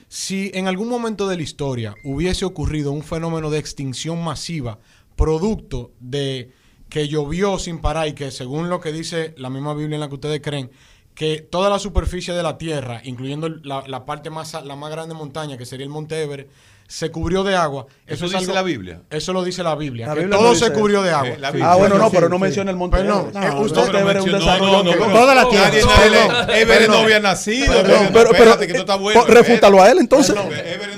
Si 0.08 0.50
en 0.56 0.68
algún 0.68 0.90
momento 0.90 1.28
de 1.28 1.38
la 1.38 1.44
historia 1.44 1.94
hubiese 2.04 2.44
ocurrido 2.44 2.92
un 2.92 3.04
fenómeno 3.04 3.52
de 3.52 3.60
extinción 3.60 4.24
masiva, 4.24 4.80
producto 5.16 5.92
de 6.00 6.52
que 6.94 7.08
llovió 7.08 7.58
sin 7.58 7.80
parar 7.82 8.08
y 8.08 8.14
que 8.14 8.30
según 8.30 8.70
lo 8.70 8.80
que 8.80 8.92
dice 8.92 9.34
la 9.38 9.50
misma 9.50 9.74
Biblia 9.74 9.96
en 9.96 10.02
la 10.02 10.10
que 10.10 10.14
ustedes 10.14 10.42
creen, 10.44 10.70
que 11.16 11.42
toda 11.42 11.68
la 11.72 11.80
superficie 11.80 12.36
de 12.36 12.44
la 12.44 12.60
Tierra, 12.60 13.02
incluyendo 13.04 13.50
la, 13.50 13.84
la 13.88 14.06
parte 14.06 14.30
más, 14.30 14.54
la 14.64 14.76
más 14.76 14.92
grande 14.92 15.16
montaña, 15.16 15.58
que 15.58 15.66
sería 15.66 15.86
el 15.86 15.90
Monte 15.90 16.22
Everest, 16.22 16.50
se 16.86 17.10
cubrió 17.10 17.44
de 17.44 17.56
agua. 17.56 17.88
¿Eso 18.06 18.26
es 18.26 18.32
dice 18.34 18.44
algo- 18.44 18.54
la 18.54 18.62
Biblia? 18.62 19.02
Eso 19.10 19.34
lo 19.34 19.44
dice 19.44 19.64
la 19.64 19.74
Biblia. 19.74 20.06
La 20.06 20.14
que 20.14 20.24
todo 20.28 20.42
no 20.50 20.54
se 20.54 20.66
dice 20.66 20.80
cubrió 20.80 20.98
eso. 21.00 21.06
de 21.08 21.12
agua. 21.14 21.28
Eh, 21.30 21.38
la 21.40 21.48
Sí. 21.48 21.54
Biblia. 21.54 21.72
Ah, 21.72 21.76
bueno, 21.78 21.98
no, 21.98 22.12
pero 22.12 22.30
no 22.30 22.36
sí. 22.36 22.42
menciona 22.44 22.70
el 22.70 22.78
monte. 22.78 22.98
Pero 22.98 23.10
no, 23.10 23.20
Everest. 23.22 23.36
eh, 23.38 23.50
No, 23.56 23.62
usted 23.62 23.82
no, 23.82 23.86
debe 23.88 24.04
ver 24.04 24.06
un 24.06 24.14
mencionó- 24.32 24.38
desarrollo 24.46 24.72
no, 24.72 24.84
no, 24.84 24.92
que- 24.92 25.00
no. 25.00 25.14
Toda 25.14 25.34
la 25.36 25.50
tierra. 25.50 26.58
Everett 26.60 26.90
no 26.90 26.98
había 26.98 27.20
nacido. 27.20 27.66
Pero- 27.74 27.80
Espérate, 27.80 28.06
pero, 28.14 28.30
pero, 28.30 28.32
espérate, 28.34 28.66
que 28.68 28.72
esto 28.74 28.82
está 28.82 28.96
bueno. 28.98 29.26
refútalo 29.26 29.82
a 29.82 29.90
él 29.92 29.98
entonces. 30.00 30.36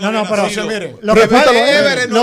No, 0.02 0.12
no, 0.12 0.24
pero 0.28 0.44
mire, 0.68 0.96
lo 1.04 1.14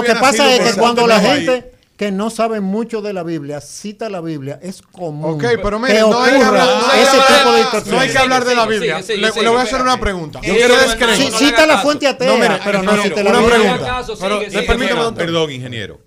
que, 0.02 0.14
pasa, 0.14 0.54
es 0.54 0.60
que 0.74 0.78
cuando 0.78 1.06
la 1.06 1.20
gente 1.20 1.72
que 2.02 2.10
no 2.10 2.30
sabe 2.30 2.60
mucho 2.60 3.00
de 3.00 3.12
la 3.12 3.22
Biblia 3.22 3.60
cita 3.60 4.10
la 4.10 4.20
Biblia, 4.20 4.58
es 4.60 4.82
común 4.82 5.34
Ok, 5.34 5.44
pero 5.62 5.78
mire, 5.78 5.94
que 5.94 6.00
no 6.00 6.20
hay 6.20 6.32
que 6.32 6.36
ocurra 6.38 6.48
hablar, 6.48 6.66
no 6.82 6.86
hay 6.90 6.98
que 6.98 7.02
ese 7.02 7.16
tipo 7.16 7.52
de 7.86 7.90
no 7.92 8.00
hay 8.00 8.08
que 8.10 8.18
hablar 8.18 8.44
de 8.44 8.54
la 8.56 8.66
Biblia. 8.66 9.00
le, 9.00 9.30
voy 9.30 9.56
a 9.58 9.62
hacer 9.62 9.80
una 9.82 10.00
pregunta. 10.00 10.40
¿Ustedes 10.40 10.94
creen? 10.96 11.32
Cita 11.32 11.64
la 11.66 11.78
fuente 11.78 12.08
atea, 12.08 12.26
No, 12.26 12.36
mire, 12.38 12.58
pero 12.64 12.82
no 12.82 12.92
una 12.92 12.96
la 12.96 13.04
Biblia. 13.04 13.44
pregunta. 13.46 14.04
Pero, 14.20 14.66
permítame. 14.66 15.12
Perdón, 15.12 15.50
ingeniero. 15.52 16.00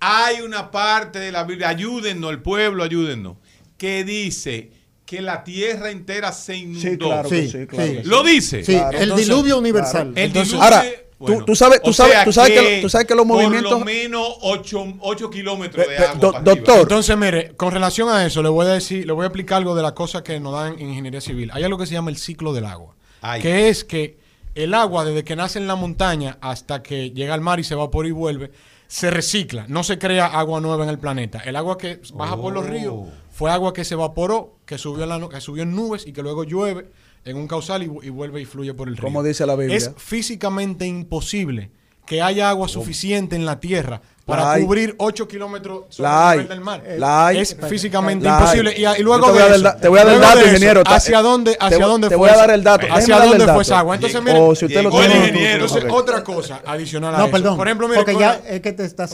Hay 0.00 0.40
una 0.42 0.70
parte 0.70 1.18
de 1.18 1.32
la 1.32 1.42
Biblia, 1.42 1.68
ayúdennos, 1.70 2.30
el 2.30 2.40
pueblo, 2.40 2.84
ayúdennos, 2.84 3.36
que 3.76 4.04
dice 4.04 4.70
que 5.04 5.20
la 5.20 5.42
tierra 5.42 5.90
entera 5.90 6.30
se 6.30 6.54
inundó. 6.56 6.80
Sí, 6.80 6.96
claro 6.98 7.28
que 7.28 7.42
Sí, 7.42 7.48
sí, 7.50 7.66
claro 7.66 7.86
sí. 7.86 7.92
que 7.96 8.02
sí. 8.04 8.08
¿Lo 8.08 8.22
dice? 8.22 8.64
Sí, 8.64 8.72
Claro. 8.74 8.96
el 8.96 9.02
Entonces, 9.04 9.26
diluvio 9.26 9.58
universal. 9.58 10.12
El 10.14 10.24
Entonces- 10.26 10.52
diluvio- 10.52 10.62
Ahora, 10.64 10.84
tú- 11.18 11.44
tú 11.44 11.54
sabes- 11.56 11.82
tú 11.82 11.92
sabes- 11.92 12.24
tú 12.24 12.32
sabes 12.32 12.52
que- 12.52 12.78
tú 12.82 12.88
sabes 12.88 13.06
que 13.06 13.14
los 13.14 13.26
Por 13.26 13.36
movimientos- 13.36 13.70
lo 13.72 13.84
menos 13.84 14.26
8, 14.40 15.30
kilómetros 15.30 15.86
de 15.86 15.96
agua. 15.98 16.14
do- 16.20 16.32
doctor. 16.42 16.80
Entonces, 16.82 17.16
mire, 17.16 17.54
con 17.56 17.72
relación 17.72 18.08
a 18.08 18.24
eso, 18.24 18.42
le 18.42 18.48
voy 18.48 18.66
a 18.66 18.70
decir, 18.70 19.06
le 19.06 19.12
voy 19.12 19.24
a 19.24 19.26
explicar 19.26 19.58
algo 19.58 19.74
de 19.74 19.82
las 19.82 19.92
cosas 19.92 20.22
que 20.22 20.38
nos 20.40 20.52
dan 20.52 20.74
en 20.78 20.88
ingeniería 20.90 21.20
civil. 21.20 21.50
Hay 21.52 21.64
algo 21.64 21.78
que 21.78 21.86
se 21.86 21.94
llama 21.94 22.10
el 22.10 22.16
ciclo 22.16 22.52
del 22.52 22.66
agua, 22.66 22.94
Ay. 23.20 23.40
que 23.42 23.68
es 23.68 23.84
que 23.84 24.18
el 24.54 24.74
agua, 24.74 25.04
desde 25.04 25.24
que 25.24 25.36
nace 25.36 25.58
en 25.58 25.66
la 25.66 25.76
montaña 25.76 26.38
hasta 26.40 26.82
que 26.82 27.10
llega 27.10 27.34
al 27.34 27.40
mar 27.40 27.60
y 27.60 27.64
se 27.64 27.74
evapora 27.74 28.08
y 28.08 28.12
vuelve, 28.12 28.50
se 28.86 29.10
recicla. 29.10 29.66
No 29.68 29.82
se 29.84 29.98
crea 29.98 30.26
agua 30.26 30.60
nueva 30.60 30.84
en 30.84 30.90
el 30.90 30.98
planeta. 30.98 31.40
El 31.44 31.56
agua 31.56 31.76
que 31.76 32.00
baja 32.14 32.36
por 32.36 32.52
los 32.54 32.64
ríos 32.66 32.94
fue 33.30 33.50
agua 33.50 33.72
que 33.74 33.84
se 33.84 33.94
evaporó, 33.94 34.56
que 34.64 34.78
subió 34.78 35.02
en, 35.04 35.10
la 35.10 35.28
que 35.28 35.40
subió 35.40 35.62
en 35.62 35.74
nubes 35.76 36.06
y 36.06 36.12
que 36.12 36.22
luego 36.22 36.44
llueve 36.44 36.88
en 37.28 37.36
un 37.36 37.46
causal 37.46 37.82
y, 37.82 37.86
vu- 37.88 38.02
y 38.04 38.10
vuelve 38.10 38.40
y 38.40 38.44
fluye 38.44 38.74
por 38.74 38.88
el 38.88 38.96
río. 38.96 39.02
Como 39.04 39.22
dice 39.22 39.44
la 39.46 39.54
Biblia. 39.56 39.76
Es 39.76 39.90
físicamente 39.96 40.86
imposible 40.86 41.70
que 42.06 42.22
haya 42.22 42.48
agua 42.48 42.68
suficiente 42.68 43.36
en 43.36 43.44
la 43.44 43.60
tierra 43.60 44.00
para 44.28 44.42
La 44.44 44.52
hay. 44.52 44.62
cubrir 44.64 44.94
8 44.98 45.26
kilómetros 45.26 45.84
sobre 45.88 46.08
La 46.10 46.14
el 46.18 46.28
hay. 46.28 46.36
nivel 46.36 46.48
del 46.48 46.60
mar. 46.60 46.82
La 46.98 47.26
hay. 47.28 47.38
Es 47.38 47.56
físicamente 47.66 48.24
La 48.26 48.36
hay. 48.36 48.42
imposible. 48.58 48.74
Y, 48.76 49.00
y 49.00 49.02
luego 49.02 49.24
te 49.24 49.30
voy 49.30 49.38
de 49.38 49.42
a 49.44 49.48
dar 49.48 49.56
eso, 49.56 49.80
te 49.80 49.88
voy 49.88 49.98
a 50.00 50.04
dar 50.04 50.14
el 50.14 50.20
dato, 50.20 50.46
ingeniero. 50.46 50.82
¿Hacia 50.86 51.22
dónde, 51.22 51.52
te 51.52 51.64
hacia 51.64 51.78
voy- 51.78 51.86
dónde 51.88 52.08
te 52.08 52.14
fue 52.14 52.18
voy 52.18 52.28
a 52.28 52.32
esa- 52.32 52.40
dar 52.42 52.50
el 52.50 52.62
dato. 52.62 52.80
Déjeme 52.82 52.98
¿Hacia 53.02 53.14
darle 53.16 53.28
dónde 53.30 53.44
el 53.44 53.50
fue 53.52 53.62
esa 53.62 53.78
agua? 53.78 53.94
Entonces, 53.94 54.20
Llegó- 54.20 54.32
mire, 54.34 54.46
O 54.46 54.54
si 54.54 54.64
usted 54.66 54.82
lo 54.82 54.90
tiene. 54.90 55.14
ingeniero. 55.16 55.64
entonces, 55.64 55.90
otra 55.90 56.22
cosa 56.22 56.60
adicional 56.66 57.14
a 57.14 57.18
No, 57.18 57.24
eso. 57.24 57.32
perdón. 57.32 57.56
Por 57.56 57.66
ejemplo, 57.68 57.88
mire, 57.88 58.00
porque 58.04 58.12
ya 58.20 58.40
la- 58.44 58.48
es 58.50 58.60
que 58.60 58.72
te 58.72 58.84
estás 58.84 59.10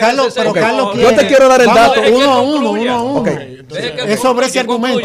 Carlos, 0.00 0.32
pero. 0.34 0.52
Carlos 0.54 0.90
quiere. 0.94 1.10
Yo 1.10 1.16
te 1.16 1.26
quiero 1.28 1.48
dar 1.48 1.60
el 1.60 1.66
dato. 1.66 2.00
Uno 2.14 2.30
a 2.32 2.40
uno, 2.42 2.70
uno 2.72 2.92
a 2.92 3.02
uno. 3.02 3.30
Es 3.30 4.20
sobre 4.20 4.46
ese 4.46 4.60
argumento. 4.60 5.00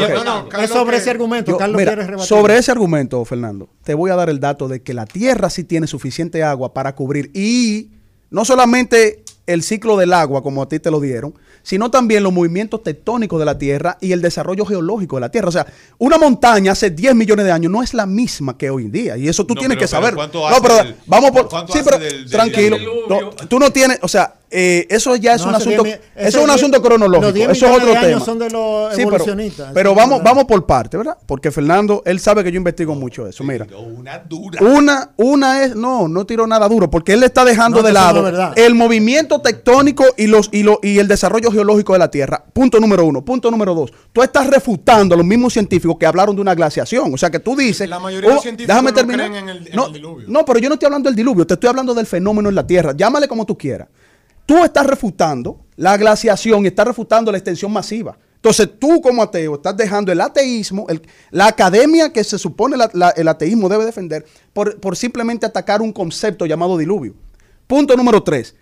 Es 0.62 0.70
sobre 0.70 0.98
ese 0.98 1.10
argumento. 1.10 1.58
Carlos 1.58 1.78
quiere 1.82 1.96
rebatir. 2.06 2.26
sobre 2.28 2.58
ese 2.58 2.72
argumento, 2.72 3.26
Fernando, 3.26 3.68
te 3.84 3.94
voy 3.94 4.12
a 4.12 4.16
dar 4.16 4.30
el 4.30 4.40
dato 4.40 4.68
de 4.68 4.82
que 4.82 4.94
la 4.94 5.06
Tierra 5.06 5.50
sí 5.50 5.64
tiene 5.66 5.88
suficiente 5.88 6.44
agua 6.44 6.74
para 6.74 6.96
cubrir 6.96 7.32
y 7.34 7.90
no 8.30 8.46
solamente 8.46 9.21
el 9.48 9.64
ciclo 9.64 9.98
del 9.98 10.14
agua, 10.14 10.44
como 10.44 10.62
a 10.62 10.70
ti 10.70 10.80
te 10.80 10.92
lo 10.92 11.00
dieron, 11.00 11.34
sino 11.64 11.92
también 11.92 12.24
los 12.24 12.32
movimientos 12.32 12.84
tectónicos 12.84 13.40
de 13.40 13.46
la 13.46 13.58
Tierra 13.58 13.98
y 14.00 14.12
el 14.14 14.22
desarrollo 14.22 14.66
geológico 14.66 15.18
de 15.18 15.22
la 15.22 15.30
Tierra. 15.30 15.50
O 15.50 15.52
sea, 15.52 15.66
una 15.98 16.18
montaña 16.18 16.72
hace 16.72 16.90
10 16.92 17.16
millones 17.16 17.46
de 17.46 17.52
años 17.52 17.72
no 17.72 17.84
es 17.84 17.94
la 17.94 18.06
misma 18.06 18.58
que 18.58 18.70
hoy 18.70 18.86
en 18.86 18.92
día. 18.92 19.18
Y 19.18 19.28
eso 19.28 19.46
tú 19.46 19.54
No, 19.56 19.60
tienes 19.60 19.76
pero- 19.78 19.86
que 19.86 19.88
saber. 19.88 20.16
¿cuánto 20.16 20.50
no, 20.50 20.62
pero 20.62 20.76
del- 20.76 20.96
vamos 21.08 21.32
por. 21.32 21.50
Sí, 21.72 21.80
pero 21.84 21.98
del- 22.00 22.22
del 22.24 22.30
tranquilo. 22.30 22.78
No, 23.10 23.30
tú 23.48 23.60
no 23.60 23.72
tienes, 23.72 24.00
o 24.02 24.08
sea, 24.08 24.36
eh, 24.52 24.86
eso 24.90 25.16
ya 25.16 25.36
es 25.36 25.42
No, 25.44 25.50
un 25.50 25.56
asunto. 25.56 25.84
10 25.84 26.00
mi- 26.00 26.22
Eso 26.22 26.28
es 26.28 26.36
un 26.36 26.42
10 26.46 26.56
asunto 26.56 26.82
cronológico. 26.82 27.26
los 27.28 27.34
10 27.34 27.50
Eso 27.52 27.66
es 27.68 27.72
otro 27.78 27.92
de 27.92 27.98
años 27.98 28.10
tema. 28.12 28.26
son 28.26 28.40
de 28.40 28.50
los 28.50 28.94
Sí, 28.96 29.04
pero- 29.74 29.96
vamos, 29.96 30.20
verdad. 30.20 30.24
vamos 30.24 30.46
por 30.46 30.66
parte, 30.66 30.98
¿verdad? 30.98 31.18
Porque 31.26 31.52
Fernando, 31.52 32.02
él 32.06 32.20
sabe 32.20 32.44
que 32.44 32.52
yo 32.52 32.58
investigo 32.58 32.94
mucho 32.96 33.28
eso. 33.28 33.44
Mira. 33.44 33.66
Una 33.98 34.20
dura. 34.20 34.60
Una, 34.62 35.12
una 35.18 35.64
es, 35.64 35.76
no, 35.76 36.08
no 36.08 36.26
tiró 36.26 36.46
nada 36.48 36.68
duro, 36.68 36.90
porque 36.90 37.14
él 37.14 37.20
le 37.22 37.28
está 37.28 37.46
dejando 37.46 37.78
No, 37.78 37.84
de 37.84 37.90
no 37.90 37.94
lado 37.94 38.54
el 38.56 38.76
movimiento 38.76 39.42
tectónico 39.42 40.04
y 40.18 40.28
los 40.28 40.50
y, 40.52 40.64
lo- 40.64 40.80
y 40.84 41.00
el 41.00 41.08
desarrollo 41.08 41.52
geológico 41.52 41.94
de 41.94 42.00
la 42.00 42.12
Tierra. 42.12 42.44
Punto 42.54 42.80
número 42.80 43.06
uno. 43.06 43.24
Punto 43.24 43.50
número 43.52 43.74
dos. 43.74 43.92
Tú 44.12 44.22
estás 44.22 44.48
refutando 44.48 45.16
a 45.16 45.18
los 45.18 45.26
mismos 45.26 45.54
científicos 45.54 45.96
que 46.00 46.06
hablaron 46.06 46.36
de 46.36 46.42
una 46.42 46.56
glaciación. 46.56 47.14
O 47.14 47.18
sea 47.18 47.30
que 47.30 47.40
tú 47.40 47.56
dices. 47.56 47.90
La 47.90 48.00
mayoría 48.00 48.30
de 48.30 48.36
los 48.36 48.40
oh, 48.40 48.44
científicos 48.44 48.68
déjame 48.76 48.92
no 48.92 48.96
terminar. 48.96 49.30
creen 49.30 49.44
en 49.44 49.50
el- 49.50 49.68
en 49.68 49.76
no, 49.76 49.88
el 49.88 49.94
diluvio. 49.94 50.28
no, 50.30 50.46
pero 50.46 50.60
yo 50.60 50.68
no 50.70 50.74
estoy 50.76 50.88
hablando 50.88 51.10
del 51.10 51.16
diluvio, 51.16 51.46
te 51.48 51.54
estoy 51.54 51.70
hablando 51.70 51.94
del 51.94 52.06
fenómeno 52.06 52.50
en 52.50 52.56
la 52.56 52.66
Tierra. 52.68 52.94
Llámale 52.96 53.28
como 53.28 53.46
tú 53.46 53.58
quieras. 53.58 53.88
Tú 54.52 54.66
estás 54.66 54.86
refutando 54.86 55.62
la 55.78 55.96
glaciación 55.96 56.66
y 56.66 56.68
estás 56.68 56.86
refutando 56.86 57.32
la 57.32 57.38
extensión 57.38 57.72
masiva. 57.72 58.18
Entonces 58.36 58.70
tú 58.78 59.00
como 59.00 59.24
ateo 59.24 59.56
estás 59.56 59.78
dejando 59.78 60.12
el 60.12 60.20
ateísmo, 60.20 60.88
la 61.30 61.48
academia 61.48 62.12
que 62.12 62.22
se 62.26 62.38
supone 62.38 62.76
el 63.16 63.28
ateísmo 63.30 63.70
debe 63.70 63.86
defender, 63.86 64.26
por, 64.52 64.78
por 64.82 64.98
simplemente 64.98 65.46
atacar 65.46 65.82
un 65.82 65.94
concepto 65.94 66.46
llamado 66.46 66.78
diluvio. 66.78 67.14
Punto 67.66 67.96
número 67.96 68.22
tres. 68.24 68.54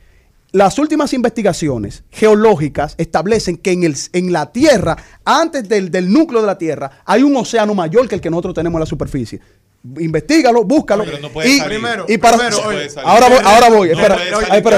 Las 0.52 0.78
últimas 0.78 1.12
investigaciones 1.14 2.04
geológicas 2.12 2.94
establecen 3.00 3.58
que 3.58 3.72
en, 3.72 3.84
el, 3.84 3.96
en 4.14 4.32
la 4.32 4.52
Tierra, 4.52 4.96
antes 5.26 5.68
del, 5.68 5.90
del 5.90 6.14
núcleo 6.14 6.42
de 6.42 6.48
la 6.48 6.60
Tierra, 6.60 7.02
hay 7.04 7.24
un 7.24 7.36
océano 7.36 7.74
mayor 7.74 8.08
que 8.08 8.14
el 8.14 8.22
que 8.22 8.30
nosotros 8.30 8.54
tenemos 8.54 8.78
en 8.78 8.82
la 8.82 8.86
superficie. 8.86 9.40
Investígalo, 10.00 10.64
búscalo. 10.66 11.06
Pero 11.06 11.20
no 11.20 11.30
puede 11.30 11.50
y, 11.50 11.58
salir. 11.58 11.80
Primero, 11.80 12.06
y 12.08 12.18
para, 12.18 12.38
primero, 12.38 12.62
puede 12.64 12.90
salir. 12.90 13.10
ahora 13.10 13.30
voy, 13.30 13.40
ahora 13.44 13.70
voy. 13.70 13.88
No 13.90 13.94
espera, 13.94 14.16
salir 14.18 14.34
espera, 14.34 14.78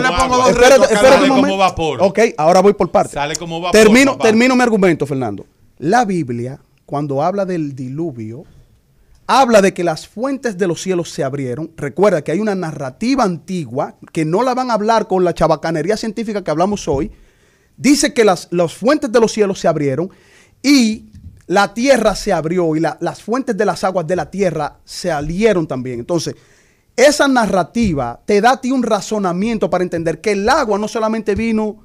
espérate, 0.49 0.94
espérate 0.94 1.23
un 1.23 1.30
como 1.30 1.36
momento. 1.38 1.57
vapor. 1.57 1.99
Ok, 2.02 2.19
ahora 2.38 2.61
voy 2.61 2.73
por 2.73 2.91
partes. 2.91 3.14
Sale 3.14 3.36
como 3.36 3.60
vapor, 3.60 3.80
Termino, 3.80 4.11
papá. 4.14 4.23
termino 4.26 4.56
mi 4.56 4.61
argumento, 4.61 5.07
Fernando. 5.07 5.45
La 5.80 6.06
Biblia, 6.06 6.60
cuando 6.86 7.23
habla 7.23 7.45
del 7.45 7.76
diluvio, 7.76 8.44
habla 9.26 9.61
de 9.61 9.73
que 9.73 9.84
las 9.84 10.07
fuentes 10.07 10.57
de 10.57 10.68
los 10.68 10.82
cielos 10.82 11.10
se 11.10 11.23
abrieron. 11.23 11.72
Recuerda 11.78 12.22
que 12.22 12.32
hay 12.32 12.40
una 12.40 12.53
narrativa 12.53 13.23
antigua 13.23 13.95
que 14.14 14.23
no 14.26 14.44
la 14.44 14.53
van 14.53 14.69
a 14.69 14.73
hablar 14.76 15.07
con 15.07 15.23
la 15.23 15.34
chabacanería 15.34 15.98
científica 15.98 16.44
que 16.44 16.52
hablamos 16.52 16.88
hoy. 16.88 17.11
Dice 17.78 18.14
que 18.14 18.23
las, 18.23 18.49
las 18.52 18.73
fuentes 18.73 19.11
de 19.11 19.19
los 19.19 19.32
cielos 19.32 19.60
se 19.60 19.68
abrieron 19.68 20.11
y 20.61 21.06
la 21.52 21.73
tierra 21.73 22.15
se 22.15 22.32
abrió 22.32 22.76
y 22.78 22.80
la- 22.80 22.98
las 23.02 23.22
fuentes 23.22 23.57
de 23.57 23.65
las 23.65 23.84
aguas 23.84 24.07
de 24.07 24.15
la 24.15 24.32
tierra 24.32 24.78
se 24.86 25.10
salieron 25.10 25.68
también. 25.68 25.99
Entonces, 25.99 26.34
esa 26.95 27.28
narrativa 27.28 28.22
te 28.26 28.40
da 28.40 28.52
a 28.52 28.61
ti 28.61 28.72
un 28.72 28.84
razonamiento 28.84 29.69
para 29.69 29.84
entender 29.84 30.22
que 30.22 30.32
el 30.32 30.48
agua 30.48 30.80
no 30.80 30.88
solamente 30.88 31.36
vino 31.36 31.82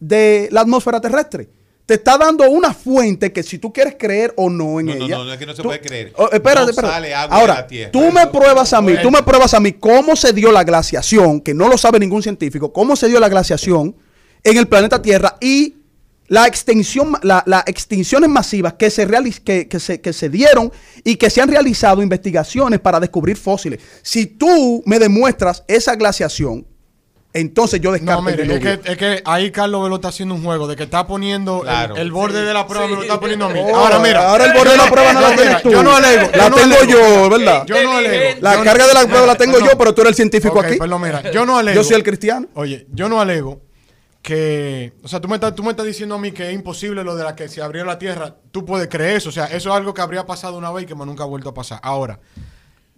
de 0.00 0.48
la 0.50 0.62
atmósfera 0.62 1.00
terrestre. 1.00 1.48
Te 1.86 1.94
está 1.94 2.18
dando 2.18 2.48
una 2.50 2.74
fuente 2.74 3.32
que 3.32 3.42
si 3.42 3.58
tú 3.58 3.72
quieres 3.72 3.94
creer 3.98 4.34
o 4.36 4.50
no 4.50 4.78
en 4.80 4.86
No, 4.86 4.94
no, 4.96 5.04
ella. 5.06 5.16
no, 5.18 5.24
no 5.24 5.32
es 5.32 5.38
que 5.38 5.46
no 5.46 5.52
se 5.54 5.62
tú- 5.62 5.68
puede 5.68 5.80
creer. 5.80 6.12
Oh, 6.16 6.28
espérate, 6.30 6.64
No 6.64 6.70
espérate. 6.70 6.94
sale 6.94 7.14
agua 7.14 7.36
Ahora, 7.36 7.54
de 7.54 7.60
la 7.62 7.66
tierra. 7.66 7.92
tú 7.92 8.12
me 8.12 8.26
pruebas 8.26 8.72
a 8.74 8.82
mí, 8.82 8.94
tú 9.00 9.10
me 9.10 9.22
pruebas 9.22 9.54
a 9.54 9.60
mí 9.60 9.72
cómo 9.72 10.14
se 10.16 10.32
dio 10.32 10.52
la 10.52 10.64
glaciación, 10.64 11.40
que 11.40 11.54
no 11.54 11.68
lo 11.68 11.78
sabe 11.78 11.98
ningún 11.98 12.22
científico, 12.22 12.72
cómo 12.72 12.94
se 12.96 13.08
dio 13.08 13.18
la 13.20 13.28
glaciación 13.30 13.96
en 14.44 14.56
el 14.58 14.66
planeta 14.68 15.00
Tierra 15.00 15.36
y 15.40 15.76
la 16.28 16.46
extensión, 16.46 17.16
la, 17.22 17.42
las 17.46 17.64
extinciones 17.66 18.28
masivas 18.30 18.74
que 18.74 18.90
se, 18.90 19.06
realiz- 19.08 19.40
que, 19.42 19.66
que 19.66 19.80
se, 19.80 20.00
que 20.00 20.12
se 20.12 20.28
dieron 20.28 20.70
y 21.04 21.16
que 21.16 21.30
se 21.30 21.40
han 21.40 21.48
realizado 21.48 22.02
investigaciones 22.02 22.80
para 22.80 23.00
descubrir 23.00 23.36
fósiles. 23.36 23.80
Si 24.02 24.26
tú 24.26 24.82
me 24.86 24.98
demuestras 24.98 25.64
esa 25.68 25.96
glaciación, 25.96 26.66
entonces 27.34 27.80
yo 27.80 27.92
descarto 27.92 28.22
No, 28.22 28.28
el 28.30 28.36
mire, 28.40 28.54
es 28.56 28.60
que, 28.80 28.90
es 28.92 28.96
que 28.96 29.22
ahí 29.24 29.50
Carlos 29.50 29.82
Velo 29.84 29.96
está 29.96 30.08
haciendo 30.08 30.34
un 30.34 30.42
juego 30.42 30.66
de 30.66 30.76
que 30.76 30.84
está 30.84 31.06
poniendo 31.06 31.58
el- 31.58 31.62
Claro. 31.64 31.96
el, 31.96 32.10
borde 32.10 32.42
de 32.44 32.52
la 32.54 32.66
prueba, 32.66 32.86
Sí. 32.86 32.90
me 32.90 32.96
lo 32.96 33.02
está 33.02 33.20
poniendo 33.20 33.44
a 33.46 33.48
mí. 33.50 33.60
Oh, 33.62 33.76
ahora 33.76 33.98
mira. 33.98 34.30
ahora 34.30 34.46
el 34.46 34.52
borde 34.54 34.70
de 34.70 34.76
la 34.78 34.90
prueba 34.90 35.12
no 35.12 35.20
la 35.20 35.36
tienes 35.36 35.62
tú. 35.62 35.70
Yo 35.70 35.82
no 35.82 35.94
alego. 35.94 36.30
La 36.32 36.44
yo 36.44 36.50
no 36.50 36.56
tengo 36.56 36.74
alego. 36.76 36.90
yo, 36.92 37.30
¿verdad? 37.30 37.66
Yo 37.66 37.82
no 37.82 37.96
alego. 37.98 38.38
La 38.40 38.62
carga 38.62 38.86
de 38.86 38.94
la 38.94 39.06
prueba 39.06 39.26
la 39.26 39.34
tengo 39.36 39.58
yo, 39.60 39.78
pero 39.78 39.94
tú 39.94 40.00
eres 40.00 40.10
el 40.12 40.16
científico 40.16 40.58
Ok, 40.58 40.64
aquí. 40.66 40.78
Perdón, 40.78 41.02
mira, 41.02 41.30
yo 41.30 41.44
no 41.46 41.58
alego. 41.58 41.76
Yo 41.76 41.84
soy 41.84 41.96
el 41.96 42.02
cristiano. 42.02 42.48
Oye, 42.54 42.86
yo 42.92 43.08
no 43.10 43.20
alego 43.20 43.60
que, 44.28 44.92
o 45.02 45.08
sea, 45.08 45.22
tú 45.22 45.26
me, 45.28 45.36
estás, 45.36 45.54
tú 45.54 45.62
me 45.62 45.70
estás 45.70 45.86
diciendo 45.86 46.14
a 46.16 46.18
mí 46.18 46.32
que 46.32 46.50
es 46.50 46.54
imposible 46.54 47.02
lo 47.02 47.16
de 47.16 47.24
la 47.24 47.34
que 47.34 47.48
se 47.48 47.62
abrió 47.62 47.86
la 47.86 47.98
tierra. 47.98 48.36
Tú 48.50 48.62
puedes 48.62 48.86
creer 48.86 49.16
eso, 49.16 49.30
o 49.30 49.32
sea, 49.32 49.46
eso 49.46 49.70
es 49.70 49.74
algo 49.74 49.94
que 49.94 50.02
habría 50.02 50.26
pasado 50.26 50.58
una 50.58 50.70
vez 50.70 50.84
y 50.84 50.86
que 50.86 50.94
nunca 50.94 51.22
ha 51.22 51.26
vuelto 51.26 51.48
a 51.48 51.54
pasar. 51.54 51.80
Ahora, 51.82 52.20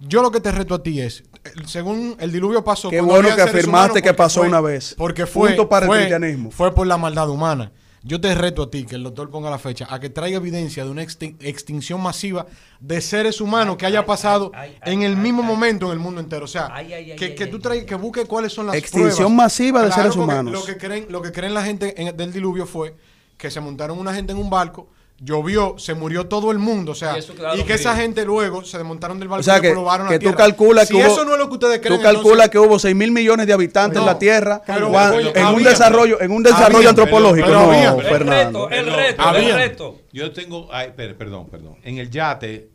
yo 0.01 0.23
lo 0.23 0.33
que 0.33 0.41
te 0.41 0.51
reto 0.51 0.75
a 0.75 0.83
ti 0.83 1.01
es, 1.01 1.23
eh, 1.45 1.51
según 1.67 2.17
el 2.19 2.33
diluvio 2.33 2.65
pasó. 2.65 2.91
Qué 2.91 2.97
cuando 2.97 3.15
bueno 3.15 3.37
que 3.37 3.43
afirmaste 3.43 4.03
que 4.03 4.13
pasó 4.13 4.41
fue- 4.41 4.49
una 4.49 4.61
vez. 4.61 4.97
Porque 4.99 5.25
fue, 5.25 5.51
Punto 5.51 5.69
para 5.69 5.87
el 5.87 5.93
cristianismo. 5.93 6.51
fue 6.51 6.75
por 6.75 6.89
la 6.89 6.97
maldad 6.97 7.31
humana. 7.31 7.71
Yo 8.03 8.19
te 8.19 8.35
reto 8.35 8.63
a 8.63 8.71
ti, 8.71 8.87
que 8.87 8.95
el 8.95 9.03
doctor 9.03 9.29
ponga 9.29 9.51
la 9.51 9.59
fecha, 9.59 9.87
a 9.91 10.01
que 10.01 10.09
traiga 10.09 10.39
evidencia 10.39 10.85
de 10.85 10.91
una 10.91 11.03
extin- 11.03 11.37
extinción 11.41 12.01
masiva 12.03 12.47
de 12.81 13.01
seres 13.03 13.43
humanos 13.43 13.77
que 13.77 13.85
haya 13.85 14.01
ay, 14.01 14.07
pasado 14.07 14.51
ay, 14.55 14.75
ay, 14.81 14.95
en 14.95 15.03
el 15.03 15.13
ay, 15.17 15.19
mismo 15.19 15.43
ay. 15.43 15.49
momento 15.49 15.87
en 15.87 15.93
el 15.93 15.99
mundo 15.99 16.19
entero. 16.21 16.47
O 16.47 16.49
sea, 16.49 16.71
Ay, 16.73 16.95
ay, 16.95 17.11
ay, 17.11 17.17
que, 17.19 17.25
ay, 17.27 17.35
que 17.35 17.47
tú 17.47 17.59
traigas, 17.59 17.85
que 17.87 17.95
busques 17.97 18.25
cuáles 18.27 18.55
son 18.55 18.67
las 18.69 18.75
Extinción 18.77 19.13
pruebas. 19.17 19.33
masiva 19.33 19.83
de 19.83 19.93
seres 19.93 20.17
humanos. 20.17 20.51
Lo 20.53 20.65
que 20.65 20.79
creen, 20.79 21.07
lo 21.11 21.21
que 21.21 21.31
creen 21.31 21.53
la 21.53 21.63
gente 21.63 21.95
en- 22.01 22.17
del 22.17 22.33
diluvio 22.33 22.65
fue 22.65 22.97
que 23.37 23.51
se 23.51 23.61
montaron 23.61 23.99
una 23.99 24.15
gente 24.15 24.33
en 24.33 24.39
un 24.39 24.49
barco, 24.49 24.89
llovió, 25.23 25.75
se 25.79 25.93
murió 25.95 26.27
todo 26.29 26.51
el 26.51 26.59
mundo, 26.59 26.93
o 26.93 26.95
sea, 26.95 27.13
Y 27.13 27.17
y, 27.17 27.19
eso 27.19 27.35
quedaron 27.35 27.67
que 27.67 27.75
esa 27.75 27.95
gente 27.95 28.25
luego 28.25 28.65
se 28.65 28.79
desmontaron 28.79 29.19
del 29.19 29.29
barco 29.29 29.41
O 29.41 29.45
sea 29.45 29.59
y 29.59 29.61
que, 29.61 29.71
probaron 29.71 30.09
que 30.09 30.15
la 30.15 30.19
tú 30.31 30.35
calculas 30.35 30.89
si 30.89 30.95
que 30.95 31.01
hubo, 31.05 31.13
eso 31.13 31.25
no 31.27 31.35
es 31.35 31.39
lo 31.39 31.49
que 31.49 31.55
ustedes 31.55 31.79
creen, 31.81 31.97
tú 31.99 32.03
calculas 32.03 32.47
entonces- 32.47 32.51
que 32.51 32.59
hubo 32.59 32.79
6 32.79 32.97
mil 32.97 33.13
millones 33.13 33.47
de 33.47 33.53
habitantes 33.53 33.99
en 33.99 34.05
No, 34.07 34.11
la 34.13 34.19
Tierra 34.19 34.63
pero- 34.67 34.89
cuando- 34.91 35.17
oye, 35.19 35.33
en 35.35 35.47
un 35.47 35.63
desarrollo, 35.63 36.21
en 36.23 36.31
un 36.33 36.43
desarrollo 36.43 36.77
Había, 36.79 36.89
antropológico. 36.91 37.47
pero 37.47 37.61
no, 37.61 37.71
había. 37.73 37.91
El 37.93 38.03
Fernando. 38.03 38.69
reto, 38.69 38.81
el 38.91 38.93
reto, 38.97 39.23
había. 39.23 39.49
el 39.49 39.55
reto. 39.57 39.99
Yo 40.13 40.33
tengo, 40.33 40.69
ay, 40.73 40.93
per- 40.97 41.17
perdón, 41.17 41.49
perdón. 41.51 41.77
En 41.85 41.99
el 41.99 42.11
yate 42.11 42.71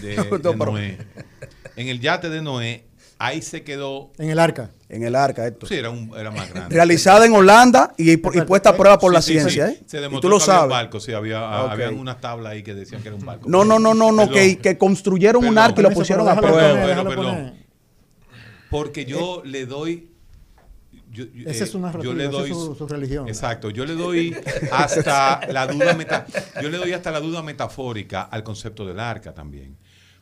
de, 0.00 0.16
No, 0.16 0.22
de 0.24 0.38
pero- 0.38 0.54
Noé, 0.72 0.98
en 1.76 1.88
el 1.88 2.00
yate 2.00 2.28
de 2.30 2.42
Noé, 2.42 2.84
ahí 3.18 3.42
se 3.42 3.62
quedó. 3.64 4.12
En 4.18 4.30
el 4.30 4.38
arca. 4.38 4.70
En 4.88 5.02
el 5.02 5.14
arca, 5.14 5.46
esto. 5.46 5.66
Sí, 5.66 5.74
era, 5.74 5.90
un, 5.90 6.12
era 6.16 6.30
más 6.30 6.48
grande. 6.52 6.74
Realizada 6.74 7.26
en 7.26 7.32
Holanda 7.34 7.92
y, 7.98 8.12
y 8.12 8.16
puesta 8.16 8.70
a 8.70 8.76
prueba 8.76 8.98
por 8.98 9.10
Sí, 9.10 9.14
la 9.14 9.22
sí, 9.22 9.32
ciencia, 9.32 9.66
sí. 9.68 9.74
¿eh? 9.74 9.82
Se 9.86 9.98
Y 9.98 10.00
demostró 10.00 10.20
tú 10.20 10.28
lo 10.30 10.38
que 10.38 10.44
había 10.44 10.54
un 10.54 10.60
sabes. 10.60 10.70
barco, 10.70 11.00
sí, 11.00 11.12
había, 11.12 11.62
Ok. 11.64 11.70
habían 11.72 11.98
unas 11.98 12.20
tablas 12.20 12.52
ahí 12.52 12.62
que 12.62 12.74
decían 12.74 13.02
que 13.02 13.08
era 13.08 13.16
un 13.16 13.24
barco. 13.26 13.48
No, 13.50 13.64
no, 13.64 13.78
no, 13.78 13.92
no, 13.94 14.12
no, 14.12 14.30
que, 14.30 14.58
que 14.58 14.78
construyeron 14.78 15.44
un 15.44 15.58
arca 15.58 15.80
y 15.80 15.84
lo 15.84 15.90
pusieron 15.90 16.26
a 16.28 16.36
prueba. 16.36 16.56
poner, 16.70 16.86
Perdón, 16.86 17.06
perdón. 17.08 17.54
Porque 18.70 19.04
yo 19.04 19.42
le 19.44 19.66
doy. 19.66 20.10
yo- 21.10 21.24
yo- 21.34 21.48
Esa 21.50 21.64
es 21.64 21.74
eh, 21.74 21.78
narrativa, 21.78 22.04
yo 22.12 22.14
le 22.18 22.28
doy 22.28 22.50
su- 22.50 22.74
su 22.74 22.86
religión. 22.86 23.28
Exacto, 23.28 23.70
yo 23.70 23.84
le 23.86 23.94
doy 23.94 24.36
hasta 24.72 25.40
la 25.50 25.66
duda 25.66 25.94
meta, 25.94 26.26
yo 26.62 26.68
le 26.68 26.76
doy 26.78 26.92
hasta 26.92 27.10
la 27.10 27.20
duda 27.20 27.42
metafórica 27.42 28.22
al 28.22 28.42
concepto 28.42 28.86
del 28.86 29.00
arca 29.00 29.32
también. 29.34 29.76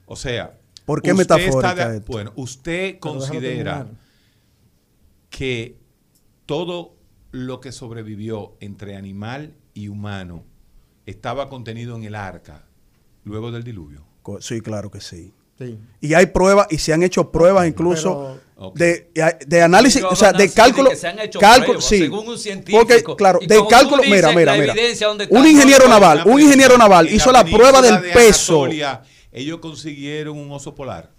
O 0.07 0.15
sea, 0.17 0.55
¿Por 0.87 1.03
qué 1.03 1.13
usted 1.13 1.35
metafórica 1.37 1.71
está 1.73 1.89
de- 1.91 1.97
esto? 1.99 2.13
bueno, 2.13 2.33
usted 2.37 2.99
considera 2.99 3.89
que 5.31 5.77
todo 6.47 6.95
lo 7.33 7.61
que 7.61 7.73
sobrevivió 7.73 8.57
entre 8.61 8.97
animal 8.97 9.55
y 9.75 9.89
humano 9.89 10.45
estaba 11.05 11.49
contenido 11.49 11.97
en 11.97 12.05
el 12.05 12.15
arca 12.15 12.65
luego 13.25 13.51
del 13.53 13.63
diluvio. 13.65 14.07
Sí, 14.41 14.61
claro 14.61 14.91
que 14.91 15.01
sí. 15.01 15.33
Sí. 15.59 15.79
Y 16.03 16.13
hay 16.15 16.27
pruebas, 16.27 16.67
y 16.71 16.77
se 16.79 16.93
han 16.93 17.03
hecho 17.03 17.33
pruebas 17.33 17.67
incluso 17.67 18.39
Pero- 18.57 18.73
de, 18.75 19.11
de 19.47 19.63
análisis, 19.63 20.03
o 20.05 20.15
sea, 20.15 20.33
de 20.33 20.51
cálculo. 20.53 20.91
que 20.91 20.97
se 20.97 21.09
han 21.09 21.19
hecho 21.19 21.39
cálculo, 21.39 21.65
pruebas, 21.79 21.85
sí. 21.87 21.99
según 21.99 22.29
un 22.29 22.39
científico. 22.39 22.79
Porque, 22.79 23.03
claro, 23.17 23.39
de 23.41 23.61
cálculo, 23.69 24.03
dices, 24.03 24.17
mira, 24.17 24.33
mira, 24.35 24.53
mira. 24.55 24.73
evidencia 24.75 25.07
donde 25.07 25.25
está, 25.25 25.39
Un 25.39 25.47
ingeniero 25.47 25.89
naval, 25.89 26.23
un 26.27 26.41
ingeniero 26.41 26.77
naval 26.77 27.09
hizo 27.11 27.33
la 27.33 27.43
prueba 27.45 27.81
del 27.81 28.03
de 28.03 28.11
peso. 28.11 28.67
Ellos 29.33 29.59
consiguieron 29.61 30.39
un 30.39 30.51
oso 30.53 30.75
polar. 30.75 31.11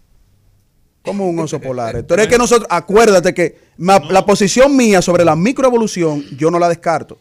como 1.03 1.27
un 1.29 1.39
oso 1.39 1.59
polar. 1.61 1.95
Entonces 1.99 2.25
es 2.25 2.31
que 2.31 2.37
nosotros, 2.37 2.67
acuérdate 2.69 3.33
que 3.33 3.57
ma- 3.77 3.99
la 4.09 4.25
posición 4.25 4.75
mía 4.75 5.01
sobre 5.01 5.23
la 5.23 5.35
microevolución, 5.35 6.23
yo 6.37 6.51
no 6.51 6.59
la 6.59 6.67
descarto. 6.69 7.17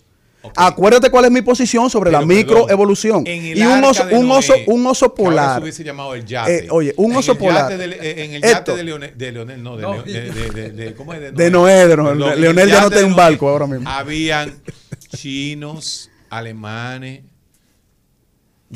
Acuérdate 0.55 1.11
cuál 1.11 1.25
es 1.25 1.31
mi 1.33 1.43
posición 1.43 1.91
sobre 1.91 2.11
Pero, 2.11 2.21
la 2.21 2.27
microevolución. 2.27 3.25
Y 3.27 3.61
un 3.63 3.83
oso, 3.83 4.05
un 4.13 4.29
Noé, 4.29 4.39
oso, 4.39 4.55
un 4.69 4.87
oso 4.87 5.13
polar. 5.13 5.57
se 5.59 5.63
hubiese 5.63 5.83
llamado 5.83 6.15
el 6.15 6.25
yate. 6.25 6.67
Eh, 6.67 6.69
oye, 6.71 6.95
un 6.99 7.11
En 7.13 7.17
oso 7.19 7.33
el 7.33 7.39
polar. 7.39 7.69
yate 7.71 7.77
de- 7.77 7.97
eh, 7.97 8.25
en 8.25 8.31
el 8.35 8.45
Esto. 8.45 8.57
yate 8.59 8.77
de 8.77 8.85
Leonel, 8.85 9.19
de 9.19 9.33
Leonel, 9.33 9.61
no, 9.63 9.77
de, 9.77 9.83
No. 9.83 9.93
Leo- 9.95 10.03
de, 10.05 10.31
de- 10.31 10.51
de- 10.51 10.71
de- 10.71 10.95
¿cómo 10.95 11.13
es? 11.15 11.35
De 11.35 11.51
Noé, 11.51 11.89
de 11.89 11.97
Noé. 11.97 12.37
Leonel 12.37 12.69
ya 12.69 12.81
no 12.81 12.91
tiene 12.91 13.05
un 13.07 13.17
barco 13.17 13.49
ahora 13.49 13.67
mismo. 13.67 13.89
Habían 13.91 14.55
chinos, 15.17 16.11
alemanes. 16.31 17.23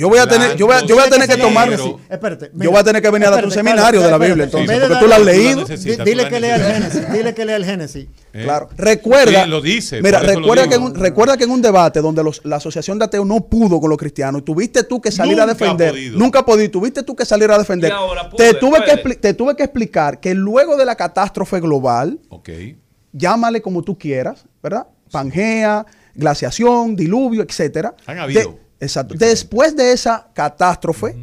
Yo 0.01 0.09
voy 0.09 0.19
a 0.19 0.27
tener, 0.27 0.57
yo 0.57 0.67
voy 0.67 0.77
a, 0.77 0.81
yo 0.87 0.95
voy 0.95 1.05
a 1.05 1.11
tener 1.11 1.29
que 1.29 1.37
tomar. 1.37 1.69
negro. 1.69 2.01
Espérate. 2.09 2.51
Yo 2.55 2.71
voy 2.71 2.81
a 2.81 2.85
tener 2.85 3.03
que 3.03 3.11
venir 3.11 3.29
a 3.29 3.31
darte 3.33 3.45
un 3.45 3.51
espérate, 3.53 3.69
seminario 3.71 4.01
de 4.01 4.11
la 4.11 4.17
Biblia, 4.19 4.45
espérate. 4.47 4.73
entonces, 4.73 4.89
porque 4.89 5.05
tú 5.05 5.09
la 5.09 5.17
has 5.17 5.23
leído. 5.23 6.05
Dile 6.05 6.29
que 6.29 6.41
lea 6.41 6.57
el. 6.57 6.63
Génesis. 6.63 7.13
Dile 7.13 7.35
que 7.35 7.45
lea 7.45 7.57
el 7.57 7.65
Génesis. 7.67 8.07
¿Eh? 8.33 8.43
Claro. 8.45 8.69
Recuerda. 8.79 9.45
Sí, 9.45 9.51
lo 9.51 9.61
dice, 9.61 10.01
Mira, 10.01 10.21
recuerda 10.21 10.69
que, 10.69 10.77
en 10.77 10.83
un, 10.85 10.95
recuerda 10.95 11.37
que 11.37 11.45
en 11.45 11.51
un 11.51 11.61
debate 11.61 12.01
donde 12.01 12.25
los- 12.25 12.41
la 12.45 12.57
Asociación 12.57 12.99
de 12.99 13.05
Ateos 13.05 13.27
no 13.27 13.41
pudo 13.47 13.79
con 13.79 13.91
los 13.91 13.99
cristianos, 13.99 14.43
tuviste 14.45 14.85
tú 14.85 15.01
que 15.03 15.11
salir 15.13 15.35
a 15.39 15.45
Nunca 15.45 15.53
defender. 15.55 15.91
podido. 15.91 16.19
Nunca 16.19 16.45
podido. 16.47 16.71
Tuviste 16.71 17.03
tú 17.03 17.15
que 17.15 17.27
salir 17.27 17.51
a 17.51 17.59
defender. 17.59 17.91
Y 17.91 17.95
ahora 17.95 18.23
te, 18.31 18.31
pude, 18.31 18.55
tuve 18.55 18.85
que 18.85 18.97
puede. 18.97 19.15
te 19.17 19.35
tuve 19.35 19.55
que 19.55 19.65
explicar 19.65 20.19
que 20.19 20.35
luego 20.35 20.77
de 20.79 20.85
la 20.87 20.95
catástrofe 20.97 21.61
global, 21.61 22.19
Ok. 22.31 22.49
llámale 23.13 23.61
como 23.61 23.83
tú 23.83 23.99
quieras, 23.99 24.47
¿verdad? 24.63 24.87
Pangea, 25.11 25.85
glaciación, 26.15 26.95
diluvio, 26.97 27.43
etcétera. 27.43 27.95
Han 28.07 28.19
habido 28.19 28.41
De- 28.53 28.70
exacto. 28.81 29.15
Después 29.16 29.77
de 29.77 29.93
esa 29.93 30.28
catástrofe, 30.35 31.16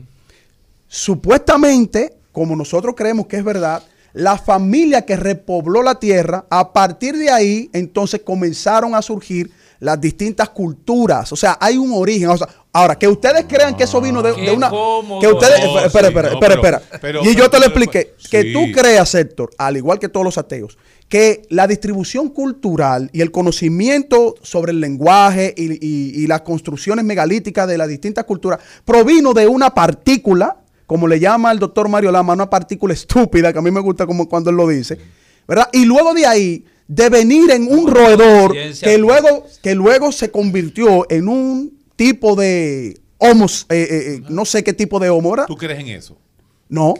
supuestamente, 0.87 2.13
como 2.31 2.55
nosotros 2.55 2.95
creemos 2.95 3.27
que 3.27 3.37
es 3.37 3.43
verdad, 3.43 3.83
la 4.13 4.37
familia 4.37 5.05
que 5.05 5.15
repobló 5.15 5.83
la 5.83 5.95
tierra, 5.99 6.45
a 6.49 6.73
partir 6.73 7.15
de 7.17 7.29
ahí, 7.29 7.69
entonces 7.73 8.21
comenzaron 8.23 8.95
a 8.95 9.01
surgir 9.01 9.51
las 9.79 10.01
distintas 10.01 10.49
culturas. 10.49 11.31
O 11.31 11.35
sea, 11.35 11.55
hay 11.61 11.77
un 11.77 11.91
origen. 11.93 12.29
O 12.29 12.37
sea, 12.37 12.47
ahora, 12.73 12.97
que 12.97 13.07
ustedes 13.07 13.45
crean 13.47 13.75
que 13.77 13.83
eso 13.83 14.01
vino 14.01 14.23
de, 14.23 14.33
de 14.33 14.51
una. 14.51 14.69
cómodo. 14.71 15.19
Que 15.21 15.27
ustedes. 15.27 15.59
No, 15.63 15.79
espera, 15.79 16.07
sí, 16.07 16.13
espera, 16.13 16.29
no, 16.29 16.33
espera, 16.35 16.61
pero- 16.61 16.77
espera. 16.77 16.99
pero- 16.99 17.23
y 17.23 17.35
yo 17.35 17.47
te 17.49 17.57
lo 17.59 17.65
pero- 17.65 17.65
expliqué. 17.65 18.15
Que 18.31 18.41
sí. 18.41 18.53
tú 18.53 18.71
creas, 18.73 19.13
Héctor, 19.13 19.51
al 19.57 19.77
igual 19.77 19.99
que 19.99 20.09
todos 20.09 20.23
los 20.25 20.37
ateos, 20.39 20.79
que 21.09 21.43
la 21.49 21.67
distribución 21.67 22.29
cultural 22.29 23.09
y 23.13 23.21
el 23.21 23.31
conocimiento 23.31 24.35
sobre 24.41 24.71
el 24.73 24.81
lenguaje 24.81 25.53
y, 25.55 25.73
y- 25.73 26.23
y 26.23 26.27
las 26.27 26.41
construcciones 26.41 27.05
megalíticas 27.05 27.67
de 27.67 27.77
las 27.77 27.87
distintas 27.87 28.25
culturas 28.25 28.59
provino 28.83 29.33
de 29.33 29.47
una 29.47 29.73
partícula, 29.73 30.57
como 30.85 31.07
le 31.07 31.19
llama 31.19 31.51
el 31.51 31.59
doctor 31.59 31.87
Mario 31.89 32.11
Lama, 32.11 32.33
una 32.33 32.49
partícula 32.49 32.93
estúpida, 32.93 33.53
que 33.53 33.59
a 33.59 33.61
mí 33.61 33.71
me 33.71 33.79
gusta 33.79 34.05
como 34.05 34.27
cuando 34.27 34.49
él 34.49 34.57
lo 34.57 34.67
dice, 34.67 34.97
¿verdad? 35.47 35.69
Y 35.71 35.85
luego 35.85 36.13
de 36.13 36.25
ahí, 36.25 36.65
de 36.89 37.09
venir 37.09 37.51
en 37.51 37.63
un 37.71 37.89
roedor 37.89 38.53
que 38.85 38.97
luego, 38.97 39.45
que 39.61 39.75
luego 39.75 40.11
se 40.11 40.29
convirtió 40.31 41.09
en 41.09 41.27
un 41.29 41.77
tipo 41.95 42.35
de 42.35 42.99
homos, 43.17 43.65
eh, 43.69 43.87
eh, 43.89 44.13
eh, 44.15 44.21
no 44.29 44.45
sé 44.45 44.63
qué 44.63 44.73
tipo 44.73 44.99
de 44.99 45.09
homo, 45.09 45.31
¿verdad? 45.31 45.47
¿Tú 45.47 45.55
crees 45.57 45.79
en 45.79 45.87
eso? 45.87 46.17
No, 46.69 46.93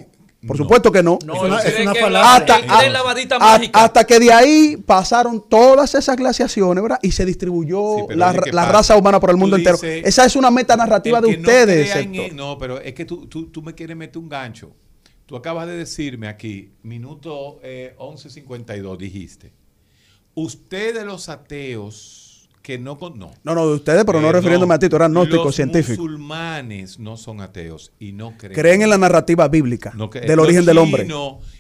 por 0.46 0.56
No. 0.58 0.64
supuesto 0.64 0.92
que 0.92 1.02
no. 1.02 1.18
No, 1.26 1.34
Es 1.36 1.42
una- 1.42 1.60
es 1.60 1.80
una 1.80 1.94
que 1.94 2.00
hasta, 2.02 2.60
la 2.90 3.70
hasta 3.74 4.04
que 4.06 4.20
de 4.20 4.32
ahí 4.32 4.78
pasaron 4.78 5.44
todas 5.50 5.96
esas 5.96 6.16
glaciaciones, 6.16 6.82
¿verdad? 6.82 7.00
Y 7.02 7.12
se 7.12 7.26
distribuyó 7.26 8.08
Sí, 8.10 8.16
la, 8.16 8.30
oye, 8.32 8.40
¿qué 8.46 8.52
la 8.52 8.66
raza 8.72 8.96
humana 8.98 9.20
por 9.20 9.32
el 9.32 9.38
mundo 9.38 9.56
entero. 9.56 9.78
Esa 9.82 10.26
es 10.26 10.36
una 10.36 10.52
metanarrativa 10.52 11.18
El 11.20 11.24
de 11.26 11.32
no 11.38 11.40
ustedes. 11.40 11.96
en 11.96 12.36
no, 12.36 12.58
pero 12.58 12.80
es 12.80 12.94
que 12.94 13.06
tú, 13.06 13.26
tú, 13.28 13.48
tú 13.48 13.62
me 13.64 13.74
quieres 13.74 13.98
meter 13.98 14.20
un 14.20 14.30
gancho. 14.30 14.72
Tú 15.26 15.36
acabas 15.36 15.68
de 15.68 15.76
decirme 15.76 16.28
aquí, 16.28 16.72
minuto 16.84 17.60
eh, 17.64 17.96
11.52, 17.98 18.98
dijiste. 18.98 19.52
Ustedes 20.36 21.04
los 21.04 21.30
ateos 21.30 22.27
que 22.68 22.78
no... 22.78 22.98
Con, 22.98 23.18
no. 23.18 23.32
No, 23.46 23.56
no, 23.56 23.66
de 23.66 23.76
ustedes, 23.76 24.04
pero 24.04 24.20
no 24.20 24.30
refiriéndome 24.30 24.74
a 24.74 24.78
ti, 24.80 24.90
tú 24.90 24.98
eras 24.98 25.10
gnóstico, 25.10 25.46
los 25.46 25.56
científico. 25.56 26.02
musulmanes 26.04 27.00
no 27.00 27.16
son 27.16 27.40
ateos 27.40 27.94
y 27.98 28.12
no 28.12 28.34
creen. 28.38 28.54
Creen 28.56 28.82
en 28.82 28.90
la 28.90 28.98
narrativa 28.98 29.48
bíblica 29.48 29.94
No 29.96 30.10
que- 30.10 30.20
del 30.20 30.36
los 30.36 30.46
origen 30.46 30.66
del 30.66 30.78
hombre. 30.78 31.08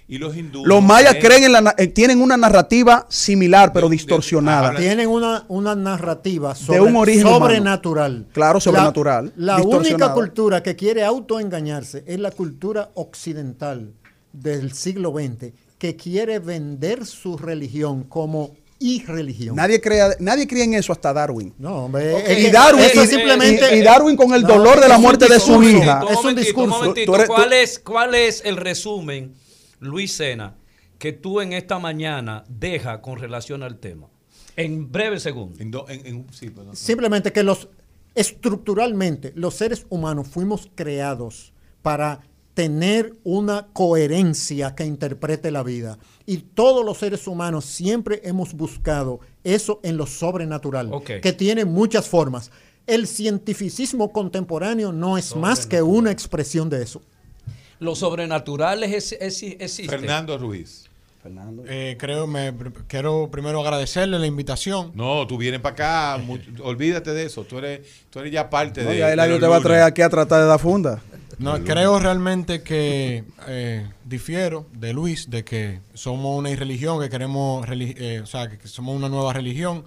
Y 0.09 0.17
los 0.17 0.35
hindúes. 0.35 0.67
Los 0.67 0.83
mayas 0.83 1.15
creen 1.21 1.45
en 1.45 1.53
la, 1.53 1.75
eh, 1.77 1.87
tienen 1.87 2.21
una 2.21 2.35
narrativa 2.35 3.05
similar, 3.09 3.71
pero 3.71 3.87
De- 3.87 3.91
de- 3.91 3.95
distorsionada. 3.97 4.75
Tienen 4.75 5.07
una, 5.07 5.45
una 5.47 5.75
narrativa 5.75 6.53
sobre, 6.55 6.81
un 6.81 6.95
origen 6.97 7.21
humano. 7.25 7.39
sobrenatural. 7.45 8.27
Claro, 8.33 8.59
sobrenatural, 8.59 9.31
La, 9.37 9.61
única 9.61 10.13
cultura 10.13 10.61
que 10.61 10.75
quiere 10.75 11.05
autoengañarse 11.05 12.03
es 12.05 12.19
la 12.19 12.31
cultura 12.31 12.89
occidental 12.95 13.93
del 14.33 14.73
siglo 14.73 15.13
XX, 15.13 15.53
que 15.77 15.95
quiere 15.95 16.39
vender 16.39 17.05
su 17.05 17.37
religión 17.37 18.03
como 18.03 18.51
irreligión. 18.79 19.55
Nadie, 19.55 19.81
crea, 19.81 20.15
nadie 20.19 20.47
cree 20.47 20.63
en 20.63 20.73
eso 20.75 20.91
hasta 20.93 21.11
Darwin. 21.13 21.53
No, 21.57 21.85
hombre. 21.85 22.39
Y 22.39 22.49
Darwin, 22.51 22.83
eso 22.83 23.01
y- 23.01 23.03
es 23.03 23.09
simplemente. 23.09 23.75
y- 23.75 23.79
y 23.79 23.81
Darwin 23.83 24.15
con 24.15 24.33
el 24.33 24.43
No, 24.43 24.47
dolor 24.49 24.79
de 24.79 24.87
la 24.87 24.97
muerte 24.97 25.27
de 25.27 25.39
su 25.39 25.61
hija. 25.63 26.01
Un 26.03 26.09
Es 26.11 26.15
un 26.17 26.23
momentito, 26.23 26.41
discurso. 26.45 26.63
un 26.75 26.79
momentito. 26.81 27.11
Tú 27.11 27.15
eres- 27.15 27.27
tú- 27.27 27.33
¿Cuál, 27.33 27.53
es, 27.53 27.79
¿Cuál 27.79 28.15
es 28.15 28.41
el 28.45 28.57
resumen, 28.57 29.33
Luis 29.79 30.13
Sena, 30.13 30.55
que 30.99 31.13
tú 31.13 31.41
en 31.41 31.53
esta 31.53 31.79
mañana 31.79 32.43
dejas 32.47 32.99
con 32.99 33.17
relación 33.19 33.63
al 33.63 33.77
tema? 33.79 34.07
En 34.55 34.91
breve 34.91 35.19
segundo. 35.19 35.59
En 35.61 35.69
do- 35.71 35.85
en- 35.87 36.05
en- 36.05 36.27
sí, 36.31 36.49
perdón. 36.49 36.75
Simplemente 36.75 37.31
que 37.31 37.43
los 37.43 37.67
estructuralmente 38.15 39.31
los 39.35 39.53
seres 39.55 39.85
humanos 39.89 40.27
fuimos 40.27 40.69
creados 40.75 41.53
para 41.81 42.21
tener 42.57 43.13
una 43.23 43.67
coherencia 43.71 44.73
que 44.73 44.83
interprete 44.83 45.51
la 45.51 45.61
vida. 45.61 45.99
Y 46.25 46.37
todos 46.37 46.83
los 46.83 46.97
seres 46.97 47.27
humanos 47.27 47.65
siempre 47.65 48.19
hemos 48.23 48.55
buscado 48.55 49.19
eso 49.43 49.79
en 49.83 49.95
lo 49.95 50.07
sobrenatural, 50.07 50.89
que 51.21 51.33
tiene 51.33 51.65
muchas 51.65 52.09
formas. 52.09 52.49
El 52.87 53.05
cientificismo 53.05 54.11
contemporáneo 54.11 54.91
no 54.91 55.19
es 55.19 55.35
más 55.35 55.67
que 55.67 55.83
una 55.83 56.09
expresión 56.09 56.67
de 56.67 56.81
eso. 56.81 56.99
Lo 57.77 57.93
sobrenatural 57.95 58.83
es, 58.85 59.11
es- 59.11 59.43
existe. 59.43 59.87
Fernando 59.95 60.35
Ruiz. 60.39 60.85
Fernando. 61.21 61.63
Eh, 61.67 61.95
creo, 61.99 62.25
me, 62.25 62.55
quiero 62.87 63.29
primero 63.29 63.61
agradecerle 63.61 64.17
la 64.17 64.25
invitación. 64.25 64.93
No, 64.95 65.27
tú 65.27 65.37
vienes 65.37 65.59
para 65.61 66.15
acá. 66.15 66.23
olvídate 66.63 67.11
de 67.13 67.25
eso. 67.25 67.43
Tú 67.43 67.59
eres, 67.59 67.81
tú 68.09 68.17
eres 68.17 68.31
ya 68.31 68.49
parte 68.49 68.83
No, 68.83 68.89
de. 68.89 68.97
ya 68.97 69.13
Eladio 69.13 69.33
los 69.33 69.41
te 69.41 69.47
va 69.47 69.57
a 69.57 69.61
traer 69.61 69.83
aquí 69.83 70.01
a 70.01 70.09
tratar 70.09 70.41
de 70.41 70.47
dar 70.47 70.59
funda. 70.59 71.03
No, 71.39 71.63
creo 71.63 71.99
realmente 71.99 72.63
que 72.63 73.23
eh, 73.47 73.87
difiero 74.05 74.65
de 74.73 74.91
Luis 74.93 75.29
de 75.29 75.43
que 75.43 75.81
somos 75.93 76.37
una 76.37 76.49
irreligión, 76.49 76.99
que 76.99 77.09
queremos, 77.09 77.65
eh, 77.69 78.21
o 78.23 78.25
sea, 78.25 78.49
que, 78.49 78.67
somos 78.67 78.95
una 78.95 79.07
nueva 79.07 79.33
religión. 79.33 79.85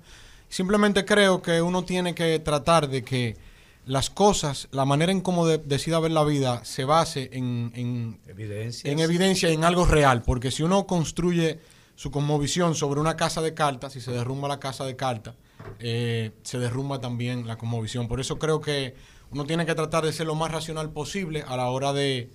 Simplemente 0.49 1.05
creo 1.05 1.43
que 1.43 1.61
uno 1.61 1.85
tiene 1.85 2.15
que 2.15 2.39
tratar 2.39 2.89
de 2.89 3.03
que 3.03 3.37
las 3.85 4.11
cosas, 4.11 4.69
la 4.71 4.85
manera 4.85 5.11
en 5.11 5.21
cómo 5.21 5.45
de- 5.47 5.59
decida 5.59 5.99
ver 5.99 6.13
la 6.13 6.23
vida, 6.23 6.65
se 6.65 6.85
base 6.85 7.31
en, 7.33 7.73
en, 7.75 8.21
Evidencia. 8.29 8.91
en 8.93 9.01
evidencia, 9.01 9.49
en 9.49 9.65
algo 9.65 9.85
real. 9.87 10.23
Porque 10.23 10.53
si 10.53 10.63
uno 10.63 10.87
construye 10.87 11.59
su 11.97 12.13
cosmovisión 12.13 12.77
sobre 12.77 13.01
una 13.01 13.17
casa 13.17 13.43
de 13.43 13.55
cartas, 13.55 13.93
si 13.95 14.01
se 14.01 14.13
derrumba 14.13 14.47
la 14.47 14.61
casa 14.61 14.85
de 14.85 14.95
cartas, 14.95 15.35
eh, 15.81 16.31
se 16.45 16.59
derrumba 16.61 17.01
también 17.01 17.47
la 17.49 17.57
cosmovisión. 17.59 18.07
Por 18.07 18.21
eso 18.21 18.39
creo 18.39 18.61
que 18.61 18.95
uno 19.31 19.45
tiene 19.47 19.65
que 19.67 19.75
tratar 19.75 20.05
de 20.05 20.13
ser 20.13 20.27
lo 20.27 20.35
más 20.35 20.51
racional 20.51 20.91
posible 20.93 21.43
a 21.47 21.57
la 21.57 21.71
hora 21.71 21.93
de, 21.93 22.31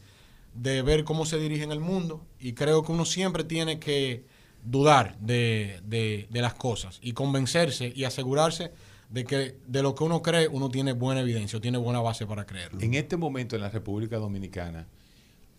de 0.53 0.81
ver 0.81 1.03
cómo 1.03 1.25
se 1.25 1.37
dirige 1.39 1.63
en 1.63 1.71
el 1.71 1.79
mundo. 1.79 2.25
Y 2.39 2.53
creo 2.53 2.83
que 2.83 2.91
uno 2.91 3.05
siempre 3.05 3.43
tiene 3.43 3.79
que 3.79 4.25
dudar 4.63 5.17
de, 5.19 5.79
de- 5.83 6.27
de 6.29 6.41
las 6.41 6.53
cosas 6.55 6.99
y 7.01 7.13
convencerse 7.13 7.91
y 7.95 8.03
asegurarse 8.05 8.71
de 9.09 9.23
que 9.23 9.57
de 9.67 9.83
lo 9.83 9.93
que 9.93 10.03
uno 10.03 10.21
cree 10.23 10.47
uno 10.47 10.69
tiene 10.69 10.93
buena 10.93 11.21
evidencia, 11.21 11.57
o 11.57 11.61
tiene 11.61 11.77
buena 11.77 11.99
base 12.01 12.25
para 12.25 12.45
creerlo. 12.45 12.81
En 12.81 12.95
este 12.95 13.17
momento 13.17 13.55
en 13.55 13.61
la 13.61 13.69
República 13.69 14.17
Dominicana 14.17 14.87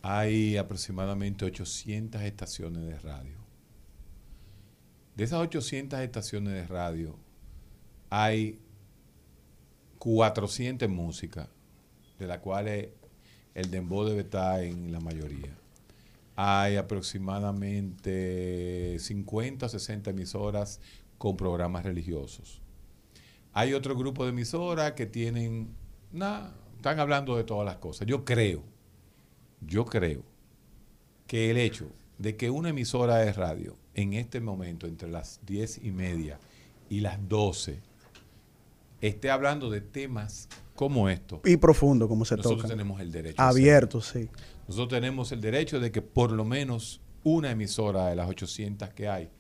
hay 0.03 0.57
aproximadamente 0.57 1.45
800 1.45 2.23
estaciones 2.23 2.83
de 2.85 2.99
radio. 2.99 3.37
De 5.15 5.25
esas 5.25 5.41
800 5.41 6.01
estaciones 6.01 6.53
de 6.55 6.67
radio 6.67 7.17
hay 8.11 8.59
400 10.07 10.89
en 10.89 10.95
música, 10.95 11.49
de 12.21 12.29
las 12.29 12.39
cuales 12.39 12.91
el 13.55 13.73
dembow 13.73 14.05
debe 14.05 14.21
estar 14.21 14.63
en 14.63 14.93
la 14.93 15.01
mayoría. 15.01 15.59
Hay 16.37 16.77
aproximadamente 16.77 19.01
50 19.01 19.67
o 19.67 19.69
60 19.69 20.11
emisoras 20.11 20.81
con 21.19 21.37
programas 21.37 21.85
religiosos. 21.85 22.63
Hay 23.53 23.75
otro 23.75 23.97
grupo 23.97 24.23
de 24.23 24.31
emisoras 24.31 24.93
que 24.93 25.07
tienen, 25.07 25.75
nada, 26.13 26.55
están 26.77 27.01
hablando 27.01 27.37
de 27.37 27.43
todas 27.43 27.67
las 27.67 27.79
cosas. 27.79 28.07
Yo 28.07 28.25
creo, 28.25 28.63
yo 29.61 29.87
creo 29.87 30.23
que 31.27 31.51
el 31.51 31.57
hecho 31.57 31.89
de 32.19 32.37
que 32.37 32.51
una 32.51 32.69
emisora 32.69 33.17
de 33.17 33.33
radio 33.33 33.77
en 33.95 34.13
este 34.13 34.41
momento, 34.41 34.87
entre 34.87 35.11
las 35.11 35.41
10 35.47 35.81
y 35.83 35.91
media 35.91 36.39
y 36.89 37.01
las 37.01 37.29
12, 37.29 37.81
esté 39.01 39.31
hablando 39.31 39.71
de 39.71 39.81
temas 39.81 40.49
como 40.75 41.09
estos, 41.09 41.41
Y 41.45 41.57
profundo, 41.57 42.09
como 42.09 42.25
se 42.25 42.37
nosotros 42.37 42.63
toca. 42.63 42.69
tenemos 42.69 43.01
el 43.01 43.11
derecho. 43.11 43.41
Abierto, 43.41 44.01
sí. 44.01 44.29
Nosotros 44.69 44.89
tenemos 45.01 45.33
el 45.33 45.41
derecho 45.41 45.81
de 45.81 45.91
que 45.91 46.03
por 46.03 46.33
lo 46.33 46.45
menos 46.45 47.01
una 47.23 47.51
emisora 47.51 48.09
de 48.09 48.17
las 48.17 48.29
800 48.29 48.91
que 48.91 49.09
hay 49.09 49.31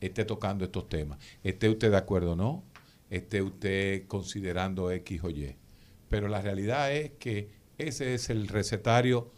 esté 0.00 0.24
tocando 0.24 0.64
estos 0.64 0.88
temas. 0.88 1.18
Esté 1.42 1.68
usted 1.68 1.90
de 1.90 1.96
acuerdo 1.96 2.32
o 2.32 2.36
no, 2.36 2.62
esté 3.10 3.42
usted 3.42 4.06
considerando 4.06 4.90
X 4.92 5.20
o 5.24 5.30
Y. 5.30 5.56
Pero 6.08 6.28
la 6.28 6.40
realidad 6.40 6.92
es 6.92 7.10
que 7.18 7.50
ese 7.76 8.14
es 8.14 8.30
el 8.30 8.48
recetario 8.48 9.30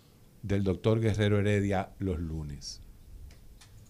del 0.43 0.62
doctor 0.62 1.01
Guerrero 1.01 1.39
Heredia 1.39 1.91
los 1.99 2.19
lunes. 2.19 2.81